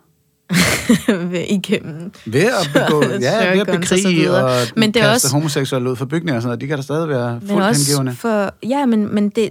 igennem 1.49 2.13
Ved 2.27 2.45
at 2.45 2.71
begå, 2.75 3.03
ja, 3.21 3.51
ved 3.53 3.61
at 3.61 3.69
og 3.69 3.81
bekrige 3.81 4.09
videre. 4.15 4.45
og, 4.45 4.61
Men 4.77 4.95
det 4.95 5.03
er 5.03 5.07
kaste 5.07 5.27
også- 5.27 5.37
homoseksuelle 5.37 5.91
ud 5.91 5.97
for 5.97 6.05
bygninger 6.05 6.37
og 6.37 6.43
sådan 6.43 6.49
noget, 6.49 6.61
de 6.61 6.67
kan 6.67 6.77
da 6.77 6.83
stadig 6.83 7.09
være 7.09 7.39
Men 7.41 7.49
fuldt 7.49 7.63
også 7.65 7.91
hengivende. 7.93 8.17
for, 8.17 8.51
ja, 8.69 8.87
men, 8.87 9.15
men 9.15 9.29
det, 9.29 9.51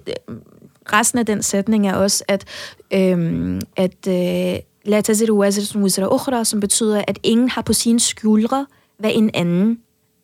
resten 0.94 1.20
af 1.20 1.26
den 1.26 1.44
sætning 1.44 1.88
er 1.88 1.94
også, 1.94 2.24
at, 2.28 2.46
øhm, 2.94 3.62
at 3.78 4.08
øh, 4.08 4.60
la 4.86 5.02
taziru 5.02 5.44
wizra 5.76 6.14
ukhra, 6.14 6.44
som 6.44 6.60
betyder, 6.60 7.04
at 7.08 7.20
ingen 7.24 7.50
har 7.50 7.62
på 7.62 7.74
sine 7.74 8.00
skuldre, 8.00 8.66
hvad 9.00 9.12
en 9.14 9.32
anden 9.34 9.80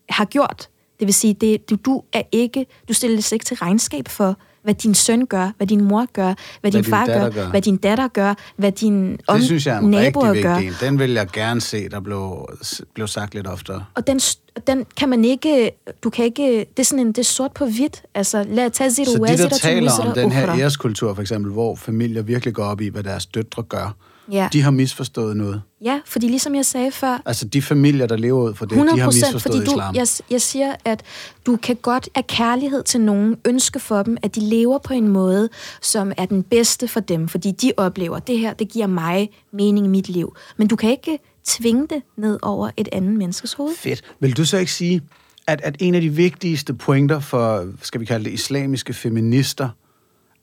har 0.09 0.25
gjort. 0.25 0.69
Det 0.99 1.07
vil 1.07 1.13
sige, 1.13 1.33
det, 1.33 1.69
du, 1.69 1.75
du 1.75 2.03
er 2.13 2.21
ikke, 2.31 2.65
du 2.87 2.93
stilles 2.93 3.31
ikke 3.31 3.45
til 3.45 3.57
regnskab 3.57 4.07
for, 4.07 4.37
hvad 4.63 4.73
din 4.73 4.95
søn 4.95 5.25
gør, 5.25 5.51
hvad 5.57 5.67
din 5.67 5.83
mor 5.83 6.05
gør, 6.13 6.33
hvad, 6.61 6.71
din 6.71 6.83
din 6.83 6.89
far 6.89 7.05
gør, 7.05 7.29
gør. 7.29 7.49
hvad 7.49 7.61
din 7.61 7.77
datter 7.77 8.07
gør, 8.07 8.33
hvad 8.55 8.71
din 8.71 9.19
om, 9.27 9.37
Det 9.37 9.45
synes 9.45 9.67
jeg 9.67 9.75
er 9.75 9.79
en 9.79 9.89
naboer 9.89 10.29
rigtig 10.29 10.43
gør. 10.43 10.55
vigtig 10.55 10.67
en. 10.67 10.89
Den 10.89 10.99
vil 10.99 11.11
jeg 11.11 11.27
gerne 11.33 11.61
se, 11.61 11.89
der 11.89 11.99
blev, 11.99 12.49
blev 12.93 13.07
sagt 13.07 13.35
lidt 13.35 13.47
oftere. 13.47 13.85
Og 13.95 14.07
den, 14.07 14.19
den 14.67 14.85
kan 14.97 15.09
man 15.09 15.25
ikke, 15.25 15.71
du 16.03 16.09
kan 16.09 16.25
ikke, 16.25 16.59
det 16.59 16.79
er 16.79 16.83
sådan 16.83 16.99
en, 16.99 17.07
det 17.07 17.17
er 17.17 17.23
sort 17.23 17.51
på 17.51 17.65
hvidt. 17.65 18.03
Altså, 18.15 18.45
lad 18.49 18.69
tage 18.69 18.91
zero 18.91 19.05
Så 19.05 19.25
de, 19.27 19.37
der 19.37 19.49
taler 19.49 19.91
om 20.07 20.13
den 20.13 20.31
her 20.31 20.49
æreskultur, 20.49 21.13
for 21.13 21.21
eksempel, 21.21 21.51
hvor 21.51 21.75
familier 21.75 22.21
virkelig 22.21 22.53
går 22.53 22.63
op 22.63 22.81
i, 22.81 22.87
hvad 22.87 23.03
deres 23.03 23.25
døtre 23.25 23.63
gør, 23.63 23.95
Ja. 24.31 24.49
de 24.53 24.61
har 24.61 24.71
misforstået 24.71 25.37
noget. 25.37 25.61
Ja, 25.81 25.99
fordi 26.05 26.27
ligesom 26.27 26.55
jeg 26.55 26.65
sagde 26.65 26.91
før, 26.91 27.21
Altså 27.25 27.45
de 27.45 27.61
familier, 27.61 28.05
der 28.05 28.17
lever 28.17 28.49
ud 28.49 28.53
for 28.55 28.65
det, 28.65 28.71
100 28.71 28.97
de 28.97 29.01
har 29.01 29.07
misforstået 29.07 29.41
fordi 29.41 29.57
du, 29.57 29.71
islam. 29.71 29.95
jeg, 29.95 30.07
jeg 30.29 30.41
siger, 30.41 30.75
at 30.85 31.03
du 31.45 31.55
kan 31.55 31.75
godt 31.75 32.09
af 32.15 32.27
kærlighed 32.27 32.83
til 32.83 33.01
nogen 33.01 33.37
ønske 33.47 33.79
for 33.79 34.03
dem, 34.03 34.17
at 34.21 34.35
de 34.35 34.39
lever 34.39 34.77
på 34.77 34.93
en 34.93 35.07
måde, 35.07 35.49
som 35.81 36.11
er 36.17 36.25
den 36.25 36.43
bedste 36.43 36.87
for 36.87 36.99
dem, 36.99 37.27
fordi 37.27 37.51
de 37.51 37.71
oplever, 37.77 38.19
det 38.19 38.39
her, 38.39 38.53
det 38.53 38.69
giver 38.69 38.87
mig 38.87 39.29
mening 39.53 39.85
i 39.85 39.89
mit 39.89 40.09
liv. 40.09 40.35
Men 40.57 40.67
du 40.67 40.75
kan 40.75 40.89
ikke 40.89 41.19
tvinge 41.45 41.87
det 41.87 42.01
ned 42.17 42.39
over 42.41 42.69
et 42.77 42.89
andet 42.91 43.13
menneskes 43.15 43.53
hoved. 43.53 43.75
Fedt. 43.77 44.01
Vil 44.19 44.37
du 44.37 44.45
så 44.45 44.57
ikke 44.57 44.71
sige, 44.71 45.01
at, 45.47 45.61
at 45.63 45.75
en 45.79 45.95
af 45.95 46.01
de 46.01 46.09
vigtigste 46.09 46.73
pointer 46.73 47.19
for, 47.19 47.67
skal 47.81 48.01
vi 48.01 48.05
kalde 48.05 48.25
det, 48.25 48.31
islamiske 48.31 48.93
feminister, 48.93 49.69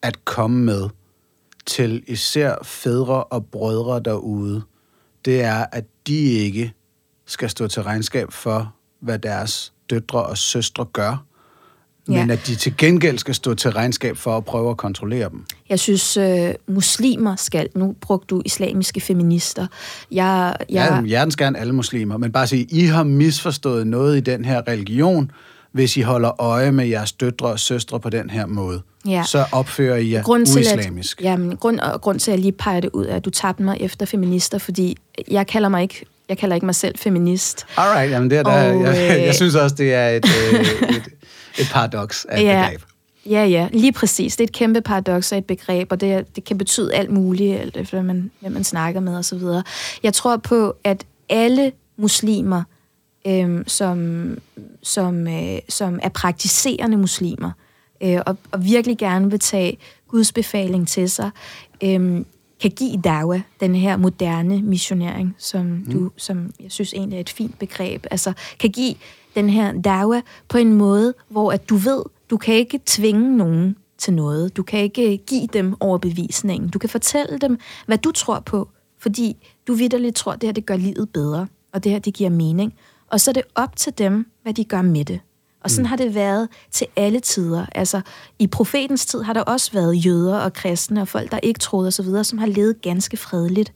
at 0.02 0.24
komme 0.24 0.64
med 0.64 0.88
til 1.66 2.02
især 2.06 2.54
fædre 2.62 3.24
og 3.24 3.46
brødre 3.46 4.00
derude, 4.00 4.62
det 5.24 5.42
er, 5.42 5.64
at 5.72 5.84
de 6.06 6.18
ikke 6.18 6.72
skal 7.26 7.50
stå 7.50 7.66
til 7.68 7.82
regnskab 7.82 8.32
for, 8.32 8.74
hvad 9.00 9.18
deres 9.18 9.72
døtre 9.90 10.22
og 10.22 10.38
søstre 10.38 10.84
gør, 10.84 11.24
Ja. 12.08 12.20
men 12.20 12.30
at 12.30 12.46
de 12.46 12.54
til 12.54 12.76
gengæld 12.76 13.18
skal 13.18 13.34
stå 13.34 13.54
til 13.54 13.70
regnskab 13.70 14.16
for 14.16 14.36
at 14.36 14.44
prøve 14.44 14.70
at 14.70 14.76
kontrollere 14.76 15.28
dem. 15.30 15.44
Jeg 15.68 15.80
synes, 15.80 16.16
øh, 16.16 16.54
muslimer 16.68 17.36
skal, 17.36 17.68
nu 17.74 17.96
brugte 18.00 18.26
du 18.26 18.42
islamiske 18.44 19.00
feminister. 19.00 19.66
Jeg, 20.10 20.56
jeg, 20.70 20.88
Ja, 20.90 21.02
hjertens 21.02 21.36
gerne 21.36 21.58
alle 21.58 21.72
muslimer, 21.72 22.16
men 22.16 22.32
bare 22.32 22.46
sige, 22.46 22.64
I 22.70 22.84
har 22.84 23.04
misforstået 23.04 23.86
noget 23.86 24.16
i 24.16 24.20
den 24.20 24.44
her 24.44 24.62
religion, 24.68 25.30
hvis 25.72 25.96
I 25.96 26.00
holder 26.00 26.40
øje 26.40 26.72
med 26.72 26.86
jeres 26.86 27.12
døtre 27.12 27.46
og 27.48 27.60
søstre 27.60 28.00
på 28.00 28.10
den 28.10 28.30
her 28.30 28.46
måde. 28.46 28.82
Ja. 29.06 29.22
Så 29.26 29.44
opfører 29.52 29.96
I 29.96 30.10
jer 30.12 30.22
grund 30.22 30.46
til, 30.46 30.56
uislamisk. 30.56 31.20
at, 31.20 31.24
jamen, 31.24 31.56
grund, 31.56 31.80
og 31.80 32.00
grund 32.00 32.20
til, 32.20 32.30
at 32.30 32.32
jeg 32.36 32.40
lige 32.42 32.52
peger 32.52 32.80
det 32.80 32.90
ud, 32.92 33.06
er, 33.06 33.16
at 33.16 33.24
du 33.24 33.30
tabte 33.30 33.62
mig 33.62 33.76
efter 33.80 34.06
feminister, 34.06 34.58
fordi 34.58 34.96
jeg 35.30 35.46
kalder 35.46 35.68
mig 35.68 35.82
ikke, 35.82 36.04
jeg 36.28 36.38
kalder 36.38 36.54
ikke 36.54 36.66
mig 36.66 36.74
selv 36.74 36.98
feminist. 36.98 37.66
Alright, 37.76 38.10
jamen 38.10 38.30
det 38.30 38.38
er 38.38 38.42
der, 38.42 38.50
Og, 38.74 38.80
jeg, 38.84 39.16
øh, 39.18 39.22
jeg 39.24 39.34
synes 39.34 39.54
også, 39.54 39.76
det 39.76 39.94
er 39.94 40.08
et, 40.08 40.24
øh, 40.52 40.60
et, 40.60 41.02
et 41.58 41.68
paradoks 41.72 42.26
af 42.28 42.42
Ja. 42.42 42.64
begreb. 42.68 42.82
Ja, 43.30 43.44
ja, 43.44 43.68
lige 43.72 43.92
præcis. 43.92 44.36
Det 44.36 44.44
er 44.44 44.48
et 44.48 44.52
kæmpe 44.54 44.80
paradoks 44.80 45.32
af 45.32 45.38
et 45.38 45.44
begreb, 45.44 45.92
og 45.92 46.00
det, 46.00 46.36
det 46.36 46.44
kan 46.44 46.58
betyde 46.58 46.94
alt 46.94 47.10
muligt, 47.10 47.60
alt 47.60 47.76
efter 47.76 48.02
man, 48.02 48.30
hvem 48.40 48.52
man 48.52 48.64
snakker 48.64 49.00
med 49.00 49.16
osv. 49.18 49.38
Jeg 50.02 50.14
tror 50.14 50.36
på, 50.36 50.76
at 50.84 51.04
alle 51.28 51.72
muslimer, 51.96 52.62
øhm, 53.26 53.64
som, 53.68 54.28
som, 54.82 55.28
øh, 55.28 55.58
som 55.68 56.00
er 56.02 56.08
praktiserende 56.08 56.96
muslimer, 56.96 57.50
øh, 58.00 58.18
og, 58.26 58.36
og 58.50 58.64
virkelig 58.64 58.98
gerne 58.98 59.30
vil 59.30 59.40
tage 59.40 59.78
Guds 60.08 60.32
befaling 60.32 60.88
til 60.88 61.10
sig, 61.10 61.30
øhm, 61.82 62.26
kan 62.60 62.70
give 62.70 63.00
dawa, 63.04 63.42
den 63.60 63.74
her 63.74 63.96
moderne 63.96 64.62
missionering, 64.62 65.34
som, 65.38 65.66
mm. 65.66 65.92
du, 65.92 66.10
som 66.16 66.50
jeg 66.60 66.72
synes 66.72 66.94
egentlig 66.94 67.16
er 67.16 67.20
et 67.20 67.30
fint 67.30 67.58
begreb, 67.58 68.06
altså 68.10 68.32
kan 68.58 68.70
give 68.70 68.94
den 69.34 69.50
her 69.50 69.72
dawa 69.72 70.20
på 70.48 70.58
en 70.58 70.72
måde, 70.72 71.14
hvor 71.28 71.52
at 71.52 71.68
du 71.68 71.76
ved, 71.76 72.02
du 72.30 72.36
kan 72.36 72.54
ikke 72.54 72.80
tvinge 72.86 73.36
nogen 73.36 73.76
til 73.98 74.12
noget. 74.12 74.56
Du 74.56 74.62
kan 74.62 74.80
ikke 74.80 75.16
give 75.26 75.46
dem 75.46 75.74
overbevisningen. 75.80 76.70
Du 76.70 76.78
kan 76.78 76.88
fortælle 76.88 77.38
dem, 77.38 77.58
hvad 77.86 77.98
du 77.98 78.12
tror 78.12 78.40
på, 78.40 78.68
fordi 78.98 79.36
du 79.66 79.74
vidderligt 79.74 80.16
tror, 80.16 80.32
at 80.32 80.40
det 80.40 80.46
her 80.46 80.52
det 80.52 80.66
gør 80.66 80.76
livet 80.76 81.08
bedre, 81.14 81.46
og 81.72 81.84
det 81.84 81.92
her 81.92 81.98
det 81.98 82.14
giver 82.14 82.30
mening. 82.30 82.74
Og 83.10 83.20
så 83.20 83.30
er 83.30 83.32
det 83.32 83.42
op 83.54 83.76
til 83.76 83.98
dem, 83.98 84.30
hvad 84.42 84.54
de 84.54 84.64
gør 84.64 84.82
med 84.82 85.04
det. 85.04 85.20
Og 85.66 85.70
sådan 85.70 85.82
mm. 85.82 85.88
har 85.88 85.96
det 85.96 86.14
været 86.14 86.48
til 86.70 86.86
alle 86.96 87.20
tider. 87.20 87.66
Altså, 87.74 88.00
i 88.38 88.46
profetens 88.46 89.06
tid 89.06 89.22
har 89.22 89.32
der 89.32 89.40
også 89.40 89.72
været 89.72 90.06
jøder 90.06 90.38
og 90.38 90.52
kristne 90.52 91.00
og 91.00 91.08
folk, 91.08 91.30
der 91.30 91.38
ikke 91.42 91.60
troede 91.60 91.88
osv., 91.88 92.24
som 92.24 92.38
har 92.38 92.46
levet 92.46 92.82
ganske 92.82 93.16
fredeligt 93.16 93.72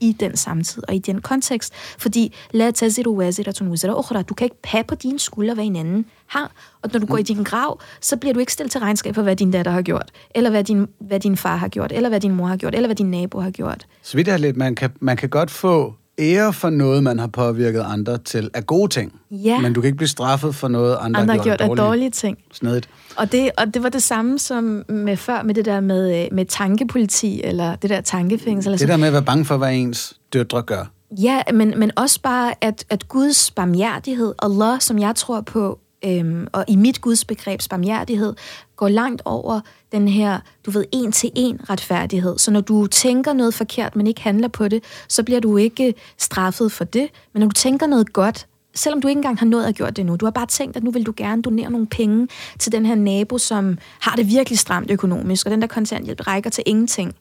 i 0.00 0.16
den 0.20 0.36
samtid 0.36 0.82
og 0.88 0.94
i 0.94 0.98
den 0.98 1.20
kontekst. 1.20 1.74
Fordi, 1.98 2.34
la 2.50 2.70
taziru 2.70 3.18
waziratun 3.18 3.68
wizra 3.68 3.98
ukhra, 3.98 4.22
du 4.22 4.34
kan 4.34 4.44
ikke 4.44 4.56
have 4.64 4.84
på 4.84 4.94
dine 4.94 5.18
skuldre, 5.18 5.54
hvad 5.54 5.64
en 5.64 5.76
anden 5.76 6.06
har. 6.26 6.52
Og 6.82 6.90
når 6.92 7.00
du 7.00 7.06
går 7.06 7.18
i 7.18 7.22
din 7.22 7.42
grav, 7.42 7.80
så 8.00 8.16
bliver 8.16 8.34
du 8.34 8.40
ikke 8.40 8.52
stillet 8.52 8.72
til 8.72 8.80
regnskab 8.80 9.14
for, 9.14 9.22
hvad 9.22 9.36
din 9.36 9.50
datter 9.50 9.72
har 9.72 9.82
gjort, 9.82 10.10
eller 10.34 10.50
hvad 10.50 10.64
din, 10.64 10.86
hvad 10.98 11.20
din 11.20 11.36
far 11.36 11.56
har 11.56 11.68
gjort, 11.68 11.92
eller 11.92 12.08
hvad 12.08 12.20
din 12.20 12.34
mor 12.34 12.46
har 12.46 12.56
gjort, 12.56 12.74
eller 12.74 12.88
hvad 12.88 12.96
din 12.96 13.10
nabo 13.10 13.40
har 13.40 13.50
gjort. 13.50 13.86
Så 14.02 14.16
vidt 14.16 14.28
jeg 14.28 14.40
lidt, 14.40 14.56
man 14.56 14.74
kan, 14.74 14.90
man 15.00 15.16
kan 15.16 15.28
godt 15.28 15.50
få 15.50 15.94
ære 16.18 16.52
for 16.52 16.70
noget, 16.70 17.02
man 17.02 17.18
har 17.18 17.26
påvirket 17.26 17.84
andre 17.88 18.18
til 18.18 18.50
af 18.54 18.66
gode 18.66 18.88
ting. 18.88 19.20
Ja. 19.30 19.60
Men 19.60 19.72
du 19.72 19.80
kan 19.80 19.88
ikke 19.88 19.96
blive 19.96 20.08
straffet 20.08 20.54
for 20.54 20.68
noget, 20.68 20.96
andre, 21.00 21.20
Andre 21.20 21.36
har 21.36 21.42
gjort 21.42 21.60
af 21.60 21.68
dårlige. 21.68 21.84
dårlige 21.84 22.10
ting. 22.10 22.38
Snedigt. 22.52 22.88
Og 23.16 23.32
det, 23.32 23.50
og 23.58 23.74
det 23.74 23.82
var 23.82 23.88
det 23.88 24.02
samme 24.02 24.38
som 24.38 24.84
med 24.88 25.16
før, 25.16 25.42
med 25.42 25.54
det 25.54 25.64
der 25.64 25.80
med, 25.80 26.24
øh, 26.24 26.28
med 26.32 26.44
tankepoliti, 26.44 27.40
eller 27.44 27.76
det 27.76 27.90
der 27.90 28.00
tankefængsel. 28.00 28.78
Det 28.78 28.88
der 28.88 28.96
med 28.96 29.06
at 29.06 29.12
være 29.12 29.22
bange 29.22 29.44
for, 29.44 29.56
hvad 29.56 29.74
ens 29.74 30.14
døtre 30.32 30.62
gør. 30.62 30.90
Ja, 31.22 31.42
men, 31.52 31.74
men 31.78 31.90
også 31.96 32.20
bare, 32.22 32.54
at, 32.60 32.84
at 32.90 33.08
Guds 33.08 33.50
barmhjertighed, 33.50 34.34
Allah, 34.42 34.80
som 34.80 34.98
jeg 34.98 35.14
tror 35.16 35.40
på, 35.40 35.78
øhm, 36.04 36.46
og 36.52 36.64
i 36.68 36.76
mit 36.76 37.00
Guds 37.00 37.24
begreb 37.24 37.60
barmhjertighed, 37.70 38.34
går 38.76 38.88
langt 38.88 39.22
over 39.24 39.60
den 39.92 40.08
her, 40.08 40.40
du 40.66 40.70
ved, 40.70 40.84
en-til-en 40.92 41.60
retfærdighed. 41.70 42.38
Så 42.38 42.50
når 42.50 42.60
du 42.60 42.86
tænker 42.86 43.32
noget 43.32 43.54
forkert, 43.54 43.96
men 43.96 44.06
ikke 44.06 44.20
handler 44.20 44.48
på 44.48 44.68
det, 44.68 44.84
så 45.08 45.22
bliver 45.22 45.40
du 45.40 45.56
ikke 45.56 45.86
øh, 45.86 45.92
straffet 46.18 46.72
for 46.72 46.84
det. 46.84 47.08
Men 47.32 47.40
når 47.40 47.46
du 47.46 47.52
tænker 47.52 47.86
noget 47.86 48.12
godt, 48.12 48.46
selvom 48.74 49.00
du 49.00 49.08
ikke 49.08 49.18
engang 49.18 49.38
har 49.38 49.46
nået 49.46 49.64
at 49.64 49.74
gjort 49.74 49.96
det 49.96 50.06
nu, 50.06 50.16
du 50.16 50.26
har 50.26 50.30
bare 50.30 50.46
tænkt, 50.46 50.76
at 50.76 50.84
nu 50.84 50.90
vil 50.90 51.06
du 51.06 51.14
gerne 51.16 51.42
donere 51.42 51.70
nogle 51.70 51.86
penge 51.86 52.28
til 52.58 52.72
den 52.72 52.86
her 52.86 52.94
nabo, 52.94 53.38
som 53.38 53.78
har 54.00 54.16
det 54.16 54.28
virkelig 54.28 54.58
stramt 54.58 54.90
økonomisk, 54.90 55.46
og 55.46 55.52
den 55.52 55.60
der 55.60 55.66
kontanthjælp 55.66 56.26
rækker 56.26 56.50
til 56.50 56.64
ingenting. 56.66 57.14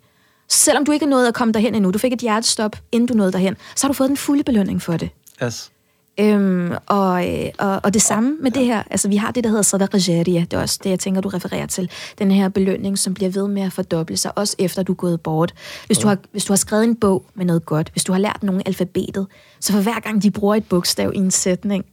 Selvom 0.49 0.85
du 0.85 0.91
ikke 0.91 1.05
er 1.05 1.09
nået 1.09 1.27
at 1.27 1.33
komme 1.33 1.51
derhen 1.51 1.75
endnu, 1.75 1.91
du 1.91 1.99
fik 1.99 2.13
et 2.13 2.19
hjertestop, 2.19 2.75
inden 2.91 3.07
du 3.07 3.13
nåede 3.13 3.31
derhen, 3.31 3.55
så 3.75 3.87
har 3.87 3.89
du 3.89 3.93
fået 3.93 4.09
den 4.09 4.17
fulde 4.17 4.43
belønning 4.43 4.81
for 4.81 4.97
det. 4.97 5.09
Yes. 5.43 5.71
Øhm, 6.19 6.71
og, 6.85 7.29
øh, 7.29 7.45
og, 7.59 7.79
og 7.83 7.93
det 7.93 8.01
samme 8.01 8.37
med 8.41 8.51
det 8.51 8.65
her, 8.65 8.83
altså 8.89 9.07
vi 9.07 9.15
har 9.15 9.31
det, 9.31 9.43
der 9.43 9.49
hedder 9.49 9.63
sadaqa 9.63 9.97
jariya, 10.07 10.39
det 10.39 10.53
er 10.53 10.61
også 10.61 10.79
det, 10.83 10.89
jeg 10.89 10.99
tænker, 10.99 11.21
du 11.21 11.29
refererer 11.29 11.65
til, 11.65 11.89
den 12.19 12.31
her 12.31 12.49
belønning, 12.49 12.99
som 12.99 13.13
bliver 13.13 13.29
ved 13.31 13.47
med 13.47 13.61
at 13.61 13.73
fordoble 13.73 14.17
sig, 14.17 14.37
også 14.37 14.55
efter 14.59 14.83
du 14.83 14.91
er 14.91 14.95
gået 14.95 15.21
bort. 15.21 15.53
Hvis 15.85 15.97
du, 15.97 16.07
har, 16.07 16.17
hvis 16.31 16.45
du 16.45 16.53
har 16.53 16.57
skrevet 16.57 16.83
en 16.83 16.95
bog 16.95 17.25
med 17.35 17.45
noget 17.45 17.65
godt, 17.65 17.89
hvis 17.91 18.03
du 18.03 18.11
har 18.11 18.19
lært 18.19 18.43
nogen 18.43 18.61
alfabetet, 18.65 19.27
så 19.59 19.71
for 19.73 19.81
hver 19.81 19.99
gang 19.99 20.23
de 20.23 20.31
bruger 20.31 20.55
et 20.55 20.65
bogstav 20.65 21.11
i 21.15 21.17
en 21.17 21.31
sætning, 21.31 21.85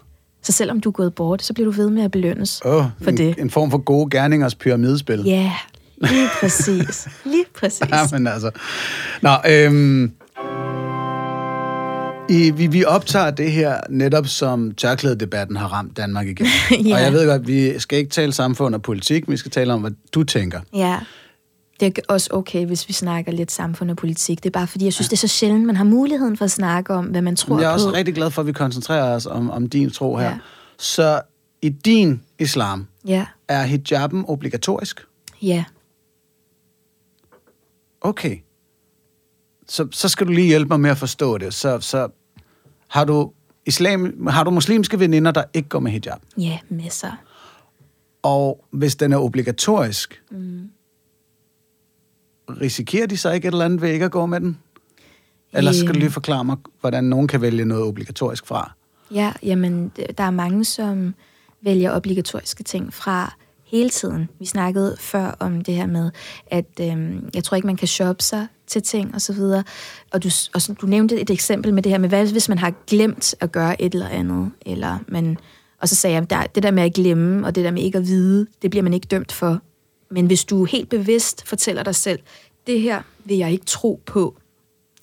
så 0.42 0.52
selvom 0.52 0.80
du 0.80 0.88
er 0.88 0.92
gået 0.92 1.14
bort, 1.14 1.42
så 1.42 1.52
bliver 1.54 1.64
du 1.64 1.76
ved 1.76 1.90
med 1.90 2.02
at 2.02 2.10
belønnes 2.10 2.60
Oh, 2.64 2.84
for 3.02 3.10
en, 3.10 3.16
det. 3.16 3.38
en 3.38 3.50
form 3.50 3.70
for 3.70 3.78
gode 3.78 4.10
gerningers 4.10 4.54
pyramidespil. 4.54 5.22
Ja, 5.24 5.52
lige 6.00 6.28
præcis. 6.40 7.08
Lige 7.24 7.44
præcis. 7.54 7.80
Ja, 7.92 8.06
men 8.12 8.26
altså. 8.26 8.50
Nå, 9.22 9.30
øhm, 9.48 10.12
i, 12.30 12.50
vi, 12.50 12.66
vi 12.66 12.84
optager 12.84 13.30
det 13.30 13.52
her 13.52 13.80
netop 13.90 14.26
som 14.26 14.74
tørklædedebatten 14.74 15.56
har 15.56 15.68
ramt 15.68 15.96
Danmark 15.96 16.26
igen. 16.28 16.46
Ja. 16.86 16.94
Og 16.94 17.00
jeg 17.02 17.12
ved 17.12 17.26
godt, 17.26 17.46
vi 17.46 17.78
skal 17.78 17.98
ikke 17.98 18.10
tale 18.10 18.32
samfund 18.32 18.74
og 18.74 18.82
politik, 18.82 19.28
vi 19.30 19.36
skal 19.36 19.50
tale 19.50 19.72
om, 19.72 19.80
hvad 19.80 19.90
du 20.12 20.24
tænker. 20.24 20.60
Ja, 20.74 20.98
det 21.80 21.98
er 21.98 22.02
også 22.08 22.28
okay, 22.32 22.66
hvis 22.66 22.88
vi 22.88 22.92
snakker 22.92 23.32
lidt 23.32 23.52
samfund 23.52 23.90
og 23.90 23.96
politik. 23.96 24.38
Det 24.42 24.46
er 24.46 24.58
bare 24.58 24.66
fordi, 24.66 24.84
jeg 24.84 24.92
synes, 24.92 25.08
det 25.08 25.16
er 25.16 25.20
så 25.20 25.28
sjældent, 25.28 25.66
man 25.66 25.76
har 25.76 25.84
muligheden 25.84 26.36
for 26.36 26.44
at 26.44 26.50
snakke 26.50 26.94
om, 26.94 27.04
hvad 27.04 27.22
man 27.22 27.36
tror 27.36 27.54
Men 27.54 27.62
jeg 27.62 27.68
er 27.68 27.70
på. 27.78 27.84
også 27.84 27.92
rigtig 27.92 28.14
glad 28.14 28.30
for, 28.30 28.42
at 28.42 28.46
vi 28.46 28.52
koncentrerer 28.52 29.14
os 29.14 29.26
om, 29.26 29.50
om 29.50 29.68
din 29.68 29.90
tro 29.90 30.16
her. 30.16 30.24
Ja. 30.30 30.38
Så 30.78 31.20
i 31.62 31.68
din 31.68 32.22
islam, 32.38 32.86
Ja, 33.06 33.26
er 33.48 33.62
hijaben 33.62 34.24
obligatorisk? 34.28 35.00
ja. 35.42 35.64
Okay. 38.00 38.36
Så, 39.68 39.88
så 39.92 40.08
skal 40.08 40.26
du 40.26 40.32
lige 40.32 40.46
hjælpe 40.46 40.68
mig 40.68 40.80
med 40.80 40.90
at 40.90 40.98
forstå 40.98 41.38
det. 41.38 41.54
Så, 41.54 41.80
så 41.80 42.08
har 42.90 43.04
du 43.04 43.32
islam, 43.66 44.26
har 44.26 44.44
du 44.44 44.50
muslimske 44.50 44.98
veninder, 44.98 45.30
der 45.30 45.44
ikke 45.54 45.68
går 45.68 45.80
med 45.80 45.90
hijab? 45.90 46.20
Ja, 46.38 46.58
masser. 46.68 47.12
Og 48.22 48.64
hvis 48.70 48.96
den 48.96 49.12
er 49.12 49.16
obligatorisk, 49.16 50.22
mm. 50.30 50.70
risikerer 52.48 53.06
de 53.06 53.16
så 53.16 53.30
ikke 53.30 53.48
et 53.48 53.52
eller 53.52 53.64
andet 53.64 53.80
ved 53.80 53.88
ikke 53.88 54.04
at 54.04 54.10
gå 54.10 54.26
med 54.26 54.40
den? 54.40 54.58
Ellers 55.52 55.76
skal 55.76 55.94
du 55.94 55.98
lige 55.98 56.10
forklare 56.10 56.44
mig, 56.44 56.56
hvordan 56.80 57.04
nogen 57.04 57.28
kan 57.28 57.40
vælge 57.40 57.64
noget 57.64 57.84
obligatorisk 57.84 58.46
fra. 58.46 58.72
Ja, 59.14 59.32
jamen, 59.42 59.92
der 60.18 60.24
er 60.24 60.30
mange, 60.30 60.64
som 60.64 61.14
vælger 61.60 61.96
obligatoriske 61.96 62.62
ting 62.62 62.94
fra 62.94 63.36
hele 63.70 63.90
tiden. 63.90 64.28
Vi 64.38 64.46
snakkede 64.46 64.96
før 64.98 65.36
om 65.38 65.60
det 65.60 65.74
her 65.74 65.86
med, 65.86 66.10
at 66.46 66.80
øh, 66.80 67.22
jeg 67.34 67.44
tror 67.44 67.54
ikke, 67.54 67.66
man 67.66 67.76
kan 67.76 67.88
shoppe 67.88 68.22
sig 68.22 68.46
til 68.66 68.82
ting 68.82 69.14
og 69.14 69.20
så 69.20 69.32
videre. 69.32 69.64
Og 70.12 70.22
du, 70.24 70.28
og 70.54 70.62
så, 70.62 70.74
du 70.80 70.86
nævnte 70.86 71.20
et 71.20 71.30
eksempel 71.30 71.74
med 71.74 71.82
det 71.82 71.92
her 71.92 71.98
med, 71.98 72.08
hvad 72.08 72.26
hvis 72.26 72.48
man 72.48 72.58
har 72.58 72.72
glemt 72.86 73.34
at 73.40 73.52
gøre 73.52 73.82
et 73.82 73.94
eller 73.94 74.08
andet, 74.08 74.50
eller 74.66 74.98
man, 75.08 75.38
og 75.80 75.88
så 75.88 75.94
sagde 75.94 76.14
jeg, 76.14 76.30
der, 76.30 76.42
det 76.54 76.62
der 76.62 76.70
med 76.70 76.82
at 76.82 76.94
glemme, 76.94 77.46
og 77.46 77.54
det 77.54 77.64
der 77.64 77.70
med 77.70 77.82
ikke 77.82 77.98
at 77.98 78.06
vide, 78.06 78.46
det 78.62 78.70
bliver 78.70 78.82
man 78.82 78.94
ikke 78.94 79.06
dømt 79.06 79.32
for. 79.32 79.60
Men 80.10 80.26
hvis 80.26 80.44
du 80.44 80.64
helt 80.64 80.88
bevidst 80.88 81.48
fortæller 81.48 81.82
dig 81.82 81.94
selv, 81.94 82.18
det 82.66 82.80
her 82.80 83.02
vil 83.24 83.36
jeg 83.36 83.52
ikke 83.52 83.64
tro 83.64 84.00
på, 84.06 84.39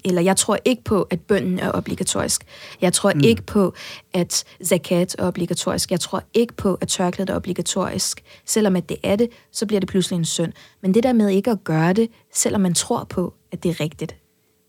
eller 0.08 0.22
jeg 0.22 0.38
tror 0.38 0.58
ikke 0.66 0.84
på, 0.84 1.08
at 1.10 1.22
bønden 1.22 1.60
er 1.60 1.72
obligatorisk. 1.72 2.44
Jeg 2.82 2.94
tror 2.94 3.14
mm. 3.14 3.22
ikke 3.24 3.42
på, 3.42 3.74
at 4.14 4.44
zakat 4.66 5.16
er 5.20 5.28
obligatorisk. 5.28 5.92
Jeg 5.92 6.00
tror 6.00 6.24
ikke 6.34 6.54
på, 6.54 6.74
at 6.82 6.88
tørklædet 6.88 7.30
er 7.30 7.36
obligatorisk. 7.36 8.24
Selvom 8.46 8.76
at 8.76 8.90
det 8.90 8.98
er 9.04 9.16
det, 9.16 9.30
så 9.52 9.66
bliver 9.66 9.80
det 9.80 9.90
pludselig 9.90 10.18
en 10.18 10.26
synd. 10.26 10.54
Men 10.82 10.94
det 10.94 11.04
der 11.04 11.14
med 11.14 11.30
ikke 11.30 11.52
at 11.52 11.64
gøre 11.64 11.94
det, 11.94 12.10
selvom 12.34 12.62
man 12.62 12.74
tror 12.74 13.04
på, 13.04 13.34
at 13.52 13.64
det 13.64 13.70
er 13.70 13.80
rigtigt, 13.80 14.16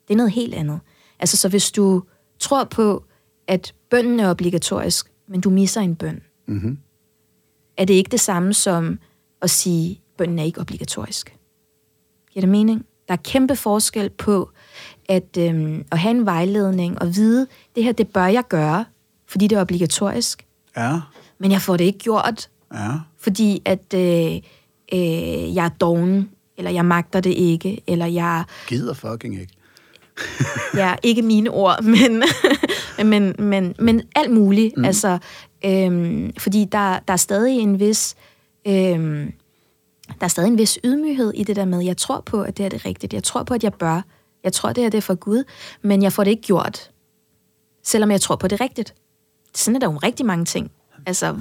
det 0.09 0.15
er 0.15 0.17
noget 0.17 0.33
helt 0.33 0.55
andet. 0.55 0.81
Altså, 1.19 1.37
så 1.37 1.49
hvis 1.49 1.71
du 1.71 2.03
tror 2.39 2.65
på, 2.65 3.05
at 3.47 3.75
bønden 3.91 4.21
er 4.21 4.31
obligatorisk, 4.31 5.13
men 5.29 5.41
du 5.41 5.51
misser 5.51 5.81
en 5.81 5.97
bøn, 5.97 6.23
Mm-hmm. 6.49 6.79
er 7.77 7.85
det 7.85 7.95
ikke 7.95 8.11
det 8.11 8.21
samme 8.21 8.55
som 8.55 8.99
at 9.43 9.51
sige, 9.51 9.91
at 9.91 10.17
bønnen 10.17 10.39
er 10.39 10.43
ikke 10.43 10.61
obligatorisk. 10.61 11.37
Giver 12.31 12.41
det 12.41 12.49
mening? 12.49 12.87
Der 13.09 13.15
er 13.15 13.19
kæmpe 13.25 13.57
forskel 13.57 14.11
på 14.11 14.51
at, 15.09 15.37
øhm, 15.39 15.85
at 15.93 15.99
have 15.99 16.11
en 16.11 16.27
vejledning 16.27 17.03
og 17.03 17.17
vide, 17.17 17.47
det 17.75 17.85
her, 17.85 17.93
det 17.93 18.09
bør 18.09 18.27
jeg 18.27 18.45
gøre, 18.49 18.85
fordi 19.27 19.47
det 19.47 19.57
er 19.57 19.61
obligatorisk, 19.61 20.45
Ja, 20.77 21.01
men 21.39 21.53
jeg 21.53 21.63
får 21.63 21.77
det 21.77 21.85
ikke 21.85 21.99
gjort, 21.99 22.49
ja. 22.75 22.91
fordi 23.19 23.63
at 23.65 23.95
øh, 23.95 24.35
øh, 24.93 25.55
jeg 25.55 25.65
er 25.65 25.69
doven, 25.69 26.31
eller 26.57 26.71
jeg 26.71 26.85
magter 26.85 27.21
det 27.21 27.31
ikke, 27.31 27.83
eller 27.87 28.07
jeg 28.07 28.45
Gider 28.69 28.95
fucking 28.95 29.41
ikke. 29.41 29.53
ja, 30.81 30.95
ikke 31.03 31.23
mine 31.23 31.51
ord, 31.51 31.83
men, 31.83 32.23
men, 33.11 33.35
men, 33.39 33.75
men 33.79 34.03
alt 34.17 34.31
muligt. 34.31 34.77
Mm. 34.77 34.85
Altså, 34.85 35.19
øhm, 35.65 36.33
fordi 36.39 36.65
der, 36.65 36.99
der 37.09 37.13
er 37.13 37.17
stadig 37.17 37.59
en 37.59 37.81
vis... 37.81 38.17
Øhm, 38.67 39.33
der 40.09 40.25
er 40.25 40.29
stadig 40.29 40.49
en 40.49 40.59
vis 40.59 40.79
ydmyghed 40.85 41.33
i 41.35 41.45
det 41.45 41.57
der 41.57 41.65
med, 41.65 41.85
jeg 41.85 41.97
tror 41.97 42.21
på, 42.21 42.43
at 42.43 42.57
det 42.57 42.65
er 42.65 42.69
det 42.69 42.87
rigtigt. 42.87 43.13
Jeg 43.13 43.23
tror 43.23 43.43
på, 43.43 43.55
at 43.55 43.65
jeg 43.65 43.75
bør. 43.75 44.03
Jeg 44.49 44.53
tror, 44.53 44.73
det 44.73 44.85
er 44.85 44.89
det 44.89 45.05
for 45.05 45.15
Gud, 45.15 45.45
men 45.83 46.03
jeg 46.03 46.13
får 46.13 46.25
det 46.25 46.31
ikke 46.31 46.43
gjort. 46.43 46.91
Selvom 47.83 48.11
jeg 48.11 48.21
tror 48.21 48.37
på, 48.37 48.49
det 48.49 48.61
er 48.61 48.65
rigtigt. 48.65 48.95
Sådan 49.55 49.77
er 49.77 49.81
der 49.81 49.93
jo 49.93 49.97
rigtig 49.99 50.27
mange 50.27 50.45
ting. 50.45 50.71
Altså, 51.07 51.39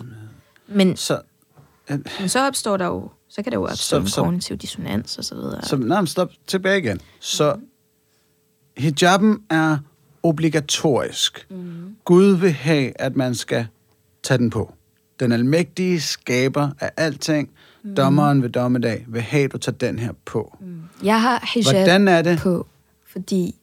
men, 0.67 0.97
Så, 0.97 1.21
øh, 1.91 1.99
men 2.19 2.29
så 2.29 2.47
opstår 2.47 2.77
der 2.77 2.85
jo, 2.85 3.09
så 3.29 3.43
kan 3.43 3.51
der 3.51 3.57
jo 3.57 3.63
opstå 3.63 3.77
Så- 3.77 3.97
en 3.97 4.07
så- 4.07 4.21
kognitiv 4.21 4.57
dissonans 4.57 5.17
og 5.17 5.23
så 5.25 5.35
videre. 5.35 5.61
så 5.63 5.75
nej, 5.77 6.05
stop 6.05 6.31
tilbage 6.47 6.77
igen. 6.79 7.01
Så 7.19 7.55
hijaben 8.77 9.39
er 9.49 9.77
obligatorisk. 10.23 11.47
Mm. 11.49 11.95
Gud 12.05 12.35
vil 12.35 12.51
have, 12.51 13.01
at 13.01 13.15
man 13.15 13.35
skal 13.35 13.67
tage 14.23 14.37
den 14.37 14.49
på. 14.49 14.73
Den 15.19 15.31
almægtige 15.31 16.01
skaber 16.01 16.69
af 16.79 16.91
alting, 16.97 17.49
mm. 17.83 17.95
dommeren 17.95 18.43
ved 18.43 18.49
dommedag, 18.49 19.05
vil 19.07 19.21
have, 19.21 19.43
at 19.43 19.53
du 19.53 19.57
tager 19.57 19.77
den 19.77 19.99
her 19.99 20.11
på. 20.25 20.57
Mm. 20.61 20.81
Jeg 21.03 21.21
har 21.21 21.49
hijab 21.53 21.73
Hvordan 21.75 22.07
er 22.07 22.21
det? 22.21 22.39
på, 22.39 22.67
fordi 23.17 23.55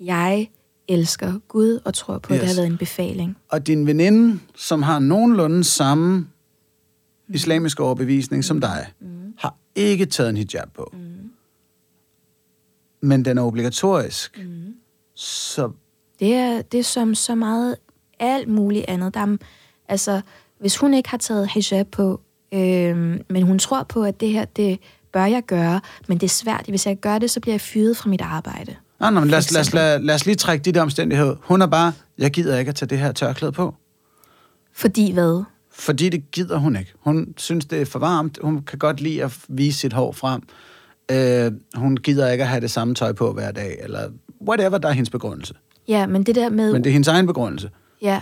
jeg 0.00 0.50
elsker 0.88 1.38
Gud 1.48 1.80
og 1.84 1.94
tror 1.94 2.18
på, 2.18 2.34
yes. 2.34 2.40
at 2.40 2.40
det 2.40 2.48
har 2.48 2.56
været 2.62 2.72
en 2.72 2.78
befaling. 2.78 3.36
Og 3.48 3.66
din 3.66 3.86
veninde, 3.86 4.40
som 4.54 4.82
har 4.82 4.98
nogenlunde 4.98 5.64
samme 5.64 6.28
islamiske 7.28 7.82
overbevisning 7.82 8.44
som 8.44 8.60
dig, 8.60 8.86
mm. 9.00 9.34
har 9.38 9.56
ikke 9.74 10.06
taget 10.06 10.30
en 10.30 10.36
hijab 10.36 10.72
på. 10.74 10.90
Mm. 10.92 11.30
Men 13.00 13.24
den 13.24 13.38
er 13.38 13.42
obligatorisk. 13.42 14.38
Mm. 14.44 14.74
Så 15.14 15.70
Det 16.20 16.34
er, 16.34 16.62
det 16.62 16.80
er 16.80 16.84
som 16.84 17.14
så 17.14 17.34
meget 17.34 17.76
alt 18.18 18.48
muligt 18.48 18.84
andet. 18.88 19.14
Der 19.14 19.20
er, 19.20 19.36
altså, 19.88 20.20
hvis 20.60 20.76
hun 20.76 20.94
ikke 20.94 21.08
har 21.08 21.18
taget 21.18 21.50
hijab 21.50 21.86
på, 21.86 22.20
øhm, 22.52 23.20
men 23.28 23.42
hun 23.42 23.58
tror 23.58 23.82
på, 23.82 24.02
at 24.02 24.20
det 24.20 24.28
her, 24.28 24.44
det 24.44 24.78
bør 25.12 25.24
jeg 25.24 25.42
gøre, 25.42 25.80
men 26.08 26.18
det 26.18 26.26
er 26.26 26.28
svært. 26.28 26.66
Hvis 26.68 26.86
jeg 26.86 26.96
gør 26.96 27.18
det, 27.18 27.30
så 27.30 27.40
bliver 27.40 27.54
jeg 27.54 27.60
fyret 27.60 27.96
fra 27.96 28.10
mit 28.10 28.20
arbejde. 28.20 28.76
Nej, 29.00 29.10
nej, 29.10 29.20
men 29.20 29.30
lad 29.30 29.38
os, 29.38 29.52
lad, 29.52 29.60
os, 29.60 29.72
lad, 29.72 30.00
lad 30.00 30.14
os 30.14 30.26
lige 30.26 30.36
trække 30.36 30.64
de 30.64 30.72
der 30.72 30.82
omstændigheder. 30.82 31.36
Hun 31.40 31.62
er 31.62 31.66
bare, 31.66 31.92
jeg 32.18 32.30
gider 32.30 32.58
ikke 32.58 32.68
at 32.68 32.74
tage 32.74 32.88
det 32.88 32.98
her 32.98 33.12
tørklæde 33.12 33.52
på. 33.52 33.74
Fordi 34.72 35.12
hvad? 35.12 35.44
Fordi 35.72 36.08
det 36.08 36.30
gider 36.30 36.58
hun 36.58 36.76
ikke. 36.76 36.92
Hun 37.00 37.34
synes, 37.36 37.64
det 37.64 37.80
er 37.80 37.86
for 37.86 37.98
varmt. 37.98 38.38
Hun 38.42 38.62
kan 38.62 38.78
godt 38.78 39.00
lide 39.00 39.24
at 39.24 39.38
vise 39.48 39.78
sit 39.78 39.92
hår 39.92 40.12
frem. 40.12 40.42
Øh, 41.10 41.52
hun 41.74 41.96
gider 41.96 42.30
ikke 42.30 42.44
at 42.44 42.50
have 42.50 42.60
det 42.60 42.70
samme 42.70 42.94
tøj 42.94 43.12
på 43.12 43.32
hver 43.32 43.52
dag, 43.52 43.76
eller 43.80 44.08
whatever, 44.48 44.78
der 44.78 44.88
er 44.88 44.92
hendes 44.92 45.10
begrundelse. 45.10 45.54
Ja, 45.88 46.06
men 46.06 46.22
det 46.22 46.34
der 46.34 46.48
med... 46.48 46.72
Men 46.72 46.84
det 46.84 46.90
er 46.90 46.92
hendes 46.92 47.08
egen 47.08 47.26
begrundelse. 47.26 47.70
Ja. 48.02 48.20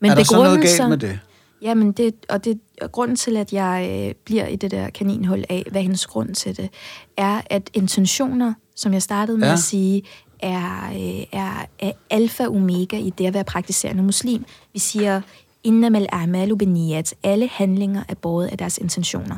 Men 0.00 0.10
er 0.10 0.14
der 0.14 0.22
så 0.22 0.36
noget 0.36 0.62
galt 0.62 0.88
med 0.88 0.98
det? 0.98 1.20
Ja, 1.62 1.74
men 1.74 1.92
det, 1.92 2.14
og 2.28 2.44
det, 2.44 2.60
og 2.82 2.92
grunden 2.92 3.16
til, 3.16 3.36
at 3.36 3.52
jeg 3.52 4.06
øh, 4.08 4.14
bliver 4.24 4.46
i 4.46 4.56
det 4.56 4.70
der 4.70 4.90
kaninhul 4.90 5.44
af, 5.48 5.66
hvad 5.70 5.82
hendes 5.82 6.06
grund 6.06 6.34
til 6.34 6.56
det, 6.56 6.70
er, 7.16 7.40
at 7.50 7.70
intentioner, 7.74 8.54
som 8.76 8.92
jeg 8.92 9.02
startede 9.02 9.38
med 9.38 9.46
Ja. 9.48 9.52
at 9.52 9.58
sige, 9.58 10.02
er, 10.40 10.88
øh, 10.90 11.24
er, 11.32 11.66
er 11.78 11.92
alfa 12.10 12.46
og 12.46 12.54
omega 12.54 12.98
i 12.98 13.10
det 13.10 13.26
at 13.26 13.34
være 13.34 13.44
praktiserende 13.44 14.02
muslim. 14.02 14.44
Vi 14.72 14.78
siger, 14.78 15.20
innamal 15.64 16.08
a'malu 16.12 16.54
beniyat. 16.54 17.14
Alle 17.22 17.48
handlinger 17.52 18.02
er 18.08 18.14
båret 18.14 18.46
af 18.46 18.58
deres 18.58 18.78
intentioner. 18.78 19.36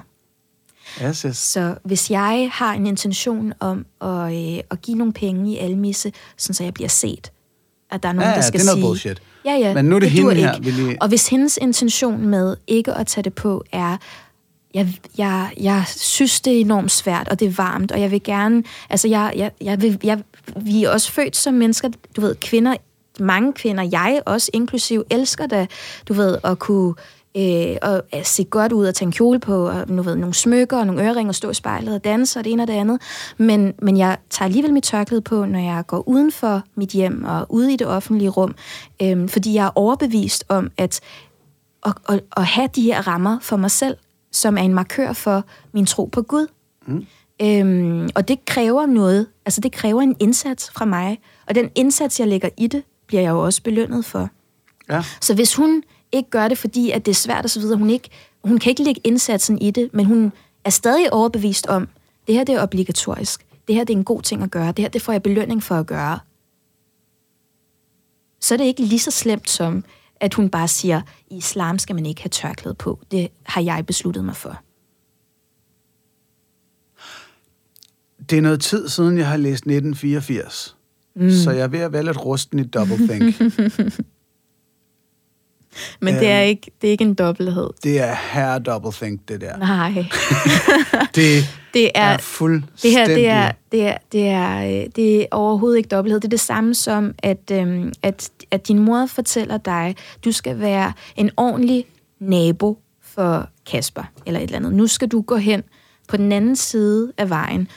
Yes, 1.04 1.20
yes. 1.22 1.36
Så 1.36 1.74
hvis 1.84 2.10
jeg 2.10 2.48
har 2.52 2.74
en 2.74 2.86
intention 2.86 3.52
om 3.60 3.86
at, 4.00 4.08
øh, 4.34 4.60
at 4.70 4.82
give 4.82 4.96
nogle 4.98 5.12
penge 5.12 5.52
i 5.52 5.56
almisse, 5.58 6.12
sådan 6.36 6.54
så 6.54 6.64
jeg 6.64 6.74
bliver 6.74 6.88
set, 6.88 7.32
at 7.90 8.02
der 8.02 8.08
er 8.08 8.12
nogen, 8.12 8.28
Ja, 8.28 8.30
der 8.30 8.36
ja, 8.36 8.42
skal 8.46 8.60
det 8.60 8.64
er 8.66 8.66
noget 8.66 8.76
sige... 8.78 8.88
bullshit. 8.88 9.22
Ja, 9.44 9.52
ja, 9.52 9.74
Men 9.74 9.84
nu 9.84 9.96
er 9.96 10.00
det 10.00 10.10
hende 10.10 10.24
duer 10.30 10.34
her, 10.34 10.54
ikke. 10.54 10.70
lige- 10.70 10.96
Og 11.02 11.08
hvis 11.08 11.28
hendes 11.28 11.58
intention 11.62 12.26
med 12.26 12.56
ikke 12.66 12.92
at 12.94 13.06
tage 13.06 13.22
det 13.24 13.34
på 13.34 13.64
er, 13.72 13.96
jeg, 14.74 14.88
jeg, 15.18 15.50
jeg 15.60 15.84
synes, 15.86 16.40
det 16.40 16.56
er 16.56 16.60
enormt 16.60 16.90
svært, 16.90 17.28
og 17.28 17.40
det 17.40 17.48
er 17.48 17.52
varmt, 17.52 17.92
og 17.92 18.00
jeg 18.00 18.10
vil 18.10 18.22
gerne... 18.22 18.64
Altså, 18.90 19.08
jeg, 19.08 19.32
jeg, 19.36 19.50
jeg 19.60 19.82
vil, 19.82 20.00
jeg, 20.04 20.22
vi 20.56 20.84
er 20.84 20.90
også 20.90 21.12
født 21.12 21.36
som 21.36 21.54
mennesker, 21.54 21.88
du 22.16 22.20
ved, 22.20 22.34
kvinder, 22.34 22.76
mange 23.20 23.52
kvinder, 23.52 23.88
jeg 23.92 24.22
også 24.26 24.50
inklusiv, 24.52 25.04
elsker 25.10 25.46
da, 25.46 25.66
du 26.08 26.12
ved, 26.12 26.38
at 26.44 26.58
kunne 26.58 26.94
øh, 27.36 27.76
og 27.82 28.02
at 28.12 28.26
se 28.26 28.44
godt 28.44 28.72
ud 28.72 28.86
og 28.86 28.94
tage 28.94 29.06
en 29.06 29.12
kjole 29.12 29.38
på, 29.38 29.68
og 29.68 29.84
nu 29.88 30.02
ved, 30.02 30.16
nogle 30.16 30.34
smykker 30.34 30.78
og 30.78 30.86
nogle 30.86 31.02
øreringe 31.02 31.30
og 31.30 31.34
stå 31.34 31.50
i 31.50 31.54
spejlet 31.54 31.94
og 31.94 32.04
danse 32.04 32.38
og 32.38 32.44
det 32.44 32.52
ene 32.52 32.62
og 32.62 32.68
det 32.68 32.74
andet. 32.74 33.00
Men, 33.36 33.74
men 33.82 33.96
jeg 33.96 34.16
tager 34.30 34.46
alligevel 34.46 34.72
mit 34.72 34.84
tørklæde 34.84 35.22
på, 35.22 35.44
når 35.44 35.58
jeg 35.58 35.84
går 35.86 36.08
uden 36.08 36.32
for 36.32 36.62
mit 36.74 36.90
hjem 36.90 37.24
og 37.24 37.46
ude 37.48 37.72
i 37.72 37.76
det 37.76 37.86
offentlige 37.86 38.28
rum, 38.28 38.54
øh, 39.02 39.28
fordi 39.28 39.54
jeg 39.54 39.66
er 39.66 39.70
overbevist 39.74 40.44
om, 40.48 40.70
at 40.76 41.00
at, 41.86 41.94
at, 42.08 42.20
at 42.36 42.44
have 42.44 42.68
de 42.74 42.82
her 42.82 43.08
rammer 43.08 43.38
for 43.42 43.56
mig 43.56 43.70
selv, 43.70 43.96
som 44.32 44.58
er 44.58 44.62
en 44.62 44.74
markør 44.74 45.12
for 45.12 45.44
min 45.72 45.86
tro 45.86 46.04
på 46.04 46.22
Gud. 46.22 46.46
Mm. 46.86 47.06
Øhm, 47.42 48.08
og 48.14 48.28
det 48.28 48.44
kræver 48.44 48.86
noget, 48.86 49.26
altså 49.46 49.60
det 49.60 49.72
kræver 49.72 50.02
en 50.02 50.16
indsats 50.20 50.70
fra 50.70 50.84
mig, 50.84 51.18
og 51.46 51.54
den 51.54 51.70
indsats, 51.74 52.20
jeg 52.20 52.28
lægger 52.28 52.48
i 52.56 52.66
det, 52.66 52.82
bliver 53.06 53.22
jeg 53.22 53.30
jo 53.30 53.44
også 53.44 53.62
belønnet 53.62 54.04
for. 54.04 54.28
Ja. 54.90 55.02
Så 55.20 55.34
hvis 55.34 55.54
hun 55.54 55.82
ikke 56.12 56.30
gør 56.30 56.48
det, 56.48 56.58
fordi 56.58 56.90
at 56.90 57.06
det 57.06 57.12
er 57.12 57.16
svært 57.16 57.44
og 57.44 57.50
så 57.50 57.60
videre, 57.60 57.78
hun, 57.78 57.90
ikke, 57.90 58.10
hun 58.44 58.58
kan 58.58 58.70
ikke 58.70 58.82
lægge 58.82 59.00
indsatsen 59.04 59.62
i 59.62 59.70
det, 59.70 59.90
men 59.92 60.04
hun 60.04 60.32
er 60.64 60.70
stadig 60.70 61.12
overbevist 61.12 61.66
om, 61.66 61.88
det 62.26 62.34
her 62.34 62.44
det 62.44 62.54
er 62.54 62.62
obligatorisk, 62.62 63.46
det 63.68 63.74
her 63.74 63.84
det 63.84 63.94
er 63.94 63.98
en 63.98 64.04
god 64.04 64.22
ting 64.22 64.42
at 64.42 64.50
gøre, 64.50 64.66
det 64.66 64.78
her 64.78 64.88
det 64.88 65.02
får 65.02 65.12
jeg 65.12 65.22
belønning 65.22 65.62
for 65.62 65.74
at 65.74 65.86
gøre, 65.86 66.18
så 68.40 68.54
er 68.54 68.56
det 68.56 68.64
ikke 68.64 68.82
lige 68.82 68.98
så 68.98 69.10
slemt 69.10 69.50
som, 69.50 69.84
at 70.20 70.34
hun 70.34 70.50
bare 70.50 70.68
siger, 70.68 71.02
i 71.30 71.36
islam 71.36 71.78
skal 71.78 71.94
man 71.94 72.06
ikke 72.06 72.22
have 72.22 72.30
tørklæde 72.30 72.74
på. 72.74 73.00
Det 73.10 73.28
har 73.42 73.60
jeg 73.60 73.86
besluttet 73.86 74.24
mig 74.24 74.36
for. 74.36 74.60
Det 78.30 78.38
er 78.38 78.42
noget 78.42 78.60
tid 78.60 78.88
siden, 78.88 79.18
jeg 79.18 79.28
har 79.28 79.36
læst 79.36 79.62
1984. 79.62 80.76
Mm. 81.16 81.30
Så 81.30 81.50
jeg 81.50 81.62
er 81.62 81.68
ved 81.68 81.78
at 81.78 81.92
være 81.92 82.04
lidt 82.04 82.24
rusten 82.24 82.58
i 82.58 82.64
doublethink. 82.64 83.34
Men 86.00 86.14
Øhm. 86.14 86.20
det, 86.20 86.28
er 86.30 86.40
ikke, 86.40 86.70
det 86.80 86.88
er 86.88 86.90
ikke 86.92 87.04
en 87.04 87.14
dobbelthed. 87.14 87.70
det 87.82 88.00
er 88.00 88.14
her 88.32 88.58
doublethink, 88.58 89.20
det 89.28 89.40
der. 89.40 89.56
Nej. 89.56 89.92
Det, 91.14 91.44
Det 91.74 91.90
er, 91.94 92.02
er 92.02 92.18
fuldstændig... 92.18 92.82
det 92.82 92.92
her 92.92 93.06
det 93.06 93.28
er, 93.28 93.52
det, 93.72 93.86
er, 93.86 93.96
det, 94.12 94.28
er, 94.28 94.80
øh, 94.82 94.86
det 94.96 95.22
er 95.22 95.26
overhovedet 95.30 95.76
ikke 95.76 95.88
dobbelthed. 95.88 96.20
Det 96.20 96.26
er 96.28 96.30
det 96.30 96.40
samme 96.40 96.74
som, 96.74 97.14
at, 97.18 97.50
øhm, 97.52 97.92
at, 98.02 98.30
at 98.50 98.68
din 98.68 98.78
mor 98.78 99.06
fortæller 99.06 99.56
dig, 99.58 99.96
du 100.24 100.32
skal 100.32 100.60
være 100.60 100.92
en 101.16 101.30
ordentlig 101.36 101.84
nabo 102.20 102.78
for 103.02 103.48
Kasper, 103.70 104.02
eller 104.26 104.40
et 104.40 104.44
eller 104.44 104.56
andet. 104.56 104.72
Nu 104.72 104.86
skal 104.86 105.08
du 105.08 105.20
gå 105.20 105.36
hen 105.36 105.62
på 106.08 106.16
den 106.16 106.32
anden 106.32 106.56
side 106.56 107.12
af 107.18 107.30
vejen 107.30 107.68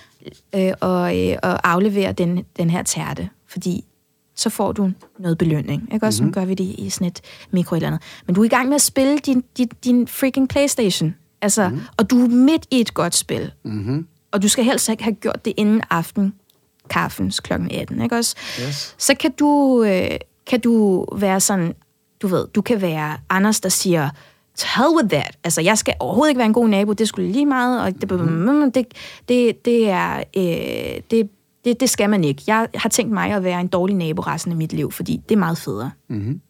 øh, 0.55 0.71
og, 0.79 1.19
øh, 1.19 1.37
og 1.43 1.69
aflevere 1.71 2.11
den, 2.11 2.45
den 2.57 2.69
her 2.69 2.83
tærte, 2.83 3.29
fordi 3.47 3.85
så 4.35 4.49
får 4.49 4.71
du 4.71 4.91
noget 5.19 5.37
belønning. 5.37 5.89
Ikke? 5.93 6.05
Også 6.05 6.23
mm-hmm. 6.23 6.33
gør 6.33 6.45
vi 6.45 6.53
det 6.53 6.75
i 6.77 6.89
sådan 6.89 7.07
et 7.07 7.21
mikro 7.51 7.75
eller 7.75 7.87
andet. 7.87 8.01
Men 8.25 8.35
du 8.35 8.41
er 8.41 8.45
i 8.45 8.47
gang 8.47 8.67
med 8.67 8.75
at 8.75 8.81
spille 8.81 9.17
din, 9.17 9.43
din, 9.57 9.67
din 9.83 10.07
freaking 10.07 10.49
Playstation. 10.49 11.15
Altså, 11.41 11.69
mm-hmm. 11.69 11.85
Og 11.97 12.09
du 12.09 12.23
er 12.23 12.27
midt 12.27 12.65
i 12.71 12.81
et 12.81 12.93
godt 12.93 13.15
spil. 13.15 13.51
Mm-hmm. 13.63 14.07
Og 14.31 14.41
du 14.41 14.47
skal 14.47 14.63
helst 14.63 14.89
ikke 14.89 15.03
have 15.03 15.15
gjort 15.15 15.45
det 15.45 15.53
inden 15.57 15.81
aften 15.89 16.33
kaffens 16.89 17.39
kl. 17.39 17.53
18. 17.53 18.01
Ikke 18.01 18.15
også? 18.15 18.35
Yes. 18.67 18.95
Så 18.97 19.15
kan 19.15 19.31
du, 19.31 19.83
øh, 19.83 20.17
kan 20.47 20.59
du 20.59 21.05
være 21.15 21.39
sådan, 21.39 21.73
du 22.21 22.27
ved, 22.27 22.47
du 22.47 22.61
kan 22.61 22.81
være 22.81 23.17
Anders, 23.29 23.59
der 23.59 23.69
siger, 23.69 24.09
to 24.57 24.67
hell 24.75 24.95
with 24.95 25.09
that. 25.09 25.37
Altså, 25.43 25.61
jeg 25.61 25.77
skal 25.77 25.93
overhovedet 25.99 26.29
ikke 26.29 26.39
være 26.39 26.45
en 26.45 26.53
god 26.53 26.67
nabo, 26.67 26.93
det 26.93 27.07
skulle 27.07 27.31
lige 27.31 27.45
meget, 27.45 27.81
og 27.81 28.01
det, 28.01 28.11
mm-hmm. 28.11 28.71
det, 28.71 28.87
det, 29.29 29.65
det 29.65 29.89
er, 29.89 30.23
øh, 30.37 31.01
det, 31.11 31.29
det, 31.65 31.79
det 31.79 31.89
skal 31.89 32.09
man 32.09 32.23
ikke. 32.23 32.43
Jeg 32.47 32.67
har 32.75 32.89
tænkt 32.89 33.11
mig 33.13 33.31
at 33.31 33.43
være 33.43 33.61
en 33.61 33.67
dårlig 33.67 33.95
nabo 33.95 34.21
resten 34.21 34.51
af 34.51 34.57
mit 34.57 34.73
liv, 34.73 34.91
fordi 34.91 35.21
det 35.29 35.35
er 35.35 35.39
meget 35.39 35.57
federe. 35.57 35.91
Mm-hmm. 36.07 36.41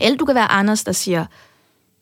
Eller 0.00 0.16
du 0.18 0.24
kan 0.24 0.34
være 0.34 0.52
Anders, 0.52 0.84
der 0.84 0.92
siger, 0.92 1.26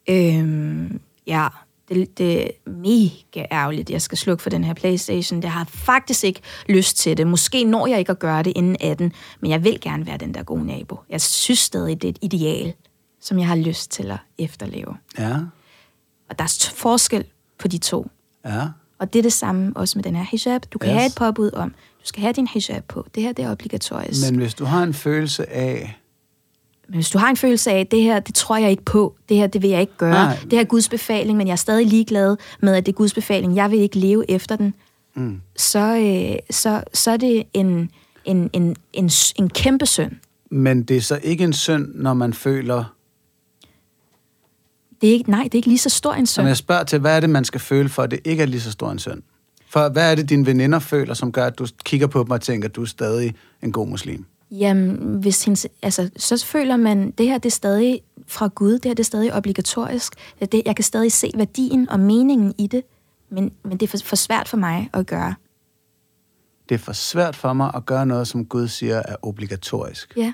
øhm, 0.08 1.00
ja, 1.26 1.48
det, 1.88 2.18
det 2.18 2.42
er 2.44 2.48
mega 2.70 3.46
ærgerligt, 3.52 3.90
jeg 3.90 4.02
skal 4.02 4.18
slukke 4.18 4.42
for 4.42 4.50
den 4.50 4.64
her 4.64 4.74
Playstation. 4.74 5.42
Jeg 5.42 5.52
har 5.52 5.64
faktisk 5.64 6.24
ikke 6.24 6.40
lyst 6.68 6.96
til 6.96 7.16
det. 7.16 7.26
Måske 7.26 7.64
når 7.64 7.86
jeg 7.86 7.98
ikke 7.98 8.10
at 8.12 8.18
gøre 8.18 8.42
det 8.42 8.52
inden 8.56 8.76
18, 8.80 9.12
men 9.40 9.50
jeg 9.50 9.64
vil 9.64 9.78
gerne 9.80 10.06
være 10.06 10.16
den 10.16 10.34
der 10.34 10.42
gode 10.42 10.66
nabo. 10.66 11.00
Jeg 11.10 11.20
synes 11.20 11.58
stadig, 11.58 12.02
det 12.02 12.08
er 12.08 12.12
et 12.12 12.18
ideal, 12.32 12.74
som 13.20 13.38
jeg 13.38 13.46
har 13.46 13.56
lyst 13.56 13.90
til 13.90 14.10
at 14.10 14.18
efterleve. 14.38 14.96
Ja, 15.18 15.36
Og 16.30 16.38
der 16.38 16.44
er 16.44 16.70
forskel 16.74 17.24
på 17.58 17.68
de 17.68 17.78
to. 17.78 18.10
ja. 18.44 18.68
Og 18.98 19.12
det 19.12 19.18
er 19.18 19.22
det 19.22 19.32
samme 19.32 19.72
også 19.76 19.98
med 19.98 20.02
den 20.02 20.16
her 20.16 20.24
hijab. 20.30 20.62
Du 20.72 20.78
kan 20.78 20.90
yes. 20.90 20.96
have 20.96 21.06
et 21.06 21.14
påbud 21.16 21.50
om, 21.54 21.74
du 22.02 22.06
skal 22.06 22.22
have 22.22 22.32
din 22.32 22.46
hijab 22.46 22.84
på. 22.88 23.06
Det 23.14 23.22
her, 23.22 23.32
det 23.32 23.44
er 23.44 23.50
obligatorisk. 23.50 24.30
Men 24.30 24.40
hvis 24.40 24.54
du 24.54 24.64
har 24.64 24.82
en 24.82 24.94
følelse 24.94 25.50
af, 25.50 25.98
Men 26.88 26.94
hvis 26.94 27.10
du 27.10 27.18
har 27.18 27.30
en 27.30 27.36
følelse 27.36 27.70
af, 27.70 27.86
det 27.86 28.02
her, 28.02 28.20
det 28.20 28.34
tror 28.34 28.56
jeg 28.56 28.70
ikke 28.70 28.84
på, 28.84 29.14
det 29.28 29.36
her, 29.36 29.46
det 29.46 29.62
vil 29.62 29.70
jeg 29.70 29.80
ikke 29.80 29.96
gøre, 29.98 30.10
Nej. 30.12 30.36
Det 30.42 30.52
her 30.52 30.60
er 30.60 30.64
Guds 30.64 30.88
befaling, 30.88 31.38
men 31.38 31.46
jeg 31.46 31.52
er 31.52 31.56
stadig 31.56 31.86
ligeglad 31.86 32.36
med, 32.60 32.74
at 32.74 32.86
det 32.86 32.92
er 32.92 32.96
Guds 32.96 33.14
befaling, 33.14 33.56
jeg 33.56 33.70
vil 33.70 33.78
ikke 33.78 33.98
leve 33.98 34.30
efter 34.30 34.56
den, 34.56 34.74
mm, 35.14 35.40
så, 35.56 35.96
øh, 35.96 36.38
så, 36.50 36.82
så 36.94 37.10
er 37.10 37.16
det 37.16 37.42
en, 37.54 37.90
en, 38.24 38.50
en, 38.52 38.76
en, 38.92 39.10
en 39.36 39.48
kæmpe 39.50 39.86
synd. 39.86 40.12
men 40.50 40.82
det 40.82 40.96
er 40.96 41.00
så 41.00 41.20
ikke 41.22 41.44
en 41.44 41.52
synd, 41.52 41.94
når 41.94 42.14
man 42.14 42.32
føler... 42.34 42.84
Det 45.00 45.08
er 45.08 45.12
ikke, 45.12 45.30
nej, 45.30 45.42
det 45.42 45.54
er 45.54 45.58
ikke 45.58 45.68
lige 45.68 45.78
så 45.78 45.88
stor 45.88 46.14
en 46.14 46.26
synd. 46.26 46.46
jeg 46.46 46.56
spørger 46.56 46.84
til, 46.84 46.98
hvad 46.98 47.16
er 47.16 47.20
det, 47.20 47.30
man 47.30 47.44
skal 47.44 47.60
føle 47.60 47.88
for, 47.88 48.02
at 48.02 48.10
det 48.10 48.20
ikke 48.24 48.42
er 48.42 48.46
lige 48.46 48.60
så 48.60 48.70
stor 48.72 48.90
en 48.90 48.98
synd? 48.98 49.22
For 49.72 49.88
hvad 49.88 50.10
er 50.10 50.14
det, 50.14 50.28
dine 50.28 50.46
veninder 50.46 50.78
føler, 50.78 51.14
som 51.14 51.32
gør, 51.32 51.46
at 51.46 51.58
du 51.58 51.66
kigger 51.84 52.06
på 52.06 52.22
dem 52.22 52.30
og 52.30 52.40
tænker, 52.40 52.68
at 52.68 52.76
du 52.76 52.82
er 52.82 52.86
stadig 52.86 53.34
en 53.62 53.72
god 53.72 53.88
muslim? 53.88 54.24
Jamen, 54.50 55.20
hvis 55.20 55.44
hendes, 55.44 55.66
altså, 55.82 56.10
så 56.16 56.46
føler 56.46 56.76
man, 56.76 57.10
det 57.10 57.26
her 57.26 57.38
det 57.38 57.48
er 57.48 57.50
stadig 57.50 58.00
fra 58.26 58.48
Gud, 58.54 58.72
det 58.72 58.84
her 58.84 58.94
det 58.94 59.00
er 59.00 59.04
stadig 59.04 59.34
obligatorisk. 59.34 60.14
Det, 60.40 60.62
jeg 60.66 60.76
kan 60.76 60.82
stadig 60.82 61.12
se 61.12 61.30
værdien 61.34 61.88
og 61.90 62.00
meningen 62.00 62.54
i 62.58 62.66
det, 62.66 62.82
men, 63.30 63.52
men 63.64 63.72
det 63.72 63.82
er 63.82 63.88
for, 63.88 63.98
for 64.04 64.16
svært 64.16 64.48
for 64.48 64.56
mig 64.56 64.90
at 64.92 65.06
gøre. 65.06 65.34
Det 66.68 66.74
er 66.74 66.78
for 66.78 66.92
svært 66.92 67.36
for 67.36 67.52
mig 67.52 67.70
at 67.74 67.86
gøre 67.86 68.06
noget, 68.06 68.28
som 68.28 68.44
Gud 68.44 68.68
siger 68.68 68.96
er 68.96 69.16
obligatorisk. 69.22 70.12
Ja, 70.16 70.32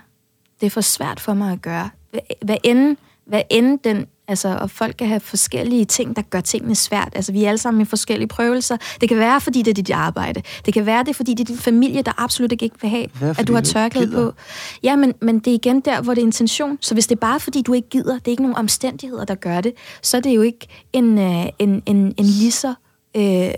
det 0.61 0.67
er 0.67 0.71
for 0.71 0.81
svært 0.81 1.21
for 1.21 1.35
mig 1.35 1.53
at 1.53 1.63
gøre. 1.63 1.91
Hvad, 2.11 2.21
hvad 2.43 2.57
end, 2.65 2.97
hvad 3.25 3.43
end 3.51 3.79
den, 3.79 4.07
altså, 4.29 4.59
og 4.61 4.71
folk 4.71 4.95
kan 4.99 5.09
have 5.09 5.21
forskellige 5.21 5.85
ting, 5.85 6.17
der 6.17 6.23
gør 6.23 6.41
tingene 6.41 6.75
svært. 6.75 7.09
Altså, 7.15 7.33
vi 7.33 7.45
er 7.45 7.49
alle 7.49 7.59
sammen 7.59 7.81
i 7.81 7.85
forskellige 7.85 8.29
prøvelser. 8.29 8.77
Det 9.01 9.09
kan 9.09 9.19
være, 9.19 9.41
fordi 9.41 9.63
det 9.63 9.71
er 9.71 9.75
dit 9.75 9.91
arbejde. 9.91 10.43
Det 10.67 10.75
kan 10.75 10.87
være, 10.87 11.01
det 11.01 11.09
er, 11.09 11.15
fordi 11.15 11.35
det 11.35 11.41
er 11.41 11.45
din 11.45 11.59
familie, 11.59 12.03
der 12.03 12.13
absolut 12.23 12.53
ikke 12.53 12.77
vil 12.81 12.91
have, 12.91 13.07
Hvad, 13.19 13.35
at 13.39 13.49
du 13.49 13.55
har 13.55 13.61
tørklæde 13.61 14.13
på. 14.13 14.33
Ja, 14.83 14.97
men, 14.97 15.15
men 15.21 15.39
det 15.39 15.51
er 15.51 15.55
igen 15.55 15.81
der, 15.81 16.03
hvor 16.03 16.15
det 16.15 16.21
er 16.21 16.27
intention. 16.27 16.79
Så 16.81 16.95
hvis 16.95 17.07
det 17.07 17.15
er 17.17 17.21
bare, 17.21 17.41
fordi 17.41 17.63
du 17.63 17.73
ikke 17.73 17.89
gider, 17.89 18.15
det 18.15 18.27
er 18.27 18.31
ikke 18.31 18.43
nogen 18.43 18.57
omstændigheder, 18.57 19.25
der 19.25 19.35
gør 19.35 19.61
det, 19.61 19.73
så 20.03 20.17
er 20.17 20.21
det 20.21 20.35
jo 20.37 20.43
ikke 20.43 20.67
en, 20.93 21.19
øh, 21.19 21.47
en, 21.59 21.83
en, 21.87 21.97
en 22.17 22.25
lige 22.25 22.53
så... 22.53 22.75
Øh, 23.17 23.51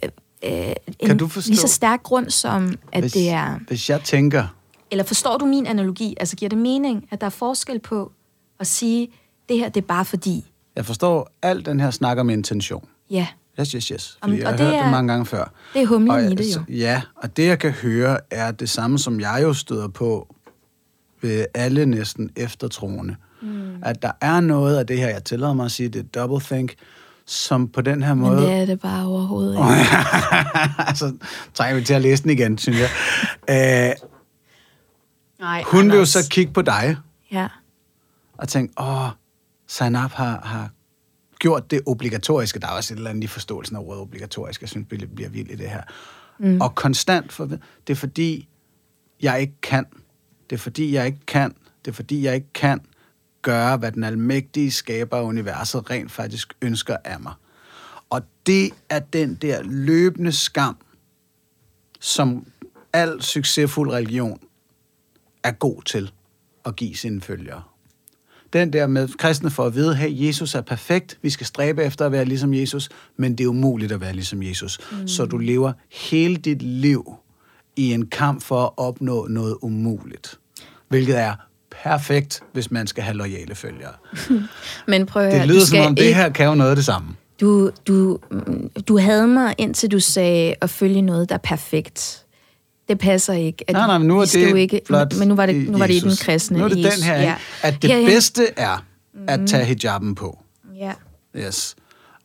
øh, 0.44 0.72
en 0.98 1.16
du 1.18 1.28
forstå- 1.28 1.48
lige 1.50 1.58
så 1.58 1.68
stærk 1.68 2.02
grund 2.02 2.30
som, 2.30 2.74
at 2.92 3.00
hvis, 3.00 3.12
det 3.12 3.30
er... 3.30 3.58
Hvis 3.68 3.90
jeg 3.90 4.00
tænker, 4.04 4.46
Eller 4.90 5.04
forstår 5.04 5.38
du 5.38 5.44
min 5.46 5.66
analogi? 5.66 6.14
Altså 6.20 6.36
giver 6.36 6.48
det 6.48 6.58
mening, 6.58 7.08
at 7.10 7.20
der 7.20 7.26
er 7.26 7.30
forskel 7.30 7.78
på 7.78 8.12
at 8.60 8.66
sige, 8.66 9.08
det 9.48 9.58
her 9.58 9.68
det 9.68 9.80
er 9.82 9.86
bare 9.86 10.04
fordi, 10.04 10.44
jeg 10.76 10.86
forstår 10.86 11.30
alt 11.42 11.66
den 11.66 11.80
her 11.80 11.90
snak 11.90 12.18
om 12.18 12.30
intention. 12.30 12.84
ja, 13.10 13.26
Yes, 13.60 13.70
yes, 13.72 13.84
yes. 13.88 14.18
Om- 14.20 14.30
Fordi 14.30 14.38
jeg 14.40 14.46
og 14.46 14.52
har 14.52 14.56
det 14.56 14.66
hørt 14.66 14.74
det 14.74 14.80
er- 14.86 14.90
mange 14.90 15.12
gange 15.12 15.26
før. 15.26 15.52
det 15.74 15.82
er 15.82 15.86
humlen 15.86 16.10
Og, 16.10 16.22
i 16.22 16.34
det 16.34 16.56
jo. 16.56 16.62
Ja, 16.74 17.02
og 17.16 17.36
det 17.36 17.46
jeg 17.46 17.58
kan 17.58 17.70
høre 17.70 18.18
er 18.30 18.50
det 18.50 18.70
samme, 18.70 18.98
som 18.98 19.20
jeg 19.20 19.38
jo 19.42 19.52
støder 19.54 19.88
på 19.88 20.34
ved 21.22 21.44
alle 21.54 21.86
næsten 21.86 22.30
eftertroende. 22.36 23.16
Mm. 23.42 23.70
At 23.82 24.02
der 24.02 24.10
er 24.20 24.40
noget 24.40 24.76
af 24.78 24.86
det 24.86 24.98
her, 24.98 25.08
jeg 25.08 25.24
tillader 25.24 25.52
mig 25.54 25.64
at 25.64 25.70
sige, 25.72 25.88
det 25.88 25.98
er 25.98 26.20
double 26.20 26.40
think, 26.56 26.74
som 27.26 27.68
på 27.68 27.80
den 27.80 28.02
her 28.02 28.14
men 28.14 28.24
måde... 28.28 28.42
det 28.42 28.52
er 28.52 28.66
det 28.66 28.80
bare 28.80 29.06
overhovedet 29.06 29.52
ikke. 29.54 29.90
altså, 30.88 31.16
trænger 31.54 31.78
vi 31.78 31.84
til 31.84 31.94
at 31.94 32.02
læse 32.02 32.22
den 32.22 32.30
igen, 32.30 32.58
synes 32.58 32.78
jeg. 32.78 32.88
Øh, 33.90 33.94
Nej, 35.40 35.62
hun 35.66 35.90
vil 35.90 35.98
jo 35.98 36.04
så 36.04 36.18
kigge 36.30 36.52
på 36.52 36.62
dig 36.62 36.96
Ja, 37.32 37.48
og 38.38 38.48
tænke, 38.48 38.74
åh, 38.80 39.08
Zainab 39.70 40.10
har, 40.10 40.40
har 40.40 40.70
gjort 41.38 41.70
det 41.70 41.80
obligatoriske. 41.86 42.60
Der 42.60 42.66
er 42.66 42.70
også 42.72 42.94
et 42.94 42.96
eller 42.96 43.10
andet 43.10 43.24
i 43.24 43.26
forståelsen 43.26 43.76
af 43.76 43.80
ordet 43.80 44.02
obligatorisk. 44.02 44.60
Jeg 44.60 44.68
synes, 44.68 44.86
det 44.90 45.14
bliver 45.14 45.30
vildt 45.30 45.50
i 45.50 45.54
det 45.54 45.70
her. 45.70 45.82
Mm. 46.38 46.60
Og 46.60 46.74
konstant, 46.74 47.32
for, 47.32 47.44
det 47.46 47.60
er 47.90 47.94
fordi, 47.94 48.48
jeg 49.22 49.40
ikke 49.40 49.60
kan. 49.62 49.86
Det 50.50 50.56
er 50.56 50.60
fordi, 50.60 50.92
jeg 50.92 51.06
ikke 51.06 51.26
kan. 51.26 51.54
Det 51.84 51.90
er 51.90 51.94
fordi, 51.94 52.24
jeg 52.24 52.34
ikke 52.34 52.52
kan 52.54 52.80
gøre, 53.42 53.76
hvad 53.76 53.92
den 53.92 54.04
almægtige 54.04 54.70
skaber 54.70 55.16
af 55.16 55.22
universet 55.22 55.90
rent 55.90 56.12
faktisk 56.12 56.54
ønsker 56.62 56.96
af 57.04 57.20
mig. 57.20 57.32
Og 58.10 58.22
det 58.46 58.70
er 58.88 58.98
den 58.98 59.34
der 59.34 59.62
løbende 59.62 60.32
skam, 60.32 60.76
som 62.00 62.46
al 62.92 63.22
succesfuld 63.22 63.90
religion 63.90 64.40
er 65.42 65.52
god 65.52 65.82
til 65.82 66.12
at 66.64 66.76
give 66.76 66.96
sine 66.96 67.20
følgere. 67.20 67.62
Den 68.52 68.72
der 68.72 68.86
med 68.86 69.08
kristne 69.18 69.50
for 69.50 69.64
at 69.64 69.74
vide, 69.74 69.96
hey, 69.96 70.26
Jesus 70.26 70.54
er 70.54 70.60
perfekt, 70.60 71.18
vi 71.22 71.30
skal 71.30 71.46
stræbe 71.46 71.84
efter 71.84 72.06
at 72.06 72.12
være 72.12 72.24
ligesom 72.24 72.54
Jesus, 72.54 72.88
men 73.16 73.34
det 73.34 73.44
er 73.44 73.48
umuligt 73.48 73.92
at 73.92 74.00
være 74.00 74.12
ligesom 74.12 74.42
Jesus. 74.42 74.78
Mm. 74.92 75.08
Så 75.08 75.24
du 75.24 75.38
lever 75.38 75.72
hele 75.92 76.36
dit 76.36 76.62
liv 76.62 77.14
i 77.76 77.92
en 77.92 78.06
kamp 78.06 78.42
for 78.42 78.64
at 78.64 78.70
opnå 78.76 79.26
noget 79.30 79.56
umuligt. 79.62 80.38
Hvilket 80.88 81.18
er 81.18 81.34
perfekt, 81.82 82.42
hvis 82.52 82.70
man 82.70 82.86
skal 82.86 83.04
have 83.04 83.16
lojale 83.16 83.54
følgere. 83.54 83.92
men 84.88 85.06
prøv 85.06 85.22
at 85.22 85.32
høre, 85.32 85.40
Det 85.40 85.48
lyder 85.48 85.66
som 85.66 85.78
om, 85.78 85.94
det 85.94 86.02
ikke, 86.02 86.14
her 86.14 86.28
kan 86.28 86.46
jo 86.46 86.54
noget 86.54 86.70
af 86.70 86.76
det 86.76 86.84
samme. 86.84 87.08
Du, 87.40 87.70
du, 87.88 88.18
du 88.88 88.98
havde 88.98 89.28
mig, 89.28 89.54
indtil 89.58 89.90
du 89.90 90.00
sagde 90.00 90.54
at 90.60 90.70
følge 90.70 91.02
noget, 91.02 91.28
der 91.28 91.34
er 91.34 91.38
perfekt. 91.38 92.24
Det 92.90 92.98
passer 92.98 93.32
ikke. 93.32 93.64
At 93.68 93.72
Nej, 93.72 93.86
nej, 93.86 93.98
men 93.98 94.08
nu 94.08 94.18
er 94.20 94.24
det 94.24 94.56
ikke, 94.58 94.80
flot 94.86 95.18
Men 95.18 95.28
nu 95.28 95.34
var 95.34 95.46
det, 95.46 95.68
nu 95.70 95.78
var 95.78 95.86
det 95.86 95.94
i 95.94 96.00
den 96.00 96.10
kristne. 96.20 96.58
Nu 96.58 96.64
er 96.64 96.68
det 96.68 96.84
Jesus, 96.84 96.94
den 96.94 97.04
her, 97.04 97.20
ikke? 97.20 97.34
at 97.62 97.82
det 97.82 97.90
Herhen- 97.90 98.06
bedste 98.06 98.46
er 98.56 98.84
at 99.28 99.40
tage 99.48 99.64
hijaben 99.64 100.14
på. 100.14 100.38
Ja. 100.76 100.92
Yes. 101.36 101.76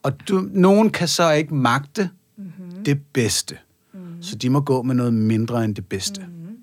Og 0.03 0.13
du, 0.29 0.45
nogen 0.51 0.89
kan 0.89 1.07
så 1.07 1.31
ikke 1.31 1.55
magte 1.55 2.09
Mhm. 2.37 2.45
mm-hmm. 2.59 2.83
det 2.83 3.01
bedste. 3.13 3.57
Mm-hmm. 3.93 4.23
Så 4.23 4.35
de 4.35 4.49
må 4.49 4.59
gå 4.59 4.81
med 4.81 4.95
noget 4.95 5.13
mindre 5.13 5.65
end 5.65 5.75
det 5.75 5.85
bedste. 5.85 6.21
Mhm. 6.21 6.29
Mm-hmm. 6.29 6.55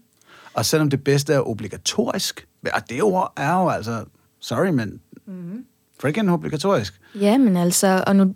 Og 0.55 0.65
selvom 0.65 0.91
det 0.91 1.05
bedste 1.05 1.33
er 1.33 1.49
obligatorisk, 1.49 2.47
og 2.75 2.91
det 2.91 3.03
ord 3.03 3.33
er 3.37 3.53
jo 3.55 3.69
altså, 3.69 4.05
sorry, 4.41 4.69
men 4.69 5.01
Mhm. 5.27 5.37
mm-hmm. 5.37 5.65
freaking 6.01 6.31
obligatorisk. 6.31 7.01
Ja, 7.21 7.39
men 7.39 7.57
altså, 7.57 8.05
og, 8.07 8.17
nu, 8.17 8.35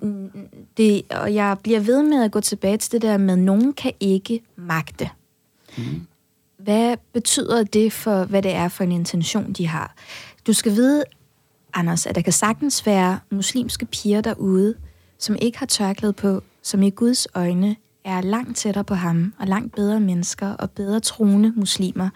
det, 0.77 1.03
og 1.11 1.35
jeg 1.35 1.57
bliver 1.63 1.81
ved 1.81 2.03
med 2.03 2.25
at 2.25 2.31
gå 2.33 2.41
tilbage 2.41 2.77
til 2.77 2.93
det 2.93 3.03
der 3.03 3.17
med, 3.17 3.37
nogen 3.37 3.73
kan 3.73 3.93
ikke 4.01 4.41
magte. 4.57 5.09
Mm. 5.77 6.07
Hvad 6.59 6.97
betyder 7.13 7.65
det 7.65 7.93
for, 7.93 8.25
hvad 8.25 8.43
det 8.43 8.55
er 8.55 8.69
for 8.69 8.85
en 8.85 8.93
intention, 8.93 9.53
de 9.53 9.67
har? 9.67 9.95
Du 10.47 10.53
skal 10.53 10.73
vide, 10.73 11.05
Anders, 11.75 12.07
at 12.07 12.15
der 12.15 12.21
kan 12.21 12.33
sagtens 12.33 12.87
være 12.87 13.19
muslimske 13.31 13.87
piger 13.87 14.21
derude, 14.21 14.75
som 15.19 15.37
ikke 15.43 15.59
har 15.59 15.67
tørklæde 15.67 16.13
på, 16.13 16.43
som 16.63 16.83
i 16.83 16.91
Guds 16.91 17.27
øjne 17.35 17.77
er 18.05 18.21
langt 18.21 18.57
tættere 18.57 18.85
på 18.85 18.95
ham, 18.95 19.35
og 19.39 19.47
langt 19.47 19.75
bedre 19.75 20.01
mennesker 20.01 20.49
og 20.49 20.71
bedre 20.71 21.01
troende 21.01 21.53
muslimer, 21.57 22.09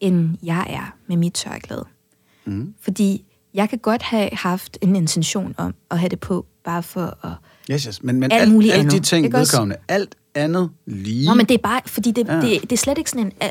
end 0.00 0.36
jeg 0.42 0.66
er 0.68 0.96
med 1.06 1.16
mit 1.16 1.32
tørklæde. 1.32 1.84
Mm. 2.44 2.74
Fordi 2.80 3.24
jeg 3.54 3.68
kan 3.68 3.78
godt 3.78 4.02
have 4.02 4.28
haft 4.32 4.78
en 4.80 4.96
intention 4.96 5.54
om 5.56 5.74
at 5.90 5.98
have 5.98 6.08
det 6.08 6.20
på, 6.20 6.46
bare 6.64 6.82
for 6.82 7.26
at... 7.26 7.32
Yes, 7.70 7.84
yes. 7.84 8.02
Men, 8.02 8.20
men 8.20 8.32
Alt 8.32 8.52
alt, 8.52 8.72
alt 8.72 8.92
de 8.92 9.00
ting 9.00 9.32
vedkommende, 9.32 9.76
alt 9.88 10.14
andet 10.34 10.70
lige. 10.86 11.28
Nå, 11.28 11.34
men 11.34 11.46
det 11.46 11.54
er 11.54 11.58
bare, 11.62 11.80
fordi 11.86 12.10
det, 12.10 12.28
Ja. 12.28 12.34
det, 12.40 12.62
det 12.62 12.72
er 12.72 12.76
slet 12.76 12.98
ikke 12.98 13.10
sådan 13.10 13.32
en... 13.40 13.50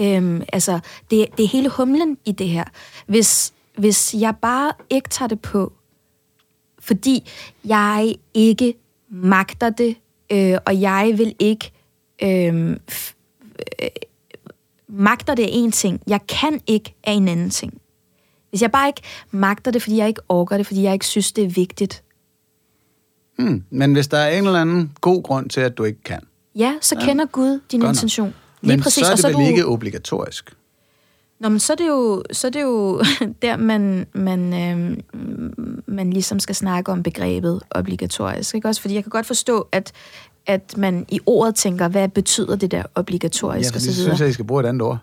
Øh, 0.00 0.36
øh, 0.38 0.46
altså, 0.52 0.80
det, 1.10 1.26
det 1.36 1.44
er 1.44 1.48
hele 1.48 1.68
humlen 1.68 2.18
i 2.24 2.32
det 2.32 2.48
her. 2.48 2.64
Hvis, 3.06 3.52
hvis 3.78 4.14
jeg 4.14 4.34
bare 4.42 4.72
ikke 4.90 5.08
tager 5.08 5.28
det 5.28 5.40
på, 5.40 5.72
fordi 6.78 7.30
jeg 7.64 8.14
ikke 8.34 8.74
magter 9.10 9.70
det, 9.70 9.96
øh, 10.32 10.58
og 10.66 10.80
jeg 10.80 11.14
vil 11.16 11.34
ikke... 11.38 11.72
Øh, 12.22 12.70
øh, 12.70 12.76
magter 14.88 15.34
det 15.34 15.42
af 15.42 15.48
en 15.52 15.72
ting, 15.72 16.00
jeg 16.06 16.20
kan 16.28 16.60
ikke 16.66 16.94
af 17.04 17.12
en 17.12 17.28
anden 17.28 17.50
ting. 17.50 17.80
Hvis 18.50 18.62
jeg 18.62 18.72
bare 18.72 18.88
ikke 18.88 19.02
magter 19.30 19.70
det, 19.70 19.82
fordi 19.82 19.96
jeg 19.96 20.08
ikke 20.08 20.20
orker 20.28 20.56
det, 20.56 20.66
fordi 20.66 20.82
jeg 20.82 20.92
ikke 20.92 21.06
synes, 21.06 21.32
det 21.32 21.44
er 21.44 21.48
vigtigt, 21.48 22.02
Hmm. 23.48 23.64
Men 23.70 23.92
hvis 23.92 24.08
der 24.08 24.18
er 24.18 24.30
en 24.38 24.46
eller 24.46 24.60
anden 24.60 24.92
god 25.00 25.22
grund 25.22 25.50
til, 25.50 25.60
at 25.60 25.78
du 25.78 25.84
ikke 25.84 26.02
kan, 26.02 26.20
ja, 26.54 26.74
så 26.80 26.96
ja. 27.00 27.06
kender 27.06 27.26
Gud 27.26 27.60
din 27.70 27.80
Godt 27.80 27.88
nok. 27.88 27.94
intention. 27.94 28.34
Lige 28.60 28.76
men 28.76 28.82
præcis. 28.82 28.94
så 28.94 29.06
er 29.06 29.10
og 29.10 29.16
det 29.16 29.20
så 29.22 29.28
er 29.28 29.32
vel 29.32 29.40
du, 29.40 29.48
ikke 29.48 29.66
obligatorisk. 29.66 30.52
Nå, 31.40 31.48
men 31.48 31.58
så 31.60 31.72
er 31.72 31.76
det 31.76 31.88
jo, 31.88 32.22
så 32.32 32.46
er 32.46 32.50
det 32.50 32.62
jo 32.62 33.02
der, 33.42 33.56
man, 33.56 34.06
man, 34.12 34.54
øh, 34.54 34.96
man 35.86 36.12
ligesom 36.12 36.40
skal 36.40 36.54
snakke 36.54 36.92
om 36.92 37.02
begrebet 37.02 37.60
obligatorisk. 37.70 38.54
Ikke? 38.54 38.68
Også 38.68 38.80
fordi 38.80 38.94
jeg 38.94 39.04
kan 39.04 39.10
godt 39.10 39.26
forstå, 39.26 39.68
at, 39.72 39.92
at 40.46 40.76
man 40.76 41.06
i 41.08 41.20
ordet 41.26 41.54
tænker, 41.54 41.88
hvad 41.88 42.08
betyder 42.08 42.56
det 42.56 42.70
der 42.70 42.78
Ja, 42.78 42.82
obligatorisk 42.94 43.70
for 43.72 43.76
og 43.76 43.80
så 43.80 43.86
det 43.88 43.96
videre. 43.96 44.10
synes 44.10 44.20
jeg, 44.20 44.28
I 44.28 44.32
skal 44.32 44.44
bruge 44.44 44.62
et 44.62 44.66
andet 44.66 44.82
ord. 44.82 44.98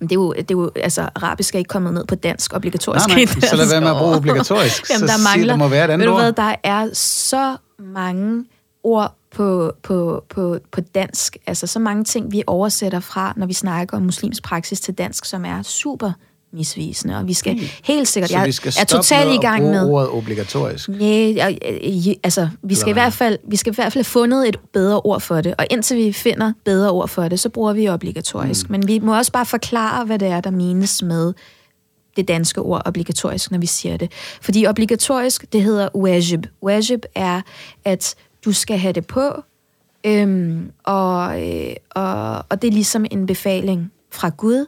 Men 0.00 0.08
det 0.08 0.12
er 0.12 0.20
jo, 0.20 0.32
det 0.32 0.50
er 0.50 0.54
jo 0.54 0.70
altså, 0.76 1.08
arabisk 1.14 1.54
er 1.54 1.58
ikke 1.58 1.68
kommet 1.68 1.94
ned 1.94 2.06
på 2.06 2.14
dansk 2.14 2.54
obligatorisk. 2.54 3.08
Nej, 3.08 3.16
nej, 3.16 3.48
så 3.50 3.56
lad 3.56 3.68
være 3.68 3.80
med 3.80 3.90
at 3.90 3.96
bruge 3.96 4.16
obligatorisk. 4.16 4.90
Jamen, 4.90 5.00
Så 5.00 5.06
der 5.06 5.12
sig, 5.12 5.30
mangler, 5.36 5.52
der 5.52 5.58
må 5.58 5.68
være 5.68 5.84
et 5.84 5.90
andet 5.90 6.06
ved 6.06 6.06
du 6.06 6.12
ord. 6.12 6.22
Hvad, 6.22 6.32
der 6.32 6.54
er 6.64 6.88
så 6.94 7.56
mange 7.78 8.44
ord 8.82 9.14
på, 9.30 9.72
på, 9.82 10.24
på, 10.28 10.58
på 10.70 10.80
dansk, 10.80 11.36
altså 11.46 11.66
så 11.66 11.78
mange 11.78 12.04
ting, 12.04 12.32
vi 12.32 12.42
oversætter 12.46 13.00
fra, 13.00 13.32
når 13.36 13.46
vi 13.46 13.52
snakker 13.52 13.96
om 13.96 14.02
muslims 14.02 14.40
praksis 14.40 14.80
til 14.80 14.94
dansk, 14.94 15.24
som 15.24 15.44
er 15.44 15.62
super 15.62 16.12
misvisende, 16.52 17.16
og 17.16 17.26
vi 17.28 17.32
skal 17.34 17.60
helt 17.84 18.08
sikkert. 18.08 18.30
Så 18.30 18.36
jeg 18.38 18.46
vi 18.46 18.52
skal 18.52 18.68
er 18.68 18.72
stoppe 18.72 18.92
totalt 18.96 19.30
i 19.34 19.36
gang 19.36 19.64
med, 19.64 19.90
ordet 19.90 20.08
obligatorisk. 20.10 20.88
Nej, 20.88 21.34
jeg- 21.36 21.58
jeg- 21.82 22.16
altså, 22.24 22.48
vi 22.62 22.74
skal, 22.74 22.88
i 22.90 22.92
hvert 22.92 23.12
fald, 23.12 23.38
vi 23.48 23.56
skal 23.56 23.72
i 23.72 23.74
hvert 23.74 23.92
fald 23.92 24.04
have 24.04 24.04
fundet 24.04 24.48
et 24.48 24.56
bedre 24.72 25.00
ord 25.00 25.20
for 25.20 25.40
det, 25.40 25.54
og 25.58 25.66
indtil 25.70 25.96
vi 25.96 26.12
finder 26.12 26.52
bedre 26.64 26.90
ord 26.90 27.08
for 27.08 27.28
det, 27.28 27.40
så 27.40 27.48
bruger 27.48 27.72
vi 27.72 27.88
obligatorisk. 27.88 28.68
Mm. 28.68 28.72
Men 28.72 28.88
vi 28.88 28.98
må 28.98 29.16
også 29.16 29.32
bare 29.32 29.46
forklare, 29.46 30.04
hvad 30.04 30.18
det 30.18 30.28
er, 30.28 30.40
der 30.40 30.50
menes 30.50 31.02
med 31.02 31.32
det 32.16 32.28
danske 32.28 32.60
ord 32.60 32.82
obligatorisk, 32.84 33.50
når 33.50 33.58
vi 33.58 33.66
siger 33.66 33.96
det. 33.96 34.12
Fordi 34.42 34.66
obligatorisk, 34.66 35.52
det 35.52 35.62
hedder 35.62 35.88
wajib. 35.94 36.46
Wajib 36.62 37.00
er, 37.14 37.40
at 37.84 38.14
du 38.44 38.52
skal 38.52 38.78
have 38.78 38.92
det 38.92 39.06
på, 39.06 39.42
øhm, 40.06 40.70
og, 40.84 41.42
øh, 41.48 41.72
og, 41.90 42.36
og 42.48 42.62
det 42.62 42.68
er 42.68 42.72
ligesom 42.72 43.06
en 43.10 43.26
befaling 43.26 43.92
fra 44.12 44.28
Gud, 44.36 44.66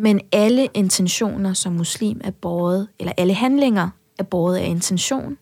men 0.00 0.20
alle 0.32 0.68
intentioner 0.74 1.52
som 1.52 1.72
muslim 1.72 2.20
er 2.24 2.30
båret, 2.30 2.88
eller 2.98 3.12
alle 3.16 3.34
handlinger 3.34 3.88
er 4.18 4.22
båret 4.22 4.56
af 4.56 4.66
intention. 4.66 5.38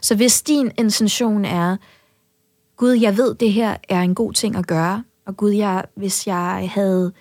Så 0.00 0.14
hvis 0.14 0.42
din 0.42 0.70
intention 0.78 1.44
er, 1.44 1.76
Gud, 2.76 2.92
jeg 2.92 3.16
ved, 3.16 3.34
det 3.34 3.52
her 3.52 3.76
er 3.88 4.00
en 4.00 4.14
god 4.14 4.32
ting 4.32 4.56
at 4.56 4.66
gøre, 4.66 5.04
og 5.26 5.36
Gud, 5.36 5.50
jeg, 5.50 5.84
hvis 5.94 6.26
jeg 6.26 6.70
havde 6.74 7.12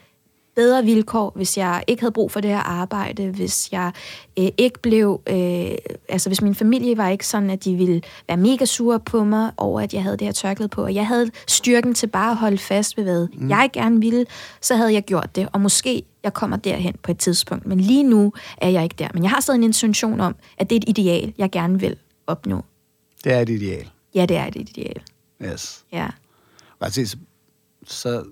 bedre 0.55 0.83
vilkår, 0.83 1.31
hvis 1.35 1.57
jeg 1.57 1.83
ikke 1.87 2.01
havde 2.01 2.11
brug 2.11 2.31
for 2.31 2.39
det 2.39 2.49
her 2.49 2.59
arbejde, 2.59 3.29
hvis 3.29 3.71
jeg 3.71 3.91
øh, 4.39 4.47
ikke 4.57 4.79
blev, 4.79 5.21
øh, 5.27 5.71
altså 6.09 6.29
hvis 6.29 6.41
min 6.41 6.55
familie 6.55 6.97
var 6.97 7.09
ikke 7.09 7.27
sådan, 7.27 7.49
at 7.49 7.63
de 7.63 7.75
ville 7.75 8.01
være 8.27 8.37
mega 8.37 8.65
sure 8.65 8.99
på 8.99 9.23
mig 9.23 9.51
over, 9.57 9.81
at 9.81 9.93
jeg 9.93 10.03
havde 10.03 10.17
det 10.17 10.27
her 10.27 10.31
tørklæde 10.31 10.69
på, 10.69 10.83
og 10.83 10.95
jeg 10.95 11.07
havde 11.07 11.31
styrken 11.47 11.93
til 11.93 12.07
bare 12.07 12.31
at 12.31 12.37
holde 12.37 12.57
fast 12.57 12.97
ved, 12.97 13.03
hvad 13.03 13.27
mm. 13.33 13.49
jeg 13.49 13.69
gerne 13.73 14.01
ville, 14.01 14.25
så 14.61 14.75
havde 14.75 14.93
jeg 14.93 15.03
gjort 15.03 15.35
det, 15.35 15.49
og 15.53 15.61
måske 15.61 16.03
jeg 16.23 16.33
kommer 16.33 16.57
derhen 16.57 16.95
på 17.03 17.11
et 17.11 17.17
tidspunkt, 17.17 17.65
men 17.65 17.79
lige 17.79 18.03
nu 18.03 18.33
er 18.57 18.69
jeg 18.69 18.83
ikke 18.83 18.95
der. 18.99 19.07
Men 19.13 19.23
jeg 19.23 19.31
har 19.31 19.39
stadig 19.39 19.57
en 19.57 19.63
intention 19.63 20.19
om, 20.19 20.35
at 20.57 20.69
det 20.69 20.75
er 20.75 20.79
et 20.79 20.89
ideal, 20.89 21.33
jeg 21.37 21.51
gerne 21.51 21.79
vil 21.79 21.97
opnå. 22.27 22.65
Det 23.23 23.33
er 23.33 23.39
et 23.39 23.49
ideal. 23.49 23.89
Ja, 24.15 24.25
det 24.25 24.37
er 24.37 24.45
et 24.45 24.55
ideal. 24.55 25.01
Yes. 25.43 25.83
Ja. 25.91 26.07
Så, 26.89 27.17
så 27.87 28.23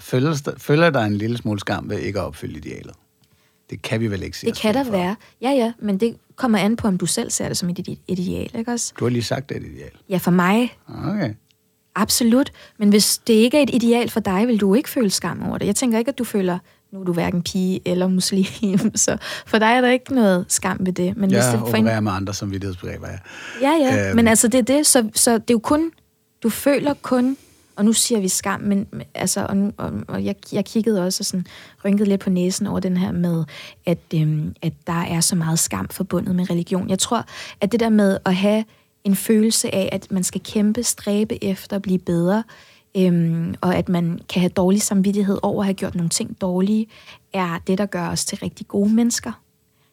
følger, 0.00 0.52
følger 0.58 0.90
der 0.90 1.00
en 1.00 1.16
lille 1.16 1.36
smule 1.36 1.60
skam 1.60 1.90
ved 1.90 1.98
ikke 1.98 2.18
at 2.20 2.24
opfylde 2.24 2.56
idealet. 2.56 2.94
Det 3.70 3.82
kan 3.82 4.00
vi 4.00 4.06
vel 4.10 4.22
ikke 4.22 4.38
sige 4.38 4.50
Det 4.50 4.60
kan 4.60 4.74
der 4.74 4.84
for. 4.84 4.90
være. 4.90 5.16
Ja, 5.42 5.50
ja, 5.50 5.72
men 5.78 6.00
det 6.00 6.16
kommer 6.36 6.58
an 6.58 6.76
på, 6.76 6.88
om 6.88 6.98
du 6.98 7.06
selv 7.06 7.30
ser 7.30 7.48
det 7.48 7.56
som 7.56 7.68
et 7.68 7.78
et 7.78 7.98
ideal, 8.08 8.50
ikke 8.58 8.72
også? 8.72 8.92
Du 8.98 9.04
har 9.04 9.10
lige 9.10 9.22
sagt, 9.22 9.48
det 9.48 9.56
er 9.56 9.60
et 9.60 9.66
ideal. 9.66 9.90
Ja, 10.08 10.16
for 10.16 10.30
mig, 10.30 10.78
Okay. 11.08 11.34
absolut. 11.94 12.52
Men 12.78 12.88
hvis 12.88 13.18
det 13.18 13.34
ikke 13.34 13.58
er 13.58 13.62
et 13.62 13.70
ideal 13.74 14.10
for 14.10 14.20
dig, 14.20 14.46
vil 14.46 14.60
du 14.60 14.74
ikke 14.74 14.88
føle 14.88 15.10
skam 15.10 15.42
over 15.48 15.58
det. 15.58 15.66
Jeg 15.66 15.76
tænker 15.76 15.98
ikke, 15.98 16.08
at 16.08 16.18
du 16.18 16.24
føler, 16.24 16.58
nu 16.92 17.00
er 17.00 17.04
du 17.04 17.12
hverken 17.12 17.42
pige 17.42 17.80
eller 17.84 18.08
muslim, 18.08 18.44
så 18.94 19.16
for 19.46 19.58
dig 19.58 19.66
er 19.66 19.80
der 19.80 19.90
ikke 19.90 20.14
noget 20.14 20.44
skam 20.48 20.76
ved 20.80 20.92
det. 20.92 21.16
Men 21.16 21.30
hvis 21.30 21.36
Jeg 21.36 21.52
det 21.52 21.60
for 21.60 21.66
en, 21.66 21.74
opererer 21.84 22.00
med 22.00 22.12
andre 22.12 22.34
samvittighedsbegreber, 22.34 23.08
ja. 23.08 23.18
Ja, 23.62 23.72
ja, 23.86 24.08
Øhm. 24.08 24.16
men 24.16 24.28
altså 24.28 24.48
det 24.48 24.58
er 24.58 24.62
det, 24.76 24.86
så, 24.86 25.10
så 25.14 25.32
det 25.32 25.38
er 25.50 25.54
jo 25.54 25.58
kun, 25.58 25.90
du 26.42 26.48
føler 26.50 26.94
kun, 27.02 27.36
og 27.76 27.84
nu 27.84 27.92
siger 27.92 28.20
vi 28.20 28.28
skam, 28.28 28.60
men 28.60 28.86
altså, 29.14 29.46
og, 29.48 29.56
nu, 29.56 29.72
og, 29.76 29.92
og 30.08 30.24
jeg, 30.24 30.34
jeg 30.52 30.64
kiggede 30.64 31.04
også 31.04 31.20
og 31.20 31.24
sådan, 31.24 31.46
rynkede 31.84 32.08
lidt 32.08 32.20
på 32.20 32.30
næsen 32.30 32.66
over 32.66 32.80
den 32.80 32.96
her 32.96 33.12
med, 33.12 33.44
at, 33.86 33.98
øhm, 34.14 34.54
at 34.62 34.72
der 34.86 35.02
er 35.02 35.20
så 35.20 35.36
meget 35.36 35.58
skam 35.58 35.88
forbundet 35.88 36.34
med 36.34 36.50
religion. 36.50 36.90
Jeg 36.90 36.98
tror, 36.98 37.24
at 37.60 37.72
det 37.72 37.80
der 37.80 37.88
med 37.88 38.18
at 38.24 38.34
have 38.34 38.64
en 39.04 39.16
følelse 39.16 39.74
af, 39.74 39.88
at 39.92 40.10
man 40.10 40.24
skal 40.24 40.40
kæmpe, 40.40 40.82
stræbe 40.82 41.44
efter 41.44 41.76
at 41.76 41.82
blive 41.82 41.98
bedre, 41.98 42.42
øhm, 42.96 43.54
og 43.60 43.76
at 43.76 43.88
man 43.88 44.20
kan 44.28 44.40
have 44.40 44.50
dårlig 44.50 44.82
samvittighed 44.82 45.38
over 45.42 45.62
at 45.62 45.66
have 45.66 45.74
gjort 45.74 45.94
nogle 45.94 46.10
ting 46.10 46.40
dårlige, 46.40 46.86
er 47.32 47.58
det, 47.66 47.78
der 47.78 47.86
gør 47.86 48.08
os 48.08 48.24
til 48.24 48.38
rigtig 48.38 48.68
gode 48.68 48.94
mennesker. 48.94 49.32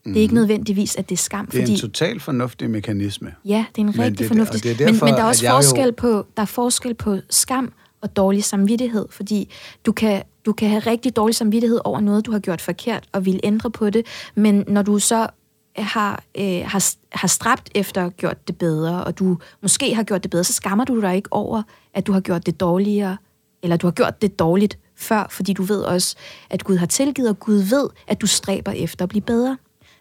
Det 0.06 0.18
er 0.18 0.22
ikke 0.22 0.34
nødvendigvis, 0.34 0.96
at 0.96 1.10
det 1.10 1.16
er 1.16 1.20
skam, 1.20 1.40
Mhm. 1.40 1.52
Det 1.52 1.58
er 1.58 1.62
fordi... 1.64 1.74
en 1.74 1.80
totalt 1.80 2.22
fornuftig 2.22 2.70
mekanisme. 2.70 3.34
Ja, 3.46 3.66
det 3.76 3.82
er 3.82 3.82
en 3.82 3.86
Men 3.86 4.00
rigtig 4.00 4.20
det- 4.20 4.28
fornuftig. 4.28 4.64
det 4.64 4.72
er 4.72 4.86
men, 4.86 4.94
derfor, 4.94 5.06
men 5.06 5.14
der 5.16 5.22
er 5.22 5.26
også 5.28 5.46
jeg 5.46 5.52
jo- 5.52 5.56
forskel 5.56 5.92
på 5.94 6.26
der 6.38 6.42
er 6.42 6.46
forskel 6.46 6.94
på 6.94 7.18
skam 7.30 7.74
og 8.02 8.16
dårlig 8.16 8.44
samvittighed, 8.44 9.06
fordi 9.10 9.50
du 9.86 9.92
kan 9.92 10.24
du 10.46 10.54
kan 10.54 10.70
have 10.70 10.80
rigtig 10.80 11.16
dårlig 11.16 11.36
samvittighed 11.36 11.80
over 11.84 12.00
noget 12.00 12.26
du 12.26 12.32
har 12.32 12.40
gjort 12.40 12.62
forkert 12.62 13.04
og 13.12 13.26
vil 13.26 13.40
ændre 13.44 13.72
på 13.72 13.90
det, 13.90 14.06
men 14.36 14.64
når 14.68 14.82
du 14.82 15.00
så 15.00 15.28
har, 15.76 16.24
øh, 16.38 16.62
har, 16.66 16.94
har 17.12 17.28
stræbt 17.28 17.70
efter 17.76 18.06
at 18.06 18.18
gjort 18.18 18.48
det 18.48 18.58
bedre, 18.58 19.04
og 19.04 19.20
du 19.20 19.38
måske 19.62 19.96
har 19.96 20.04
gjort 20.04 20.24
det 20.24 20.32
bedre, 20.32 20.44
så 20.44 20.54
skammer 20.54 20.86
du 20.86 21.02
dig 21.02 21.16
ikke 21.16 21.34
over, 21.34 21.64
at 21.94 22.08
du 22.08 22.12
har 22.12 22.20
gjort 22.20 22.46
det 22.46 22.60
dårligere, 22.60 23.18
eller 23.64 23.78
du 23.78 23.88
har 23.88 23.92
gjort 23.92 24.22
det 24.22 24.40
dårligt 24.40 24.78
før, 24.98 25.28
fordi 25.30 25.54
du 25.54 25.64
ved 25.64 25.82
også, 25.82 26.16
at 26.50 26.64
Gud 26.64 26.78
har 26.78 26.86
tilgivet, 26.86 27.30
og 27.30 27.40
Gud 27.40 27.56
ved, 27.56 27.90
at 28.08 28.22
du 28.22 28.28
stræber 28.28 28.72
efter 28.72 29.06
at 29.06 29.10
blive 29.10 29.22
bedre. 29.22 29.58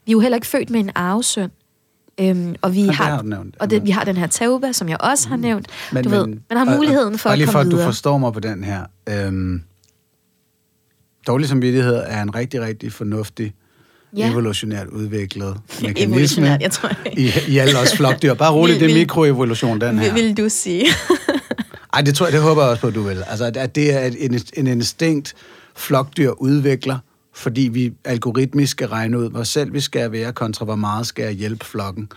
Vi 0.07 0.11
er 0.11 0.13
jo 0.13 0.21
heller 0.21 0.37
ikke 0.37 0.47
født 0.47 0.71
med 0.71 0.81
en 0.81 0.91
arvesøn, 0.95 1.51
øhm, 2.21 2.55
og 2.63 2.75
vi 2.75 2.87
har, 2.87 2.93
har 3.05 3.23
nævnt. 3.23 3.57
og 3.61 3.71
det, 3.71 3.85
vi 3.87 3.91
har 3.91 4.05
den 4.05 4.17
her 4.17 4.27
tauba, 4.27 4.73
som 4.73 4.89
jeg 4.89 4.97
også 5.01 5.29
har 5.29 5.37
nævnt. 5.37 5.67
Men, 5.93 6.05
du 6.05 6.11
ved, 6.11 6.27
man 6.27 6.41
har 6.51 6.67
og- 6.67 6.77
muligheden 6.77 7.15
og- 7.15 7.21
for 7.21 7.29
og 7.29 7.33
at 7.33 7.39
lige 7.39 7.47
for, 7.47 7.53
komme 7.53 7.67
at 7.69 7.71
du 7.71 7.77
videre. 7.77 7.89
forstår 7.89 8.19
mig 8.19 8.33
på 8.33 8.41
den 8.41 8.65
her. 8.65 8.85
Øhm, 9.09 9.63
dårlig 11.27 11.49
samvittighed 11.49 11.95
er 12.07 12.23
en 12.23 12.35
rigtig, 12.35 12.61
rigtig 12.61 12.93
fornuftig, 12.93 13.55
Ja. 14.17 14.31
evolutionært 14.31 14.87
udviklet 14.87 15.57
mekanisme 15.83 16.03
Evolutionært, 16.15 16.63
jeg 16.63 16.71
tror 16.71 16.91
i, 17.17 17.31
i 17.49 17.59
alle 17.59 17.79
os 17.79 17.97
flokdyr. 17.97 18.35
Bare 18.35 18.53
roligt, 18.53 18.81
det 18.81 18.91
er 18.91 18.95
mikroevolution, 18.95 19.81
den 19.81 19.99
her. 19.99 20.15
Vil, 20.15 20.25
vil 20.25 20.37
du 20.37 20.49
sige? 20.49 20.85
Ej, 21.95 22.01
det 22.01 22.15
tror 22.15 22.27
jeg, 22.27 22.33
det 22.33 22.41
håber 22.43 22.63
jeg 22.63 22.71
også 22.71 22.81
på, 22.81 22.87
at 22.87 22.95
du 22.95 23.03
vil. 23.03 23.25
Altså, 23.27 23.45
at- 23.45 23.57
at 23.57 23.75
det 23.75 23.95
er 23.95 24.01
et, 24.07 24.25
en, 24.25 24.41
en 24.57 24.67
instinkt, 24.67 25.35
flokdyr 25.77 26.31
udvikler, 26.31 26.99
fordi 27.35 27.61
vi 27.61 27.93
algoritmisk 28.05 28.71
skal 28.71 28.89
regne 28.89 29.19
ud, 29.19 29.31
hvor 29.31 29.43
selv 29.43 29.73
vi 29.73 29.81
skal 29.81 30.13
være, 30.13 30.33
kontra 30.33 30.65
hvor 30.65 30.77
meget 30.77 31.07
skal 31.07 31.23
jeg 31.25 31.33
hjælpe 31.33 31.65
flokken. 31.65 32.09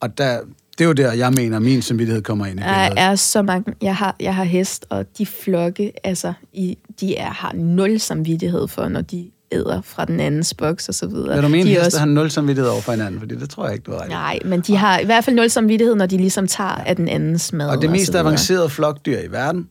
Og 0.00 0.18
der, 0.18 0.40
det 0.78 0.84
er 0.84 0.88
jo 0.88 0.92
der, 0.92 1.12
jeg 1.12 1.32
mener, 1.32 1.58
min 1.58 1.82
samvittighed 1.82 2.22
kommer 2.22 2.46
ind 2.46 2.60
i 2.60 2.62
Der 2.62 2.88
billedet. 2.88 3.10
er 3.10 3.14
så 3.14 3.42
mange... 3.42 3.74
Jeg 3.82 3.96
har, 3.96 4.16
jeg 4.20 4.34
har 4.34 4.44
hest, 4.44 4.86
og 4.90 5.18
de 5.18 5.26
flokke, 5.26 5.92
altså, 6.04 6.32
i, 6.52 6.78
de 7.00 7.16
er, 7.16 7.30
har 7.30 7.52
nul 7.54 8.00
samvittighed 8.00 8.68
for, 8.68 8.88
når 8.88 9.00
de 9.00 9.30
æder 9.52 9.80
fra 9.80 10.04
den 10.04 10.20
andens 10.20 10.54
boks 10.54 10.88
og 10.88 10.94
så 10.94 11.06
videre. 11.06 11.34
Vil 11.34 11.42
du 11.42 11.48
mene, 11.48 11.70
de 11.70 11.74
heste 11.74 11.98
har 11.98 12.06
nul 12.06 12.30
samvittighed 12.30 12.70
over 12.70 12.80
for 12.80 12.92
hinanden? 12.92 13.20
Fordi 13.20 13.34
det 13.34 13.50
tror 13.50 13.64
jeg 13.64 13.72
ikke, 13.72 13.82
du 13.84 13.92
har. 13.92 14.06
Nej, 14.08 14.38
men 14.44 14.60
de 14.60 14.76
har 14.76 14.98
i 14.98 15.04
hvert 15.04 15.24
fald 15.24 15.36
nul 15.36 15.50
samvittighed, 15.50 15.94
når 15.94 16.06
de 16.06 16.16
ligesom 16.16 16.46
tager 16.46 16.70
af 16.70 16.96
den 16.96 17.08
andens 17.08 17.52
mad. 17.52 17.68
Og 17.68 17.82
det 17.82 17.90
mest 17.90 18.08
videre. 18.08 18.20
avancerede 18.20 18.68
flokdyr 18.68 19.18
i 19.18 19.32
verden, 19.32 19.68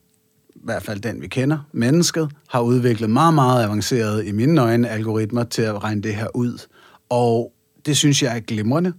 i 0.61 0.63
hvert 0.63 0.83
fald 0.83 0.99
den 0.99 1.21
vi 1.21 1.27
kender, 1.27 1.57
mennesket, 1.71 2.29
har 2.49 2.61
udviklet 2.61 3.09
meget, 3.09 3.33
meget 3.33 3.63
avancerede, 3.63 4.27
i 4.27 4.31
mine 4.31 4.61
øjne, 4.61 4.89
algoritmer 4.89 5.43
til 5.43 5.61
at 5.61 5.83
regne 5.83 6.01
det 6.01 6.15
her 6.15 6.27
ud. 6.35 6.67
Og 7.09 7.53
det 7.85 7.97
synes 7.97 8.23
jeg 8.23 8.35
er 8.35 8.39
glimrende, 8.39 8.93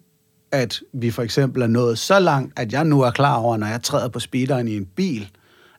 at 0.53 0.81
vi 0.93 1.11
for 1.11 1.23
eksempel 1.23 1.63
er 1.63 1.67
nået 1.67 1.99
så 1.99 2.19
langt, 2.19 2.53
at 2.59 2.73
jeg 2.73 2.85
nu 2.85 3.01
er 3.01 3.11
klar 3.11 3.37
over, 3.37 3.57
når 3.57 3.67
jeg 3.67 3.83
træder 3.83 4.09
på 4.09 4.21
speederen 4.21 4.69
i 4.69 4.77
en 4.77 4.87
bil, 4.87 5.29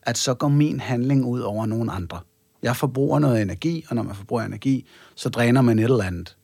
at 0.01 0.17
så 0.17 0.33
går 0.33 0.47
min 0.47 0.79
handling 0.79 1.25
ud 1.25 1.39
over 1.39 1.65
nogen 1.65 1.89
andre. 1.89 2.19
Jeg 2.63 2.75
forbruger 2.75 3.19
noget 3.19 3.41
energi, 3.41 3.85
og 3.89 3.95
når 3.95 4.03
man 4.03 4.15
forbruger 4.15 4.43
energi, 4.43 4.87
så 5.15 5.29
dræner 5.29 5.61
man 5.61 5.79
et 5.79 5.83
eller 5.83 6.03
andet 6.03 6.35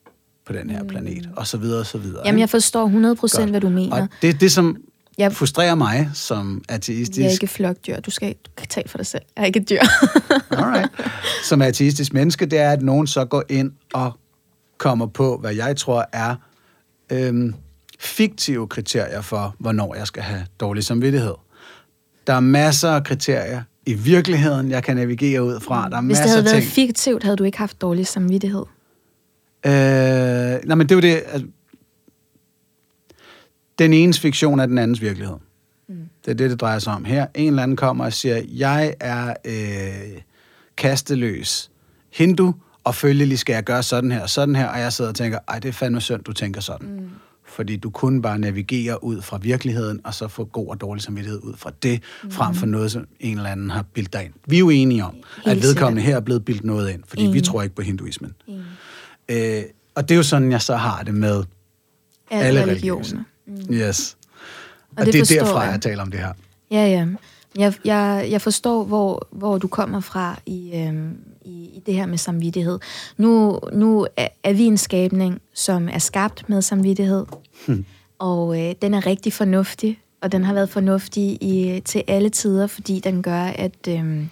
på 0.46 0.52
den 0.52 0.70
her 0.70 0.84
planet, 0.84 1.28
og 1.36 1.46
så 1.46 1.56
videre, 1.56 1.80
og 1.80 1.86
så 1.86 1.98
videre. 1.98 2.22
Jamen, 2.24 2.38
jeg 2.38 2.50
forstår 2.50 2.84
100 2.84 3.16
procent, 3.16 3.40
Godt. 3.40 3.50
hvad 3.50 3.60
du 3.60 3.68
mener. 3.68 4.02
Og 4.02 4.08
det, 4.22 4.40
det 4.40 4.52
som 4.52 4.76
Jeg- 5.20 5.32
frustrerer 5.32 5.74
mig 5.74 6.10
som 6.14 6.62
ateistisk... 6.68 7.18
Vi 7.18 7.24
er 7.24 7.30
ikke 7.30 7.46
flokdyr. 7.46 8.00
Du 8.00 8.10
skal 8.10 8.28
du 8.46 8.50
kan 8.56 8.66
tale 8.68 8.88
for 8.88 8.98
dig 8.98 9.06
selv. 9.06 9.22
Jeg 9.36 9.42
er 9.42 9.46
ikke 9.46 9.60
et 9.60 9.70
dyr. 9.70 9.80
Alright. 10.58 10.90
Som 11.44 11.62
ateistisk 11.62 12.12
menneske, 12.12 12.46
det 12.46 12.58
er, 12.58 12.70
at 12.70 12.82
nogen 12.82 13.06
så 13.06 13.24
går 13.24 13.42
ind 13.48 13.72
og 13.92 14.12
kommer 14.78 15.06
på, 15.06 15.36
hvad 15.36 15.54
jeg 15.54 15.76
tror 15.76 16.06
er 16.12 16.34
øhm, 17.12 17.54
fiktive 17.98 18.66
kriterier 18.68 19.20
for, 19.20 19.54
hvornår 19.58 19.94
jeg 19.94 20.06
skal 20.06 20.22
have 20.22 20.46
dårlig 20.60 20.84
samvittighed. 20.84 21.34
Der 22.26 22.32
er 22.32 22.40
masser 22.40 22.90
af 22.90 23.04
kriterier 23.04 23.62
i 23.86 23.94
virkeligheden, 23.94 24.70
jeg 24.70 24.82
kan 24.82 24.96
navigere 24.96 25.42
ud 25.44 25.60
fra. 25.60 25.88
Der 25.88 25.96
er 25.96 26.02
Hvis 26.02 26.18
det 26.18 26.30
havde 26.30 26.44
været 26.44 26.62
ting. 26.62 26.72
fiktivt, 26.72 27.22
havde 27.22 27.36
du 27.36 27.44
ikke 27.44 27.58
haft 27.58 27.80
dårlig 27.80 28.06
samvittighed. 28.06 28.64
Øh, 29.66 29.72
nej, 29.72 30.74
men 30.74 30.80
det 30.80 30.90
er 30.90 30.94
jo 30.96 31.00
det... 31.00 31.22
Altså, 31.32 31.46
den 33.80 33.92
enes 33.92 34.20
fiktion 34.20 34.60
er 34.60 34.66
den 34.66 34.78
andens 34.78 35.00
virkelighed. 35.00 35.36
Mm. 35.88 35.94
Det 36.24 36.30
er 36.30 36.34
det, 36.34 36.50
det 36.50 36.60
drejer 36.60 36.78
sig 36.78 36.92
om 36.92 37.04
her. 37.04 37.26
En 37.34 37.48
eller 37.48 37.62
anden 37.62 37.76
kommer 37.76 38.04
og 38.04 38.12
siger, 38.12 38.42
jeg 38.48 38.94
er 39.00 39.34
øh, 39.44 40.20
kasteløs 40.76 41.70
hindu, 42.12 42.54
og 42.84 42.94
følgelig 42.94 43.38
skal 43.38 43.52
jeg 43.52 43.64
gøre 43.64 43.82
sådan 43.82 44.12
her 44.12 44.20
og 44.22 44.30
sådan 44.30 44.56
her, 44.56 44.66
og 44.66 44.80
jeg 44.80 44.92
sidder 44.92 45.10
og 45.10 45.14
tænker, 45.16 45.38
ej, 45.48 45.58
det 45.58 45.68
er 45.68 45.72
fandme 45.72 46.00
synd, 46.00 46.24
du 46.24 46.32
tænker 46.32 46.60
sådan. 46.60 46.88
Mm. 46.88 47.08
Fordi 47.46 47.76
du 47.76 47.90
kun 47.90 48.22
bare 48.22 48.38
navigerer 48.38 49.04
ud 49.04 49.22
fra 49.22 49.38
virkeligheden, 49.42 50.00
og 50.04 50.14
så 50.14 50.28
får 50.28 50.44
god 50.44 50.68
og 50.68 50.80
dårlig 50.80 51.02
samvittighed 51.02 51.40
ud 51.42 51.54
fra 51.56 51.70
det, 51.82 52.02
mm. 52.24 52.30
frem 52.30 52.54
for 52.54 52.66
noget, 52.66 52.90
som 52.92 53.06
en 53.20 53.36
eller 53.36 53.50
anden 53.50 53.70
har 53.70 53.82
bildt 53.82 54.12
dig 54.12 54.24
ind. 54.24 54.32
Vi 54.46 54.56
er 54.56 54.60
jo 54.60 54.70
enige 54.70 55.04
om, 55.04 55.14
at 55.44 55.52
Helt 55.52 55.62
vedkommende 55.64 56.02
sikkert. 56.02 56.12
her 56.12 56.16
er 56.20 56.24
blevet 56.24 56.44
bildt 56.44 56.64
noget 56.64 56.90
ind, 56.90 57.02
fordi 57.06 57.22
vi 57.22 57.28
Enig. 57.28 57.44
tror 57.44 57.62
ikke 57.62 57.74
på 57.74 57.82
hinduismen. 57.82 58.32
Mm. 58.48 58.54
Øh, 59.28 59.62
og 59.94 60.08
det 60.08 60.14
er 60.14 60.16
jo 60.16 60.22
sådan, 60.22 60.52
jeg 60.52 60.62
så 60.62 60.76
har 60.76 61.02
det 61.02 61.14
med 61.14 61.44
Alle, 62.30 62.44
alle 62.46 62.62
religioner. 62.62 63.00
religioner. 63.00 63.24
Yes. 63.72 64.16
Og, 64.90 64.94
Og 64.96 65.06
det 65.06 65.14
det, 65.14 65.20
er 65.30 65.44
derfra, 65.44 65.60
jeg. 65.60 65.72
jeg 65.72 65.80
taler 65.82 66.02
om 66.02 66.10
det 66.10 66.20
her. 66.20 66.32
Ja, 66.70 66.86
ja. 66.86 67.06
Jeg, 67.58 67.74
jeg, 67.84 68.28
jeg 68.30 68.42
forstår, 68.42 68.84
hvor, 68.84 69.26
hvor 69.30 69.58
du 69.58 69.68
kommer 69.68 70.00
fra 70.00 70.40
i, 70.46 70.70
øhm, 70.74 71.16
i, 71.44 71.50
i 71.50 71.82
det 71.86 71.94
her 71.94 72.06
med 72.06 72.18
samvittighed. 72.18 72.78
Nu, 73.16 73.60
nu 73.72 74.06
er, 74.16 74.28
er 74.44 74.52
vi 74.52 74.62
en 74.64 74.76
skabning, 74.78 75.40
som 75.54 75.88
er 75.88 75.98
skabt 75.98 76.48
med 76.48 76.62
samvittighed, 76.62 77.26
Hmm. 77.66 77.84
og 78.18 78.60
øh, 78.60 78.74
den 78.82 78.94
er 78.94 79.06
rigtig 79.06 79.32
fornuftig, 79.32 79.98
og 80.22 80.32
den 80.32 80.44
har 80.44 80.54
været 80.54 80.70
fornuftig 80.70 81.22
i, 81.42 81.82
til 81.84 82.02
alle 82.08 82.28
tider, 82.28 82.66
fordi 82.66 83.00
den 83.00 83.22
gør, 83.22 83.42
at, 83.44 83.88
øhm, 83.88 84.30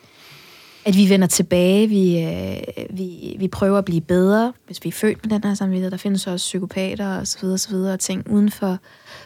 at 0.88 0.96
vi 0.96 1.08
vender 1.08 1.26
tilbage, 1.26 1.88
vi, 1.88 2.22
øh, 2.22 2.98
vi, 2.98 3.36
vi 3.38 3.48
prøver 3.48 3.78
at 3.78 3.84
blive 3.84 4.00
bedre, 4.00 4.52
hvis 4.66 4.84
vi 4.84 4.88
er 4.88 4.92
født 4.92 5.26
med 5.26 5.38
den 5.38 5.48
her 5.48 5.54
samvittighed. 5.54 5.90
Der 5.90 5.96
findes 5.96 6.26
også 6.26 6.44
psykopater 6.44 7.18
og 7.18 7.26
så 7.26 7.38
videre, 7.40 7.58
så 7.58 7.70
videre, 7.70 7.92
og 7.92 8.00
ting 8.00 8.30
uden 8.30 8.50
for, 8.50 8.78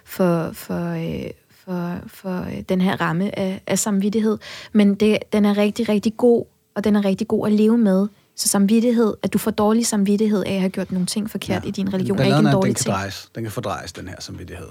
for, 0.04 0.50
for, 0.52 0.90
øh, 0.90 1.30
for, 1.64 1.98
for 2.06 2.40
øh, 2.40 2.60
den 2.68 2.80
her 2.80 3.00
ramme 3.00 3.38
af, 3.38 3.62
af 3.66 3.78
samvittighed. 3.78 4.38
Men 4.72 4.94
det, 4.94 5.18
den 5.32 5.44
er 5.44 5.56
rigtig, 5.56 5.88
rigtig 5.88 6.16
god, 6.16 6.44
og 6.74 6.84
den 6.84 6.96
er 6.96 7.04
rigtig 7.04 7.28
god 7.28 7.46
at 7.46 7.52
leve 7.52 7.78
med. 7.78 8.06
Så 8.36 8.48
samvittighed, 8.48 9.14
at 9.22 9.32
du 9.32 9.38
får 9.38 9.50
dårlig 9.50 9.86
samvittighed 9.86 10.44
af 10.46 10.52
at 10.54 10.60
have 10.60 10.70
gjort 10.70 10.92
nogle 10.92 11.06
ting 11.06 11.30
forkert 11.30 11.64
ja. 11.64 11.68
i 11.68 11.70
din 11.70 11.94
religion, 11.94 12.18
er 12.18 12.24
ikke 12.24 12.36
en 12.36 12.44
dårlig 12.44 12.54
den 12.54 12.74
kan 12.74 12.74
ting. 12.74 12.94
drejes. 12.94 13.28
Den 13.34 13.42
kan 13.42 13.52
fordrejes, 13.52 13.92
den 13.92 14.08
her 14.08 14.16
samvittighed. 14.18 14.68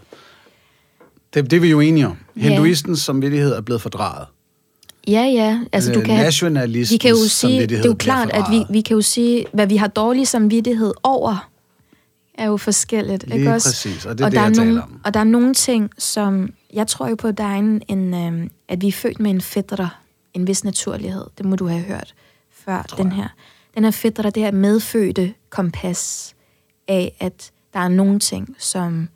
Det, 1.34 1.51
det 1.51 1.57
er 1.57 1.61
vi 1.61 1.69
jo 1.69 1.80
enige 1.80 2.07
om. 2.07 2.18
Ja. 2.35 2.41
Hinduistens 2.41 2.99
samvittighed 2.99 3.53
er 3.53 3.61
blevet 3.61 3.81
fordrejet. 3.81 4.27
Ja, 5.07 5.22
ja. 5.23 5.60
Altså, 5.72 5.94
du 5.94 5.99
Øh, 5.99 6.06
kan 6.06 6.15
have, 6.15 6.26
Nationalistens 6.26 6.91
vi 6.91 6.98
kan 6.98 7.10
jo 7.10 7.28
sige, 7.28 7.68
det 7.68 7.80
er 7.80 7.84
jo 7.86 7.95
klart, 7.99 8.30
at 8.34 8.44
vi, 8.52 8.64
vi 8.69 8.82
kan 8.82 8.95
jo 8.95 9.02
sige, 9.02 9.45
hvad 9.53 9.68
vi 9.68 9.76
har 9.76 9.88
dårlig 9.88 10.28
samvittighed 10.28 10.94
over, 11.03 11.49
er 12.34 12.45
jo 12.45 12.57
forskelligt. 12.57 13.28
Lige 13.28 13.38
ikke 13.40 13.53
også? 13.53 13.68
præcis, 13.69 14.06
og 14.06 14.18
det 14.18 14.22
er 14.23 14.26
og 14.26 14.32
det, 14.32 14.36
der 14.38 14.41
jeg 14.41 14.49
er 14.49 14.53
taler 14.53 14.65
nogle, 14.65 14.84
om. 14.84 15.02
Og 15.03 15.14
der 15.14 15.19
er 15.19 15.23
nogle 15.23 15.53
ting, 15.53 15.90
som... 15.98 16.53
Jeg 16.73 16.88
tror 16.88 17.07
jo 17.07 17.15
på, 17.15 17.28
at 17.28 17.38
der 17.38 17.44
er 17.44 17.56
en, 17.56 17.82
en 17.88 18.14
øhm, 18.14 18.49
at 18.68 18.82
vi 18.82 18.88
er 18.88 18.91
født 18.91 19.19
med 19.19 19.32
en 19.32 19.41
fætter, 19.41 20.02
en 20.34 20.48
vis 20.48 20.64
naturlighed. 20.64 21.26
Det 21.38 21.45
må 21.45 21.56
du 21.56 21.68
have 21.68 21.82
hørt 21.82 22.14
før, 22.52 22.84
Tror 22.90 22.98
den 22.98 23.07
jeg. 23.07 23.15
her. 23.15 23.28
Den 23.76 23.84
her 23.84 23.91
fætter, 23.91 24.30
det 24.30 24.44
her 24.44 24.52
medfødte 24.52 25.34
kompas 25.49 26.34
af, 26.88 27.15
at 27.19 27.52
der 27.73 27.80
er 27.80 27.88
nogle 27.88 28.19
ting, 28.19 28.56
som 28.60 29.10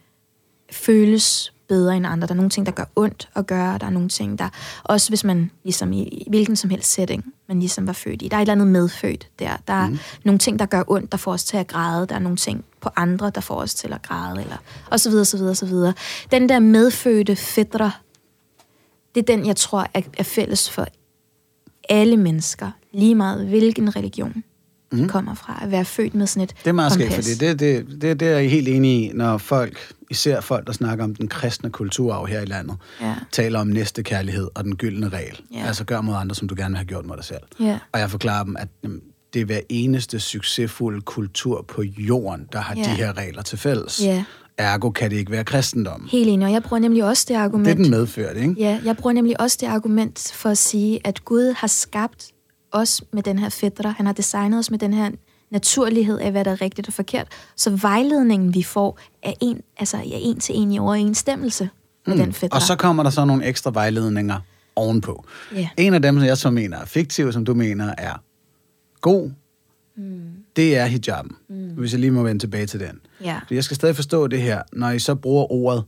føles 0.71 1.53
bedre 1.67 1.97
end 1.97 2.07
andre. 2.07 2.27
Der 2.27 2.33
er 2.33 2.35
nogle 2.35 2.49
ting, 2.49 2.65
der 2.65 2.71
gør 2.71 2.85
ondt 2.95 3.29
at 3.35 3.47
gøre. 3.47 3.77
Der 3.77 3.85
er 3.85 3.89
nogle 3.89 4.09
ting, 4.09 4.39
der... 4.39 4.49
Også 4.83 5.09
hvis 5.09 5.23
man, 5.23 5.51
ligesom 5.63 5.93
i, 5.93 6.01
i 6.01 6.25
hvilken 6.29 6.55
som 6.55 6.69
helst 6.69 6.91
setting, 6.91 7.33
man 7.47 7.59
ligesom 7.59 7.87
var 7.87 7.93
født 7.93 8.21
i. 8.21 8.27
Der 8.27 8.37
er 8.37 8.41
et 8.41 8.43
eller 8.43 8.51
andet 8.51 8.67
medfødt 8.67 9.29
der. 9.39 9.57
Der 9.67 9.73
er 9.73 9.87
mm. 9.87 9.99
nogle 10.23 10.39
ting, 10.39 10.59
der 10.59 10.65
gør 10.65 10.83
ondt, 10.87 11.11
der 11.11 11.17
får 11.17 11.31
os 11.31 11.43
til 11.43 11.57
at 11.57 11.67
græde. 11.67 12.07
Der 12.07 12.15
er 12.15 12.19
nogle 12.19 12.37
ting 12.37 12.65
på 12.81 12.89
andre, 12.95 13.29
der 13.29 13.41
får 13.41 13.55
os 13.55 13.73
til 13.75 13.93
at 13.93 14.01
græde. 14.01 14.41
Eller, 14.41 14.57
og 14.91 14.99
så 14.99 15.09
videre, 15.09 15.25
så 15.25 15.37
videre, 15.37 15.55
så 15.55 15.65
videre. 15.65 15.93
Den 16.31 16.49
der 16.49 16.59
medfødte 16.59 17.35
fætter, 17.35 18.01
det 19.15 19.21
er 19.29 19.35
den, 19.35 19.45
jeg 19.45 19.55
tror, 19.55 19.87
er, 19.93 20.01
er 20.17 20.23
fælles 20.23 20.69
for 20.69 20.87
alle 21.89 22.17
mennesker. 22.17 22.71
Lige 22.93 23.15
meget 23.15 23.47
hvilken 23.47 23.95
religion 23.95 24.43
mm. 25.01 25.09
kommer 25.09 25.35
fra. 25.35 25.59
At 25.63 25.71
være 25.71 25.85
født 25.85 26.15
med 26.15 26.27
sådan 26.27 26.43
et 26.43 26.53
Det 26.63 26.67
er 26.67 26.71
meget 26.73 26.91
skægt, 26.91 27.13
fordi 27.13 27.33
det, 27.33 27.59
det, 27.59 27.87
det, 28.01 28.19
det 28.19 28.27
er 28.27 28.37
jeg 28.39 28.49
helt 28.49 28.67
enig 28.67 29.03
i, 29.03 29.11
når 29.13 29.37
folk, 29.37 29.93
især 30.11 30.41
folk, 30.41 30.67
der 30.67 30.73
snakker 30.73 31.03
om 31.03 31.15
den 31.15 31.27
kristne 31.27 31.69
kulturarv 31.69 32.25
her 32.25 32.41
i 32.41 32.45
landet, 32.45 32.75
Ja. 33.01 33.15
taler 33.31 33.59
om 33.59 33.67
næstekærlighed 33.67 34.47
og 34.55 34.63
den 34.63 34.75
gyldne 34.75 35.09
regel. 35.09 35.41
Ja. 35.53 35.65
Altså 35.67 35.83
gør 35.83 36.01
mod 36.01 36.15
andre, 36.15 36.35
som 36.35 36.47
du 36.47 36.55
gerne 36.57 36.69
vil 36.69 36.77
have 36.77 36.85
gjort 36.87 37.05
mod 37.05 37.15
dig 37.15 37.25
selv. 37.25 37.41
Ja. 37.59 37.79
Og 37.91 37.99
jeg 37.99 38.11
forklarer 38.11 38.43
dem, 38.43 38.55
at 38.59 38.67
jamen, 38.83 38.99
det 39.33 39.41
er 39.41 39.45
hver 39.45 39.59
eneste 39.69 40.19
succesfulde 40.19 41.01
kultur 41.01 41.65
på 41.67 41.83
jorden, 41.83 42.45
der 42.53 42.59
har 42.59 42.75
Ja. 42.75 42.81
de 42.83 42.87
her 42.89 43.17
regler 43.17 43.41
til 43.41 43.57
fælles. 43.57 44.01
Ja. 44.03 44.23
Ergo 44.57 44.89
kan 44.89 45.11
det 45.11 45.17
ikke 45.17 45.31
være 45.31 45.43
kristendom. 45.43 46.07
Helt 46.11 46.29
enig, 46.29 46.47
og 46.47 46.53
jeg 46.53 46.63
bruger 46.63 46.79
nemlig 46.79 47.03
også 47.03 47.25
det 47.27 47.35
argument. 47.35 47.65
Det 47.65 47.71
er 47.71 47.75
den 47.75 47.89
medført, 47.89 48.37
ikke? 48.37 48.55
Ja, 48.57 48.79
jeg 48.85 48.97
bruger 48.97 49.13
nemlig 49.13 49.41
også 49.41 49.57
det 49.61 49.67
argument 49.67 50.31
for 50.35 50.49
at 50.49 50.57
sige, 50.57 50.99
at 51.07 51.25
Gud 51.25 51.53
har 51.57 51.67
skabt 51.67 52.27
os 52.75 53.03
med 53.11 53.23
den 53.23 53.39
her 53.39 53.49
fætter. 53.49 53.89
Han 53.89 54.05
har 54.05 54.13
designet 54.13 54.59
os 54.59 54.71
med 54.71 54.79
den 54.79 54.93
her 54.93 55.11
naturlighed 55.49 56.19
af, 56.19 56.31
hvad 56.31 56.45
der 56.45 56.51
er 56.51 56.61
rigtigt 56.61 56.87
og 56.87 56.93
forkert. 56.93 57.27
Så 57.55 57.69
vejledningen, 57.69 58.53
vi 58.53 58.63
får, 58.63 58.99
er 59.23 59.33
en, 59.41 59.61
altså, 59.77 59.97
er 59.97 60.01
en 60.03 60.39
til 60.39 60.55
en 60.57 60.71
i 60.71 60.79
overensstemmelse 60.79 61.69
med 62.07 62.17
den 62.17 62.33
fætter. 62.33 62.55
Mm. 62.55 62.57
Og 62.57 62.61
så 62.61 62.75
kommer 62.75 63.03
der 63.03 63.09
så 63.09 63.25
nogle 63.25 63.45
ekstra 63.45 63.71
vejledninger 63.71 64.39
ovenpå. 64.75 65.25
Ja. 65.55 65.69
En 65.77 65.93
af 65.93 66.01
dem, 66.01 66.15
som 66.15 66.25
jeg 66.25 66.37
så 66.37 66.49
mener 66.49 66.77
er 66.77 66.85
fiktiv, 66.85 67.31
som 67.31 67.45
du 67.45 67.53
mener 67.53 67.93
er 67.97 68.21
god, 69.01 69.31
mm. 69.97 70.21
det 70.55 70.77
er 70.77 70.85
hijaben. 70.85 71.35
Mm. 71.49 71.69
Hvis 71.69 71.91
jeg 71.91 71.99
lige 71.99 72.11
må 72.11 72.23
vende 72.23 72.43
tilbage 72.43 72.65
til 72.65 72.79
den. 72.79 72.99
Ja. 73.23 73.39
For 73.47 73.53
jeg 73.53 73.63
skal 73.63 73.75
stadig 73.75 73.95
forstå 73.95 74.27
det 74.27 74.41
her, 74.41 74.61
når 74.73 74.89
I 74.89 74.99
så 74.99 75.15
bruger 75.15 75.51
ordet 75.51 75.83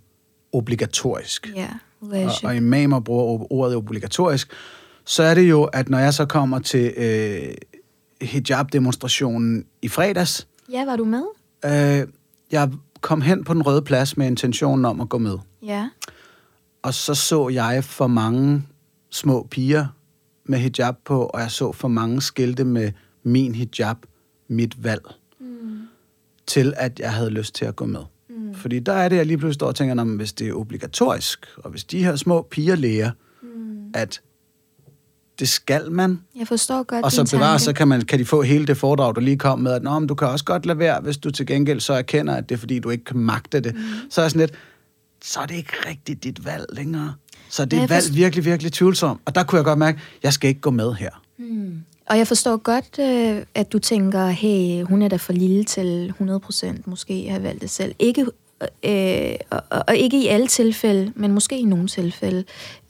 obligatorisk. 0.54 1.52
Ja, 1.56 1.70
og, 2.02 2.32
og 2.44 2.56
imamer 2.56 3.00
bruger 3.00 3.52
ordet 3.52 3.76
obligatorisk, 3.76 4.52
så 5.08 5.24
er 5.24 5.34
det 5.34 5.50
jo, 5.50 5.64
at 5.64 5.90
når 5.90 5.98
jeg 6.00 6.14
så 6.14 6.26
kommer 6.26 6.60
til 6.60 6.94
øh, 6.98 7.54
hijab-demonstrationen 8.22 9.66
i 9.82 9.88
fredags, 9.88 10.48
Ja, 10.72 10.86
var 10.86 10.96
du 10.96 11.06
med? 11.06 11.24
øh, 11.66 12.08
jeg 12.52 12.72
kom 13.02 13.22
hen 13.22 13.44
på 13.44 13.54
den 13.54 13.62
røde 13.62 13.82
plads 13.82 14.18
med 14.18 14.28
intentionen 14.28 14.86
om 14.86 15.02
at 15.02 15.10
gå 15.10 15.18
med. 15.18 15.38
Ja. 15.64 15.90
Og 16.82 16.94
så 16.94 17.16
så 17.16 17.50
jeg 17.50 17.84
for 17.84 18.08
mange 18.08 18.64
små 19.10 19.48
piger 19.52 19.86
med 20.46 20.60
hijab 20.60 20.96
på, 21.06 21.26
og 21.26 21.40
jeg 21.42 21.52
så 21.52 21.72
for 21.72 21.88
mange 21.88 22.22
skilte 22.22 22.64
med 22.64 22.92
min 23.24 23.56
hijab, 23.56 23.98
mit 24.48 24.84
valg, 24.84 25.02
mm. 25.40 25.80
til 26.48 26.74
at 26.78 27.00
jeg 27.00 27.14
havde 27.14 27.30
lyst 27.30 27.56
til 27.56 27.66
at 27.66 27.76
gå 27.76 27.86
med. 27.86 28.00
Mm. 28.30 28.54
Fordi 28.56 28.80
der 28.80 28.94
er 28.94 29.10
det, 29.10 29.16
jeg 29.16 29.26
lige 29.26 29.38
pludselig 29.38 29.56
står 29.56 29.68
og 29.68 29.76
tænker, 29.76 29.94
"Nå, 29.96 30.04
men 30.04 30.16
hvis 30.18 30.34
det 30.34 30.48
er 30.48 30.54
obligatorisk, 30.54 31.46
og 31.58 31.70
hvis 31.72 31.84
de 31.84 32.04
her 32.04 32.16
små 32.16 32.42
piger 32.42 32.76
lærer, 32.76 33.12
mm. 33.42 33.92
at 33.94 34.22
det 35.40 35.50
skal 35.50 35.92
man, 35.92 36.20
Jeg 36.40 36.48
forstår 36.48 36.84
godt 36.84 37.06
og 37.06 37.12
så 37.12 37.36
bevarer, 37.36 37.58
så 37.58 37.74
kan, 37.74 37.88
man, 37.88 38.02
kan 38.02 38.20
de 38.20 38.26
få 38.26 38.42
hele 38.42 38.66
det 38.68 38.78
foredrag, 38.78 39.16
du 39.16 39.20
lige 39.20 39.38
kom 39.38 39.60
med, 39.60 39.72
at 39.72 39.84
Nå, 39.84 40.00
men 40.00 40.08
du 40.08 40.16
kan 40.16 40.28
også 40.28 40.46
godt 40.46 40.66
lade 40.66 40.80
være, 40.80 41.02
hvis 41.02 41.18
du 41.18 41.32
til 41.32 41.46
gengæld 41.46 41.80
så 41.80 41.94
erkender, 41.94 42.36
at 42.36 42.50
det 42.50 42.56
er 42.56 42.60
fordi, 42.60 42.80
du 42.80 42.90
ikke 42.90 43.04
kan 43.04 43.18
magte 43.18 43.60
det. 43.60 43.76
Mm. 43.76 43.82
Så 44.10 44.22
er 44.22 44.28
sådan 44.28 44.40
lidt, 44.40 44.52
så 45.24 45.40
er 45.40 45.46
det 45.46 45.56
ikke 45.56 45.74
rigtigt 45.90 46.24
dit 46.24 46.46
valg 46.46 46.66
længere. 46.74 47.14
Så 47.50 47.66
det 47.66 47.74
er 47.74 47.82
jeg 47.82 47.90
valg 47.90 48.04
forst- 48.04 48.16
virkelig, 48.16 48.46
virkelig 48.46 48.72
tvivlsomt. 48.74 49.22
Og 49.26 49.36
der 49.36 49.44
kunne 49.44 49.58
jeg 49.58 49.66
godt 49.66 49.80
mærke, 49.80 49.98
at 50.18 50.24
jeg 50.24 50.34
skal 50.34 50.48
ikke 50.48 50.62
gå 50.62 50.72
med 50.72 50.94
her. 50.94 51.10
Og 52.10 52.18
jeg 52.18 52.28
forstår 52.28 52.58
godt, 52.58 53.00
øh, 53.00 53.44
at 53.56 53.74
du 53.74 53.80
tænker, 53.80 54.28
hey, 54.28 54.84
hun 54.84 55.02
er 55.02 55.08
da 55.08 55.16
for 55.16 55.34
lille 55.34 55.64
til 55.64 56.14
100% 56.20 56.82
måske 56.86 57.30
have 57.30 57.44
valgt 57.44 57.62
det 57.62 57.70
selv. 57.70 57.96
Ikke, 58.00 58.26
øh, 58.84 59.36
og, 59.50 59.62
og- 59.70 59.84
og 59.88 59.96
ikke 59.98 60.24
i 60.24 60.28
alle 60.28 60.48
tilfælde, 60.48 61.12
men 61.16 61.32
måske 61.32 61.60
i 61.60 61.64
nogle 61.64 61.88
tilfælde. 61.88 62.44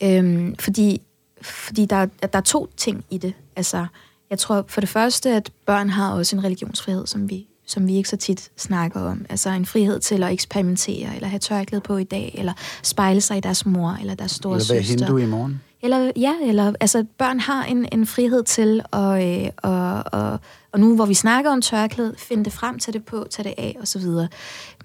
Øhm, 0.04 0.56
fordi 0.60 1.02
fordi 1.42 1.86
der, 1.86 1.96
er- 1.96 2.28
der 2.28 2.38
er 2.38 2.42
to 2.44 2.70
ting 2.78 3.06
i 3.10 3.18
det. 3.18 3.34
Altså, 3.56 3.86
jeg 4.30 4.40
tror 4.40 4.66
for 4.68 4.82
det 4.82 4.90
første, 4.90 5.30
at 5.30 5.52
børn 5.66 5.90
har 5.90 6.14
også 6.14 6.36
en 6.36 6.44
religionsfrihed, 6.44 7.08
som 7.08 7.30
vi, 7.30 7.48
som 7.66 7.88
vi 7.88 7.96
ikke 7.96 8.10
så 8.10 8.18
tit 8.18 8.50
snakker 8.58 9.02
om. 9.02 9.26
Altså 9.30 9.50
en 9.50 9.66
frihed 9.66 10.00
til 10.00 10.24
at 10.24 10.32
eksperimentere, 10.34 11.16
eller 11.16 11.28
have 11.28 11.40
tørklæde 11.40 11.82
på 11.82 11.98
i 11.98 12.04
dag, 12.04 12.36
eller 12.38 12.54
spejle 12.84 13.22
sig 13.22 13.38
i 13.38 13.40
deres 13.40 13.66
mor, 13.66 13.98
eller 14.02 14.16
deres 14.16 14.32
store 14.32 14.56
Eller 14.56 14.74
være 14.74 14.84
søster. 14.84 15.06
hindu 15.06 15.18
i 15.18 15.26
morgen. 15.26 15.62
Eller, 15.82 16.12
ja, 16.16 16.34
eller 16.44 16.74
altså, 16.80 17.06
børn 17.18 17.40
har 17.40 17.64
en, 17.64 17.88
en 17.92 18.06
frihed 18.08 18.44
til 18.44 18.82
at, 18.94 19.44
øh, 19.44 19.50
og, 19.58 20.04
og, 20.06 20.40
og 20.72 20.80
nu 20.80 20.96
hvor 20.96 21.06
vi 21.06 21.14
snakker 21.14 21.52
om 21.52 21.62
tørklæde, 21.62 22.16
finde 22.18 22.46
det 22.46 22.54
frem, 22.54 22.80
tage 22.80 22.94
det 22.94 23.06
på, 23.06 23.28
tage 23.32 23.50
det 23.50 23.54
af 23.58 23.78
osv. 23.82 24.02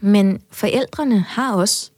Men 0.01 0.41
forældrene 0.51 1.21
har 1.21 1.55
også 1.55 1.91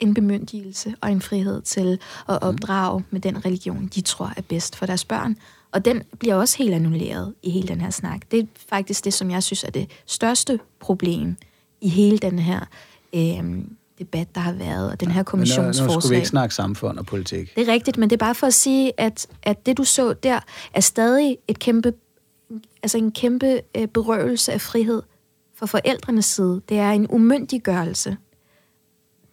en 0.00 0.14
bemyndigelse 0.14 0.94
og 1.00 1.12
en 1.12 1.20
frihed 1.20 1.62
til 1.62 1.98
at 2.28 2.42
opdrage 2.42 3.04
med 3.10 3.20
den 3.20 3.44
religion, 3.44 3.86
de 3.94 4.00
tror 4.00 4.32
er 4.36 4.42
bedst 4.42 4.76
for 4.76 4.86
deres 4.86 5.04
børn. 5.04 5.36
Og 5.72 5.84
den 5.84 6.02
bliver 6.18 6.34
også 6.34 6.58
helt 6.58 6.74
annulleret 6.74 7.34
i 7.42 7.50
hele 7.50 7.68
den 7.68 7.80
her 7.80 7.90
snak. 7.90 8.20
Det 8.30 8.40
er 8.40 8.44
faktisk 8.68 9.04
det, 9.04 9.14
som 9.14 9.30
jeg 9.30 9.42
synes 9.42 9.64
er 9.64 9.70
det 9.70 9.90
største 10.06 10.60
problem 10.80 11.36
i 11.80 11.88
hele 11.88 12.18
den 12.18 12.38
her 12.38 12.60
øh, 13.14 13.64
debat, 13.98 14.34
der 14.34 14.40
har 14.40 14.52
været, 14.52 14.90
og 14.90 15.00
den 15.00 15.10
her 15.10 15.14
Men 15.14 15.18
nu, 15.18 15.20
nu 15.20 15.30
kommissionsforslag. 15.30 16.02
skulle 16.02 16.10
vi 16.10 16.16
ikke 16.16 16.28
snakke 16.28 16.54
samfund 16.54 16.98
og 16.98 17.06
politik. 17.06 17.54
Det 17.56 17.68
er 17.68 17.72
rigtigt, 17.72 17.96
men 17.96 18.10
det 18.10 18.16
er 18.16 18.24
bare 18.24 18.34
for 18.34 18.46
at 18.46 18.54
sige, 18.54 19.00
at, 19.00 19.26
at 19.42 19.66
det, 19.66 19.78
du 19.78 19.84
så 19.84 20.12
der, 20.12 20.40
er 20.74 20.80
stadig 20.80 21.38
et 21.48 21.58
kæmpe, 21.58 21.92
altså 22.82 22.98
en 22.98 23.12
kæmpe 23.12 23.60
øh, 23.76 23.88
berøvelse 23.88 24.52
af 24.52 24.60
frihed 24.60 25.02
fra 25.54 25.66
forældrenes 25.66 26.24
side. 26.24 26.60
Det 26.68 26.78
er 26.78 26.90
en 26.90 27.06
umyndiggørelse. 27.10 28.16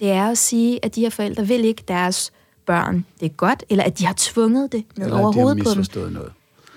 Det 0.03 0.11
er 0.11 0.29
at 0.29 0.37
sige, 0.37 0.85
at 0.85 0.95
de 0.95 1.01
her 1.01 1.09
forældre 1.09 1.47
vil 1.47 1.65
ikke 1.65 1.83
deres 1.87 2.31
børn 2.65 3.05
det 3.19 3.25
er 3.25 3.29
godt, 3.29 3.63
eller 3.69 3.83
at 3.83 3.99
de 3.99 4.05
har 4.05 4.13
tvunget 4.17 4.71
det 4.71 4.83
ned 4.97 5.05
Eller 5.05 5.19
over 5.19 5.31
hovedet 5.33 5.57
på 5.63 5.69
dem. 5.69 5.77
misforstået 5.77 6.11
noget. 6.13 6.31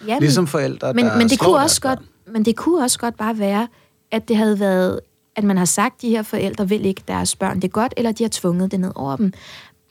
Ja, 0.07 0.15
men- 0.15 0.23
Ligesom 0.23 0.47
forældre, 0.47 0.95
men, 0.95 1.05
der 1.05 1.19
men 1.19 1.29
det 1.29 1.39
kunne 1.39 1.57
også 1.57 1.81
godt, 1.81 1.99
børn. 1.99 2.33
men 2.33 2.45
det 2.45 2.57
kunne 2.57 2.83
også 2.83 2.99
godt 2.99 3.17
bare 3.17 3.39
være, 3.39 3.69
at 4.11 4.29
det 4.29 4.37
havde 4.37 4.61
været, 4.61 5.01
at 5.37 5.45
man 5.45 5.57
har 5.59 5.65
sagt, 5.65 5.95
at 5.95 6.03
de 6.03 6.09
her 6.11 6.23
forældre 6.23 6.69
vil 6.69 6.87
ikke 6.87 7.03
deres 7.09 7.37
børn 7.37 7.61
det 7.63 7.73
godt, 7.73 7.95
eller 7.97 8.13
de 8.13 8.25
har 8.25 8.29
tvunget 8.33 8.71
det 8.71 8.81
ned 8.81 8.93
over 8.95 9.17
dem. 9.17 9.33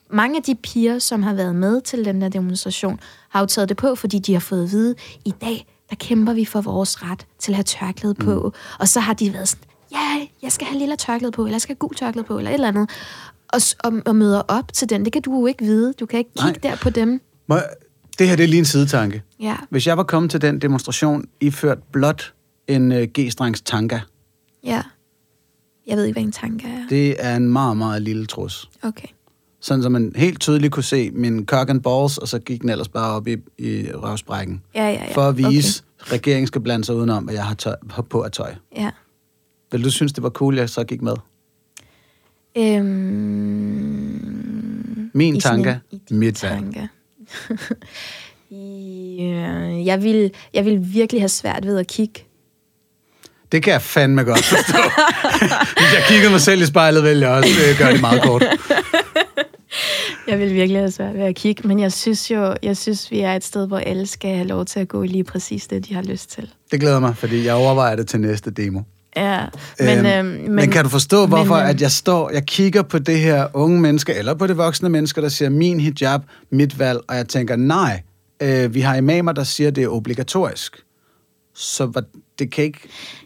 Mange 0.10 0.38
af 0.38 0.44
de 0.44 0.56
piger, 0.56 0.99
som 0.99 1.24
har 1.24 1.34
været 1.34 1.56
med 1.56 1.82
til 1.82 2.06
den 2.06 2.22
der 2.22 2.30
demonstration, 2.30 2.99
har 3.30 3.40
jo 3.40 3.45
taget 3.45 3.70
det 3.70 3.78
på, 3.78 3.95
fordi 3.95 4.20
de 4.20 4.34
har 4.34 4.40
fået 4.40 4.64
at 4.64 4.72
vide, 4.72 4.95
i 5.26 5.32
dag, 5.41 5.66
der 5.90 5.95
kæmper 5.95 6.34
vi 6.34 6.45
for 6.45 6.62
vores 6.62 7.03
ret 7.03 7.26
til 7.40 7.52
at 7.52 7.56
have 7.56 7.64
tørklæde 7.64 8.14
på. 8.14 8.40
Mm. 8.45 8.52
Og 8.80 8.88
så 8.88 8.99
har 8.99 9.14
de 9.14 9.34
været 9.34 9.48
sådan, 9.49 9.64
ja, 9.95 10.27
jeg 10.41 10.51
skal 10.51 10.67
have 10.67 10.80
lille 10.80 10.95
tørklæde 10.95 11.31
på, 11.31 11.41
eller 11.45 11.53
jeg 11.55 11.61
skal 11.61 11.73
have 11.76 11.80
gul 11.80 11.95
tørklæde 11.95 12.26
på, 12.26 12.38
eller 12.38 12.51
et 12.51 12.53
eller 12.53 12.67
andet. 12.67 12.89
Og, 13.47 13.61
og, 13.84 13.93
og 14.05 14.15
møder 14.15 14.41
op 14.47 14.73
til 14.73 14.89
den. 14.89 15.05
Det 15.05 15.13
kan 15.13 15.22
du 15.22 15.39
jo 15.39 15.45
ikke 15.45 15.63
vide. 15.65 15.93
Du 15.93 16.05
kan 16.05 16.19
ikke 16.19 16.31
kigge 16.38 16.59
Nej. 16.63 16.72
der 16.72 16.76
på 16.81 16.89
dem. 16.89 17.22
Må 17.47 17.57
Det 18.19 18.27
her 18.27 18.35
det 18.35 18.43
er 18.43 18.47
lige 18.47 18.59
en 18.59 18.65
sidetanke. 18.65 19.23
Ja, 19.39 19.55
Hvis 19.69 19.88
jeg 19.88 19.97
var 19.97 20.03
kommet 20.03 20.31
til 20.31 20.41
den 20.41 20.59
demonstration, 20.61 21.26
iført 21.41 21.77
blot 21.91 22.34
en 22.67 22.91
uh, 22.91 22.97
G-strengs 22.97 23.61
tanka, 23.65 23.99
ja. 24.63 24.81
Jeg 25.88 25.97
ved 25.97 26.05
ikke, 26.05 26.15
hvad 26.15 26.23
en 26.23 26.31
tanke 26.31 26.67
er. 26.67 26.88
det 26.89 27.15
er 27.19 27.35
en 27.35 27.49
meget, 27.49 27.77
meget 27.77 28.01
lille 28.01 28.26
trus. 28.26 28.69
Okay. 28.84 29.07
Sådan, 29.61 29.84
så 29.84 29.89
man 29.89 30.11
helt 30.15 30.39
tydeligt 30.39 30.73
kunne 30.73 30.84
se 30.84 31.11
min 31.11 31.45
cock 31.45 31.69
and 31.69 31.81
balls, 31.81 32.17
og 32.17 32.27
så 32.27 32.39
gik 32.39 32.61
den 32.61 32.69
ellers 32.69 32.89
bare 32.89 33.11
op 33.11 33.27
i, 33.27 33.38
i 33.57 33.88
røvsprækken. 33.93 34.61
Ja, 34.76 34.84
ja, 34.88 34.91
ja. 34.91 35.13
For 35.13 35.22
at 35.22 35.38
vise, 35.38 35.84
at 35.99 36.11
regeringen 36.11 36.47
skal 36.47 36.61
blande 36.61 36.85
sig 36.85 36.95
udenom, 36.95 37.23
hvad 37.23 37.34
jeg 37.34 37.45
har, 37.45 37.55
tøj, 37.55 37.76
har 37.89 38.01
på 38.01 38.22
af 38.22 38.31
tøj. 38.31 38.53
Okay. 38.72 38.81
Ja. 38.84 38.89
Vil 39.72 39.84
du 39.84 39.92
synes, 39.92 40.14
det 40.14 40.24
var 40.24 40.30
cool, 40.30 40.58
jeg 40.58 40.70
så 40.70 40.84
gik 40.84 41.02
med? 41.02 41.14
Øhm, 43.76 45.10
Min 45.14 45.42
sådan 45.42 45.64
tanke, 45.64 45.80
din 46.10 46.18
mit 46.20 46.36
tanke. 46.36 46.90
ja, 48.52 48.56
jeg 49.92 50.04
vil, 50.04 50.32
jeg 50.54 50.66
vil 50.66 50.94
virkelig 50.94 51.22
have 51.22 51.30
svært 51.30 51.66
ved 51.66 51.78
at 51.78 51.88
kigge. 51.88 52.24
Det 53.52 53.64
kan 53.64 53.74
jeg 53.74 53.82
fandme 53.82 54.24
godt 54.24 54.44
forstå. 54.44 54.78
Hvis 55.80 55.94
jeg 55.94 56.04
kiggede 56.08 56.32
mig 56.32 56.42
selv 56.42 56.62
i 56.62 56.66
spejlet, 56.66 57.04
ville 57.04 57.28
jeg 57.28 57.36
også 57.38 57.50
øh, 57.70 57.78
gøre 57.78 57.94
det 57.94 58.02
meget 58.02 58.22
kort. 58.24 58.44
Jeg 60.28 60.40
vil 60.40 60.54
virkelig 60.54 60.82
have 60.82 60.92
svært 60.92 61.14
ved 61.16 61.22
at 61.22 61.36
kigge, 61.36 61.68
men 61.68 61.80
jeg 61.80 61.92
synes 61.94 62.32
jo, 62.32 62.56
jeg 62.64 62.78
synes, 62.78 63.12
vi 63.12 63.20
er 63.20 63.34
et 63.34 63.44
sted, 63.44 63.68
hvor 63.68 63.78
alle 63.78 64.08
skal 64.08 64.36
have 64.36 64.48
lov 64.48 64.66
til 64.66 64.80
at 64.80 64.88
gå 64.88 65.04
lige 65.04 65.24
præcis 65.24 65.68
det, 65.68 65.88
de 65.88 65.94
har 65.94 66.02
lyst 66.02 66.30
til. 66.32 66.50
Det 66.72 66.80
glæder 66.80 67.00
mig, 67.00 67.18
fordi 67.18 67.46
jeg 67.46 67.54
overvejer 67.54 67.96
det 67.96 68.08
til 68.08 68.20
næste 68.20 68.52
demo. 68.52 68.82
Ja, 69.16 69.46
men, 69.80 70.06
øhm, 70.06 70.26
men, 70.26 70.56
men 70.56 70.72
kan 70.72 70.84
du 70.84 70.90
forstå, 70.90 71.26
hvorfor 71.26 71.56
men, 71.56 71.64
øhm, 71.64 71.70
at 71.70 71.82
jeg 71.82 71.92
står, 71.92 72.30
jeg 72.30 72.46
kigger 72.46 72.82
på 72.82 73.00
det 73.00 73.20
her 73.20 73.48
unge 73.54 73.82
menneske, 73.82 74.14
eller 74.14 74.34
på 74.34 74.48
det 74.48 74.58
voksne 74.58 74.90
mennesker, 74.90 75.22
der 75.22 75.30
siger, 75.30 75.50
min 75.50 75.80
hijab, 75.80 76.22
mit 76.52 76.80
valg, 76.80 77.00
og 77.08 77.16
jeg 77.16 77.28
tænker, 77.28 77.56
nej, 77.56 78.02
øh, 78.42 78.74
vi 78.74 78.82
har 78.82 78.96
imamer, 78.96 79.32
der 79.32 79.44
siger, 79.44 79.72
det 79.72 79.84
er 79.84 79.88
obligatorisk. 79.88 80.85
Så 81.56 81.86
hvad, 81.86 82.02
det 82.40 82.52
kan 82.52 82.64
ikke... 82.64 82.80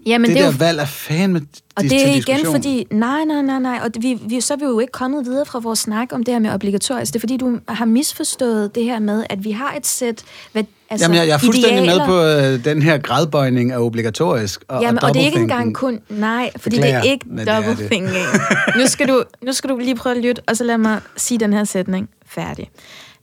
Ja, 0.06 0.18
men 0.18 0.30
det, 0.30 0.36
det 0.36 0.42
er 0.44 0.46
der 0.46 0.52
jo- 0.52 0.58
valg 0.60 0.80
er 0.80 0.86
fandme 0.86 1.42
Og 1.76 1.84
det 1.84 2.08
er 2.08 2.16
igen 2.16 2.46
fordi, 2.46 2.88
nej, 2.92 3.24
nej, 3.26 3.42
nej, 3.42 3.60
nej, 3.60 3.80
og 3.84 3.92
vi, 4.02 4.20
vi, 4.28 4.42
så 4.42 4.54
er 4.54 4.58
vi 4.58 4.64
jo 4.66 4.80
ikke 4.80 4.92
kommet 4.92 5.26
videre 5.26 5.46
fra 5.46 5.60
vores 5.60 5.80
snak 5.80 6.08
om 6.12 6.24
det 6.24 6.34
her 6.34 6.40
med 6.40 6.50
obligatorisk. 6.52 7.14
Det 7.14 7.20
er 7.20 7.20
fordi, 7.20 7.38
du 7.38 7.60
har 7.68 7.86
misforstået 7.86 8.76
det 8.76 8.84
her 8.84 9.00
med, 9.00 9.24
at 9.30 9.44
vi 9.44 9.52
har 9.52 9.74
et 9.74 9.88
sæt 9.88 10.24
hvad, 10.52 10.64
altså, 10.90 11.04
Jamen, 11.06 11.18
jeg, 11.18 11.28
jeg 11.28 11.34
er 11.34 11.38
fuldstændig 11.38 11.84
idealer. 11.84 12.08
med 12.08 12.56
på 12.56 12.58
øh, 12.58 12.66
den 12.66 12.82
her 12.82 12.98
gradbøjning 12.98 13.72
af 13.72 13.80
obligatorisk 13.80 14.64
og, 14.68 14.82
Jamen, 14.82 15.00
og, 15.04 15.08
og 15.08 15.14
det 15.14 15.22
er 15.22 15.26
ikke 15.26 15.40
engang 15.40 15.76
kun... 15.76 16.00
Nej, 16.10 16.52
fordi 16.58 16.76
Beklager, 16.76 17.02
det 17.02 17.08
er 17.08 17.12
ikke 17.12 17.26
er 17.38 17.56
double 17.56 17.88
thinking. 17.88 18.26
Nu 18.80 18.88
skal, 18.88 19.08
du, 19.08 19.24
nu 19.42 19.54
skal 19.54 19.70
du 19.70 19.78
lige 19.78 19.96
prøve 19.96 20.16
at 20.16 20.22
lytte, 20.24 20.42
og 20.48 20.58
så 20.58 20.64
lad 20.64 20.78
mig 20.78 21.02
sige 21.18 21.38
den 21.38 21.54
her 21.54 21.64
sætning 21.64 22.10
færdig. 22.26 22.70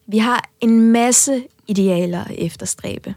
Vi 0.09 0.19
har 0.19 0.49
en 0.61 0.81
masse 0.81 1.43
idealer 1.69 2.25
at 2.25 2.35
efterstræbe. 2.39 3.15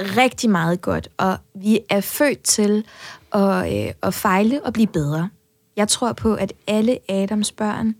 Rigtig 0.00 0.50
meget 0.50 0.80
godt, 0.80 1.08
og 1.16 1.38
vi 1.54 1.80
er 1.90 2.00
født 2.00 2.42
til 2.42 2.84
at, 3.32 3.86
øh, 3.86 3.92
at 4.02 4.14
fejle 4.14 4.62
og 4.64 4.72
blive 4.72 4.86
bedre. 4.86 5.28
Jeg 5.76 5.88
tror 5.88 6.12
på, 6.12 6.34
at 6.34 6.52
alle 6.66 6.98
Adams 7.08 7.52
børn 7.52 7.94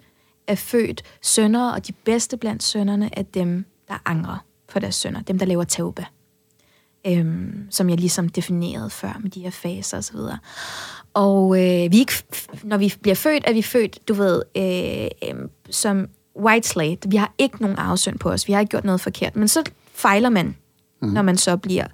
er 0.46 0.54
født 0.54 1.02
søndere, 1.22 1.74
og 1.74 1.86
de 1.86 1.92
bedste 1.92 2.36
blandt 2.36 2.62
sønderne 2.62 3.10
er 3.12 3.22
dem, 3.22 3.64
der 3.88 4.02
angrer 4.04 4.44
på 4.72 4.78
deres 4.78 4.94
sønner. 4.94 5.22
Dem, 5.22 5.38
der 5.38 5.46
laver 5.46 5.64
tauba 5.64 6.04
øhm, 7.06 7.66
som 7.70 7.90
jeg 7.90 7.98
ligesom 7.98 8.28
definerede 8.28 8.90
før 8.90 9.18
med 9.20 9.30
de 9.30 9.40
her 9.40 9.50
faser 9.50 9.98
osv. 9.98 10.16
Og 11.14 11.56
øh, 11.56 11.92
vi 11.92 11.98
ikke, 11.98 12.12
når 12.62 12.76
vi 12.76 12.94
bliver 13.02 13.14
født, 13.14 13.44
er 13.46 13.52
vi 13.52 13.62
født, 13.62 14.08
du 14.08 14.14
ved, 14.14 14.42
øh, 14.56 15.30
øh, 15.30 15.48
som 15.70 16.08
white 16.36 16.68
slate. 16.68 17.10
Vi 17.10 17.16
har 17.16 17.34
ikke 17.38 17.62
nogen 17.62 17.78
arvesynd 17.78 18.18
på 18.18 18.30
os. 18.30 18.48
Vi 18.48 18.52
har 18.52 18.60
ikke 18.60 18.70
gjort 18.70 18.84
noget 18.84 19.00
forkert. 19.00 19.36
Men 19.36 19.48
så 19.48 19.62
fejler 19.92 20.28
man, 20.28 20.56
mm. 21.02 21.08
når 21.08 21.22
man 21.22 21.36
så 21.36 21.56
bliver 21.56 21.86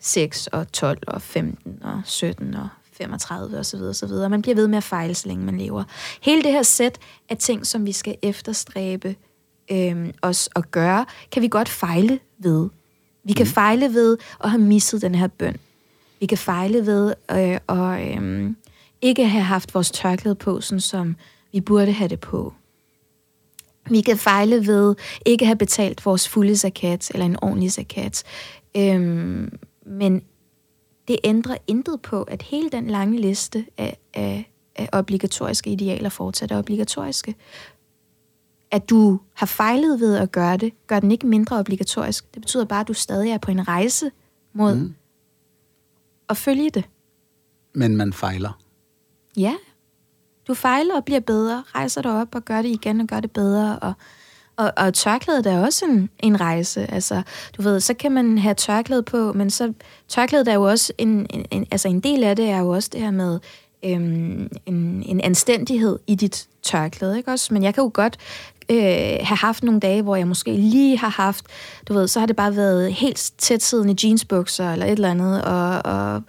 6 0.00 0.46
og 0.46 0.72
12 0.72 0.98
og 1.06 1.22
15 1.22 1.82
og 1.82 2.00
17 2.04 2.54
og 2.54 2.68
35 2.92 3.58
og 3.58 3.66
så 3.66 3.76
videre, 3.76 3.94
så 3.94 4.06
videre. 4.06 4.30
Man 4.30 4.42
bliver 4.42 4.54
ved 4.54 4.68
med 4.68 4.76
at 4.76 4.84
fejle, 4.84 5.14
så 5.14 5.28
længe 5.28 5.44
man 5.44 5.58
lever. 5.58 5.84
Hele 6.22 6.42
det 6.42 6.52
her 6.52 6.62
sæt 6.62 6.98
af 7.28 7.36
ting, 7.36 7.66
som 7.66 7.86
vi 7.86 7.92
skal 7.92 8.16
efterstræbe 8.22 9.16
øh, 9.70 10.12
os 10.22 10.48
at 10.56 10.70
gøre, 10.70 11.06
kan 11.32 11.42
vi 11.42 11.48
godt 11.48 11.68
fejle 11.68 12.18
ved. 12.38 12.68
Vi 13.24 13.32
kan 13.32 13.46
mm. 13.46 13.52
fejle 13.52 13.94
ved 13.94 14.16
at 14.44 14.50
have 14.50 14.62
misset 14.62 15.02
den 15.02 15.14
her 15.14 15.26
bøn. 15.26 15.56
Vi 16.20 16.26
kan 16.26 16.38
fejle 16.38 16.86
ved 16.86 17.14
øh, 17.30 17.58
at 17.68 18.18
øh, 18.18 18.50
ikke 19.02 19.28
have 19.28 19.44
haft 19.44 19.74
vores 19.74 19.90
tørklæde 19.90 20.34
på, 20.34 20.60
sådan 20.60 20.80
som 20.80 21.16
vi 21.52 21.60
burde 21.60 21.92
have 21.92 22.08
det 22.08 22.20
på. 22.20 22.54
Vi 23.90 24.00
kan 24.00 24.16
fejle 24.16 24.66
ved 24.66 24.94
ikke 25.26 25.46
have 25.46 25.56
betalt 25.56 26.06
vores 26.06 26.28
fulde 26.28 26.56
zakat, 26.56 27.10
eller 27.10 27.26
en 27.26 27.36
ordentlig 27.42 27.72
zakat. 27.72 28.24
Øhm, 28.76 29.58
men 29.86 30.22
det 31.08 31.16
ændrer 31.24 31.56
intet 31.66 32.02
på, 32.02 32.22
at 32.22 32.42
hele 32.42 32.70
den 32.70 32.86
lange 32.86 33.20
liste 33.20 33.66
af, 33.78 33.98
af, 34.14 34.52
af 34.76 34.88
obligatoriske 34.92 35.70
idealer 35.70 36.08
fortsat 36.08 36.50
er 36.50 36.58
obligatoriske. 36.58 37.34
At 38.70 38.90
du 38.90 39.20
har 39.34 39.46
fejlet 39.46 40.00
ved 40.00 40.16
at 40.16 40.32
gøre 40.32 40.56
det, 40.56 40.72
gør 40.86 41.00
den 41.00 41.10
ikke 41.10 41.26
mindre 41.26 41.58
obligatorisk. 41.58 42.34
Det 42.34 42.42
betyder 42.42 42.64
bare, 42.64 42.80
at 42.80 42.88
du 42.88 42.92
stadig 42.92 43.30
er 43.30 43.38
på 43.38 43.50
en 43.50 43.68
rejse 43.68 44.10
mod 44.52 44.74
mm. 44.74 44.94
at 46.28 46.36
følge 46.36 46.70
det. 46.70 46.84
Men 47.74 47.96
man 47.96 48.12
fejler. 48.12 48.60
Ja. 49.36 49.54
Du 50.48 50.54
fejler 50.54 50.96
og 50.96 51.04
bliver 51.04 51.20
bedre, 51.20 51.62
rejser 51.74 52.02
dig 52.02 52.20
op 52.20 52.34
og 52.34 52.44
gør 52.44 52.62
det 52.62 52.68
igen 52.68 53.00
og 53.00 53.06
gør 53.06 53.20
det 53.20 53.30
bedre. 53.30 53.78
Og, 53.78 53.92
og, 54.56 54.72
og 54.76 54.94
tørklædet 54.94 55.46
er 55.46 55.64
også 55.64 55.84
en, 55.84 56.10
en 56.18 56.40
rejse. 56.40 56.90
Altså, 56.90 57.22
du 57.56 57.62
ved, 57.62 57.80
så 57.80 57.94
kan 57.94 58.12
man 58.12 58.38
have 58.38 58.54
tørklæde 58.54 59.02
på, 59.02 59.32
men 59.32 59.50
så 59.50 59.72
tørklædet 60.08 60.48
er 60.48 60.54
jo 60.54 60.62
også 60.62 60.92
en, 60.98 61.26
en, 61.30 61.44
en, 61.50 61.66
altså 61.70 61.88
en 61.88 62.00
del 62.00 62.24
af 62.24 62.36
det 62.36 62.50
er 62.50 62.58
jo 62.58 62.68
også 62.68 62.88
det 62.92 63.00
her 63.00 63.10
med 63.10 63.38
øhm, 63.84 64.48
en, 64.66 65.02
en 65.06 65.20
anstændighed 65.20 65.98
i 66.06 66.14
dit 66.14 66.48
tørklæde, 66.62 67.16
ikke 67.16 67.30
også? 67.30 67.54
Men 67.54 67.62
jeg 67.62 67.74
kan 67.74 67.84
jo 67.84 67.90
godt 67.94 68.16
øh, 68.68 68.78
have 69.20 69.36
haft 69.36 69.62
nogle 69.62 69.80
dage, 69.80 70.02
hvor 70.02 70.16
jeg 70.16 70.28
måske 70.28 70.52
lige 70.52 70.98
har 70.98 71.08
haft, 71.08 71.46
du 71.88 71.94
ved, 71.94 72.08
så 72.08 72.20
har 72.20 72.26
det 72.26 72.36
bare 72.36 72.56
været 72.56 72.92
helt 72.92 73.32
tætsiddende 73.38 74.06
jeansbukser 74.06 74.72
eller 74.72 74.86
et 74.86 74.92
eller 74.92 75.10
andet, 75.10 75.44
og, 75.44 75.80
og, 75.84 76.22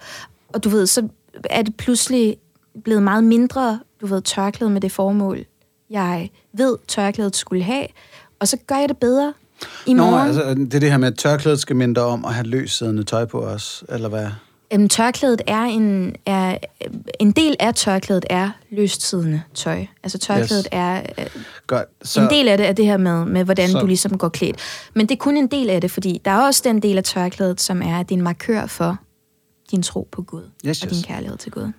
og 0.48 0.64
du 0.64 0.68
ved, 0.68 0.86
så 0.86 1.08
er 1.44 1.62
det 1.62 1.76
pludselig 1.76 2.36
blevet 2.84 3.02
meget 3.02 3.24
mindre, 3.24 3.80
du 4.00 4.06
ved, 4.06 4.22
tørklæde 4.22 4.70
med 4.70 4.80
det 4.80 4.92
formål, 4.92 5.44
jeg 5.90 6.30
ved, 6.52 6.76
tørklædet 6.88 7.36
skulle 7.36 7.62
have, 7.64 7.86
og 8.40 8.48
så 8.48 8.56
gør 8.66 8.76
jeg 8.76 8.88
det 8.88 8.96
bedre 8.96 9.32
i 9.86 9.92
Nå, 9.92 10.02
morgen. 10.04 10.26
altså, 10.28 10.54
det 10.54 10.74
er 10.74 10.80
det 10.80 10.90
her 10.90 10.98
med, 10.98 11.08
at 11.08 11.18
tørklædet 11.18 11.60
skal 11.60 11.76
mindre 11.76 12.02
om 12.02 12.24
at 12.24 12.34
have 12.34 12.46
løssiddende 12.46 13.02
tøj 13.04 13.24
på 13.24 13.40
os, 13.40 13.84
eller 13.88 14.08
hvad? 14.08 14.28
Øhm, 14.72 14.88
tørklædet 14.88 15.42
er 15.46 15.62
en, 15.62 16.16
er, 16.26 16.58
en 17.20 17.30
del 17.32 17.56
af 17.60 17.74
tørklædet 17.74 18.24
er 18.30 18.50
løstsiddende 18.70 19.42
tøj. 19.54 19.86
Altså 20.02 20.18
tørklædet 20.18 20.64
Yes. 20.64 20.68
er 20.72 21.02
øh, 21.18 21.26
Godt. 21.66 21.88
så, 22.02 22.20
en 22.20 22.30
del 22.30 22.48
af 22.48 22.58
det 22.58 22.66
er 22.66 22.72
det 22.72 22.86
her 22.86 22.96
med, 22.96 23.24
med 23.24 23.44
hvordan 23.44 23.68
Så- 23.68 23.80
du 23.80 23.86
ligesom 23.86 24.18
går 24.18 24.28
klædt. 24.28 24.56
Men 24.94 25.06
det 25.08 25.14
er 25.14 25.18
kun 25.18 25.36
en 25.36 25.46
del 25.46 25.70
af 25.70 25.80
det, 25.80 25.90
fordi 25.90 26.20
der 26.24 26.30
er 26.30 26.46
også 26.46 26.62
den 26.64 26.82
del 26.82 26.98
af 26.98 27.04
tørklædet, 27.04 27.60
som 27.60 27.82
er 27.82 28.02
din 28.02 28.22
markør 28.22 28.66
for 28.66 28.96
din 29.70 29.82
tro 29.82 30.08
på 30.12 30.22
Gud 30.22 30.42
Yes, 30.66 30.82
og 30.82 30.88
yes. 30.88 30.96
din 30.98 31.02
kærlighed 31.14 31.38
til 31.38 31.52
Gud. 31.52 31.72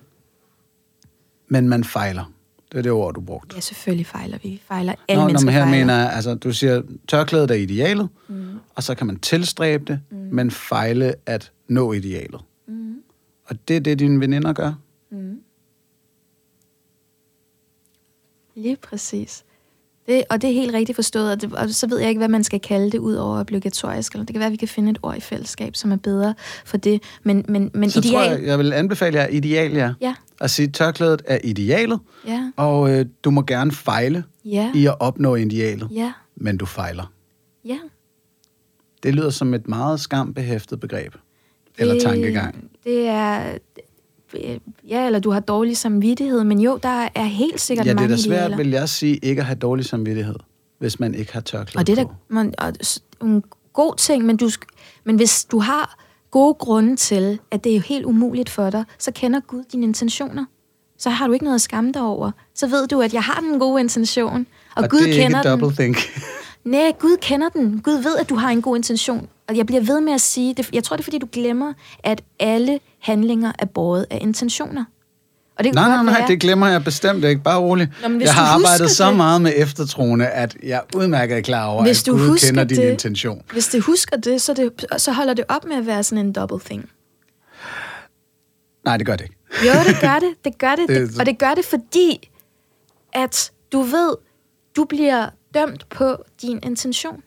Men 1.52 1.68
man 1.68 1.84
fejler. 1.84 2.32
Det 2.72 2.78
er 2.78 2.82
det 2.82 2.92
ord, 2.92 3.14
du 3.14 3.20
brugte. 3.20 3.54
Ja, 3.54 3.60
selvfølgelig 3.60 4.06
fejler 4.06 4.38
vi. 4.42 4.48
Vi 4.48 4.62
fejler. 4.68 4.94
Alle 5.08 5.20
Nå, 5.20 5.20
når 5.20 5.26
mennesker 5.26 5.46
man 5.46 5.54
her 5.54 5.62
fejler. 5.62 5.78
mener, 5.78 6.08
altså 6.08 6.34
du 6.34 6.52
siger, 6.52 6.82
tørklædet 7.08 7.50
er 7.50 7.54
idealet, 7.54 8.08
mm. 8.28 8.58
og 8.74 8.82
så 8.82 8.94
kan 8.94 9.06
man 9.06 9.18
tilstræbe 9.18 9.84
det, 9.84 10.00
mm. 10.10 10.16
men 10.16 10.50
fejle 10.50 11.14
at 11.26 11.52
nå 11.68 11.92
idealet. 11.92 12.40
Mm. 12.66 12.94
Og 13.44 13.68
det 13.68 13.76
er 13.76 13.80
det, 13.80 13.98
dine 13.98 14.20
veninder 14.20 14.52
gør. 14.52 14.72
Lige 18.54 18.76
præcis. 18.76 19.44
Det, 20.06 20.24
og 20.30 20.42
det 20.42 20.50
er 20.50 20.54
helt 20.54 20.74
rigtigt 20.74 20.96
forstået, 20.96 21.32
og, 21.32 21.40
det, 21.40 21.52
og 21.52 21.70
så 21.70 21.86
ved 21.88 21.98
jeg 21.98 22.08
ikke, 22.08 22.18
hvad 22.18 22.28
man 22.28 22.44
skal 22.44 22.60
kalde 22.60 22.90
det, 22.90 22.98
ud 22.98 23.14
over 23.14 23.40
obligatorisk. 23.40 24.12
Eller 24.12 24.24
det 24.26 24.34
kan 24.34 24.38
være, 24.40 24.46
at 24.46 24.52
vi 24.52 24.56
kan 24.56 24.68
finde 24.68 24.90
et 24.90 24.98
ord 25.02 25.16
i 25.16 25.20
fællesskab, 25.20 25.76
som 25.76 25.92
er 25.92 25.96
bedre 25.96 26.34
for 26.64 26.76
det. 26.76 27.02
Men, 27.22 27.44
men, 27.48 27.70
men 27.74 27.90
Så 27.90 27.98
ideal... 28.00 28.12
tror 28.14 28.22
jeg, 28.22 28.42
jeg 28.46 28.58
vil 28.58 28.72
anbefale 28.72 29.18
jer 29.18 29.26
ideal, 29.26 29.72
ja. 29.72 29.92
Ja, 30.00 30.14
At 30.40 30.50
sige, 30.50 30.66
at 30.68 30.74
tørklædet 30.74 31.22
er 31.26 31.38
idealet, 31.44 32.00
ja, 32.26 32.50
og 32.56 32.90
øh, 32.90 33.06
du 33.24 33.30
må 33.30 33.42
gerne 33.42 33.72
fejle 33.72 34.24
ja, 34.44 34.70
i 34.74 34.86
at 34.86 34.94
opnå 35.00 35.34
idealet, 35.34 35.88
ja, 35.90 36.12
men 36.36 36.56
du 36.56 36.66
fejler. 36.66 37.12
ja. 37.64 37.78
Det 39.02 39.14
lyder 39.14 39.30
som 39.30 39.54
et 39.54 39.68
meget 39.68 40.00
skambehæftet 40.00 40.80
begreb. 40.80 41.14
Eller 41.78 41.94
Det- 41.94 42.02
tankegang. 42.02 42.70
Det 42.84 43.08
er... 43.08 43.42
Ja, 44.88 45.06
eller 45.06 45.18
du 45.18 45.30
har 45.30 45.40
dårlig 45.40 45.76
samvittighed, 45.76 46.44
men 46.44 46.60
jo, 46.60 46.78
der 46.82 47.08
er 47.14 47.24
helt 47.24 47.60
sikkert 47.60 47.86
Ja, 47.86 47.92
det 47.92 47.96
er 47.98 48.00
mange 48.02 48.16
da 48.16 48.20
svært, 48.22 48.38
idealer. 48.38 48.56
vil 48.56 48.70
jeg 48.70 48.88
sige, 48.88 49.16
ikke 49.16 49.40
at 49.40 49.46
have 49.46 49.56
dårlig 49.58 49.84
samvittighed, 49.84 50.34
hvis 50.78 51.00
man 51.00 51.14
ikke 51.14 51.32
har 51.32 51.40
tørklæde 51.40 51.80
Og 51.82 51.86
det 51.86 51.98
er 51.98 52.04
da 52.04 52.08
man, 52.28 52.54
og 52.58 52.72
en 53.22 53.42
god 53.72 53.96
ting, 53.96 54.24
men, 54.24 54.36
du, 54.36 54.50
men 55.04 55.16
hvis 55.16 55.44
du 55.44 55.58
har 55.58 55.98
gode 56.30 56.54
grunde 56.54 56.96
til, 56.96 57.38
at 57.50 57.64
det 57.64 57.76
er 57.76 57.80
helt 57.80 58.04
umuligt 58.04 58.50
for 58.50 58.70
dig, 58.70 58.84
så 58.98 59.12
kender 59.12 59.40
Gud 59.40 59.64
dine 59.72 59.86
intentioner. 59.86 60.44
Så 60.98 61.10
har 61.10 61.26
du 61.26 61.32
ikke 61.32 61.44
noget 61.44 61.54
at 61.54 61.60
skamme 61.60 61.92
dig 61.92 62.02
over. 62.02 62.30
Så 62.54 62.66
ved 62.66 62.86
du, 62.86 63.00
at 63.00 63.14
jeg 63.14 63.22
har 63.22 63.40
den 63.40 63.58
gode 63.58 63.80
intention, 63.80 64.46
og, 64.76 64.82
Og 64.82 64.90
Gud 64.90 64.98
det 64.98 65.08
er 65.08 65.22
kender 65.22 65.38
ikke 65.40 65.50
den. 65.50 65.60
double 65.60 65.76
think. 65.76 65.96
Nej, 66.64 66.92
Gud 67.00 67.16
kender 67.20 67.48
den. 67.48 67.80
Gud 67.80 67.94
ved, 67.94 68.16
at 68.20 68.28
du 68.28 68.34
har 68.34 68.50
en 68.50 68.62
god 68.62 68.76
intention. 68.76 69.28
Og 69.52 69.58
jeg 69.58 69.66
bliver 69.66 69.82
ved 69.82 70.00
med 70.00 70.12
at 70.12 70.20
sige, 70.20 70.54
det, 70.54 70.70
jeg 70.72 70.84
tror, 70.84 70.96
det 70.96 71.02
er, 71.02 71.04
fordi 71.04 71.18
du 71.18 71.28
glemmer, 71.32 71.72
at 72.04 72.22
alle 72.40 72.80
handlinger 73.00 73.52
er 73.58 73.66
båret 73.66 74.06
af 74.10 74.18
intentioner. 74.20 74.84
Og 75.58 75.64
det 75.64 75.74
Nej, 75.74 75.88
nej, 75.88 76.04
nej, 76.04 76.18
være, 76.18 76.28
det 76.28 76.40
glemmer 76.40 76.66
jeg 76.68 76.84
bestemt 76.84 77.24
ikke. 77.24 77.42
Bare 77.42 77.58
rolig. 77.60 77.88
Nå, 78.02 78.08
men 78.08 78.16
hvis 78.16 78.26
jeg 78.26 78.34
du 78.34 78.40
har 78.40 78.54
arbejdet 78.54 78.90
så 78.90 79.06
det- 79.08 79.16
meget 79.16 79.42
med 79.42 79.52
eftertroende, 79.56 80.26
at 80.26 80.56
jeg 80.62 80.82
udmærket 80.96 81.36
er 81.36 81.40
klar 81.40 81.66
over, 81.66 81.82
Hvis 81.82 82.00
at 82.02 82.06
du 82.06 82.12
Gud 82.12 82.28
husker 82.28 82.48
kender 82.48 82.64
din 82.64 82.76
det- 82.76 82.90
intention. 82.92 83.42
Hvis 83.52 83.66
det 83.68 83.82
husker 83.82 84.16
det 84.16 84.42
så, 84.42 84.54
det, 84.54 84.84
så 85.00 85.12
holder 85.12 85.34
det 85.34 85.44
op 85.48 85.64
med 85.64 85.76
at 85.76 85.86
være 85.86 86.02
sådan 86.04 86.26
en 86.26 86.32
double 86.32 86.60
thing. 86.60 86.88
Nej, 88.84 88.96
det 88.96 89.06
gør 89.06 89.16
det 89.16 89.24
ikke. 89.24 89.36
Jo, 89.66 89.72
det 89.86 89.96
gør 90.00 90.18
det. 90.18 90.34
Det 90.44 90.58
gør 90.58 90.74
det. 90.76 90.88
Det- 91.00 91.10
det 91.10 91.20
og 91.20 91.26
det 91.26 91.38
gør 91.38 91.54
det, 91.54 91.64
fordi 91.64 92.30
at 93.12 93.50
du 93.72 93.82
ved, 93.82 94.14
du 94.76 94.84
bliver 94.84 95.28
dømt 95.54 95.88
på 95.88 96.16
din 96.42 96.60
intention. 96.62 97.22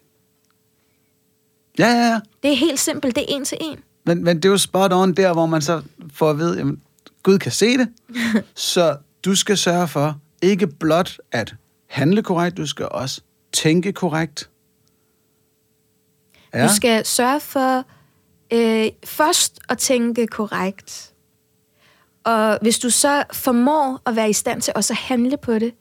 Ja, 1.79 1.87
ja, 1.87 2.07
ja. 2.07 2.19
Det 2.43 2.51
er 2.51 2.55
helt 2.55 2.79
simpelt. 2.79 3.15
Det 3.15 3.21
er 3.21 3.35
en 3.35 3.45
til 3.45 3.57
en. 3.61 3.79
Men, 4.05 4.23
men 4.23 4.35
det 4.35 4.45
er 4.45 4.49
jo 4.49 4.57
spot 4.57 4.93
on 4.93 5.13
der, 5.13 5.33
hvor 5.33 5.45
man 5.45 5.61
så 5.61 5.81
får 6.13 6.29
at 6.29 6.37
vide, 6.37 6.57
jamen, 6.57 6.81
Gud 7.23 7.39
kan 7.39 7.51
se 7.51 7.77
det, 7.77 7.87
så 8.55 8.97
du 9.25 9.35
skal 9.35 9.57
sørge 9.57 9.87
for 9.87 10.19
ikke 10.41 10.67
blot 10.67 11.17
at 11.31 11.55
handle 11.87 12.23
korrekt, 12.23 12.57
du 12.57 12.65
skal 12.65 12.87
også 12.91 13.21
tænke 13.53 13.93
korrekt. 13.93 14.49
Ja. 16.53 16.67
Du 16.67 16.75
skal 16.75 17.05
sørge 17.05 17.39
for 17.39 17.85
øh, 18.53 18.91
først 19.05 19.59
at 19.69 19.77
tænke 19.77 20.27
korrekt. 20.27 21.11
Og 22.23 22.57
hvis 22.61 22.79
du 22.79 22.89
så 22.89 23.23
formår 23.33 24.01
at 24.05 24.15
være 24.15 24.29
i 24.29 24.33
stand 24.33 24.61
til 24.61 24.73
også 24.75 24.93
at 24.93 24.97
handle 24.97 25.37
på 25.37 25.59
det, 25.59 25.73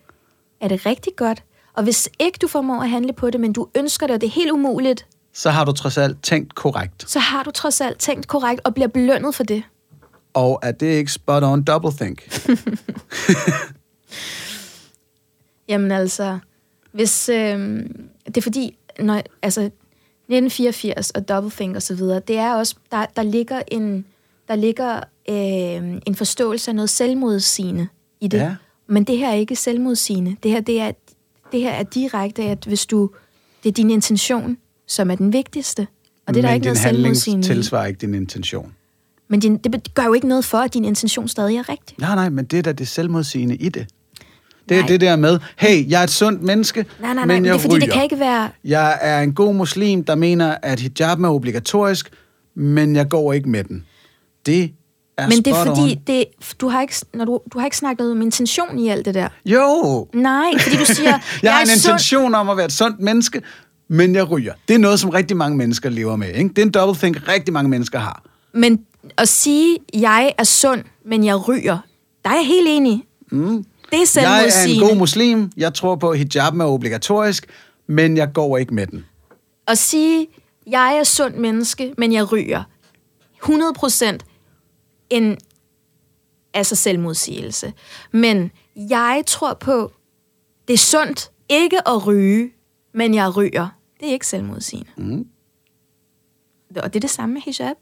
er 0.61 0.69
det 0.69 0.87
rigtig 0.87 1.13
godt. 1.17 1.43
Og 1.75 1.83
hvis 1.83 2.09
ikke 2.19 2.39
du 2.43 2.49
formår 2.49 2.83
at 2.83 2.91
handle 2.91 3.13
på 3.13 3.31
det, 3.31 3.41
men 3.41 3.53
du 3.53 3.69
ønsker 3.75 4.07
det, 4.07 4.15
og 4.15 4.21
det 4.21 4.27
er 4.27 4.31
helt 4.31 4.51
umuligt, 4.51 5.07
så 5.35 5.51
har 5.51 5.65
du 5.65 5.73
trods 5.73 5.99
alt 5.99 6.23
tænkt 6.23 6.55
korrekt. 6.55 7.11
så 7.11 7.19
har 7.19 7.43
du 7.43 7.51
trods 7.51 7.81
alt 7.81 7.99
tænkt 7.99 8.29
korrekt 8.29 8.61
og 8.65 8.75
bliver 8.75 8.89
belønnet 8.89 9.35
for 9.35 9.45
det. 9.45 9.63
Og 10.35 10.61
er 10.63 10.73
det 10.73 10.87
ikke 10.87 11.13
spot 11.13 11.43
on 11.43 11.63
double 11.63 11.93
think? 11.93 12.49
Jamen 15.69 15.93
altså, 15.93 16.39
hvis, 16.93 17.29
øh, 17.29 17.85
det 18.27 18.37
er 18.37 18.43
fordi, 18.43 18.77
når, 18.99 19.23
altså, 19.43 19.71
1984 20.29 21.11
og 21.11 21.29
Doublethink 21.29 21.77
og 21.77 21.83
så 21.83 21.95
videre, 21.95 22.21
det 22.21 22.37
er 22.37 22.55
også, 22.55 22.75
der, 22.91 23.07
der 23.17 23.23
ligger 23.23 23.63
en, 23.69 24.05
der 24.49 24.57
ligger 24.57 24.97
øh, 25.29 26.01
en 26.07 26.15
forståelse 26.15 26.71
af 26.71 26.75
noget 26.75 26.91
selvmodsigende 26.91 27.89
i 28.21 28.29
det. 28.29 28.39
Ja. 28.39 28.55
Men 28.87 29.05
det 29.05 29.19
her 29.19 29.29
er 29.29 29.35
ikke 29.35 29.57
selvmodsigende. 29.57 30.37
Det 30.43 30.51
her, 30.51 30.61
det 30.61 30.81
er, 30.81 30.93
det 31.53 31.61
her 31.61 31.71
er 31.71 31.83
direkte, 31.83 32.43
at 32.43 32.65
hvis 32.65 32.87
du, 32.87 33.11
det 33.63 33.69
er 33.69 33.73
din 33.73 33.91
intention, 33.91 34.57
som 34.87 35.11
er 35.11 35.15
den 35.15 35.33
vigtigste. 35.33 35.87
Og 36.27 36.35
det 36.35 36.41
er 36.41 36.43
der 36.43 36.49
Men 36.49 36.55
ikke 36.55 36.67
noget 36.67 36.79
handling 36.79 37.45
tilsvarer 37.45 37.87
ikke 37.87 37.99
din 37.99 38.15
intention. 38.15 38.73
Men 39.29 39.41
din, 39.41 39.57
det 39.57 39.95
gør 39.95 40.05
jo 40.05 40.13
ikke 40.13 40.29
noget 40.29 40.45
for, 40.45 40.59
at 40.59 40.75
din 40.75 40.85
intention 40.85 41.29
stadig 41.29 41.57
er 41.57 41.69
rigtig. 41.69 41.97
Nej, 42.01 42.15
nej, 42.15 42.29
men 42.29 42.45
det 42.45 42.59
er 42.59 42.63
da 42.63 42.73
det 42.73 42.89
selvmodsigende 42.89 43.57
i 43.57 43.69
det. 43.69 43.87
Det 44.69 44.77
er 44.77 44.81
Nej. 44.81 44.89
det 44.89 45.01
der 45.01 45.17
med, 45.17 45.39
hey, 45.59 45.91
jeg 45.91 46.01
er 46.01 46.05
et 46.05 46.11
sundt 46.11 46.43
menneske, 46.43 46.81
Nej, 46.81 46.87
nej, 47.01 47.15
nej, 47.15 47.25
men 47.25 47.37
men 47.37 47.45
jeg 47.45 47.53
det 47.55 47.59
er 47.59 47.63
fordi, 47.63 47.75
ryger. 47.75 47.85
det 47.87 47.95
kan 47.95 48.03
ikke 48.03 48.19
være... 48.19 48.51
Jeg 48.65 48.99
er 49.01 49.21
en 49.21 49.35
god 49.35 49.55
muslim, 49.55 50.05
der 50.05 50.15
mener, 50.15 50.57
at 50.63 50.81
hijab 50.81 51.21
er 51.21 51.29
obligatorisk, 51.29 52.11
men 52.55 52.97
jeg 52.97 53.09
går 53.09 53.33
ikke 53.33 53.49
med 53.49 53.65
den. 53.65 53.85
Det 54.47 54.73
er 55.17 55.29
Men 55.29 55.39
det 55.39 55.47
er 55.47 55.65
fordi, 55.65 55.95
det, 56.07 56.25
du, 56.61 56.69
har 56.69 56.81
ikke, 56.83 56.95
når 57.15 57.25
du, 57.25 57.41
du 57.53 57.59
har 57.59 57.65
ikke 57.67 57.77
snakket 57.77 58.11
om 58.11 58.23
intention 58.23 58.79
i 58.79 58.89
alt 58.89 59.05
det 59.07 59.15
der. 59.15 59.29
Jo, 59.47 60.09
Nej, 60.15 60.51
fordi 60.61 60.77
du 60.77 60.85
siger, 60.85 61.19
jeg 61.43 61.53
har 61.55 61.61
en 61.61 61.67
sund. 61.67 61.77
intention 61.77 62.35
om 62.35 62.49
at 62.49 62.57
være 62.57 62.67
et 62.67 62.73
sundt 62.73 63.01
menneske, 63.01 63.43
men 63.89 64.15
jeg 64.15 64.31
ryger. 64.31 64.53
Det 64.69 64.75
er 64.75 64.79
noget, 64.79 65.01
som 65.01 65.11
rigtig 65.11 65.37
mange 65.37 65.57
mennesker 65.57 65.91
lever 65.91 66.17
med. 66.17 66.35
Ikke? 66.35 66.49
Det 66.49 66.59
er 66.59 66.63
en 66.63 66.71
double 66.71 66.99
think, 66.99 67.29
rigtig 67.29 67.53
mange 67.53 67.71
mennesker 67.71 67.99
har. 67.99 68.23
Men 68.53 68.87
at 69.17 69.29
sige, 69.29 69.79
jeg 69.95 70.35
er 70.39 70.45
sund, 70.45 70.85
men 71.05 71.25
jeg 71.25 71.49
ryger, 71.49 71.79
der 72.25 72.31
er 72.31 72.35
jeg 72.35 72.47
helt 72.47 72.69
enig. 72.69 73.05
Mm. 73.31 73.65
Det 73.91 74.17
er 74.17 74.21
Jeg 74.21 74.45
er 74.45 74.69
en 74.69 74.81
god 74.81 74.97
muslim. 74.97 75.51
Jeg 75.57 75.75
tror 75.75 75.97
på, 75.97 76.11
at 76.11 76.19
hijab 76.19 76.55
er 76.55 76.65
obligatorisk, 76.65 77.47
men 77.87 78.17
jeg 78.17 78.33
går 78.35 78.59
ikke 78.59 78.75
med 78.75 78.87
den. 78.87 79.05
At 79.67 79.79
sige, 79.79 80.27
jeg 80.67 80.97
er 80.97 81.05
sund 81.05 81.35
menneske, 81.35 81.95
men 81.99 82.13
jeg 82.13 82.33
ryger. 82.33 82.63
100 83.43 83.73
procent 83.75 84.25
en 85.11 85.37
altså 86.55 86.77
selvmodsigelse. 86.77 87.73
Men 88.13 88.51
jeg 88.77 89.23
tror 89.27 89.55
på, 89.55 89.93
det 90.69 90.75
er 90.75 90.79
sundt 90.79 91.31
ikke 91.49 91.89
at 91.89 92.07
ryge, 92.07 92.51
men 92.95 93.15
jeg 93.15 93.37
ryger. 93.37 93.69
Det 94.01 94.09
er 94.09 94.13
ikke 94.13 94.27
selvmodsigende. 94.27 94.91
Mm. 94.97 95.27
Og 96.77 96.93
det 96.93 96.97
er 96.97 97.01
det 97.01 97.11
samme 97.11 97.33
med 97.33 97.43
hijab. 97.43 97.77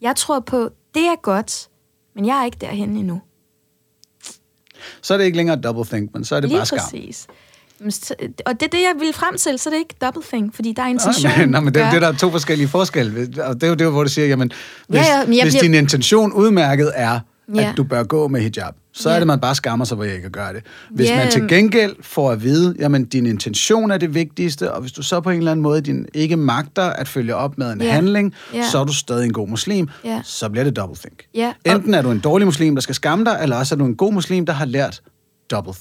Jeg 0.00 0.16
tror 0.16 0.40
på, 0.40 0.70
det 0.94 1.02
er 1.06 1.16
godt, 1.22 1.68
men 2.14 2.26
jeg 2.26 2.40
er 2.40 2.44
ikke 2.44 2.56
derhen 2.60 2.96
endnu. 2.96 3.20
Så 5.02 5.14
er 5.14 5.18
det 5.18 5.24
ikke 5.24 5.36
længere 5.36 5.60
double 5.60 5.84
think, 5.84 6.14
men 6.14 6.24
så 6.24 6.36
er 6.36 6.40
det 6.40 6.48
Lige 6.48 6.58
bare 6.58 6.66
skam. 6.66 6.78
præcis. 6.78 7.26
Og 8.46 8.60
det 8.60 8.62
er 8.62 8.70
det, 8.70 8.78
jeg 8.80 8.94
vil 8.98 9.12
frem 9.12 9.36
til, 9.36 9.58
så 9.58 9.70
det 9.70 9.76
er 9.76 9.78
ikke 9.80 9.94
double 10.00 10.22
thing, 10.22 10.54
fordi 10.54 10.72
der 10.72 10.82
er 10.82 10.86
intention. 10.86 11.30
Nej, 11.30 11.38
men, 11.38 11.48
nej, 11.48 11.60
men 11.60 11.74
det, 11.74 11.92
det 11.92 12.02
der 12.02 12.08
er 12.08 12.12
to 12.12 12.30
forskellige 12.30 12.68
forskelle. 12.68 13.44
Og 13.44 13.54
det 13.54 13.62
er 13.62 13.68
jo 13.68 13.74
det, 13.74 13.90
hvor 13.90 14.02
du 14.02 14.08
siger, 14.08 14.26
jamen, 14.28 14.52
hvis, 14.88 14.98
Ja, 15.00 15.18
ja, 15.18 15.24
hvis 15.24 15.40
bliver- 15.54 15.62
din 15.62 15.74
intention 15.74 16.32
udmærket 16.32 16.92
er, 16.94 17.20
Ja. 17.54 17.70
at 17.70 17.76
du 17.76 17.84
bør 17.84 18.02
gå 18.02 18.28
med 18.28 18.40
hijab, 18.40 18.74
så 18.92 19.08
Ja. 19.10 19.14
er 19.14 19.20
det, 19.20 19.26
man 19.26 19.40
bare 19.40 19.54
skammer 19.54 19.84
sig, 19.84 19.94
hvor 19.94 20.04
jeg 20.04 20.14
ikke 20.14 20.26
at 20.26 20.32
gøre 20.32 20.52
det. 20.52 20.62
Hvis 20.90 21.08
Ja, 21.08 21.16
man 21.16 21.30
til 21.32 21.48
gengæld 21.48 21.96
får 22.02 22.30
at 22.30 22.42
vide, 22.42 22.74
jamen, 22.78 23.04
din 23.04 23.26
intention 23.26 23.90
er 23.90 23.98
det 23.98 24.14
vigtigste, 24.14 24.72
og 24.72 24.80
hvis 24.80 24.92
du 24.92 25.02
så 25.02 25.20
på 25.20 25.30
en 25.30 25.38
eller 25.38 25.50
anden 25.50 25.62
måde 25.62 25.80
din 25.80 26.06
ikke 26.14 26.36
magter 26.36 26.82
at 26.82 27.08
følge 27.08 27.34
op 27.34 27.58
med 27.58 27.72
en 27.72 27.80
Ja. 27.82 27.92
handling, 27.92 28.34
Ja. 28.54 28.62
så 28.72 28.78
er 28.78 28.84
du 28.84 28.94
stadig 28.94 29.24
en 29.24 29.32
god 29.32 29.48
muslim, 29.48 29.88
Ja. 30.04 30.20
så 30.24 30.48
bliver 30.48 30.64
det 30.64 30.76
double 30.76 30.96
think. 30.96 31.24
Ja, 31.34 31.52
Enten 31.64 31.94
er 31.94 32.02
du 32.02 32.10
en 32.10 32.20
dårlig 32.20 32.46
muslim, 32.46 32.74
der 32.74 32.82
skal 32.82 32.94
skamme 32.94 33.24
dig, 33.24 33.38
eller 33.42 33.56
også 33.56 33.74
er 33.74 33.76
du 33.78 33.84
en 33.84 33.96
god 33.96 34.12
muslim, 34.12 34.46
der 34.46 34.52
har 34.52 34.64
lært 34.64 35.00
double 35.50 35.72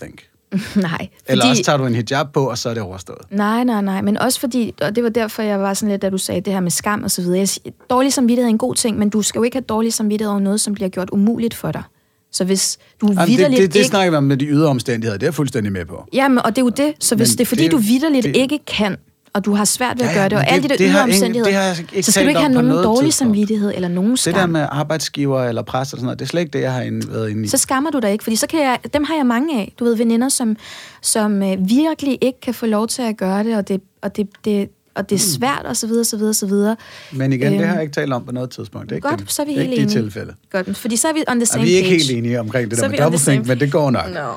Nej, 0.75 1.07
Eller 1.27 1.43
fordi... 1.45 1.49
også 1.51 1.63
tager 1.63 1.77
du 1.77 1.85
en 1.85 1.95
hijab 1.95 2.25
på, 2.33 2.49
og 2.49 2.57
så 2.57 2.69
er 2.69 2.73
det 2.73 2.83
overstået. 2.83 3.17
Nej, 3.31 3.63
nej, 3.63 3.81
nej, 3.81 4.01
men 4.01 4.17
også 4.17 4.39
fordi, 4.39 4.73
og 4.81 4.95
det 4.95 5.03
var 5.03 5.09
derfor, 5.09 5.41
jeg 5.41 5.59
var 5.59 5.73
sådan 5.73 5.89
lidt, 5.91 6.01
da 6.01 6.09
du 6.09 6.17
sagde 6.17 6.41
det 6.41 6.53
her 6.53 6.59
med 6.59 6.71
skam 6.71 7.03
og 7.03 7.11
så 7.11 7.21
videre. 7.21 7.37
Jeg 7.39 7.49
siger, 7.49 7.71
dårlig 7.89 8.13
samvittighed 8.13 8.45
er 8.45 8.49
en 8.49 8.57
god 8.57 8.75
ting, 8.75 8.97
men 8.99 9.09
du 9.09 9.21
skal 9.21 9.39
jo 9.39 9.43
ikke 9.43 9.55
have 9.55 9.61
dårlig 9.69 9.93
samvittighed 9.93 10.31
over 10.31 10.39
noget, 10.39 10.61
som 10.61 10.73
bliver 10.73 10.89
gjort 10.89 11.09
umuligt 11.11 11.53
for 11.53 11.71
dig. 11.71 11.83
Så 12.31 12.43
hvis 12.45 12.77
du 13.01 13.07
Jamen, 13.07 13.17
det, 13.19 13.27
vidderligt 13.27 13.61
det, 13.61 13.73
det 13.73 13.79
ikke... 13.79 13.87
snakker 13.89 14.11
vi 14.11 14.17
om 14.17 14.23
med 14.23 14.37
de 14.37 14.45
ydre 14.45 14.67
omstændigheder, 14.69 15.17
det 15.17 15.23
er 15.23 15.27
jeg 15.27 15.33
fuldstændig 15.33 15.71
med 15.73 15.85
på. 15.85 16.05
Jamen, 16.13 16.37
og 16.39 16.55
det 16.55 16.57
er 16.61 16.65
jo 16.65 16.69
det. 16.69 16.93
Så 16.99 17.15
hvis 17.15 17.29
Men 17.31 17.37
det 17.37 17.41
er 17.41 17.45
fordi, 17.45 17.63
det- 17.63 17.71
du 17.71 17.77
vidderligt 17.77 18.23
det- 18.23 18.35
ikke 18.35 18.59
kan, 18.67 18.97
og 19.37 19.45
du 19.45 19.53
har 19.53 19.65
svært 19.65 19.99
ved 19.99 20.05
at 20.05 20.11
Ja, 20.11 20.13
ja, 20.13 20.19
gøre 20.19 20.29
det, 20.29 20.37
og 20.37 20.43
men 20.47 20.53
alle 20.53 20.61
det- 20.63 20.69
de 20.69 20.77
der 20.77 20.85
det 20.87 20.93
ydre 20.93 21.03
omstændigheder, 21.03 21.43
det 21.45 21.53
har 21.53 21.63
jeg 21.63 21.77
ikke 21.93 22.03
så 22.03 22.11
skal 22.11 22.23
du 22.23 22.27
ikke 22.29 22.39
have 22.39 22.53
nogen 22.53 22.69
dårlig 22.71 22.83
tidspunkt. 22.85 23.13
samvittighed 23.13 23.71
eller 23.75 23.87
nogen 23.87 24.17
skam. 24.17 24.33
Det 24.33 24.39
der 24.41 24.47
med 24.47 24.67
arbejdsgiver 24.71 25.43
eller 25.43 25.61
præst 25.61 25.93
og 25.93 25.97
sådan 25.97 26.05
noget, 26.05 26.19
det 26.19 26.25
er 26.25 26.29
slet 26.29 26.41
ikke 26.41 26.51
det, 26.53 26.61
jeg 26.61 26.73
har 26.73 26.81
ind- 26.81 27.03
været 27.11 27.29
inde 27.29 27.43
i. 27.43 27.47
så 27.47 27.57
skammer 27.57 27.91
du 27.91 27.99
dig 27.99 28.11
ikke, 28.11 28.23
fordi 28.23 28.35
så 28.35 28.47
kan 28.47 28.59
jeg, 28.59 28.79
dem 28.93 29.03
har 29.03 29.15
jeg 29.15 29.25
mange 29.25 29.59
af. 29.59 29.73
Du 29.79 29.83
ved, 29.83 29.95
veninder, 29.95 30.29
som, 30.29 30.55
som 31.01 31.43
øh, 31.43 31.69
virkelig 31.69 32.17
ikke 32.21 32.41
kan 32.41 32.53
få 32.53 32.65
lov 32.65 32.87
til 32.87 33.01
at 33.01 33.17
gøre 33.17 33.43
det, 33.43 33.57
og 33.57 33.67
det, 33.67 33.81
og 34.01 34.15
det, 34.15 34.27
det, 34.45 34.69
og 34.95 35.09
det 35.09 35.15
er 35.15 35.19
svært, 35.19 35.61
og 35.65 35.77
så 35.77 35.87
videre, 35.87 36.03
så 36.05 36.17
videre, 36.17 36.33
så 36.33 36.45
videre. 36.45 36.75
Men 37.11 37.33
igen, 37.33 37.51
det 37.53 37.59
Øhm, 37.59 37.67
har 37.67 37.73
jeg 37.73 37.83
ikke 37.83 37.93
talt 37.93 38.13
om 38.13 38.25
på 38.25 38.31
noget 38.31 38.49
tidspunkt. 38.49 38.85
Det 38.89 38.91
er 38.91 38.95
ikke 38.95 39.07
Godt, 39.07 39.19
det, 39.19 39.31
så 39.31 39.41
er 39.41 39.45
vi 39.45 39.51
det 39.51 39.57
er 39.57 39.61
helt 39.61 39.71
ikke 39.73 39.87
de 39.87 39.91
enige. 39.91 40.03
tilfælde. 40.03 40.33
Godt, 40.51 40.77
fordi 40.77 40.95
så 40.95 41.07
er 41.07 41.13
vi 41.13 41.23
on 41.27 41.37
the 41.39 41.45
same 41.45 41.63
vi 41.63 41.73
er 41.73 41.77
ikke 41.77 41.89
page. 41.89 41.97
helt 42.07 42.11
enige 42.17 42.39
omkring 42.39 42.71
det 42.71 42.77
der 42.79 42.83
er 42.85 42.89
med 42.89 42.97
vi 42.97 43.01
on 43.01 43.03
double 43.03 43.17
the 43.17 43.25
same 43.25 43.35
think, 43.35 43.47
men 43.47 43.59
det 43.59 43.71
går 43.71 43.91
nok. 43.91 44.13
No. 44.13 44.31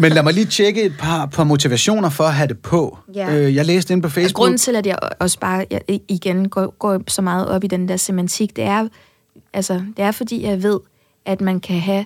Men 0.00 0.12
lad 0.12 0.22
mig 0.22 0.34
lige 0.34 0.46
tjekke 0.46 0.82
et 0.82 0.94
par, 0.98 1.26
par 1.26 1.44
motivationer 1.44 2.08
for 2.08 2.24
at 2.24 2.34
have 2.34 2.48
det 2.48 2.58
på. 2.58 2.98
Ja. 3.14 3.34
Øh, 3.34 3.54
jeg 3.54 3.66
læste 3.66 3.92
ind 3.92 4.02
på 4.02 4.08
Facebook. 4.08 4.34
grunden 4.34 4.58
til, 4.58 4.76
at 4.76 4.86
jeg 4.86 4.98
også 5.20 5.38
bare 5.38 5.64
jeg, 5.70 5.80
igen 6.08 6.48
går, 6.48 6.74
går 6.78 7.02
så 7.08 7.22
meget 7.22 7.48
op 7.48 7.64
i 7.64 7.66
den 7.66 7.88
der 7.88 7.96
semantik, 7.96 8.56
det 8.56 8.64
er, 8.64 8.88
altså, 9.52 9.74
det 9.96 10.04
er 10.04 10.10
fordi, 10.10 10.42
jeg 10.42 10.62
ved, 10.62 10.80
at 11.24 11.40
man 11.40 11.60
kan 11.60 11.80
have 11.80 12.04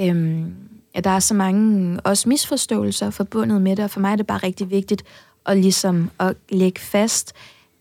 øhm, 0.00 0.54
ja, 0.94 1.00
der 1.00 1.10
er 1.10 1.18
så 1.18 1.34
mange 1.34 2.00
også 2.00 2.28
misforståelser 2.28 3.10
forbundet 3.10 3.62
med 3.62 3.76
det, 3.76 3.84
og 3.84 3.90
for 3.90 4.00
mig 4.00 4.12
er 4.12 4.16
det 4.16 4.26
bare 4.26 4.38
rigtig 4.38 4.70
vigtigt 4.70 5.02
at 5.46 5.58
ligesom 5.58 6.10
at 6.20 6.34
lægge 6.48 6.80
fast, 6.80 7.32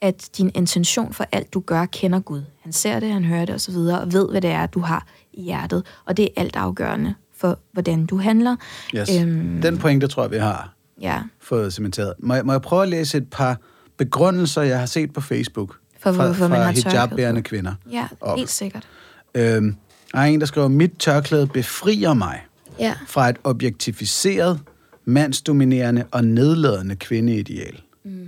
at 0.02 0.30
din 0.38 0.52
intention 0.56 1.14
for 1.14 1.26
alt, 1.32 1.54
du 1.54 1.60
gør, 1.60 1.86
kender 1.86 2.20
Gud. 2.20 2.42
Han 2.62 2.74
ser 2.74 3.00
det, 3.00 3.12
han 3.12 3.26
hører 3.26 3.46
det 3.46 3.56
osv., 3.56 3.76
og 3.76 4.14
ved, 4.14 4.30
hvad 4.30 4.42
det 4.42 4.50
er, 4.50 4.66
du 4.66 4.80
har 4.80 5.06
i 5.34 5.42
hjertet. 5.42 5.86
Og 6.06 6.18
det 6.18 6.26
er 6.26 6.42
alt 6.42 6.56
afgørende 6.56 7.16
for, 7.42 7.60
hvordan 7.72 8.06
du 8.06 8.18
handler. 8.18 8.56
Yes. 8.96 9.10
Øhm, 9.22 9.62
Den 9.62 9.78
pointe 9.78 10.08
tror 10.08 10.24
jeg, 10.24 10.32
vi 10.32 10.38
har 10.38 10.74
ja. 11.02 11.22
fået 11.40 11.74
cementeret. 11.74 12.14
Må 12.20 12.34
jeg, 12.34 12.46
må 12.46 12.52
jeg 12.52 12.62
prøve 12.62 12.84
at 12.84 12.90
læse 12.90 13.18
et 13.18 13.30
par 13.30 13.58
begrundelser, 13.98 14.62
jeg 14.62 14.80
har 14.80 14.86
set 14.86 15.14
på 15.14 15.22
Facebook 15.22 15.76
for, 16.00 16.12
fra, 16.12 16.26
hvorfor 16.26 16.40
fra 16.40 16.48
man 16.48 16.62
har 16.62 16.72
hijab-bærende 16.72 17.42
kvinder? 17.42 17.74
Ja, 17.92 18.08
op. 18.22 18.38
helt 18.38 18.50
sikkert. 18.50 18.88
Øhm, 19.36 19.76
der 20.12 20.20
er 20.20 20.24
en, 20.24 20.40
der 20.40 20.46
skriver, 20.46 20.68
mit 20.68 20.92
tørklæde 21.00 21.48
befrier 21.48 22.14
mig 22.14 22.46
ja. 22.80 22.96
fra 23.08 23.30
et 23.30 23.38
objektificeret, 23.44 24.60
mandsdominerende 25.06 26.06
og 26.12 26.26
nedladende 26.26 26.96
kvindeideal. 26.96 27.82
Mm. 28.04 28.28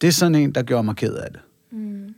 Det 0.00 0.08
er 0.08 0.12
sådan 0.12 0.34
en, 0.34 0.52
der 0.52 0.62
gjorde 0.62 0.84
mig 0.84 0.96
ked 0.96 1.14
af 1.14 1.30
det. 1.30 1.40
Mm. 1.72 2.14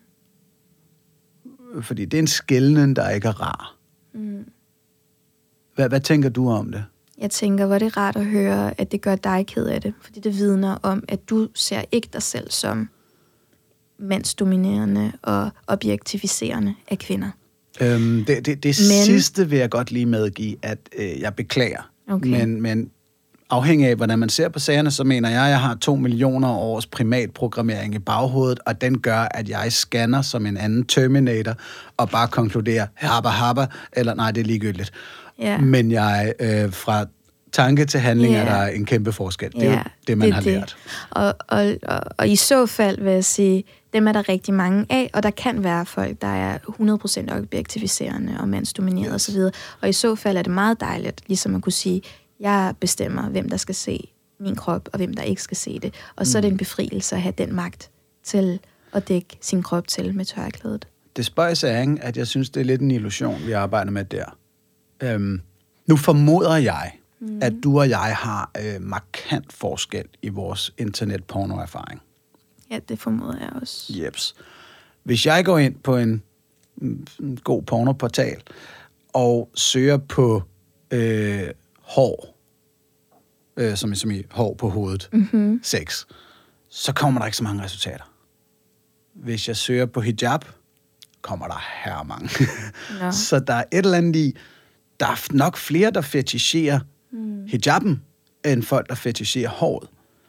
Fordi 1.82 2.04
det 2.04 2.18
er 2.18 2.22
en 2.22 2.26
skældning, 2.26 2.96
der 2.96 3.10
ikke 3.10 3.28
er 3.28 3.40
rar. 3.40 3.76
Mm. 4.14 4.44
Hvad, 5.74 5.88
hvad 5.88 6.00
tænker 6.00 6.28
du 6.28 6.50
om 6.50 6.72
det? 6.72 6.84
Jeg 7.18 7.30
tænker, 7.30 7.66
hvor 7.66 7.78
det 7.78 7.86
er 7.86 7.96
rart 7.96 8.16
at 8.16 8.26
høre, 8.26 8.80
at 8.80 8.92
det 8.92 9.00
gør 9.00 9.16
dig 9.16 9.46
ked 9.46 9.66
af 9.66 9.80
det. 9.80 9.94
Fordi 10.00 10.20
det 10.20 10.36
vidner 10.36 10.76
om, 10.82 11.04
at 11.08 11.30
du 11.30 11.48
ser 11.54 11.82
ikke 11.92 12.08
dig 12.12 12.22
selv 12.22 12.50
som 12.50 12.88
mandsdominerende 13.98 15.12
og 15.22 15.50
objektificerende 15.66 16.74
af 16.88 16.98
kvinder. 16.98 17.30
Øhm, 17.80 18.24
det 18.24 18.46
det, 18.46 18.62
det 18.62 18.64
men, 18.64 19.04
sidste 19.04 19.48
vil 19.48 19.58
jeg 19.58 19.70
godt 19.70 19.90
lige 19.90 20.06
medgive, 20.06 20.56
at 20.62 20.78
øh, 20.98 21.20
jeg 21.20 21.34
beklager. 21.34 21.90
Okay. 22.08 22.30
Men, 22.30 22.62
men 22.62 22.90
afhængig 23.50 23.88
af, 23.88 23.96
hvordan 23.96 24.18
man 24.18 24.28
ser 24.28 24.48
på 24.48 24.58
sagerne, 24.58 24.90
så 24.90 25.04
mener 25.04 25.30
jeg, 25.30 25.44
at 25.44 25.50
jeg 25.50 25.60
har 25.60 25.74
to 25.74 25.96
millioner 25.96 26.48
års 26.48 26.86
primatprogrammering 26.86 27.94
i 27.94 27.98
baghovedet, 27.98 28.60
og 28.66 28.80
den 28.80 28.98
gør, 28.98 29.28
at 29.30 29.48
jeg 29.48 29.72
scanner 29.72 30.22
som 30.22 30.46
en 30.46 30.56
anden 30.56 30.84
Terminator, 30.84 31.54
og 31.96 32.10
bare 32.10 32.28
konkluderer, 32.28 32.86
habba 32.94 33.28
habba, 33.28 33.66
eller 33.92 34.14
nej, 34.14 34.30
det 34.30 34.40
er 34.40 34.44
ligegyldigt. 34.44 34.92
Yeah. 35.42 35.62
Men 35.62 35.92
jeg 35.92 36.34
øh, 36.40 36.72
fra 36.72 37.06
tanke 37.52 37.84
til 37.84 38.00
handling 38.00 38.34
yeah. 38.34 38.46
er 38.46 38.58
der 38.58 38.66
en 38.66 38.86
kæmpe 38.86 39.12
forskel. 39.12 39.52
Det 39.52 39.62
er 39.62 39.72
yeah, 39.72 39.76
jo 39.76 39.90
det, 40.06 40.18
man 40.18 40.26
det, 40.26 40.34
har 40.34 40.42
det. 40.42 40.52
lært. 40.52 40.76
Og, 41.10 41.34
og, 41.48 41.74
og, 41.82 42.00
og 42.18 42.28
i 42.28 42.36
så 42.36 42.66
fald 42.66 43.00
vil 43.00 43.12
jeg 43.12 43.24
sige, 43.24 43.64
dem 43.92 44.08
er 44.08 44.12
der 44.12 44.28
rigtig 44.28 44.54
mange 44.54 44.86
af, 44.90 45.10
og 45.12 45.22
der 45.22 45.30
kan 45.30 45.64
være 45.64 45.86
folk, 45.86 46.22
der 46.22 46.28
er 46.28 46.58
100% 46.58 47.38
objektiviserende 47.38 48.36
og 48.40 48.48
mandsdomineret 48.48 49.14
yes. 49.14 49.28
osv. 49.28 49.40
Og 49.80 49.88
i 49.88 49.92
så 49.92 50.14
fald 50.14 50.36
er 50.36 50.42
det 50.42 50.52
meget 50.52 50.80
dejligt, 50.80 51.20
ligesom 51.26 51.54
at 51.54 51.62
kunne 51.62 51.72
sige, 51.72 52.02
jeg 52.40 52.74
bestemmer, 52.80 53.28
hvem 53.28 53.48
der 53.48 53.56
skal 53.56 53.74
se 53.74 54.08
min 54.40 54.56
krop, 54.56 54.88
og 54.92 54.96
hvem 54.96 55.14
der 55.14 55.22
ikke 55.22 55.42
skal 55.42 55.56
se 55.56 55.78
det. 55.78 55.94
Og 56.16 56.26
så 56.26 56.38
mm. 56.38 56.38
er 56.38 56.40
det 56.40 56.48
en 56.48 56.54
mm. 56.54 56.58
befrielse 56.58 57.14
at 57.16 57.22
have 57.22 57.34
den 57.38 57.54
magt 57.54 57.90
til 58.24 58.60
at 58.92 59.08
dække 59.08 59.38
sin 59.40 59.62
krop 59.62 59.88
til 59.88 60.14
med 60.14 60.24
tørklædet. 60.24 60.88
Det 61.16 61.24
spøjs 61.24 61.64
er, 61.64 61.80
ikke, 61.80 61.98
at 62.00 62.16
jeg 62.16 62.26
synes, 62.26 62.50
det 62.50 62.60
er 62.60 62.64
lidt 62.64 62.80
en 62.80 62.90
illusion, 62.90 63.46
vi 63.46 63.52
arbejder 63.52 63.90
med 63.90 64.04
der. 64.04 64.24
Øhm, 65.02 65.40
nu 65.86 65.96
formoder 65.96 66.56
jeg, 66.56 66.92
mm. 67.20 67.38
at 67.42 67.52
du 67.62 67.80
og 67.80 67.88
jeg 67.88 68.16
har 68.16 68.50
øh, 68.64 68.82
markant 68.82 69.52
forskel 69.52 70.04
i 70.22 70.28
vores 70.28 70.74
internetpornoerfaring. 70.78 72.02
Ja, 72.70 72.78
det 72.88 72.98
formoder 72.98 73.38
jeg 73.38 73.50
også. 73.60 73.92
Jeps. 73.96 74.34
Hvis 75.02 75.26
jeg 75.26 75.44
går 75.44 75.58
ind 75.58 75.74
på 75.74 75.96
en, 75.96 76.22
en 76.82 77.38
god 77.44 77.62
pornoportal 77.62 78.42
og 79.12 79.50
søger 79.54 79.96
på 79.96 80.42
øh, 80.90 81.48
hår, 81.80 82.36
øh, 83.56 83.76
som, 83.76 83.94
som 83.94 84.10
i 84.10 84.22
hår 84.30 84.54
på 84.54 84.68
hovedet, 84.68 85.08
mm-hmm. 85.12 85.60
sex, 85.62 86.04
så 86.68 86.92
kommer 86.92 87.20
der 87.20 87.26
ikke 87.26 87.36
så 87.36 87.44
mange 87.44 87.64
resultater. 87.64 88.12
Hvis 89.14 89.48
jeg 89.48 89.56
søger 89.56 89.86
på 89.86 90.00
hijab, 90.00 90.44
kommer 91.22 91.46
der 91.46 91.64
her 91.84 92.02
mange. 92.02 92.30
Ja. 93.00 93.10
så 93.28 93.40
der 93.40 93.54
er 93.54 93.64
et 93.72 93.84
eller 93.84 93.98
andet 93.98 94.16
i, 94.16 94.36
der 95.00 95.06
er 95.06 95.34
nok 95.34 95.56
flere, 95.56 95.90
der 95.90 96.00
fetisherer 96.00 96.80
mm. 97.12 97.46
hijaben, 97.46 98.02
end 98.44 98.62
folk, 98.62 98.88
der 98.88 98.94
fetisherer 98.94 99.50
håret. 99.50 99.88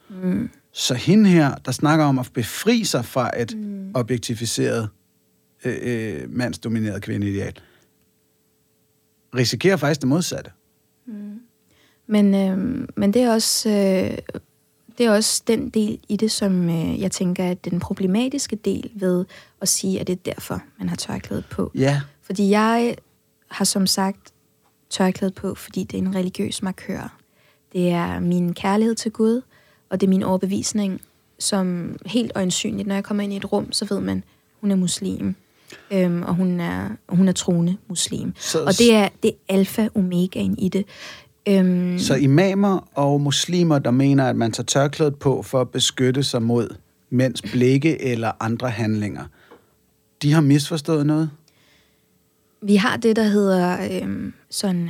Mm. 0.10 0.50
Så 0.72 0.94
hende 0.94 1.30
her, 1.30 1.56
der 1.56 1.72
snakker 1.72 2.06
om 2.06 2.20
at 2.20 2.30
befri 2.34 2.84
sig 2.84 3.06
fra 3.06 3.42
et 3.42 3.58
mm. 3.58 3.92
objektificeret, 3.94 4.90
øh, 5.66 5.78
øh, 5.82 6.30
mandsdomineret 6.30 7.02
kvindeideal, 7.02 7.54
risikerer 9.36 9.78
faktisk 9.78 10.02
det 10.02 10.10
modsatte. 10.10 10.52
Mm. 11.06 11.40
Men, 12.08 12.36
øh, 12.36 12.88
men 12.96 13.14
det 13.14 13.22
er 13.22 13.34
også... 13.34 13.70
Øh, 13.70 14.18
det 14.98 15.06
er 15.06 15.12
også 15.12 15.44
den 15.48 15.70
del 15.70 16.00
i 16.10 16.18
det, 16.18 16.32
som 16.32 16.70
øh, 16.70 17.02
jeg 17.02 17.12
tænker 17.12 17.44
er 17.44 17.54
den 17.54 17.80
problematiske 17.80 18.56
del 18.56 18.92
ved 18.96 19.26
at 19.62 19.68
sige, 19.68 20.00
at 20.00 20.08
det 20.08 20.14
er 20.14 20.34
derfor, 20.34 20.64
man 20.80 20.90
har 20.90 20.96
tørklædet 20.96 21.46
på. 21.52 21.72
Ja. 21.76 22.02
Fordi 22.22 22.50
jeg 22.50 22.96
har 23.48 23.66
som 23.66 23.88
sagt 23.88 24.33
tørklædet 24.94 25.36
på, 25.36 25.56
fordi 25.56 25.84
det 25.84 25.98
er 25.98 26.02
en 26.02 26.16
religiøs 26.16 26.64
markør. 26.64 27.18
Det 27.74 27.90
er 27.90 28.20
min 28.20 28.54
kærlighed 28.54 28.96
til 28.96 29.12
Gud, 29.12 29.42
og 29.90 30.02
det 30.02 30.08
er 30.08 30.10
min 30.10 30.24
overbevisning, 30.24 31.02
som 31.40 31.96
helt 32.06 32.32
øjensynligt, 32.36 32.88
når 32.88 32.96
jeg 32.96 33.04
kommer 33.04 33.24
ind 33.24 33.34
i 33.34 33.38
et 33.38 33.54
rum, 33.54 33.72
så 33.72 33.86
ved 33.90 34.00
man, 34.00 34.24
hun 34.62 34.72
er 34.72 34.76
muslim. 34.76 35.36
Øhm, 35.92 36.24
og 36.24 36.36
hun 36.36 36.60
er, 36.60 36.90
hun 37.10 37.28
er 37.28 37.32
troende 37.32 37.78
muslim. 37.88 38.34
Så, 38.40 38.64
og 38.64 38.78
det 38.78 38.94
er, 38.94 39.10
det 39.24 39.32
er 39.32 39.54
alfa 39.54 39.88
omegaen 39.96 40.58
i 40.58 40.70
det. 40.70 40.86
Øhm, 41.48 42.00
så 42.00 42.16
imamer 42.16 42.88
og 42.96 43.22
muslimer, 43.22 43.80
der 43.80 43.92
mener, 43.92 44.30
at 44.30 44.36
man 44.36 44.52
tager 44.52 44.66
tørklædet 44.66 45.16
på 45.16 45.42
for 45.42 45.62
at 45.62 45.70
beskytte 45.70 46.24
sig 46.24 46.42
mod 46.42 46.76
mænds 47.10 47.42
blikke 47.42 48.02
eller 48.02 48.32
andre 48.40 48.70
handlinger, 48.70 49.24
de 50.22 50.34
har 50.34 50.42
misforstået 50.42 51.06
noget? 51.06 51.30
Vi 52.64 52.76
har 52.76 52.98
det, 52.98 53.16
der 53.16 53.24
hedder 53.24 53.78
øhm, 53.92 54.34
sådan, 54.50 54.90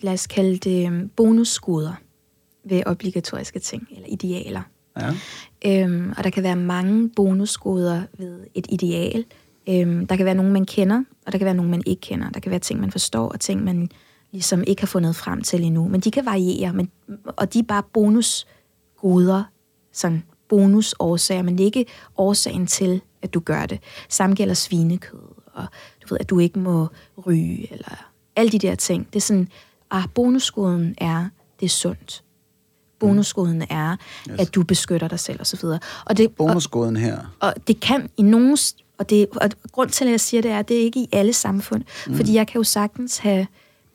lad 0.00 0.12
os 0.12 0.26
kalde 0.26 0.56
det 0.56 0.86
øhm, 0.86 1.08
bonusskoder 1.08 1.92
ved 2.64 2.82
obligatoriske 2.86 3.58
ting, 3.58 3.88
eller 3.90 4.06
idealer. 4.08 4.62
Ja. 5.00 5.14
Øhm, 5.66 6.12
og 6.16 6.24
der 6.24 6.30
kan 6.30 6.42
være 6.42 6.56
mange 6.56 7.10
bonusskoder 7.16 8.02
ved 8.18 8.40
et 8.54 8.66
ideal. 8.70 9.24
Øhm, 9.68 10.06
der 10.06 10.16
kan 10.16 10.26
være 10.26 10.34
nogen, 10.34 10.52
man 10.52 10.64
kender, 10.64 11.02
og 11.26 11.32
der 11.32 11.38
kan 11.38 11.44
være 11.44 11.54
nogen, 11.54 11.70
man 11.70 11.82
ikke 11.86 12.00
kender. 12.00 12.30
Der 12.30 12.40
kan 12.40 12.50
være 12.50 12.60
ting, 12.60 12.80
man 12.80 12.90
forstår, 12.90 13.28
og 13.28 13.40
ting, 13.40 13.64
man 13.64 13.90
ligesom 14.32 14.64
ikke 14.66 14.82
har 14.82 14.86
fundet 14.86 15.16
frem 15.16 15.42
til 15.42 15.64
endnu. 15.64 15.88
Men 15.88 16.00
de 16.00 16.10
kan 16.10 16.26
variere, 16.26 16.72
men, 16.72 16.90
og 17.26 17.52
de 17.54 17.58
er 17.58 17.62
bare 17.62 17.82
bonusgoder, 17.92 19.44
sådan 19.92 20.22
bonusårsager, 20.48 21.42
men 21.42 21.58
ikke 21.58 21.86
årsagen 22.16 22.66
til, 22.66 23.00
at 23.22 23.34
du 23.34 23.40
gør 23.40 23.66
det. 23.66 23.80
Samme 24.08 24.36
gælder 24.36 24.54
svinekød, 24.54 25.18
og 25.52 25.66
ved, 26.10 26.18
at 26.20 26.30
du 26.30 26.38
ikke 26.38 26.58
må 26.58 26.88
ryge, 27.26 27.72
eller 27.72 28.10
alle 28.36 28.52
de 28.52 28.58
der 28.58 28.74
ting. 28.74 29.06
Det 29.06 29.16
er 29.16 29.20
sådan, 29.20 29.48
ah, 29.90 30.04
bonusskoden 30.14 30.94
er, 30.98 31.28
det 31.60 31.66
er 31.66 31.70
sundt. 31.70 32.22
Bonuskoden 32.98 33.62
er, 33.70 33.96
yes. 34.30 34.40
at 34.40 34.54
du 34.54 34.62
beskytter 34.62 35.08
dig 35.08 35.20
selv 35.20 35.40
osv. 35.40 35.64
Og 36.04 36.16
det, 36.16 36.32
Bonuskoden 36.34 36.96
her. 36.96 37.18
Og, 37.18 37.26
og 37.40 37.54
det 37.68 37.80
kan 37.80 38.10
i 38.16 38.22
nogen... 38.22 38.58
Og, 38.98 39.10
det, 39.10 39.26
og 39.28 39.50
grund 39.72 39.90
til, 39.90 40.04
at 40.04 40.10
jeg 40.10 40.20
siger 40.20 40.42
det, 40.42 40.50
er, 40.50 40.58
at 40.58 40.68
det 40.68 40.76
er 40.76 40.80
ikke 40.80 41.00
i 41.00 41.08
alle 41.12 41.32
samfund. 41.32 41.82
Mm. 42.06 42.14
Fordi 42.16 42.34
jeg 42.34 42.46
kan 42.46 42.58
jo 42.58 42.64
sagtens 42.64 43.18
have, 43.18 43.46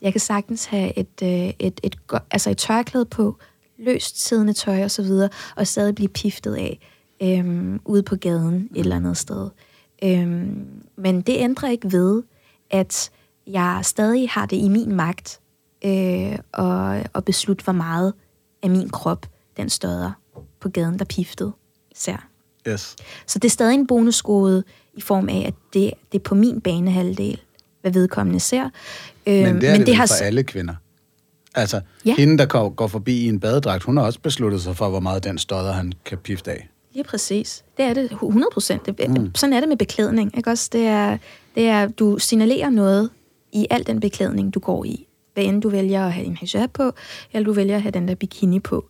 jeg 0.02 0.11
kan 0.11 0.22
sagtens 0.22 0.65
have 0.65 0.98
et, 0.98 1.07
øh, 1.23 1.30
et, 1.30 1.56
et, 1.60 1.80
et, 1.84 1.98
altså 2.31 2.49
et 2.49 2.57
tørklæde 2.57 3.06
på, 3.06 3.38
løst 3.77 4.27
siddende 4.27 4.53
tøj 4.53 4.84
og 4.84 4.91
så 4.91 5.02
videre, 5.02 5.30
og 5.56 5.68
stadig 5.68 5.95
blive 5.95 6.10
piftet 6.10 6.56
af 6.56 6.80
øhm, 7.22 7.80
ude 7.85 8.03
på 8.03 8.15
gaden 8.15 8.57
mm. 8.57 8.69
et 8.76 8.80
eller 8.80 8.95
andet 8.95 9.18
sted. 9.18 9.49
Øhm, 10.04 10.66
men 10.96 11.22
det 11.22 11.36
ændrer 11.38 11.70
ikke 11.70 11.92
ved, 11.92 12.24
at 12.72 13.12
jeg 13.48 13.80
stadig 13.84 14.30
har 14.30 14.46
det 14.46 14.58
i 14.58 14.68
min 14.68 14.96
magt 14.96 15.40
øh, 15.86 16.38
og, 16.52 17.04
og 17.14 17.26
beslutte, 17.26 17.64
hvor 17.64 17.74
meget 17.74 18.14
af 18.64 18.70
min 18.70 18.90
krop, 18.90 19.26
den 19.58 19.70
støder 19.70 20.12
på 20.60 20.70
gaden, 20.70 21.00
der 21.00 21.06
piftede 21.06 21.52
ser. 21.96 22.28
Yes. 22.68 22.96
Så 23.28 23.40
det 23.40 23.46
er 23.46 23.52
stadig 23.52 23.74
en 23.74 23.88
bonuskode 23.88 24.64
i 24.94 25.02
form 25.02 25.30
af, 25.30 25.44
at 25.48 25.54
det, 25.74 25.92
det 26.12 26.20
er 26.20 26.24
på 26.24 26.36
min 26.36 26.62
banehalvdel, 26.62 27.42
hvad 27.82 27.92
vedkommende 27.92 28.40
ser. 28.40 28.70
Øh, 29.28 29.34
men 29.34 29.62
det 29.62 29.70
er 29.70 29.72
men 29.72 29.80
det, 29.80 29.88
det 29.88 29.96
har... 29.96 30.08
for 30.08 30.26
alle 30.26 30.44
kvinder. 30.44 30.76
Altså, 31.56 31.82
ja. 32.06 32.16
hende, 32.16 32.38
der 32.38 32.70
går 32.70 32.88
forbi 32.88 33.22
i 33.22 33.28
en 33.28 33.40
badedragt, 33.40 33.84
hun 33.84 33.98
har 33.98 34.04
også 34.04 34.20
besluttet 34.20 34.62
sig 34.62 34.76
for, 34.76 34.90
hvor 34.90 35.00
meget 35.00 35.24
den 35.24 35.38
stodder, 35.38 35.72
han 35.72 35.94
kan 36.06 36.18
pifte 36.18 36.52
af. 36.52 36.70
Lige 36.94 37.03
præcis. 37.03 37.64
Det 37.78 37.86
er 37.86 37.94
det 37.94 38.11
100 38.11 38.49
procent. 38.53 39.10
Mm. 39.10 39.36
Sådan 39.36 39.53
er 39.53 39.60
det 39.60 39.70
med 39.70 39.78
beklædning. 39.78 40.38
Ikke 40.38 40.49
også? 40.49 40.70
Det 40.74 40.88
er, 40.88 41.18
det 41.56 41.68
er, 41.68 41.88
du 41.88 42.18
signalerer 42.20 42.70
noget 42.70 43.10
i 43.52 43.68
al 43.70 43.88
den 43.88 43.99
beklædning, 43.99 44.53
du 44.53 44.60
går 44.60 44.86
i 44.86 45.07
hvad 45.34 45.44
end 45.44 45.61
du 45.61 45.70
vælger 45.70 46.06
at 46.06 46.14
have 46.14 46.26
en 46.26 46.38
hijab 46.38 46.70
på, 46.74 46.91
eller 47.34 47.45
du 47.45 47.53
vælger 47.53 47.76
at 47.76 47.82
have 47.82 47.91
den 47.91 48.07
der 48.07 48.15
bikini 48.15 48.60
på. 48.60 48.90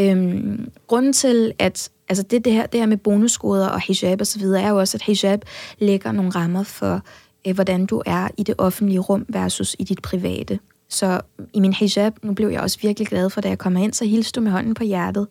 Øhm, 0.00 0.70
grunden 0.86 1.12
til, 1.12 1.52
at 1.58 1.90
altså 2.08 2.22
det, 2.22 2.44
det, 2.44 2.52
her, 2.52 2.66
det 2.66 2.80
her 2.80 2.86
med 2.86 2.96
bonuskoder 2.96 3.68
og 3.68 3.80
hijab 3.80 4.20
osv., 4.20 4.42
er 4.42 4.68
jo 4.68 4.78
også, 4.78 4.96
at 4.96 5.02
hijab 5.02 5.44
lægger 5.78 6.12
nogle 6.12 6.30
rammer 6.30 6.62
for, 6.62 7.02
øh, 7.46 7.54
hvordan 7.54 7.86
du 7.86 8.02
er 8.06 8.28
i 8.36 8.42
det 8.42 8.54
offentlige 8.58 8.98
rum 8.98 9.26
versus 9.28 9.76
i 9.78 9.84
dit 9.84 10.02
private. 10.02 10.58
så 10.88 11.20
i 11.52 11.60
min 11.60 11.72
hijab, 11.72 12.12
nu 12.22 12.32
blev 12.32 12.48
jeg 12.48 12.60
også 12.60 12.78
virkelig 12.82 13.08
glad 13.08 13.30
for, 13.30 13.40
da 13.40 13.48
jeg 13.48 13.58
kommer 13.58 13.80
ind, 13.80 13.92
så 13.92 14.04
hilste 14.04 14.40
du 14.40 14.44
med 14.44 14.52
hånden 14.52 14.74
på 14.74 14.84
hjertet. 14.84 15.26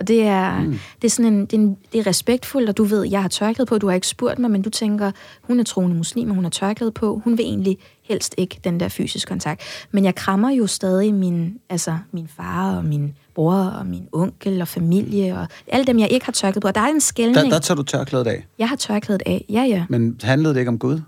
Og 0.00 0.08
det 0.08 0.22
er, 0.22 0.60
mm. 0.60 0.78
det 1.02 1.08
er 1.08 1.10
sådan 1.10 1.32
en, 1.32 1.40
det 1.40 1.52
er, 1.52 1.58
en, 1.58 1.76
det 1.92 2.00
er 2.00 2.06
respektfuldt, 2.06 2.68
og 2.68 2.76
du 2.76 2.84
ved, 2.84 3.08
jeg 3.10 3.22
har 3.22 3.28
tørklæde 3.28 3.66
på, 3.66 3.78
du 3.78 3.86
har 3.86 3.94
ikke 3.94 4.06
spurgt 4.06 4.38
mig, 4.38 4.50
men 4.50 4.62
du 4.62 4.70
tænker, 4.70 5.10
hun 5.42 5.60
er 5.60 5.64
troende 5.64 5.96
muslim, 5.96 6.28
og 6.28 6.34
hun 6.34 6.44
har 6.44 6.50
tørklæde 6.50 6.92
på, 6.92 7.20
hun 7.24 7.38
vil 7.38 7.44
egentlig 7.46 7.78
helst 8.02 8.34
ikke 8.36 8.60
den 8.64 8.80
der 8.80 8.88
fysisk 8.88 9.28
kontakt. 9.28 9.62
Men 9.90 10.04
jeg 10.04 10.14
krammer 10.14 10.50
jo 10.50 10.66
stadig 10.66 11.14
min, 11.14 11.54
altså, 11.70 11.98
min 12.12 12.28
far 12.36 12.76
og 12.76 12.84
min 12.84 13.14
bror 13.34 13.54
og 13.54 13.86
min 13.86 14.08
onkel 14.12 14.60
og 14.60 14.68
familie 14.68 15.38
og 15.38 15.46
alle 15.68 15.86
dem, 15.86 15.98
jeg 15.98 16.12
ikke 16.12 16.26
har 16.26 16.32
tørklæde 16.32 16.60
på. 16.60 16.68
Og 16.68 16.74
der 16.74 16.80
er 16.80 16.88
en 16.88 17.00
skældning. 17.00 17.44
Der, 17.44 17.50
der 17.50 17.58
tager 17.58 17.76
du 17.76 17.82
tørklædet 17.82 18.26
af. 18.26 18.46
Jeg 18.58 18.68
har 18.68 18.76
tørklædet 18.76 19.22
af, 19.26 19.44
ja 19.48 19.62
ja. 19.62 19.84
Men 19.88 20.20
handlede 20.22 20.54
det 20.54 20.60
ikke 20.60 20.68
om 20.68 20.78
Gud? 20.78 21.00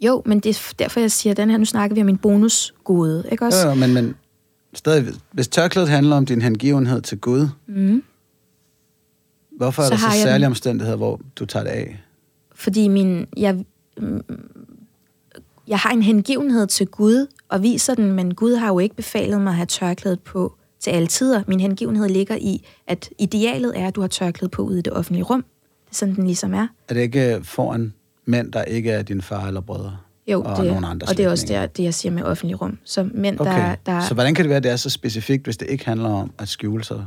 Jo, 0.00 0.22
men 0.26 0.40
det 0.40 0.56
er 0.56 0.74
derfor, 0.78 1.00
jeg 1.00 1.10
siger, 1.10 1.34
den 1.34 1.50
her, 1.50 1.56
nu 1.56 1.64
snakker 1.64 1.94
vi 1.94 2.00
om 2.00 2.06
min 2.06 2.18
bonusgode, 2.18 3.24
ikke 3.32 3.44
også? 3.44 3.66
Jo, 3.66 3.68
jo, 3.68 3.74
men, 3.74 3.94
men 3.94 4.14
stadig, 4.74 5.14
hvis 5.32 5.48
tørklædet 5.48 5.88
handler 5.88 6.16
om 6.16 6.26
din 6.26 6.42
hengivenhed 6.42 7.02
til 7.02 7.18
Gud, 7.18 7.48
Mm. 7.66 8.02
hvorfor 9.56 9.82
er 9.82 9.86
Så 9.86 9.90
der 9.90 9.98
så 9.98 10.10
særlige 10.22 10.34
den. 10.34 10.44
omstændigheder, 10.44 10.96
hvor 10.96 11.20
du 11.36 11.44
tager 11.46 11.62
det 11.64 11.70
af? 11.70 12.00
Fordi 12.54 12.88
min, 12.88 13.26
jeg, 13.36 13.64
mm, 13.98 14.20
jeg 15.68 15.78
har 15.78 15.90
en 15.90 16.02
hengivenhed 16.02 16.66
til 16.66 16.86
Gud 16.86 17.26
og 17.48 17.62
viser 17.62 17.94
den, 17.94 18.12
men 18.12 18.34
Gud 18.34 18.54
har 18.54 18.68
jo 18.68 18.78
ikke 18.78 18.96
befalet 18.96 19.40
mig 19.40 19.50
at 19.50 19.56
have 19.56 19.66
tørklædet 19.66 20.20
på 20.20 20.54
til 20.80 20.90
alle 20.90 21.06
tider. 21.08 21.42
Min 21.48 21.60
hengivenhed 21.60 22.08
ligger 22.08 22.36
i, 22.36 22.66
at 22.86 23.10
idealet 23.18 23.78
er, 23.78 23.88
at 23.88 23.96
du 23.96 24.00
har 24.00 24.08
tørklædet 24.08 24.50
på 24.50 24.62
ude 24.62 24.78
i 24.78 24.82
det 24.82 24.92
offentlige 24.92 25.24
rum. 25.24 25.42
Det 25.42 25.90
er 25.90 25.94
sådan, 25.94 26.14
den 26.14 26.24
ligesom 26.24 26.54
er. 26.54 26.66
Er 26.88 26.94
det 26.94 27.00
ikke 27.00 27.40
foran 27.42 27.92
mænd, 28.24 28.52
der 28.52 28.62
ikke 28.62 28.90
er 28.90 29.02
din 29.02 29.22
far 29.22 29.46
eller 29.46 29.60
brødre? 29.60 29.96
Jo, 30.32 30.42
Og 30.42 30.56
det, 30.56 30.66
nogle 30.66 30.86
andre 30.86 31.06
og 31.06 31.16
det 31.16 31.24
er 31.24 31.30
også 31.30 31.46
det, 31.48 31.76
det, 31.76 31.82
jeg 31.84 31.94
siger 31.94 32.12
med 32.12 32.22
offentlige 32.22 32.56
rum. 32.56 32.78
Så 32.84 33.08
mænd, 33.14 33.40
Okay, 33.40 33.52
der, 33.52 33.74
der, 33.86 34.00
så 34.00 34.14
hvordan 34.14 34.34
kan 34.34 34.44
det 34.44 34.48
være, 34.48 34.56
at 34.56 34.62
det 34.62 34.72
er 34.72 34.76
så 34.76 34.90
specifikt, 34.90 35.44
hvis 35.44 35.56
det 35.56 35.68
ikke 35.70 35.84
handler 35.84 36.08
om 36.08 36.32
at 36.38 36.48
skjule 36.48 36.84
sig? 36.84 37.06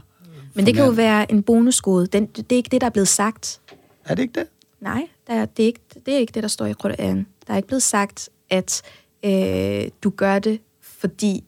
men 0.54 0.66
det 0.66 0.76
kan 0.76 0.86
jo 0.86 0.92
være 0.92 1.32
en 1.32 1.44
bonusgode. 1.44 2.08
Den, 2.08 2.26
det 2.26 2.52
er 2.52 2.56
ikke 2.56 2.70
det, 2.72 2.82
der 2.82 2.88
er 2.88 2.92
blevet 2.92 3.08
sagt. 3.08 3.60
Er 4.06 4.16
det 4.16 4.24
ikke 4.24 4.40
det? 4.40 4.48
Nej, 4.82 5.08
der 5.28 5.34
er, 5.34 5.46
det, 5.46 5.64
er 5.64 5.68
ikke, 5.68 5.80
det 6.06 6.14
er 6.14 6.18
ikke 6.18 6.32
det, 6.34 6.44
der 6.44 6.50
står 6.50 6.66
i 6.66 6.74
Koran. 6.74 7.26
Der 7.48 7.54
er 7.54 7.58
ikke 7.58 7.68
blevet 7.68 7.84
sagt, 7.84 8.30
at 8.50 8.82
øh, 9.26 9.84
du 10.04 10.10
gør 10.10 10.40
det, 10.40 10.60
fordi 10.82 11.44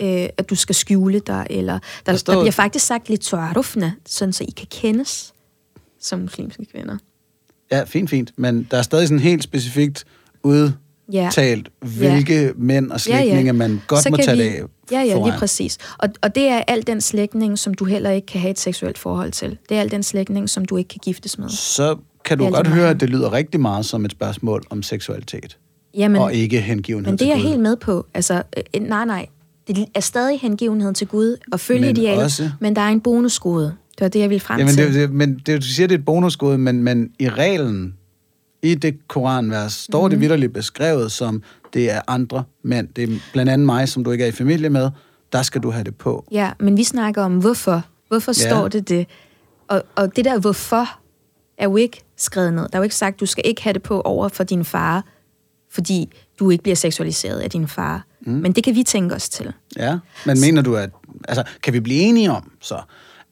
øh, 0.00 0.28
at 0.38 0.50
du 0.50 0.54
skal 0.54 0.74
skjule 0.74 1.20
dig, 1.20 1.46
eller 1.50 1.72
der, 1.72 2.12
Der 2.12 2.16
står- 2.18 2.32
der 2.32 2.40
bliver 2.40 2.52
faktisk 2.52 2.86
sagt 2.86 3.08
lidt 3.08 3.20
tuarufne, 3.20 3.94
sådan 4.06 4.32
så 4.32 4.44
I 4.44 4.50
kan 4.56 4.66
kendes 4.70 5.34
som 6.00 6.18
muslimske 6.20 6.64
kvinder. 6.64 6.96
Ja, 7.70 7.84
fint, 7.84 8.10
fint. 8.10 8.32
Men 8.36 8.68
der 8.70 8.76
er 8.78 8.82
stadig 8.82 9.08
sådan 9.08 9.20
helt 9.20 9.42
specifikt 9.42 10.04
udtalt, 10.42 10.74
Ja. 11.12 11.30
hvilke 11.80 12.52
mænd 12.56 12.90
og 12.90 13.00
slægtninge 13.00 13.52
man 13.52 13.80
godt 13.86 14.02
Så 14.02 14.10
må 14.10 14.16
tage 14.16 14.36
vi, 14.36 14.42
det 14.42 14.48
af 14.50 14.62
Ja, 14.92 15.00
ja, 15.02 15.14
foran. 15.14 15.30
lige 15.30 15.38
præcis. 15.38 15.78
Og, 15.98 16.08
og 16.22 16.34
det 16.34 16.48
er 16.48 16.62
al 16.68 16.86
den 16.86 17.00
slægtning, 17.00 17.58
som 17.58 17.74
du 17.74 17.84
heller 17.84 18.10
ikke 18.10 18.26
kan 18.26 18.40
have 18.40 18.50
et 18.50 18.58
seksuelt 18.58 18.98
forhold 18.98 19.32
til. 19.32 19.58
Det 19.68 19.76
er 19.76 19.80
al 19.80 19.90
den 19.90 20.02
slægtning, 20.02 20.50
som 20.50 20.64
du 20.64 20.76
ikke 20.76 20.88
kan 20.88 21.00
giftes 21.02 21.38
med. 21.38 21.48
Så 21.48 21.96
kan 22.24 22.38
du 22.38 22.44
godt 22.44 22.56
altid 22.56 22.72
høre, 22.72 22.82
meget. 22.82 22.94
at 22.94 23.00
det 23.00 23.10
lyder 23.10 23.32
rigtig 23.32 23.60
meget 23.60 23.86
som 23.86 24.04
et 24.04 24.10
spørgsmål 24.12 24.62
om 24.70 24.82
seksualitet. 24.82 25.58
Jamen, 25.94 26.20
og 26.22 26.34
ikke 26.34 26.60
hengivenhed 26.60 27.12
Men 27.12 27.18
det 27.18 27.24
er 27.26 27.32
jeg 27.32 27.42
helt 27.42 27.60
med 27.60 27.76
på. 27.76 28.06
Altså, 28.14 28.42
øh, 28.74 28.82
nej, 28.82 29.04
nej. 29.04 29.26
Det 29.68 29.84
er 29.94 30.00
stadig 30.00 30.40
hengivenheden 30.40 30.94
til 30.94 31.06
Gud 31.06 31.36
og 31.52 31.60
følge 31.60 31.80
Men 31.80 31.90
idealet, 31.96 32.24
også- 32.24 32.50
men 32.60 32.76
der 32.76 32.82
er 32.82 32.88
en 32.88 33.00
bonusgode. 33.00 33.64
Det 33.64 34.00
var 34.00 34.08
det, 34.08 34.18
jeg 34.20 34.30
ville 34.30 34.40
frem 34.40 34.58
Jamen, 34.58 34.74
til. 34.74 34.86
det, 34.86 34.94
det, 34.94 35.10
men 35.10 35.40
det, 35.46 35.60
du 35.60 35.66
siger, 35.66 35.86
det 35.86 35.94
er 35.94 35.98
et 35.98 36.04
bonusgode, 36.04 36.58
men, 36.58 36.82
men 36.82 37.10
i 37.18 37.28
reglen, 37.28 37.94
i 38.62 38.74
det 38.74 39.08
koranvers, 39.08 39.72
står 39.72 39.98
Mhm. 40.00 40.06
mm. 40.06 40.10
det 40.10 40.20
vidderligt 40.20 40.52
beskrevet 40.52 41.12
som, 41.12 41.42
det 41.74 41.90
er 41.90 42.00
andre 42.08 42.44
mænd. 42.62 42.88
Det 42.88 43.04
er 43.12 43.18
blandt 43.32 43.52
andet 43.52 43.66
mig, 43.66 43.88
som 43.88 44.04
du 44.04 44.10
ikke 44.10 44.24
er 44.24 44.28
i 44.28 44.32
familie 44.32 44.70
med. 44.70 44.90
Der 45.32 45.42
skal 45.42 45.60
du 45.62 45.70
have 45.70 45.84
det 45.84 45.94
på. 45.96 46.26
Ja, 46.30 46.52
men 46.60 46.76
vi 46.76 46.84
snakker 46.84 47.22
om, 47.22 47.38
hvorfor. 47.38 47.82
Hvorfor 48.08 48.42
Ja. 48.42 48.48
står 48.50 48.68
det 48.68 48.88
det? 48.88 49.06
Og, 49.68 49.82
og 49.94 50.16
det 50.16 50.24
der 50.24 50.38
hvorfor 50.38 50.98
er 51.58 51.64
jo 51.64 51.76
ikke 51.76 52.04
skrevet 52.16 52.52
ned. 52.52 52.62
Der 52.62 52.68
er 52.72 52.78
jo 52.78 52.82
ikke 52.82 52.94
sagt, 52.94 53.20
du 53.20 53.26
skal 53.26 53.42
ikke 53.46 53.62
have 53.62 53.72
det 53.74 53.82
på 53.82 54.00
over 54.00 54.28
for 54.28 54.44
din 54.44 54.64
far, 54.64 55.04
fordi 55.70 56.12
du 56.38 56.50
ikke 56.50 56.62
bliver 56.62 56.76
seksualiseret 56.76 57.40
af 57.40 57.50
din 57.50 57.68
far. 57.68 58.06
Mm. 58.26 58.32
Men 58.32 58.52
det 58.52 58.64
kan 58.64 58.74
vi 58.74 58.82
tænke 58.82 59.14
os 59.14 59.28
til. 59.28 59.52
Ja, 59.76 59.98
men 60.26 60.40
mener 60.40 60.62
du, 60.62 60.76
at... 60.76 60.90
Altså, 61.28 61.44
kan 61.62 61.72
vi 61.72 61.80
blive 61.80 62.00
enige 62.00 62.30
om, 62.30 62.52
så, 62.60 62.80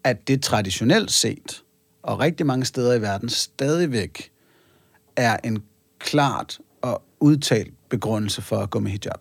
at 0.05 0.28
det 0.28 0.42
traditionelt 0.42 1.12
set, 1.12 1.62
og 2.02 2.20
rigtig 2.20 2.46
mange 2.46 2.64
steder 2.64 2.94
i 2.94 3.01
verden 3.02 3.28
stadigvæk, 3.28 4.30
er 5.16 5.36
en 5.45 5.62
klart 5.99 6.59
og 6.82 7.03
udtalt 7.20 7.74
begrundelse 7.89 8.43
for 8.43 8.57
at 8.57 8.70
gå 8.70 8.78
med 8.78 8.91
hijab? 8.91 9.20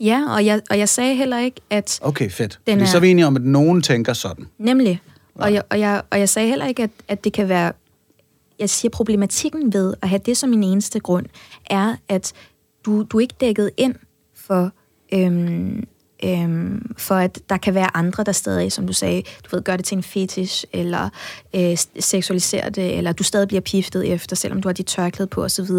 Ja, 0.00 0.24
og 0.34 0.46
jeg, 0.46 0.62
og 0.70 0.78
jeg 0.78 0.88
sagde 0.88 1.14
heller 1.14 1.38
ikke, 1.38 1.60
at 1.70 1.98
Okay, 2.02 2.30
fedt. 2.30 2.60
Den 2.66 2.72
Fordi 2.74 2.82
er- 2.82 2.86
så 2.90 2.96
er 2.96 3.00
vi 3.00 3.10
enige 3.10 3.26
om, 3.26 3.36
at 3.36 3.42
nogen 3.42 3.82
tænker 3.82 4.12
sådan. 4.12 4.46
Nemlig. 4.58 5.00
Og 5.34 5.52
jeg, 5.52 5.62
og, 5.70 5.80
jeg, 5.80 6.02
og 6.10 6.18
jeg 6.18 6.28
sagde 6.28 6.48
heller 6.48 6.66
ikke, 6.66 6.82
at, 6.82 6.90
at 7.08 7.24
det 7.24 7.32
kan 7.32 7.48
være... 7.48 7.72
Jeg 8.58 8.70
siger, 8.70 8.90
problematikken 8.90 9.72
ved 9.72 9.94
at 10.02 10.08
have 10.08 10.20
det 10.26 10.36
som 10.36 10.50
min 10.50 10.62
eneste 10.62 11.00
grund, 11.00 11.26
er, 11.70 11.96
at 12.08 12.32
du, 12.84 13.02
du 13.02 13.16
er 13.16 13.20
ikke 13.20 13.34
dækket 13.40 13.70
ind 13.76 13.94
for, 14.34 14.70
øhm, 15.14 15.84
øhm, 16.24 16.94
for, 16.98 17.14
at 17.14 17.40
der 17.48 17.56
kan 17.56 17.74
være 17.74 17.96
andre, 17.96 18.24
der 18.24 18.32
stadig, 18.32 18.72
som 18.72 18.86
du 18.86 18.92
sagde, 18.92 19.22
du 19.22 19.56
ved, 19.56 19.62
gør 19.62 19.76
det 19.76 19.84
til 19.84 19.96
en 19.96 20.02
fetish, 20.02 20.64
eller 20.72 21.08
øh, 21.54 21.76
seksualiserer 22.00 22.70
det, 22.70 22.98
eller 22.98 23.12
du 23.12 23.22
stadig 23.22 23.48
bliver 23.48 23.60
piftet 23.60 24.12
efter, 24.12 24.36
selvom 24.36 24.62
du 24.62 24.68
har 24.68 24.72
dit 24.72 24.86
tørklæde 24.86 25.26
på 25.26 25.44
osv. 25.44 25.70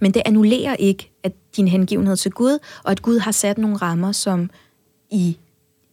Men 0.00 0.14
det 0.14 0.22
annullerer 0.24 0.76
ikke 0.76 1.10
at 1.22 1.32
din 1.56 1.68
hengivenhed 1.68 2.16
til 2.16 2.30
Gud, 2.30 2.58
og 2.84 2.90
at 2.90 3.02
Gud 3.02 3.18
har 3.18 3.32
sat 3.32 3.58
nogle 3.58 3.76
rammer, 3.76 4.12
som 4.12 4.50
i 5.10 5.38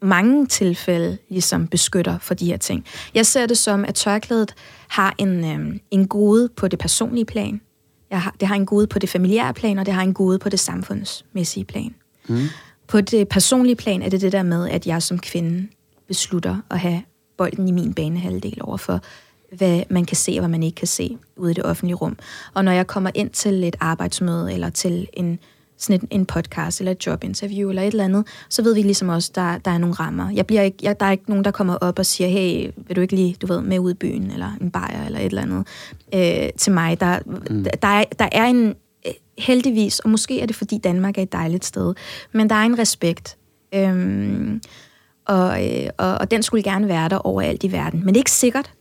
mange 0.02 0.48
tilfælde 0.48 1.18
ligesom 1.30 1.68
beskytter 1.68 2.18
for 2.20 2.34
de 2.34 2.46
her 2.46 2.58
ting. 2.58 2.86
Jeg 3.14 3.26
ser 3.26 3.46
det 3.46 3.58
som, 3.58 3.86
at 3.86 3.96
tørklædet 3.96 4.54
har 4.88 5.16
en, 5.18 5.46
øh, 5.46 5.80
en 5.92 6.08
gode 6.08 6.50
på 6.56 6.68
det 6.68 6.80
personlige 6.80 7.26
plan, 7.26 7.62
jeg 8.10 8.22
har, 8.22 8.36
det 8.40 8.48
har 8.48 8.56
en 8.56 8.66
gode 8.66 8.88
på 8.88 9.00
det 9.00 9.10
familiære 9.10 9.54
plan, 9.54 9.80
og 9.80 9.86
det 9.86 9.94
har 9.94 10.02
en 10.02 10.14
gode 10.14 10.40
på 10.40 10.50
det 10.50 10.60
samfundsmæssige 10.60 11.66
plan. 11.66 11.96
Mm. 12.28 12.48
På 12.88 13.02
det 13.02 13.28
personlige 13.28 13.76
plan 13.76 14.02
er 14.02 14.10
det 14.10 14.22
det 14.22 14.32
der 14.32 14.44
med, 14.44 14.70
at 14.70 14.88
jeg 14.88 15.04
som 15.04 15.20
kvinde 15.20 15.68
beslutter 16.08 16.58
at 16.72 16.80
have 16.80 17.02
bolden 17.38 17.68
i 17.68 17.72
min 17.72 17.94
banehalvdel 17.94 18.58
over 18.62 18.78
for, 18.78 19.02
hvad 19.52 19.84
man 19.90 20.06
kan 20.06 20.18
se 20.18 20.32
og 20.32 20.40
hvad 20.40 20.50
man 20.50 20.64
ikke 20.64 20.76
kan 20.76 20.88
se 20.88 21.18
ude 21.36 21.52
i 21.52 21.54
det 21.54 21.66
offentlige 21.66 21.96
rum. 21.96 22.18
Og 22.54 22.66
når 22.66 22.72
jeg 22.72 22.88
kommer 22.88 23.12
ind 23.16 23.30
til 23.30 23.64
et 23.64 23.76
arbejdsmøde 23.80 24.54
eller 24.54 24.70
til 24.70 25.08
en, 25.14 25.40
sådan 25.78 26.02
en, 26.02 26.20
en 26.20 26.26
podcast 26.26 26.82
eller 26.82 26.92
et 26.92 27.06
jobinterview 27.06 27.70
eller 27.70 27.82
et 27.82 27.88
eller 27.88 28.06
andet, 28.06 28.28
så 28.50 28.64
ved 28.64 28.76
vi 28.76 28.82
ligesom 28.82 29.10
også, 29.10 29.32
der, 29.36 29.58
der 29.58 29.72
er 29.72 29.78
nogle 29.78 29.96
rammer. 29.96 30.30
Jeg 30.30 30.48
bliver 30.48 30.62
ikke, 30.62 30.78
jeg, 30.82 31.00
der 31.00 31.06
er 31.06 31.12
ikke 31.12 31.30
nogen, 31.30 31.44
der 31.44 31.52
kommer 31.52 31.76
op 31.76 32.00
og 32.00 32.06
siger, 32.06 32.28
hey, 32.28 32.72
vil 32.88 32.96
du 32.96 33.02
ikke 33.02 33.16
lige, 33.16 33.36
du 33.42 33.48
ved, 33.48 33.62
med 33.62 33.80
ud 33.80 33.92
i 33.92 33.94
byen, 33.94 34.32
eller 34.32 34.52
en 34.62 34.72
bajer 34.72 35.06
eller 35.06 35.20
et 35.20 35.26
eller 35.26 35.42
andet 35.42 35.68
øh, 36.14 36.50
til 36.58 36.74
mig. 36.74 37.00
Der, 37.00 37.20
mm. 37.26 37.64
der, 37.82 37.88
er, 37.88 38.04
der 38.20 38.30
er 38.32 38.46
en, 38.46 38.76
heldigvis, 39.38 40.00
og 40.00 40.10
måske 40.10 40.42
er 40.42 40.46
det, 40.46 40.56
fordi 40.56 40.78
Danmark 40.78 41.18
er 41.18 41.22
et 41.22 41.32
dejligt 41.32 41.66
sted, 41.66 41.94
men 42.34 42.50
der 42.50 42.56
er 42.56 42.64
en 42.64 42.80
respekt. 42.80 43.38
Øhm, 43.76 44.62
og, 45.28 45.66
øh, 45.66 45.90
og, 45.98 46.18
og 46.18 46.32
den 46.32 46.44
skulle 46.44 46.64
gerne 46.64 46.88
være 46.88 47.10
der 47.10 47.18
overalt 47.18 47.64
i 47.64 47.72
verden. 47.72 48.00
Men 48.00 48.08
det 48.08 48.16
er 48.16 48.22
ikke 48.22 48.32
sikkert, 48.32 48.72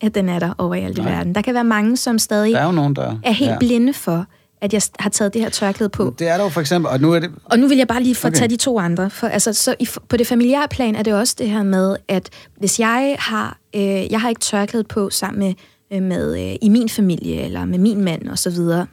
at 0.00 0.14
den 0.14 0.28
er 0.28 0.38
der 0.38 0.52
overalt 0.58 0.98
Nej. 0.98 1.06
i 1.06 1.14
verden. 1.14 1.34
Der 1.34 1.42
kan 1.42 1.54
være 1.54 1.64
mange, 1.64 1.96
som 1.96 2.18
stadig 2.18 2.52
Der 2.52 2.60
er 2.60 2.66
jo 2.66 2.72
nogen, 2.72 2.96
der... 2.96 3.18
er 3.24 3.30
helt 3.32 3.50
ja. 3.50 3.58
blinde 3.58 3.92
for, 3.92 4.26
at 4.60 4.72
jeg 4.72 4.82
har 4.98 5.10
taget 5.10 5.34
det 5.34 5.42
her 5.42 5.48
tørklæde 5.48 5.90
på. 5.90 6.14
Det 6.18 6.28
er 6.28 6.36
der 6.36 6.44
jo 6.44 6.50
for 6.50 6.60
eksempel, 6.60 6.90
og 6.90 7.00
nu 7.00 7.12
er 7.12 7.18
det... 7.20 7.30
Og 7.44 7.58
nu 7.58 7.68
vil 7.68 7.78
jeg 7.78 7.88
bare 7.88 8.02
lige 8.02 8.14
få 8.14 8.26
Okay. 8.26 8.36
tage 8.36 8.48
de 8.48 8.56
to 8.56 8.78
andre. 8.78 9.10
For, 9.10 9.26
altså, 9.26 9.52
så 9.52 9.74
i, 9.78 9.88
på 10.08 10.16
det 10.16 10.26
familiære 10.26 10.68
plan 10.68 10.96
er 10.96 11.02
det 11.02 11.14
også 11.14 11.34
det 11.38 11.50
her 11.50 11.62
med, 11.62 11.96
at 12.08 12.30
hvis 12.58 12.80
jeg 12.80 13.16
har, 13.18 13.58
øh, 13.76 14.12
jeg 14.12 14.20
har 14.20 14.28
ikke 14.28 14.40
tørklæde 14.40 14.84
på 14.84 15.10
sammen 15.10 15.38
med, 15.38 15.54
øh, 15.92 16.02
med 16.02 16.50
øh, 16.50 16.56
i 16.62 16.68
min 16.68 16.88
familie, 16.88 17.42
eller 17.44 17.64
med 17.64 17.78
min 17.78 18.04
mand 18.04 18.28
og 18.28 18.38
så 18.38 18.50
videre. 18.50 18.86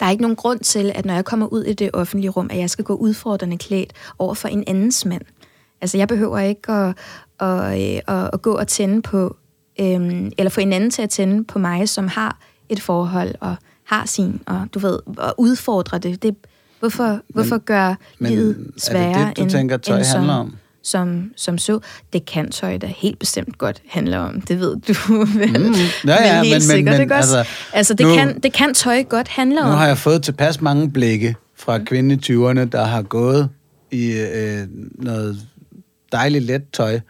Der 0.00 0.06
er 0.06 0.10
ikke 0.10 0.22
nogen 0.22 0.36
grund 0.36 0.60
til, 0.60 0.92
at 0.94 1.04
når 1.04 1.14
jeg 1.14 1.24
kommer 1.24 1.46
ud 1.46 1.64
i 1.64 1.72
det 1.72 1.90
offentlige 1.92 2.30
rum, 2.30 2.48
at 2.50 2.58
jeg 2.58 2.70
skal 2.70 2.84
gå 2.84 2.94
udfordrende 2.94 3.58
klædt 3.58 3.92
over 4.18 4.34
for 4.34 4.48
en 4.48 4.64
andens 4.66 5.04
mand. 5.04 5.22
Altså, 5.80 5.98
jeg 5.98 6.08
behøver 6.08 6.38
ikke 6.38 6.72
at, 6.72 6.96
at, 7.40 7.80
øh, 7.80 8.00
at, 8.06 8.30
at 8.32 8.42
gå 8.42 8.52
og 8.52 8.68
tænde 8.68 9.02
på, 9.02 9.36
øhm, 9.80 10.32
eller 10.38 10.50
få 10.50 10.60
en 10.60 10.72
anden 10.72 10.90
til 10.90 11.02
at 11.02 11.10
tænde 11.10 11.44
på 11.44 11.58
mig, 11.58 11.88
som 11.88 12.08
har 12.08 12.38
et 12.68 12.80
forhold 12.80 13.34
og 13.40 13.56
har 13.84 14.06
sin, 14.06 14.40
og 14.46 14.66
du 14.74 14.78
ved, 14.78 14.98
og 15.18 15.34
udfordre 15.38 15.98
det. 15.98 16.22
det 16.22 16.36
hvorfor, 16.78 17.20
hvorfor 17.28 17.58
gøre 17.58 17.96
men 18.18 18.30
livet 18.30 18.50
er 18.50 18.54
det 18.54 18.82
sværere 18.82 19.28
det, 19.28 19.36
du 19.36 19.42
end, 19.42 19.50
tænker, 19.50 19.76
tøj 19.76 19.98
end 19.98 20.06
handler 20.06 20.34
om? 20.34 20.56
Som, 20.82 21.30
som 21.36 21.58
så. 21.58 21.80
Det 22.12 22.24
kan 22.26 22.50
tøj 22.50 22.78
da 22.78 22.86
helt 22.86 23.18
bestemt 23.18 23.58
godt 23.58 23.82
handle 23.88 24.18
om. 24.18 24.40
Det 24.40 24.60
ved 24.60 24.76
du 24.76 24.94
vel. 25.38 25.60
Mm, 25.68 25.74
ja, 26.06 26.26
ja, 26.26 26.34
men 26.36 26.44
helt 26.44 26.52
men- 26.54 26.60
sikkert, 26.60 26.92
men 26.94 27.00
ikke 27.02 27.14
også? 27.14 27.38
altså, 27.38 27.52
Altså, 27.72 27.94
det, 27.94 28.06
nu- 28.06 28.14
kan, 28.14 28.40
det 28.40 28.52
kan 28.52 28.74
tøj 28.74 29.02
godt 29.02 29.28
handle 29.28 29.56
Nu 29.56 29.62
om. 29.62 29.68
har 29.78 29.86
jeg 29.86 29.98
fået 29.98 30.22
tilpas 30.22 30.60
mange 30.60 30.90
blikke 30.90 31.36
fra 31.56 31.78
kvinden 31.78 32.10
i 32.10 32.32
20'erne, 32.32 32.64
der 32.64 32.84
har 32.84 33.02
gået 33.02 33.48
i 33.90 34.12
øh, 34.12 34.66
noget 34.94 35.40
dejligt 36.12 36.44
let 36.44 36.62
tøj, 36.72 37.00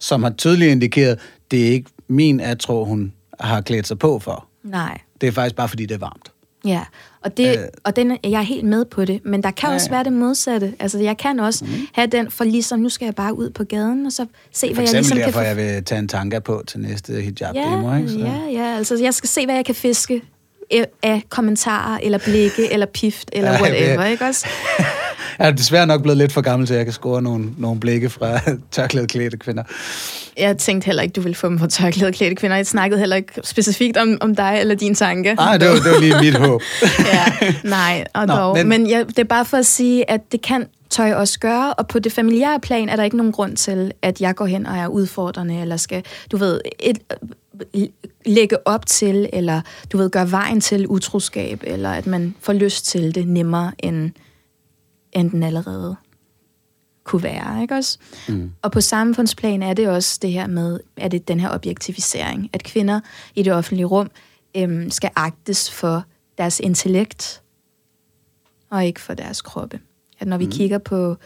som 0.00 0.22
har 0.22 0.30
tydeligt 0.30 0.70
indikeret, 0.70 1.18
det 1.50 1.66
er 1.68 1.70
ikke 1.70 1.90
min 2.08 2.40
atro, 2.40 2.84
hun 2.84 3.12
har 3.40 3.60
klædt 3.60 3.86
sig 3.86 3.98
på 3.98 4.18
for. 4.18 4.46
Nej. 4.64 4.98
Det 5.20 5.26
er 5.26 5.32
faktisk 5.32 5.56
bare, 5.56 5.68
fordi 5.68 5.86
det 5.86 5.94
er 5.94 5.98
varmt. 5.98 6.32
Ja, 6.64 6.82
og, 7.26 7.36
det, 7.36 7.58
øh, 7.58 7.64
og 7.84 7.96
den, 7.96 8.18
jeg 8.24 8.32
er 8.32 8.40
helt 8.40 8.64
med 8.64 8.84
på 8.84 9.04
det, 9.04 9.20
men 9.24 9.42
der 9.42 9.50
kan 9.50 9.68
Ja, 9.68 9.74
også 9.74 9.90
være 9.90 10.04
det 10.04 10.12
modsatte. 10.12 10.74
Altså, 10.80 10.98
jeg 10.98 11.16
kan 11.16 11.40
også 11.40 11.64
mm. 11.64 11.70
have 11.92 12.06
den, 12.06 12.30
for 12.30 12.44
ligesom, 12.44 12.78
nu 12.78 12.88
skal 12.88 13.06
jeg 13.06 13.14
bare 13.14 13.38
ud 13.38 13.50
på 13.50 13.64
gaden, 13.64 14.06
og 14.06 14.12
så 14.12 14.26
se, 14.52 14.66
For 14.66 14.74
hvad 14.74 14.84
jeg 14.84 14.92
ligesom 14.92 15.18
derfor, 15.18 15.40
kan... 15.40 15.48
jeg 15.48 15.56
vil 15.56 15.84
tage 15.84 15.98
en 15.98 16.08
tanke 16.08 16.40
på 16.40 16.62
til 16.66 16.80
næste 16.80 17.12
hijab-demo, 17.12 17.90
ja, 17.90 17.96
ikke? 17.96 18.08
Så. 18.08 18.18
ja, 18.18 18.38
ja, 18.52 18.76
altså 18.76 18.98
jeg 19.02 19.14
skal 19.14 19.28
se, 19.28 19.44
hvad 19.44 19.54
jeg 19.54 19.64
kan 19.64 19.74
fiske 19.74 20.22
af- 21.02 21.22
kommentarer, 21.28 21.98
eller 22.02 22.18
blikke, 22.18 22.72
eller 22.72 22.86
pift, 22.86 23.30
eller 23.32 23.52
Ja, 23.52 23.60
whatever, 23.62 24.02
det- 24.02 24.10
ikke 24.10 24.24
også? 24.24 24.46
Jeg 25.38 25.46
er 25.48 25.50
desværre 25.52 25.86
nok 25.86 26.02
blevet 26.02 26.18
lidt 26.18 26.32
for 26.32 26.40
gammel 26.40 26.66
til, 26.66 26.74
at 26.74 26.78
jeg 26.78 26.86
kan 26.86 26.92
score 26.92 27.22
nogle, 27.22 27.44
nogle 27.58 27.80
blikke 27.80 28.10
fra 28.10 28.40
tørklæde 28.72 29.06
klædte 29.06 29.36
kvinder. 29.36 29.62
Jeg 30.38 30.58
tænkte 30.58 30.86
heller 30.86 31.02
ikke, 31.02 31.12
du 31.12 31.20
ville 31.20 31.34
få 31.34 31.48
dem 31.48 31.58
på 31.58 31.66
tørklæde 31.66 32.12
klædte 32.12 32.34
kvinder. 32.36 32.56
Jeg 32.56 32.66
snakkede 32.66 32.98
heller 33.00 33.16
ikke 33.16 33.32
specifikt 33.44 33.96
om, 33.96 34.18
om 34.20 34.34
dig 34.36 34.56
eller 34.60 34.74
dine 34.74 34.94
tanker. 34.94 35.34
Nej, 35.34 35.56
det 35.58 35.68
var, 35.68 35.74
det 35.74 35.84
var 35.92 36.00
lige 36.00 36.14
mit 36.20 36.34
håb. 36.34 36.62
ja, 37.12 37.24
nej, 37.64 38.04
og 38.14 38.26
Nå, 38.26 38.34
dog. 38.34 38.56
men- 38.56 38.68
Men, 38.68 38.82
men 38.82 38.90
jeg, 38.90 39.06
det 39.08 39.18
er 39.18 39.24
bare 39.24 39.44
for 39.44 39.56
at 39.56 39.66
sige, 39.66 40.10
at 40.10 40.20
det 40.32 40.42
kan 40.42 40.66
tøj 40.90 41.12
også 41.12 41.38
gøre, 41.38 41.74
og 41.74 41.88
på 41.88 41.98
det 41.98 42.12
familiære 42.12 42.60
plan 42.60 42.88
er 42.88 42.96
der 42.96 43.04
ikke 43.04 43.16
nogen 43.16 43.32
grund 43.32 43.56
til, 43.56 43.92
at 44.02 44.20
jeg 44.20 44.34
går 44.34 44.46
hen 44.46 44.66
og 44.66 44.76
er 44.76 44.88
udfordrende, 44.88 45.60
eller 45.60 45.76
skal, 45.76 46.04
du 46.32 46.36
ved, 46.36 46.60
et, 46.78 46.98
lægge 48.26 48.66
op 48.66 48.86
til, 48.86 49.28
eller 49.32 49.60
du 49.92 49.96
ved, 49.96 50.10
gøre 50.10 50.30
vejen 50.30 50.60
til 50.60 50.86
utroskab, 50.88 51.60
eller 51.66 51.90
at 51.90 52.06
man 52.06 52.34
får 52.40 52.52
lyst 52.52 52.86
til 52.86 53.14
det 53.14 53.28
nemmere, 53.28 53.72
end, 53.78 54.10
end 55.12 55.30
den 55.30 55.42
allerede 55.42 55.96
kunne 57.04 57.22
være, 57.22 57.62
ikke 57.62 57.74
også? 57.74 57.98
Mm. 58.28 58.50
Og 58.62 58.72
på 58.72 58.80
samfundsplan 58.80 59.62
er 59.62 59.74
det 59.74 59.88
også 59.88 60.18
det 60.22 60.32
her 60.32 60.46
med, 60.46 60.80
at 60.96 61.12
det 61.12 61.28
den 61.28 61.40
her 61.40 61.50
objektivisering, 61.54 62.50
at 62.52 62.62
kvinder 62.62 63.00
i 63.34 63.42
det 63.42 63.52
offentlige 63.52 63.86
rum 63.86 64.10
øhm, 64.56 64.90
skal 64.90 65.10
agtes 65.16 65.70
for 65.70 66.04
deres 66.38 66.60
intellekt, 66.60 67.42
og 68.70 68.86
ikke 68.86 69.00
for 69.00 69.14
deres 69.14 69.42
kroppe. 69.42 69.80
At 70.20 70.26
når 70.26 70.38
vi 70.38 70.44
mm. 70.44 70.50
kigger 70.50 70.78
på, 70.78 71.16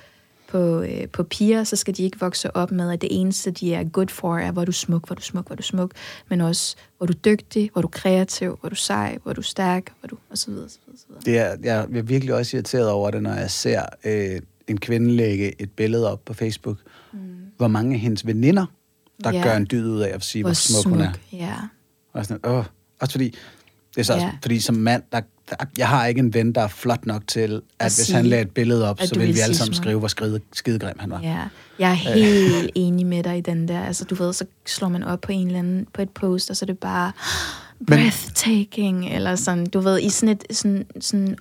på, 0.48 0.80
øh, 0.80 1.08
på 1.08 1.22
piger, 1.22 1.64
så 1.64 1.76
skal 1.76 1.96
de 1.96 2.02
ikke 2.02 2.20
vokse 2.20 2.56
op 2.56 2.70
med, 2.72 2.92
at 2.92 3.00
det 3.00 3.08
eneste, 3.20 3.50
de 3.50 3.74
er 3.74 3.84
good 3.84 4.08
for, 4.08 4.36
er, 4.36 4.52
hvor 4.52 4.64
du 4.64 4.72
smuk, 4.72 5.06
hvor 5.06 5.14
du 5.14 5.22
smuk, 5.22 5.46
hvor 5.46 5.56
du 5.56 5.62
smuk, 5.62 5.90
men 6.28 6.40
også, 6.40 6.76
hvor 6.98 7.06
du 7.06 7.12
dygtig, 7.24 7.70
hvor 7.72 7.82
du 7.82 7.88
kreativ, 7.88 8.58
hvor 8.60 8.68
du 8.68 8.74
sej, 8.74 9.18
hvor 9.22 9.32
du 9.32 9.42
stærk, 9.42 9.92
hvor 10.00 10.06
du, 10.06 10.16
og 10.30 10.38
så 10.38 10.50
videre, 10.50 10.68
så 10.68 10.78
videre, 10.86 10.98
så 10.98 11.04
videre. 11.08 11.22
Det 11.24 11.38
er, 11.38 11.74
jeg 11.74 11.98
er 11.98 12.02
virkelig 12.02 12.34
også 12.34 12.56
irriteret 12.56 12.88
over 12.90 13.10
det, 13.10 13.22
når 13.22 13.34
jeg 13.34 13.50
ser 13.50 13.82
øh, 14.04 14.40
en 14.68 14.78
kvinde 14.80 15.10
lægge 15.12 15.62
et 15.62 15.70
billede 15.70 16.12
op 16.12 16.24
på 16.24 16.34
Facebook, 16.34 16.76
mm. 17.12 17.18
hvor 17.56 17.68
mange 17.68 17.94
af 17.94 18.00
hendes 18.00 18.26
veninder, 18.26 18.66
der 19.24 19.32
Ja. 19.32 19.42
gør 19.42 19.56
en 19.56 19.66
dyd 19.70 19.88
ud 19.88 20.00
af 20.00 20.14
at 20.14 20.24
sige, 20.24 20.42
hvor, 20.42 20.48
Hvor 20.48 20.54
smuk, 20.54 20.92
hun 20.92 21.00
er. 21.00 21.12
Ja. 21.32 21.54
Og 22.12 22.26
sådan, 22.26 22.50
åh, 22.50 22.64
også 23.00 23.12
fordi, 23.12 23.34
det 23.94 24.00
er 24.00 24.02
så 24.04 24.14
Ja. 24.14 24.30
fordi 24.42 24.60
som 24.60 24.74
mand, 24.74 25.02
der, 25.12 25.20
der, 25.50 25.56
jeg 25.78 25.88
har 25.88 26.06
ikke 26.06 26.18
en 26.18 26.34
ven, 26.34 26.52
der 26.52 26.60
er 26.60 26.68
flot 26.68 27.06
nok 27.06 27.22
til, 27.26 27.40
at, 27.40 27.52
At 27.78 27.86
hvis 27.86 27.92
sige, 27.92 28.16
han 28.16 28.26
lagde 28.26 28.42
et 28.42 28.50
billede 28.50 28.90
op, 28.90 28.98
så 29.00 29.14
ville 29.14 29.26
vil 29.26 29.34
vi 29.34 29.40
alle 29.40 29.56
sammen 29.56 29.74
skrive, 29.74 29.98
hvor 29.98 30.08
skide, 30.08 30.40
skidegrim 30.52 30.96
han 30.98 31.10
var. 31.10 31.20
Ja, 31.22 31.38
jeg 31.78 31.90
er 31.90 31.94
helt 31.94 32.70
enig 32.74 33.06
med 33.06 33.22
dig 33.22 33.38
i 33.38 33.40
den 33.40 33.68
der. 33.68 33.80
Altså, 33.84 34.04
du 34.04 34.14
ved, 34.14 34.32
så 34.32 34.44
slår 34.66 34.88
man 34.88 35.02
op 35.02 35.20
på 35.20 35.32
en 35.32 35.46
eller 35.46 35.58
anden, 35.58 35.86
på 35.94 36.02
et 36.02 36.10
post, 36.10 36.50
og 36.50 36.56
så 36.56 36.64
er 36.64 36.66
det 36.66 36.78
bare 36.78 37.12
breathtaking, 37.86 39.08
eller 39.14 39.36
sådan, 39.36 39.66
du 39.66 39.80
ved, 39.80 40.00
i 40.00 40.08
sådan 40.08 40.28
et 40.50 40.56
sådan, 40.56 40.86
sådan 41.00 41.36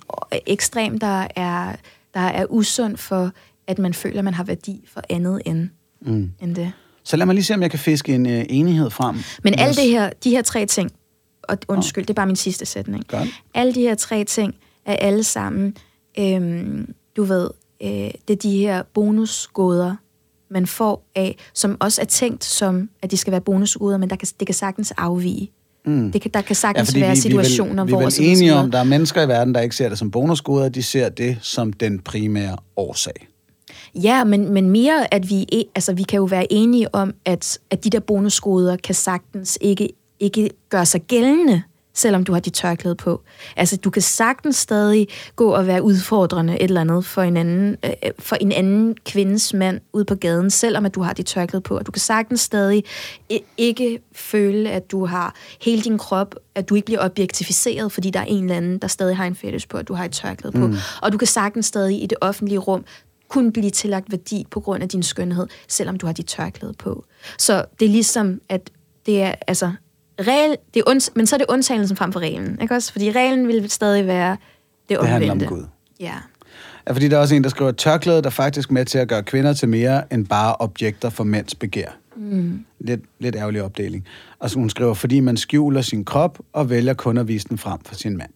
ekstrem, 0.47 0.99
der 0.99 1.27
er, 1.35 1.75
der 2.13 2.19
er 2.19 2.45
usund 2.49 2.97
for, 2.97 3.31
at 3.67 3.79
man 3.79 3.93
føler, 3.93 4.21
man 4.21 4.33
har 4.33 4.43
værdi 4.43 4.87
for 4.93 5.01
andet 5.09 5.41
end, 5.45 5.69
Mm. 6.01 6.31
end 6.41 6.55
det. 6.55 6.71
Så 7.03 7.17
lad 7.17 7.25
mig 7.25 7.35
lige 7.35 7.45
se, 7.45 7.53
om 7.53 7.61
jeg 7.61 7.69
kan 7.71 7.79
fiske 7.79 8.15
en 8.15 8.25
øh, 8.25 8.45
enighed 8.49 8.89
frem. 8.89 9.17
Men 9.43 9.53
alt 9.59 9.77
det 9.77 9.85
her, 9.89 10.09
de 10.23 10.29
her 10.29 10.41
tre 10.41 10.65
ting, 10.65 10.91
og 11.49 11.57
undskyld, 11.67 12.05
det 12.05 12.09
er 12.09 12.15
bare 12.15 12.25
min 12.25 12.35
sidste 12.35 12.65
sætning. 12.65 13.07
Godt. 13.07 13.27
Alle 13.53 13.73
de 13.73 13.81
her 13.81 13.95
tre 13.95 14.23
ting 14.23 14.55
er 14.85 14.95
alle 14.95 15.23
sammen, 15.23 15.77
øhm, 16.19 16.93
du 17.17 17.23
ved, 17.23 17.49
øh, 17.83 17.89
det 18.27 18.29
er 18.29 18.35
de 18.35 18.57
her 18.57 18.83
bonusgoder, 18.93 19.95
man 20.51 20.67
får 20.67 21.09
af, 21.15 21.37
som 21.53 21.77
også 21.79 22.01
er 22.01 22.05
tænkt 22.05 22.43
som, 22.43 22.89
at 23.01 23.11
de 23.11 23.17
skal 23.17 23.31
være 23.31 23.41
bonusgoder, 23.41 23.97
men 23.97 24.09
der 24.09 24.15
kan, 24.15 24.27
det 24.39 24.47
kan 24.47 24.55
sagtens 24.55 24.93
afvige. 24.97 25.51
Mm. 25.85 26.11
Det 26.11 26.21
kan, 26.21 26.31
der 26.33 26.41
kan 26.41 26.55
sagtens 26.55 26.89
fordi 26.89 27.01
være 27.01 27.15
vi, 27.15 27.21
situationer, 27.21 27.83
vi 27.83 27.91
vel, 27.91 27.99
hvor... 27.99 28.09
vi 28.09 28.25
er 28.25 28.29
vel 28.29 28.37
enige 28.37 28.55
om, 28.55 28.71
der 28.71 28.79
er 28.79 28.83
mennesker 28.83 29.21
i 29.21 29.27
verden, 29.27 29.55
der 29.55 29.61
ikke 29.61 29.75
ser 29.75 29.89
det 29.89 29.97
som 29.97 30.11
bonusgoder, 30.11 30.69
de 30.69 30.83
ser 30.83 31.09
det 31.09 31.37
som 31.41 31.73
den 31.73 31.99
primære 31.99 32.57
årsag. 32.77 33.27
Ja, 33.95 34.23
men, 34.23 34.53
men 34.53 34.69
mere, 34.69 35.13
at 35.13 35.29
vi, 35.29 35.45
e- 35.55 35.71
altså, 35.75 35.93
vi 35.93 36.03
kan 36.03 36.17
jo 36.17 36.23
være 36.23 36.53
enige 36.53 36.95
om, 36.95 37.13
at, 37.25 37.59
at 37.69 37.83
de 37.83 37.89
der 37.89 37.99
bonusgoder 37.99 38.77
kan 38.77 38.95
sagtens 38.95 39.57
ikke, 39.61 39.89
ikke 40.19 40.49
gøre 40.69 40.85
sig 40.85 41.01
gældende, 41.01 41.63
selvom 41.93 42.23
du 42.23 42.33
har 42.33 42.39
dit 42.39 42.53
tørklæde 42.53 42.95
på. 42.95 43.21
Altså, 43.55 43.77
du 43.77 43.89
kan 43.89 44.01
sagtens 44.01 44.55
stadig 44.55 45.07
gå 45.35 45.51
og 45.51 45.67
være 45.67 45.83
udfordrende 45.83 46.53
et 46.59 46.63
eller 46.63 46.81
andet 46.81 47.05
for 47.05 47.21
en 47.21 47.37
anden, 47.37 47.75
øh, 47.85 47.91
for 48.19 48.35
en 48.35 48.51
anden 48.51 48.95
kvindes 49.05 49.53
mand 49.53 49.79
ude 49.93 50.05
på 50.05 50.15
gaden, 50.15 50.49
selvom 50.49 50.85
at 50.85 50.95
du 50.95 51.01
har 51.01 51.13
dit 51.13 51.25
tørklæde 51.25 51.61
på. 51.61 51.77
Og 51.77 51.85
du 51.85 51.91
kan 51.91 51.99
sagtens 51.99 52.41
stadig 52.41 52.83
ikke 53.57 53.99
føle, 54.13 54.71
at 54.71 54.91
du 54.91 55.05
har 55.05 55.35
hele 55.61 55.81
din 55.81 55.97
krop, 55.97 56.35
at 56.55 56.69
du 56.69 56.75
ikke 56.75 56.85
bliver 56.85 57.05
objektificeret, 57.05 57.91
fordi 57.91 58.09
der 58.09 58.19
er 58.19 58.25
en 58.25 58.43
eller 58.43 58.57
anden, 58.57 58.77
der 58.77 58.87
stadig 58.87 59.17
har 59.17 59.25
en 59.25 59.35
fetish 59.35 59.67
på, 59.67 59.77
at 59.77 59.87
du 59.87 59.93
har 59.93 60.05
et 60.05 60.11
tørklæde 60.11 60.51
på. 60.51 60.67
Mm. 60.67 60.75
Og 61.01 61.11
du 61.11 61.17
kan 61.17 61.27
sagtens 61.27 61.65
stadig 61.65 62.03
i 62.03 62.05
det 62.05 62.17
offentlige 62.21 62.59
rum 62.59 62.85
kun 63.29 63.51
blive 63.51 63.69
tillagt 63.69 64.11
værdi 64.11 64.45
på 64.51 64.59
grund 64.59 64.83
af 64.83 64.89
din 64.89 65.03
skønhed, 65.03 65.47
selvom 65.67 65.97
du 65.97 66.05
har 66.05 66.13
dit 66.13 66.25
tørklæde 66.25 66.73
på. 66.73 67.05
Så 67.37 67.65
det 67.79 67.85
er 67.85 67.89
ligesom, 67.89 68.41
at 68.49 68.69
det 69.05 69.21
er, 69.21 69.33
altså, 69.47 69.71
regel, 70.27 70.57
det 70.73 70.79
er 70.79 70.89
und, 70.89 71.11
men 71.15 71.27
så 71.27 71.35
er 71.35 71.37
det 71.37 71.45
undtagelsen 71.49 71.97
frem 71.97 72.13
for 72.13 72.19
reglen, 72.19 72.57
ikke 72.61 72.75
også? 72.75 72.91
Fordi 72.91 73.11
reglen 73.11 73.47
vil 73.47 73.69
stadig 73.69 74.07
være 74.07 74.37
det 74.89 74.97
omvendte. 74.97 75.27
handler 75.27 75.31
om 75.31 75.57
Gud. 75.57 75.65
Ja. 75.99 76.13
Ja, 76.87 76.93
fordi 76.93 77.07
der 77.07 77.17
er 77.17 77.21
også 77.21 77.35
en, 77.35 77.43
der 77.43 77.49
skriver, 77.49 77.71
tørklædet 77.71 78.25
er 78.25 78.29
faktisk 78.29 78.71
med 78.71 78.85
til 78.85 78.97
at 78.97 79.07
gøre 79.07 79.23
kvinder 79.23 79.53
til 79.53 79.69
mere 79.69 80.13
end 80.13 80.27
bare 80.27 80.55
objekter 80.59 81.09
for 81.09 81.23
mænds 81.23 81.55
begær. 81.55 81.97
Mm. 82.15 82.65
Lidt, 82.79 83.01
lidt 83.19 83.35
ærgerlig 83.35 83.63
opdeling. 83.63 84.05
Og 84.39 84.49
så 84.49 84.59
hun 84.59 84.69
skriver, 84.69 84.93
fordi 84.93 85.19
man 85.19 85.37
skjuler 85.37 85.81
sin 85.81 86.05
krop 86.05 86.39
og 86.53 86.69
vælger 86.69 86.93
kun 86.93 87.17
at 87.17 87.27
vise 87.27 87.47
den 87.49 87.57
frem 87.57 87.79
for 87.85 87.95
sin 87.95 88.17
mand. 88.17 88.29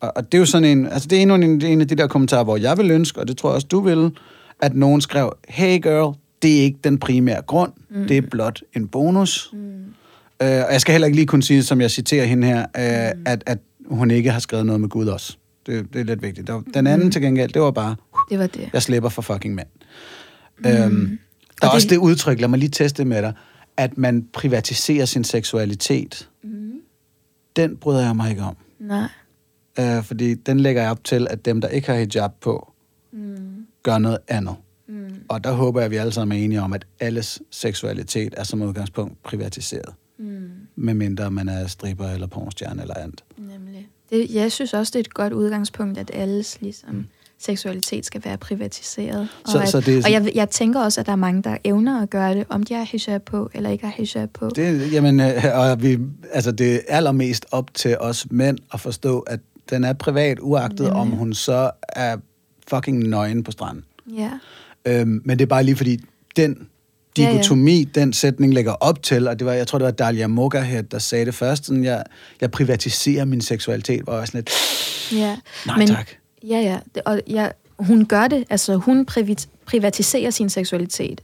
Og, 0.00 0.12
og 0.16 0.32
det 0.32 0.38
er 0.38 0.38
jo 0.38 0.46
sådan 0.46 0.78
en, 0.78 0.86
altså 0.86 1.08
det 1.08 1.18
er 1.18 1.22
endnu 1.22 1.34
en, 1.34 1.64
en 1.64 1.80
af 1.80 1.88
de 1.88 1.94
der 1.94 2.06
kommentarer, 2.06 2.44
hvor 2.44 2.56
jeg 2.56 2.78
vil 2.78 2.90
ønske, 2.90 3.20
og 3.20 3.28
det 3.28 3.36
tror 3.36 3.48
jeg 3.48 3.54
også, 3.54 3.66
du 3.66 3.80
vil, 3.80 4.10
at 4.62 4.74
nogen 4.74 5.00
skrev, 5.00 5.32
hey 5.48 5.82
girl, 5.82 6.16
det 6.42 6.58
er 6.58 6.62
ikke 6.62 6.78
den 6.84 6.98
primære 6.98 7.42
grund, 7.42 7.72
mm. 7.90 8.06
det 8.06 8.16
er 8.16 8.22
blot 8.30 8.60
en 8.74 8.88
bonus. 8.88 9.50
Mm. 9.52 9.58
Øh, 10.42 10.48
og 10.48 10.72
jeg 10.72 10.80
skal 10.80 10.92
heller 10.92 11.06
ikke 11.06 11.16
lige 11.16 11.26
kunne 11.26 11.42
sige, 11.42 11.62
som 11.62 11.80
jeg 11.80 11.90
citerer 11.90 12.24
hende 12.24 12.46
her, 12.46 12.60
øh, 12.60 13.16
mm. 13.18 13.22
at, 13.26 13.42
at 13.46 13.58
hun 13.86 14.10
ikke 14.10 14.30
har 14.30 14.40
skrevet 14.40 14.66
noget 14.66 14.80
med 14.80 14.88
Gud 14.88 15.06
også. 15.06 15.36
Det, 15.66 15.92
det 15.92 16.00
er 16.00 16.04
lidt 16.04 16.22
vigtigt. 16.22 16.48
Var- 16.48 16.62
Den 16.74 16.86
anden 16.86 17.06
mm. 17.06 17.10
til 17.10 17.22
gengæld, 17.22 17.52
det 17.52 17.62
var 17.62 17.70
bare, 17.70 17.96
Det 18.30 18.38
var 18.38 18.46
det. 18.46 18.70
jeg 18.72 18.82
slipper 18.82 19.08
for 19.08 19.22
fucking 19.22 19.54
mand. 19.54 19.68
Mm. 20.58 20.66
Øhm, 20.66 20.70
der 20.70 20.76
er 20.76 20.86
Og 20.86 21.62
det- 21.62 21.70
også 21.74 21.88
det 21.88 21.96
udtryk, 21.96 22.40
lad 22.40 22.48
mig 22.48 22.58
lige 22.58 22.68
teste 22.70 23.04
med 23.04 23.22
dig, 23.22 23.32
at 23.76 23.98
man 23.98 24.26
privatiserer 24.32 25.04
sin 25.04 25.24
seksualitet. 25.24 26.28
Mm. 26.44 26.50
Den 27.56 27.76
bryder 27.76 28.04
jeg 28.06 28.16
mig 28.16 28.30
ikke 28.30 28.42
om. 28.42 28.56
Nej. 28.80 29.08
Øh, 29.80 30.02
fordi 30.04 30.34
den 30.34 30.60
lægger 30.60 30.82
jeg 30.82 30.90
op 30.90 31.04
til, 31.04 31.26
at 31.30 31.44
dem, 31.44 31.60
der 31.60 31.68
ikke 31.68 31.88
har 31.88 31.94
hijab 31.98 32.30
på, 32.40 32.72
mm. 33.12 33.36
gør 33.82 33.98
noget 33.98 34.18
andet. 34.28 34.54
Mm. 34.88 34.94
Og 35.28 35.44
der 35.44 35.52
håber 35.52 35.80
jeg, 35.80 35.84
at 35.84 35.90
vi 35.90 35.96
alle 35.96 36.12
sammen 36.12 36.38
er 36.38 36.44
enige 36.44 36.62
om, 36.62 36.72
at 36.72 36.86
alles 37.00 37.42
seksualitet 37.50 38.34
er 38.36 38.44
som 38.44 38.62
udgangspunkt 38.62 39.22
privatiseret. 39.22 39.94
Mm. 40.18 40.50
Medmindre 40.76 41.30
man 41.30 41.48
er 41.48 41.66
stripper 41.66 42.06
eller 42.06 42.26
pornostjerne 42.26 42.82
eller 42.82 42.94
andet. 42.94 43.24
Nemlig. 43.38 43.88
Det, 44.10 44.34
jeg 44.34 44.52
synes 44.52 44.74
også, 44.74 44.90
det 44.90 44.96
er 44.96 45.00
et 45.00 45.14
godt 45.14 45.32
udgangspunkt, 45.32 45.98
at 45.98 46.10
alles 46.14 46.60
ligesom, 46.60 47.06
seksualitet 47.38 48.06
skal 48.06 48.24
være 48.24 48.38
privatiseret. 48.38 49.28
Så- 49.46 49.56
og 49.56 49.62
at, 49.62 49.68
så 49.68 49.80
det 49.80 50.04
og 50.04 50.12
jeg, 50.12 50.30
jeg 50.34 50.50
tænker 50.50 50.80
også, 50.80 51.00
at 51.00 51.06
der 51.06 51.12
er 51.12 51.16
mange, 51.16 51.42
der 51.42 51.56
evner 51.64 52.02
at 52.02 52.10
gøre 52.10 52.34
det, 52.34 52.46
om 52.48 52.62
de 52.62 52.74
har 52.74 52.84
hijab 52.84 53.22
på, 53.22 53.50
eller 53.54 53.70
ikke 53.70 53.84
har 53.86 53.94
hijab 53.96 54.30
på. 54.30 54.50
Det, 54.56 54.92
jamen, 54.92 55.20
øh, 55.20 55.42
og 55.54 55.82
vi, 55.82 55.98
altså 56.32 56.52
det 56.52 56.74
er 56.74 56.78
allermest 56.88 57.46
op 57.50 57.74
til 57.74 57.96
os 57.98 58.26
mænd 58.30 58.58
at 58.72 58.80
forstå, 58.80 59.20
at 59.20 59.40
den 59.70 59.84
er 59.84 59.92
privat, 59.92 60.38
uagtet 60.40 60.90
om 60.90 61.10
hun 61.10 61.34
så 61.34 61.70
er 61.88 62.16
fucking 62.68 62.98
nøgen 63.08 63.42
på 63.42 63.50
stranden. 63.50 63.84
Ja. 64.16 64.30
Øhm, 64.86 65.22
men 65.24 65.38
det 65.38 65.44
er 65.44 65.48
bare 65.48 65.64
lige 65.64 65.76
fordi, 65.76 66.00
den. 66.36 66.68
Dikotomi, 67.16 67.78
ja, 67.78 67.84
ja. 67.96 68.00
den 68.00 68.12
sætning 68.12 68.54
lægger 68.54 68.72
op 68.72 69.02
til, 69.02 69.28
og 69.28 69.38
det 69.38 69.46
var, 69.46 69.52
jeg 69.52 69.66
tror, 69.66 69.78
det 69.78 69.84
var 69.84 69.90
Dalia 69.90 70.26
Mogahed, 70.26 70.82
der 70.82 70.98
sagde 70.98 71.24
det 71.24 71.34
først, 71.34 71.66
sådan, 71.66 71.84
jeg, 71.84 72.04
jeg 72.40 72.50
privatiserer 72.50 73.24
min 73.24 73.40
seksualitet, 73.40 74.02
hvor 74.02 74.12
jeg 74.12 74.20
var 74.20 74.26
sådan 74.26 74.38
lidt, 74.38 74.50
Ja. 75.12 75.36
Nej, 75.66 75.86
tak. 75.86 76.10
Ja, 76.42 76.58
ja. 76.58 77.00
Og 77.04 77.20
ja, 77.28 77.48
hun 77.78 78.06
gør 78.06 78.28
det. 78.28 78.44
Altså, 78.50 78.76
hun 78.76 79.04
privat, 79.04 79.48
privatiserer 79.66 80.30
sin 80.30 80.48
seksualitet. 80.48 81.20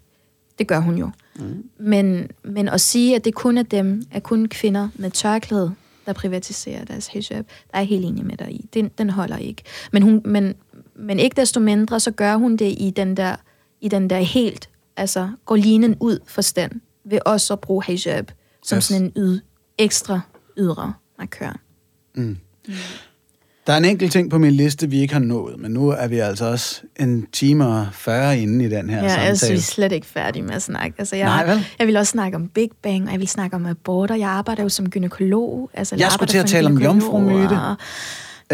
Det 0.59 0.67
gør 0.67 0.79
hun 0.79 0.99
jo. 0.99 1.11
Mm. 1.37 1.65
Men, 1.79 2.31
men 2.45 2.69
at 2.69 2.81
sige, 2.81 3.17
at 3.17 3.25
det 3.25 3.35
kun 3.35 3.59
er 3.59 3.63
dem, 3.63 4.03
er 4.11 4.21
kun 4.21 4.49
kvinder 4.49 4.89
med 4.95 5.11
tørklæde, 5.11 5.75
der 6.07 6.13
privatiserer 6.13 6.85
deres 6.85 7.07
hijab, 7.07 7.45
der 7.71 7.77
er 7.77 7.79
jeg 7.79 7.89
helt 7.89 8.05
enig 8.05 8.27
med 8.27 8.37
dig 8.37 8.53
i. 8.53 8.69
Den, 8.75 8.91
den 8.99 9.11
holder 9.11 9.37
ikke. 9.37 9.63
Men, 9.93 10.03
hun, 10.03 10.23
men, 10.25 10.55
men 10.95 11.19
ikke 11.19 11.41
desto 11.41 11.61
mindre, 11.61 12.01
så 12.01 12.11
gør 12.11 12.37
hun 12.37 12.57
det 12.57 12.75
i 12.79 12.93
den 12.97 13.17
der, 13.17 13.37
i 13.81 13.89
den 13.89 14.11
der 14.11 14.19
helt, 14.19 14.69
altså 14.97 15.29
går 15.45 15.57
linen 15.57 15.97
ud 16.01 16.19
forstand, 16.27 16.73
ved 17.05 17.19
også 17.27 17.53
at 17.53 17.61
bruge 17.61 17.85
hijab 17.87 18.31
som 18.65 18.77
Yes. 18.77 18.85
sådan 18.85 19.03
en 19.05 19.13
yd, 19.17 19.41
ekstra 19.79 20.21
ydre 20.59 20.93
markør. 21.19 21.61
Der 23.67 23.73
er 23.73 23.77
en 23.77 23.85
enkelt 23.85 24.13
ting 24.13 24.31
på 24.31 24.39
min 24.39 24.51
liste, 24.53 24.91
vi 24.91 25.01
ikke 25.01 25.13
har 25.13 25.21
nået, 25.21 25.59
men 25.59 25.71
nu 25.71 25.89
er 25.89 26.07
vi 26.09 26.19
altså 26.19 26.45
også 26.47 26.83
en 27.01 27.27
time 27.33 27.67
og 27.67 27.87
40 27.93 28.39
inde 28.39 28.65
i 28.65 28.69
den 28.69 28.91
her 28.91 28.97
Ja, 29.03 29.09
samtale. 29.09 29.27
jeg 29.29 29.39
synes, 29.39 29.51
vi 29.51 29.57
er 29.57 29.61
slet 29.61 29.93
ikke 29.93 30.07
færdige 30.07 30.43
med 30.43 30.55
at 30.55 30.63
snakke. 30.63 30.95
Altså, 30.99 31.17
jeg, 31.17 31.25
Nej, 31.27 31.55
vel? 31.55 31.67
jeg 31.79 31.87
vil 31.87 31.97
også 31.97 32.11
snakke 32.11 32.37
om 32.37 32.49
Big 32.49 32.69
Bang, 32.83 33.07
og 33.07 33.13
jeg 33.13 33.21
vil 33.21 33.29
snakke 33.29 33.57
om 33.57 33.67
aborter. 33.67 34.15
Jeg 34.15 34.29
arbejder 34.29 34.63
jo 34.63 34.69
som 34.69 34.91
gynekolog. 34.91 35.71
Altså, 35.75 35.97
Jeg 35.97 36.01
skulle 36.01 36.13
arbejder 36.13 36.31
til 36.31 36.39
at 36.39 36.43
for 36.43 36.49
tale 36.49 36.67
om 36.67 36.79
jomfrumyte. 36.83 37.53
Og, 37.61 37.77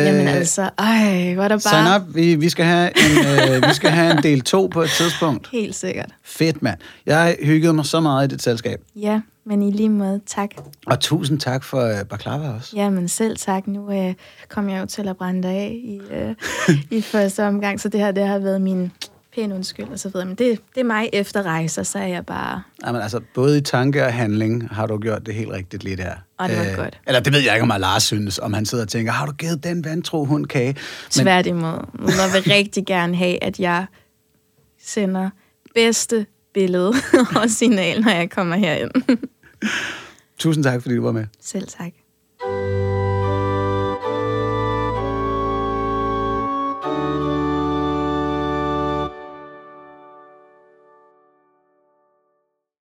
jamen 0.07 0.29
Øh, 0.29 0.35
altså, 0.35 0.71
ej, 0.79 1.35
hvor 1.35 1.45
er 1.45 1.49
der 1.49 1.59
Sign 1.59 1.73
bare... 1.73 2.01
up. 2.01 2.15
Vi, 2.15 2.35
vi, 2.35 2.49
skal 2.49 2.65
have 2.65 2.91
en, 2.91 3.55
øh, 3.55 3.63
vi 3.69 3.75
skal 3.75 3.91
have 3.91 4.17
en 4.17 4.23
del 4.23 4.41
2 4.41 4.67
på 4.67 4.83
et 4.83 4.91
tidspunkt. 4.91 5.49
Helt 5.53 5.75
sikkert. 5.75 6.11
Fedt, 6.25 6.63
mand. 6.63 6.79
Jeg 7.07 7.37
hyggede 7.43 7.73
mig 7.73 7.87
så 7.87 8.01
meget 8.01 8.29
i 8.29 8.35
dit 8.35 8.43
selskab. 8.43 8.81
Ja, 8.97 9.21
men 9.45 9.63
i 9.63 9.71
lige 9.71 9.89
måde, 9.89 10.21
tak. 10.27 10.51
Og 10.87 11.01
tusind 11.01 11.41
tak 11.41 11.65
for 11.65 11.81
øh, 11.81 12.05
baklava 12.05 12.49
også. 12.49 12.77
Ja, 12.77 12.91
men 12.91 13.09
selv 13.09 13.37
tak. 13.37 13.67
Nu 13.67 13.93
øh, 13.93 14.15
kom 14.49 14.69
jeg 14.71 14.81
jo 14.81 14.87
til 14.87 15.09
at 15.09 15.17
brænde 15.17 15.49
af 15.49 15.81
i, 15.85 16.01
øh, 16.11 16.35
i 16.99 17.03
første 17.03 17.47
omgang, 17.47 17.81
så 17.81 17.89
det 17.89 18.01
her 18.01 18.11
det 18.11 18.27
har 18.27 18.39
været 18.39 18.61
min 18.61 18.93
pæn 19.39 19.53
undskyld 19.53 19.89
og 19.89 19.99
så 19.99 20.09
videre. 20.09 20.27
Men 20.27 20.35
det, 20.35 20.61
det 20.75 20.81
er 20.81 20.85
mig 20.85 21.11
efter 21.13 21.43
rejser, 21.43 21.83
så 21.83 21.99
er 21.99 22.07
jeg 22.07 22.27
bare... 22.27 22.63
Jamen, 22.87 23.03
altså, 23.03 23.21
både 23.35 23.59
i 23.59 23.61
tanke 23.61 24.05
og 24.05 24.13
handling 24.13 24.69
har 24.71 24.87
du 24.87 24.99
gjort 24.99 25.27
det 25.27 25.35
helt 25.35 25.51
rigtigt 25.51 25.85
lige 25.85 25.97
der. 25.97 26.13
Og 26.39 26.49
det 26.49 26.59
var 26.59 26.77
godt. 26.77 27.01
Eller 27.07 27.21
det 27.21 27.33
ved 27.33 27.41
jeg 27.41 27.55
ikke, 27.55 27.63
om 27.63 27.81
Lars 27.81 28.03
synes, 28.03 28.39
om 28.39 28.53
han 28.53 28.67
sidder 28.67 28.85
og 28.85 28.89
tænker, 28.89 29.13
har 29.13 29.27
du 29.27 29.33
givet 29.33 29.65
den 29.65 29.85
vantro 29.85 30.25
hund 30.25 30.47
kage? 30.47 30.67
Men 31.17 31.25
Tværtimod. 31.25 31.87
Jeg 31.99 32.31
vil 32.33 32.53
rigtig 32.57 32.87
gerne 32.87 33.17
have, 33.17 33.45
at 33.45 33.61
jeg 33.61 33.87
sender 34.85 35.31
bedste 35.75 36.27
billede 36.55 36.93
og 37.43 37.51
signal, 37.51 38.01
når 38.01 38.11
jeg 38.11 38.31
kommer 38.31 38.57
herind. 38.57 38.91
tusind 40.39 40.65
tak, 40.65 40.83
fordi 40.83 40.97
du 40.97 41.03
var 41.03 41.13
med. 41.13 41.27
Selv 41.41 41.69
tak. 41.69 41.93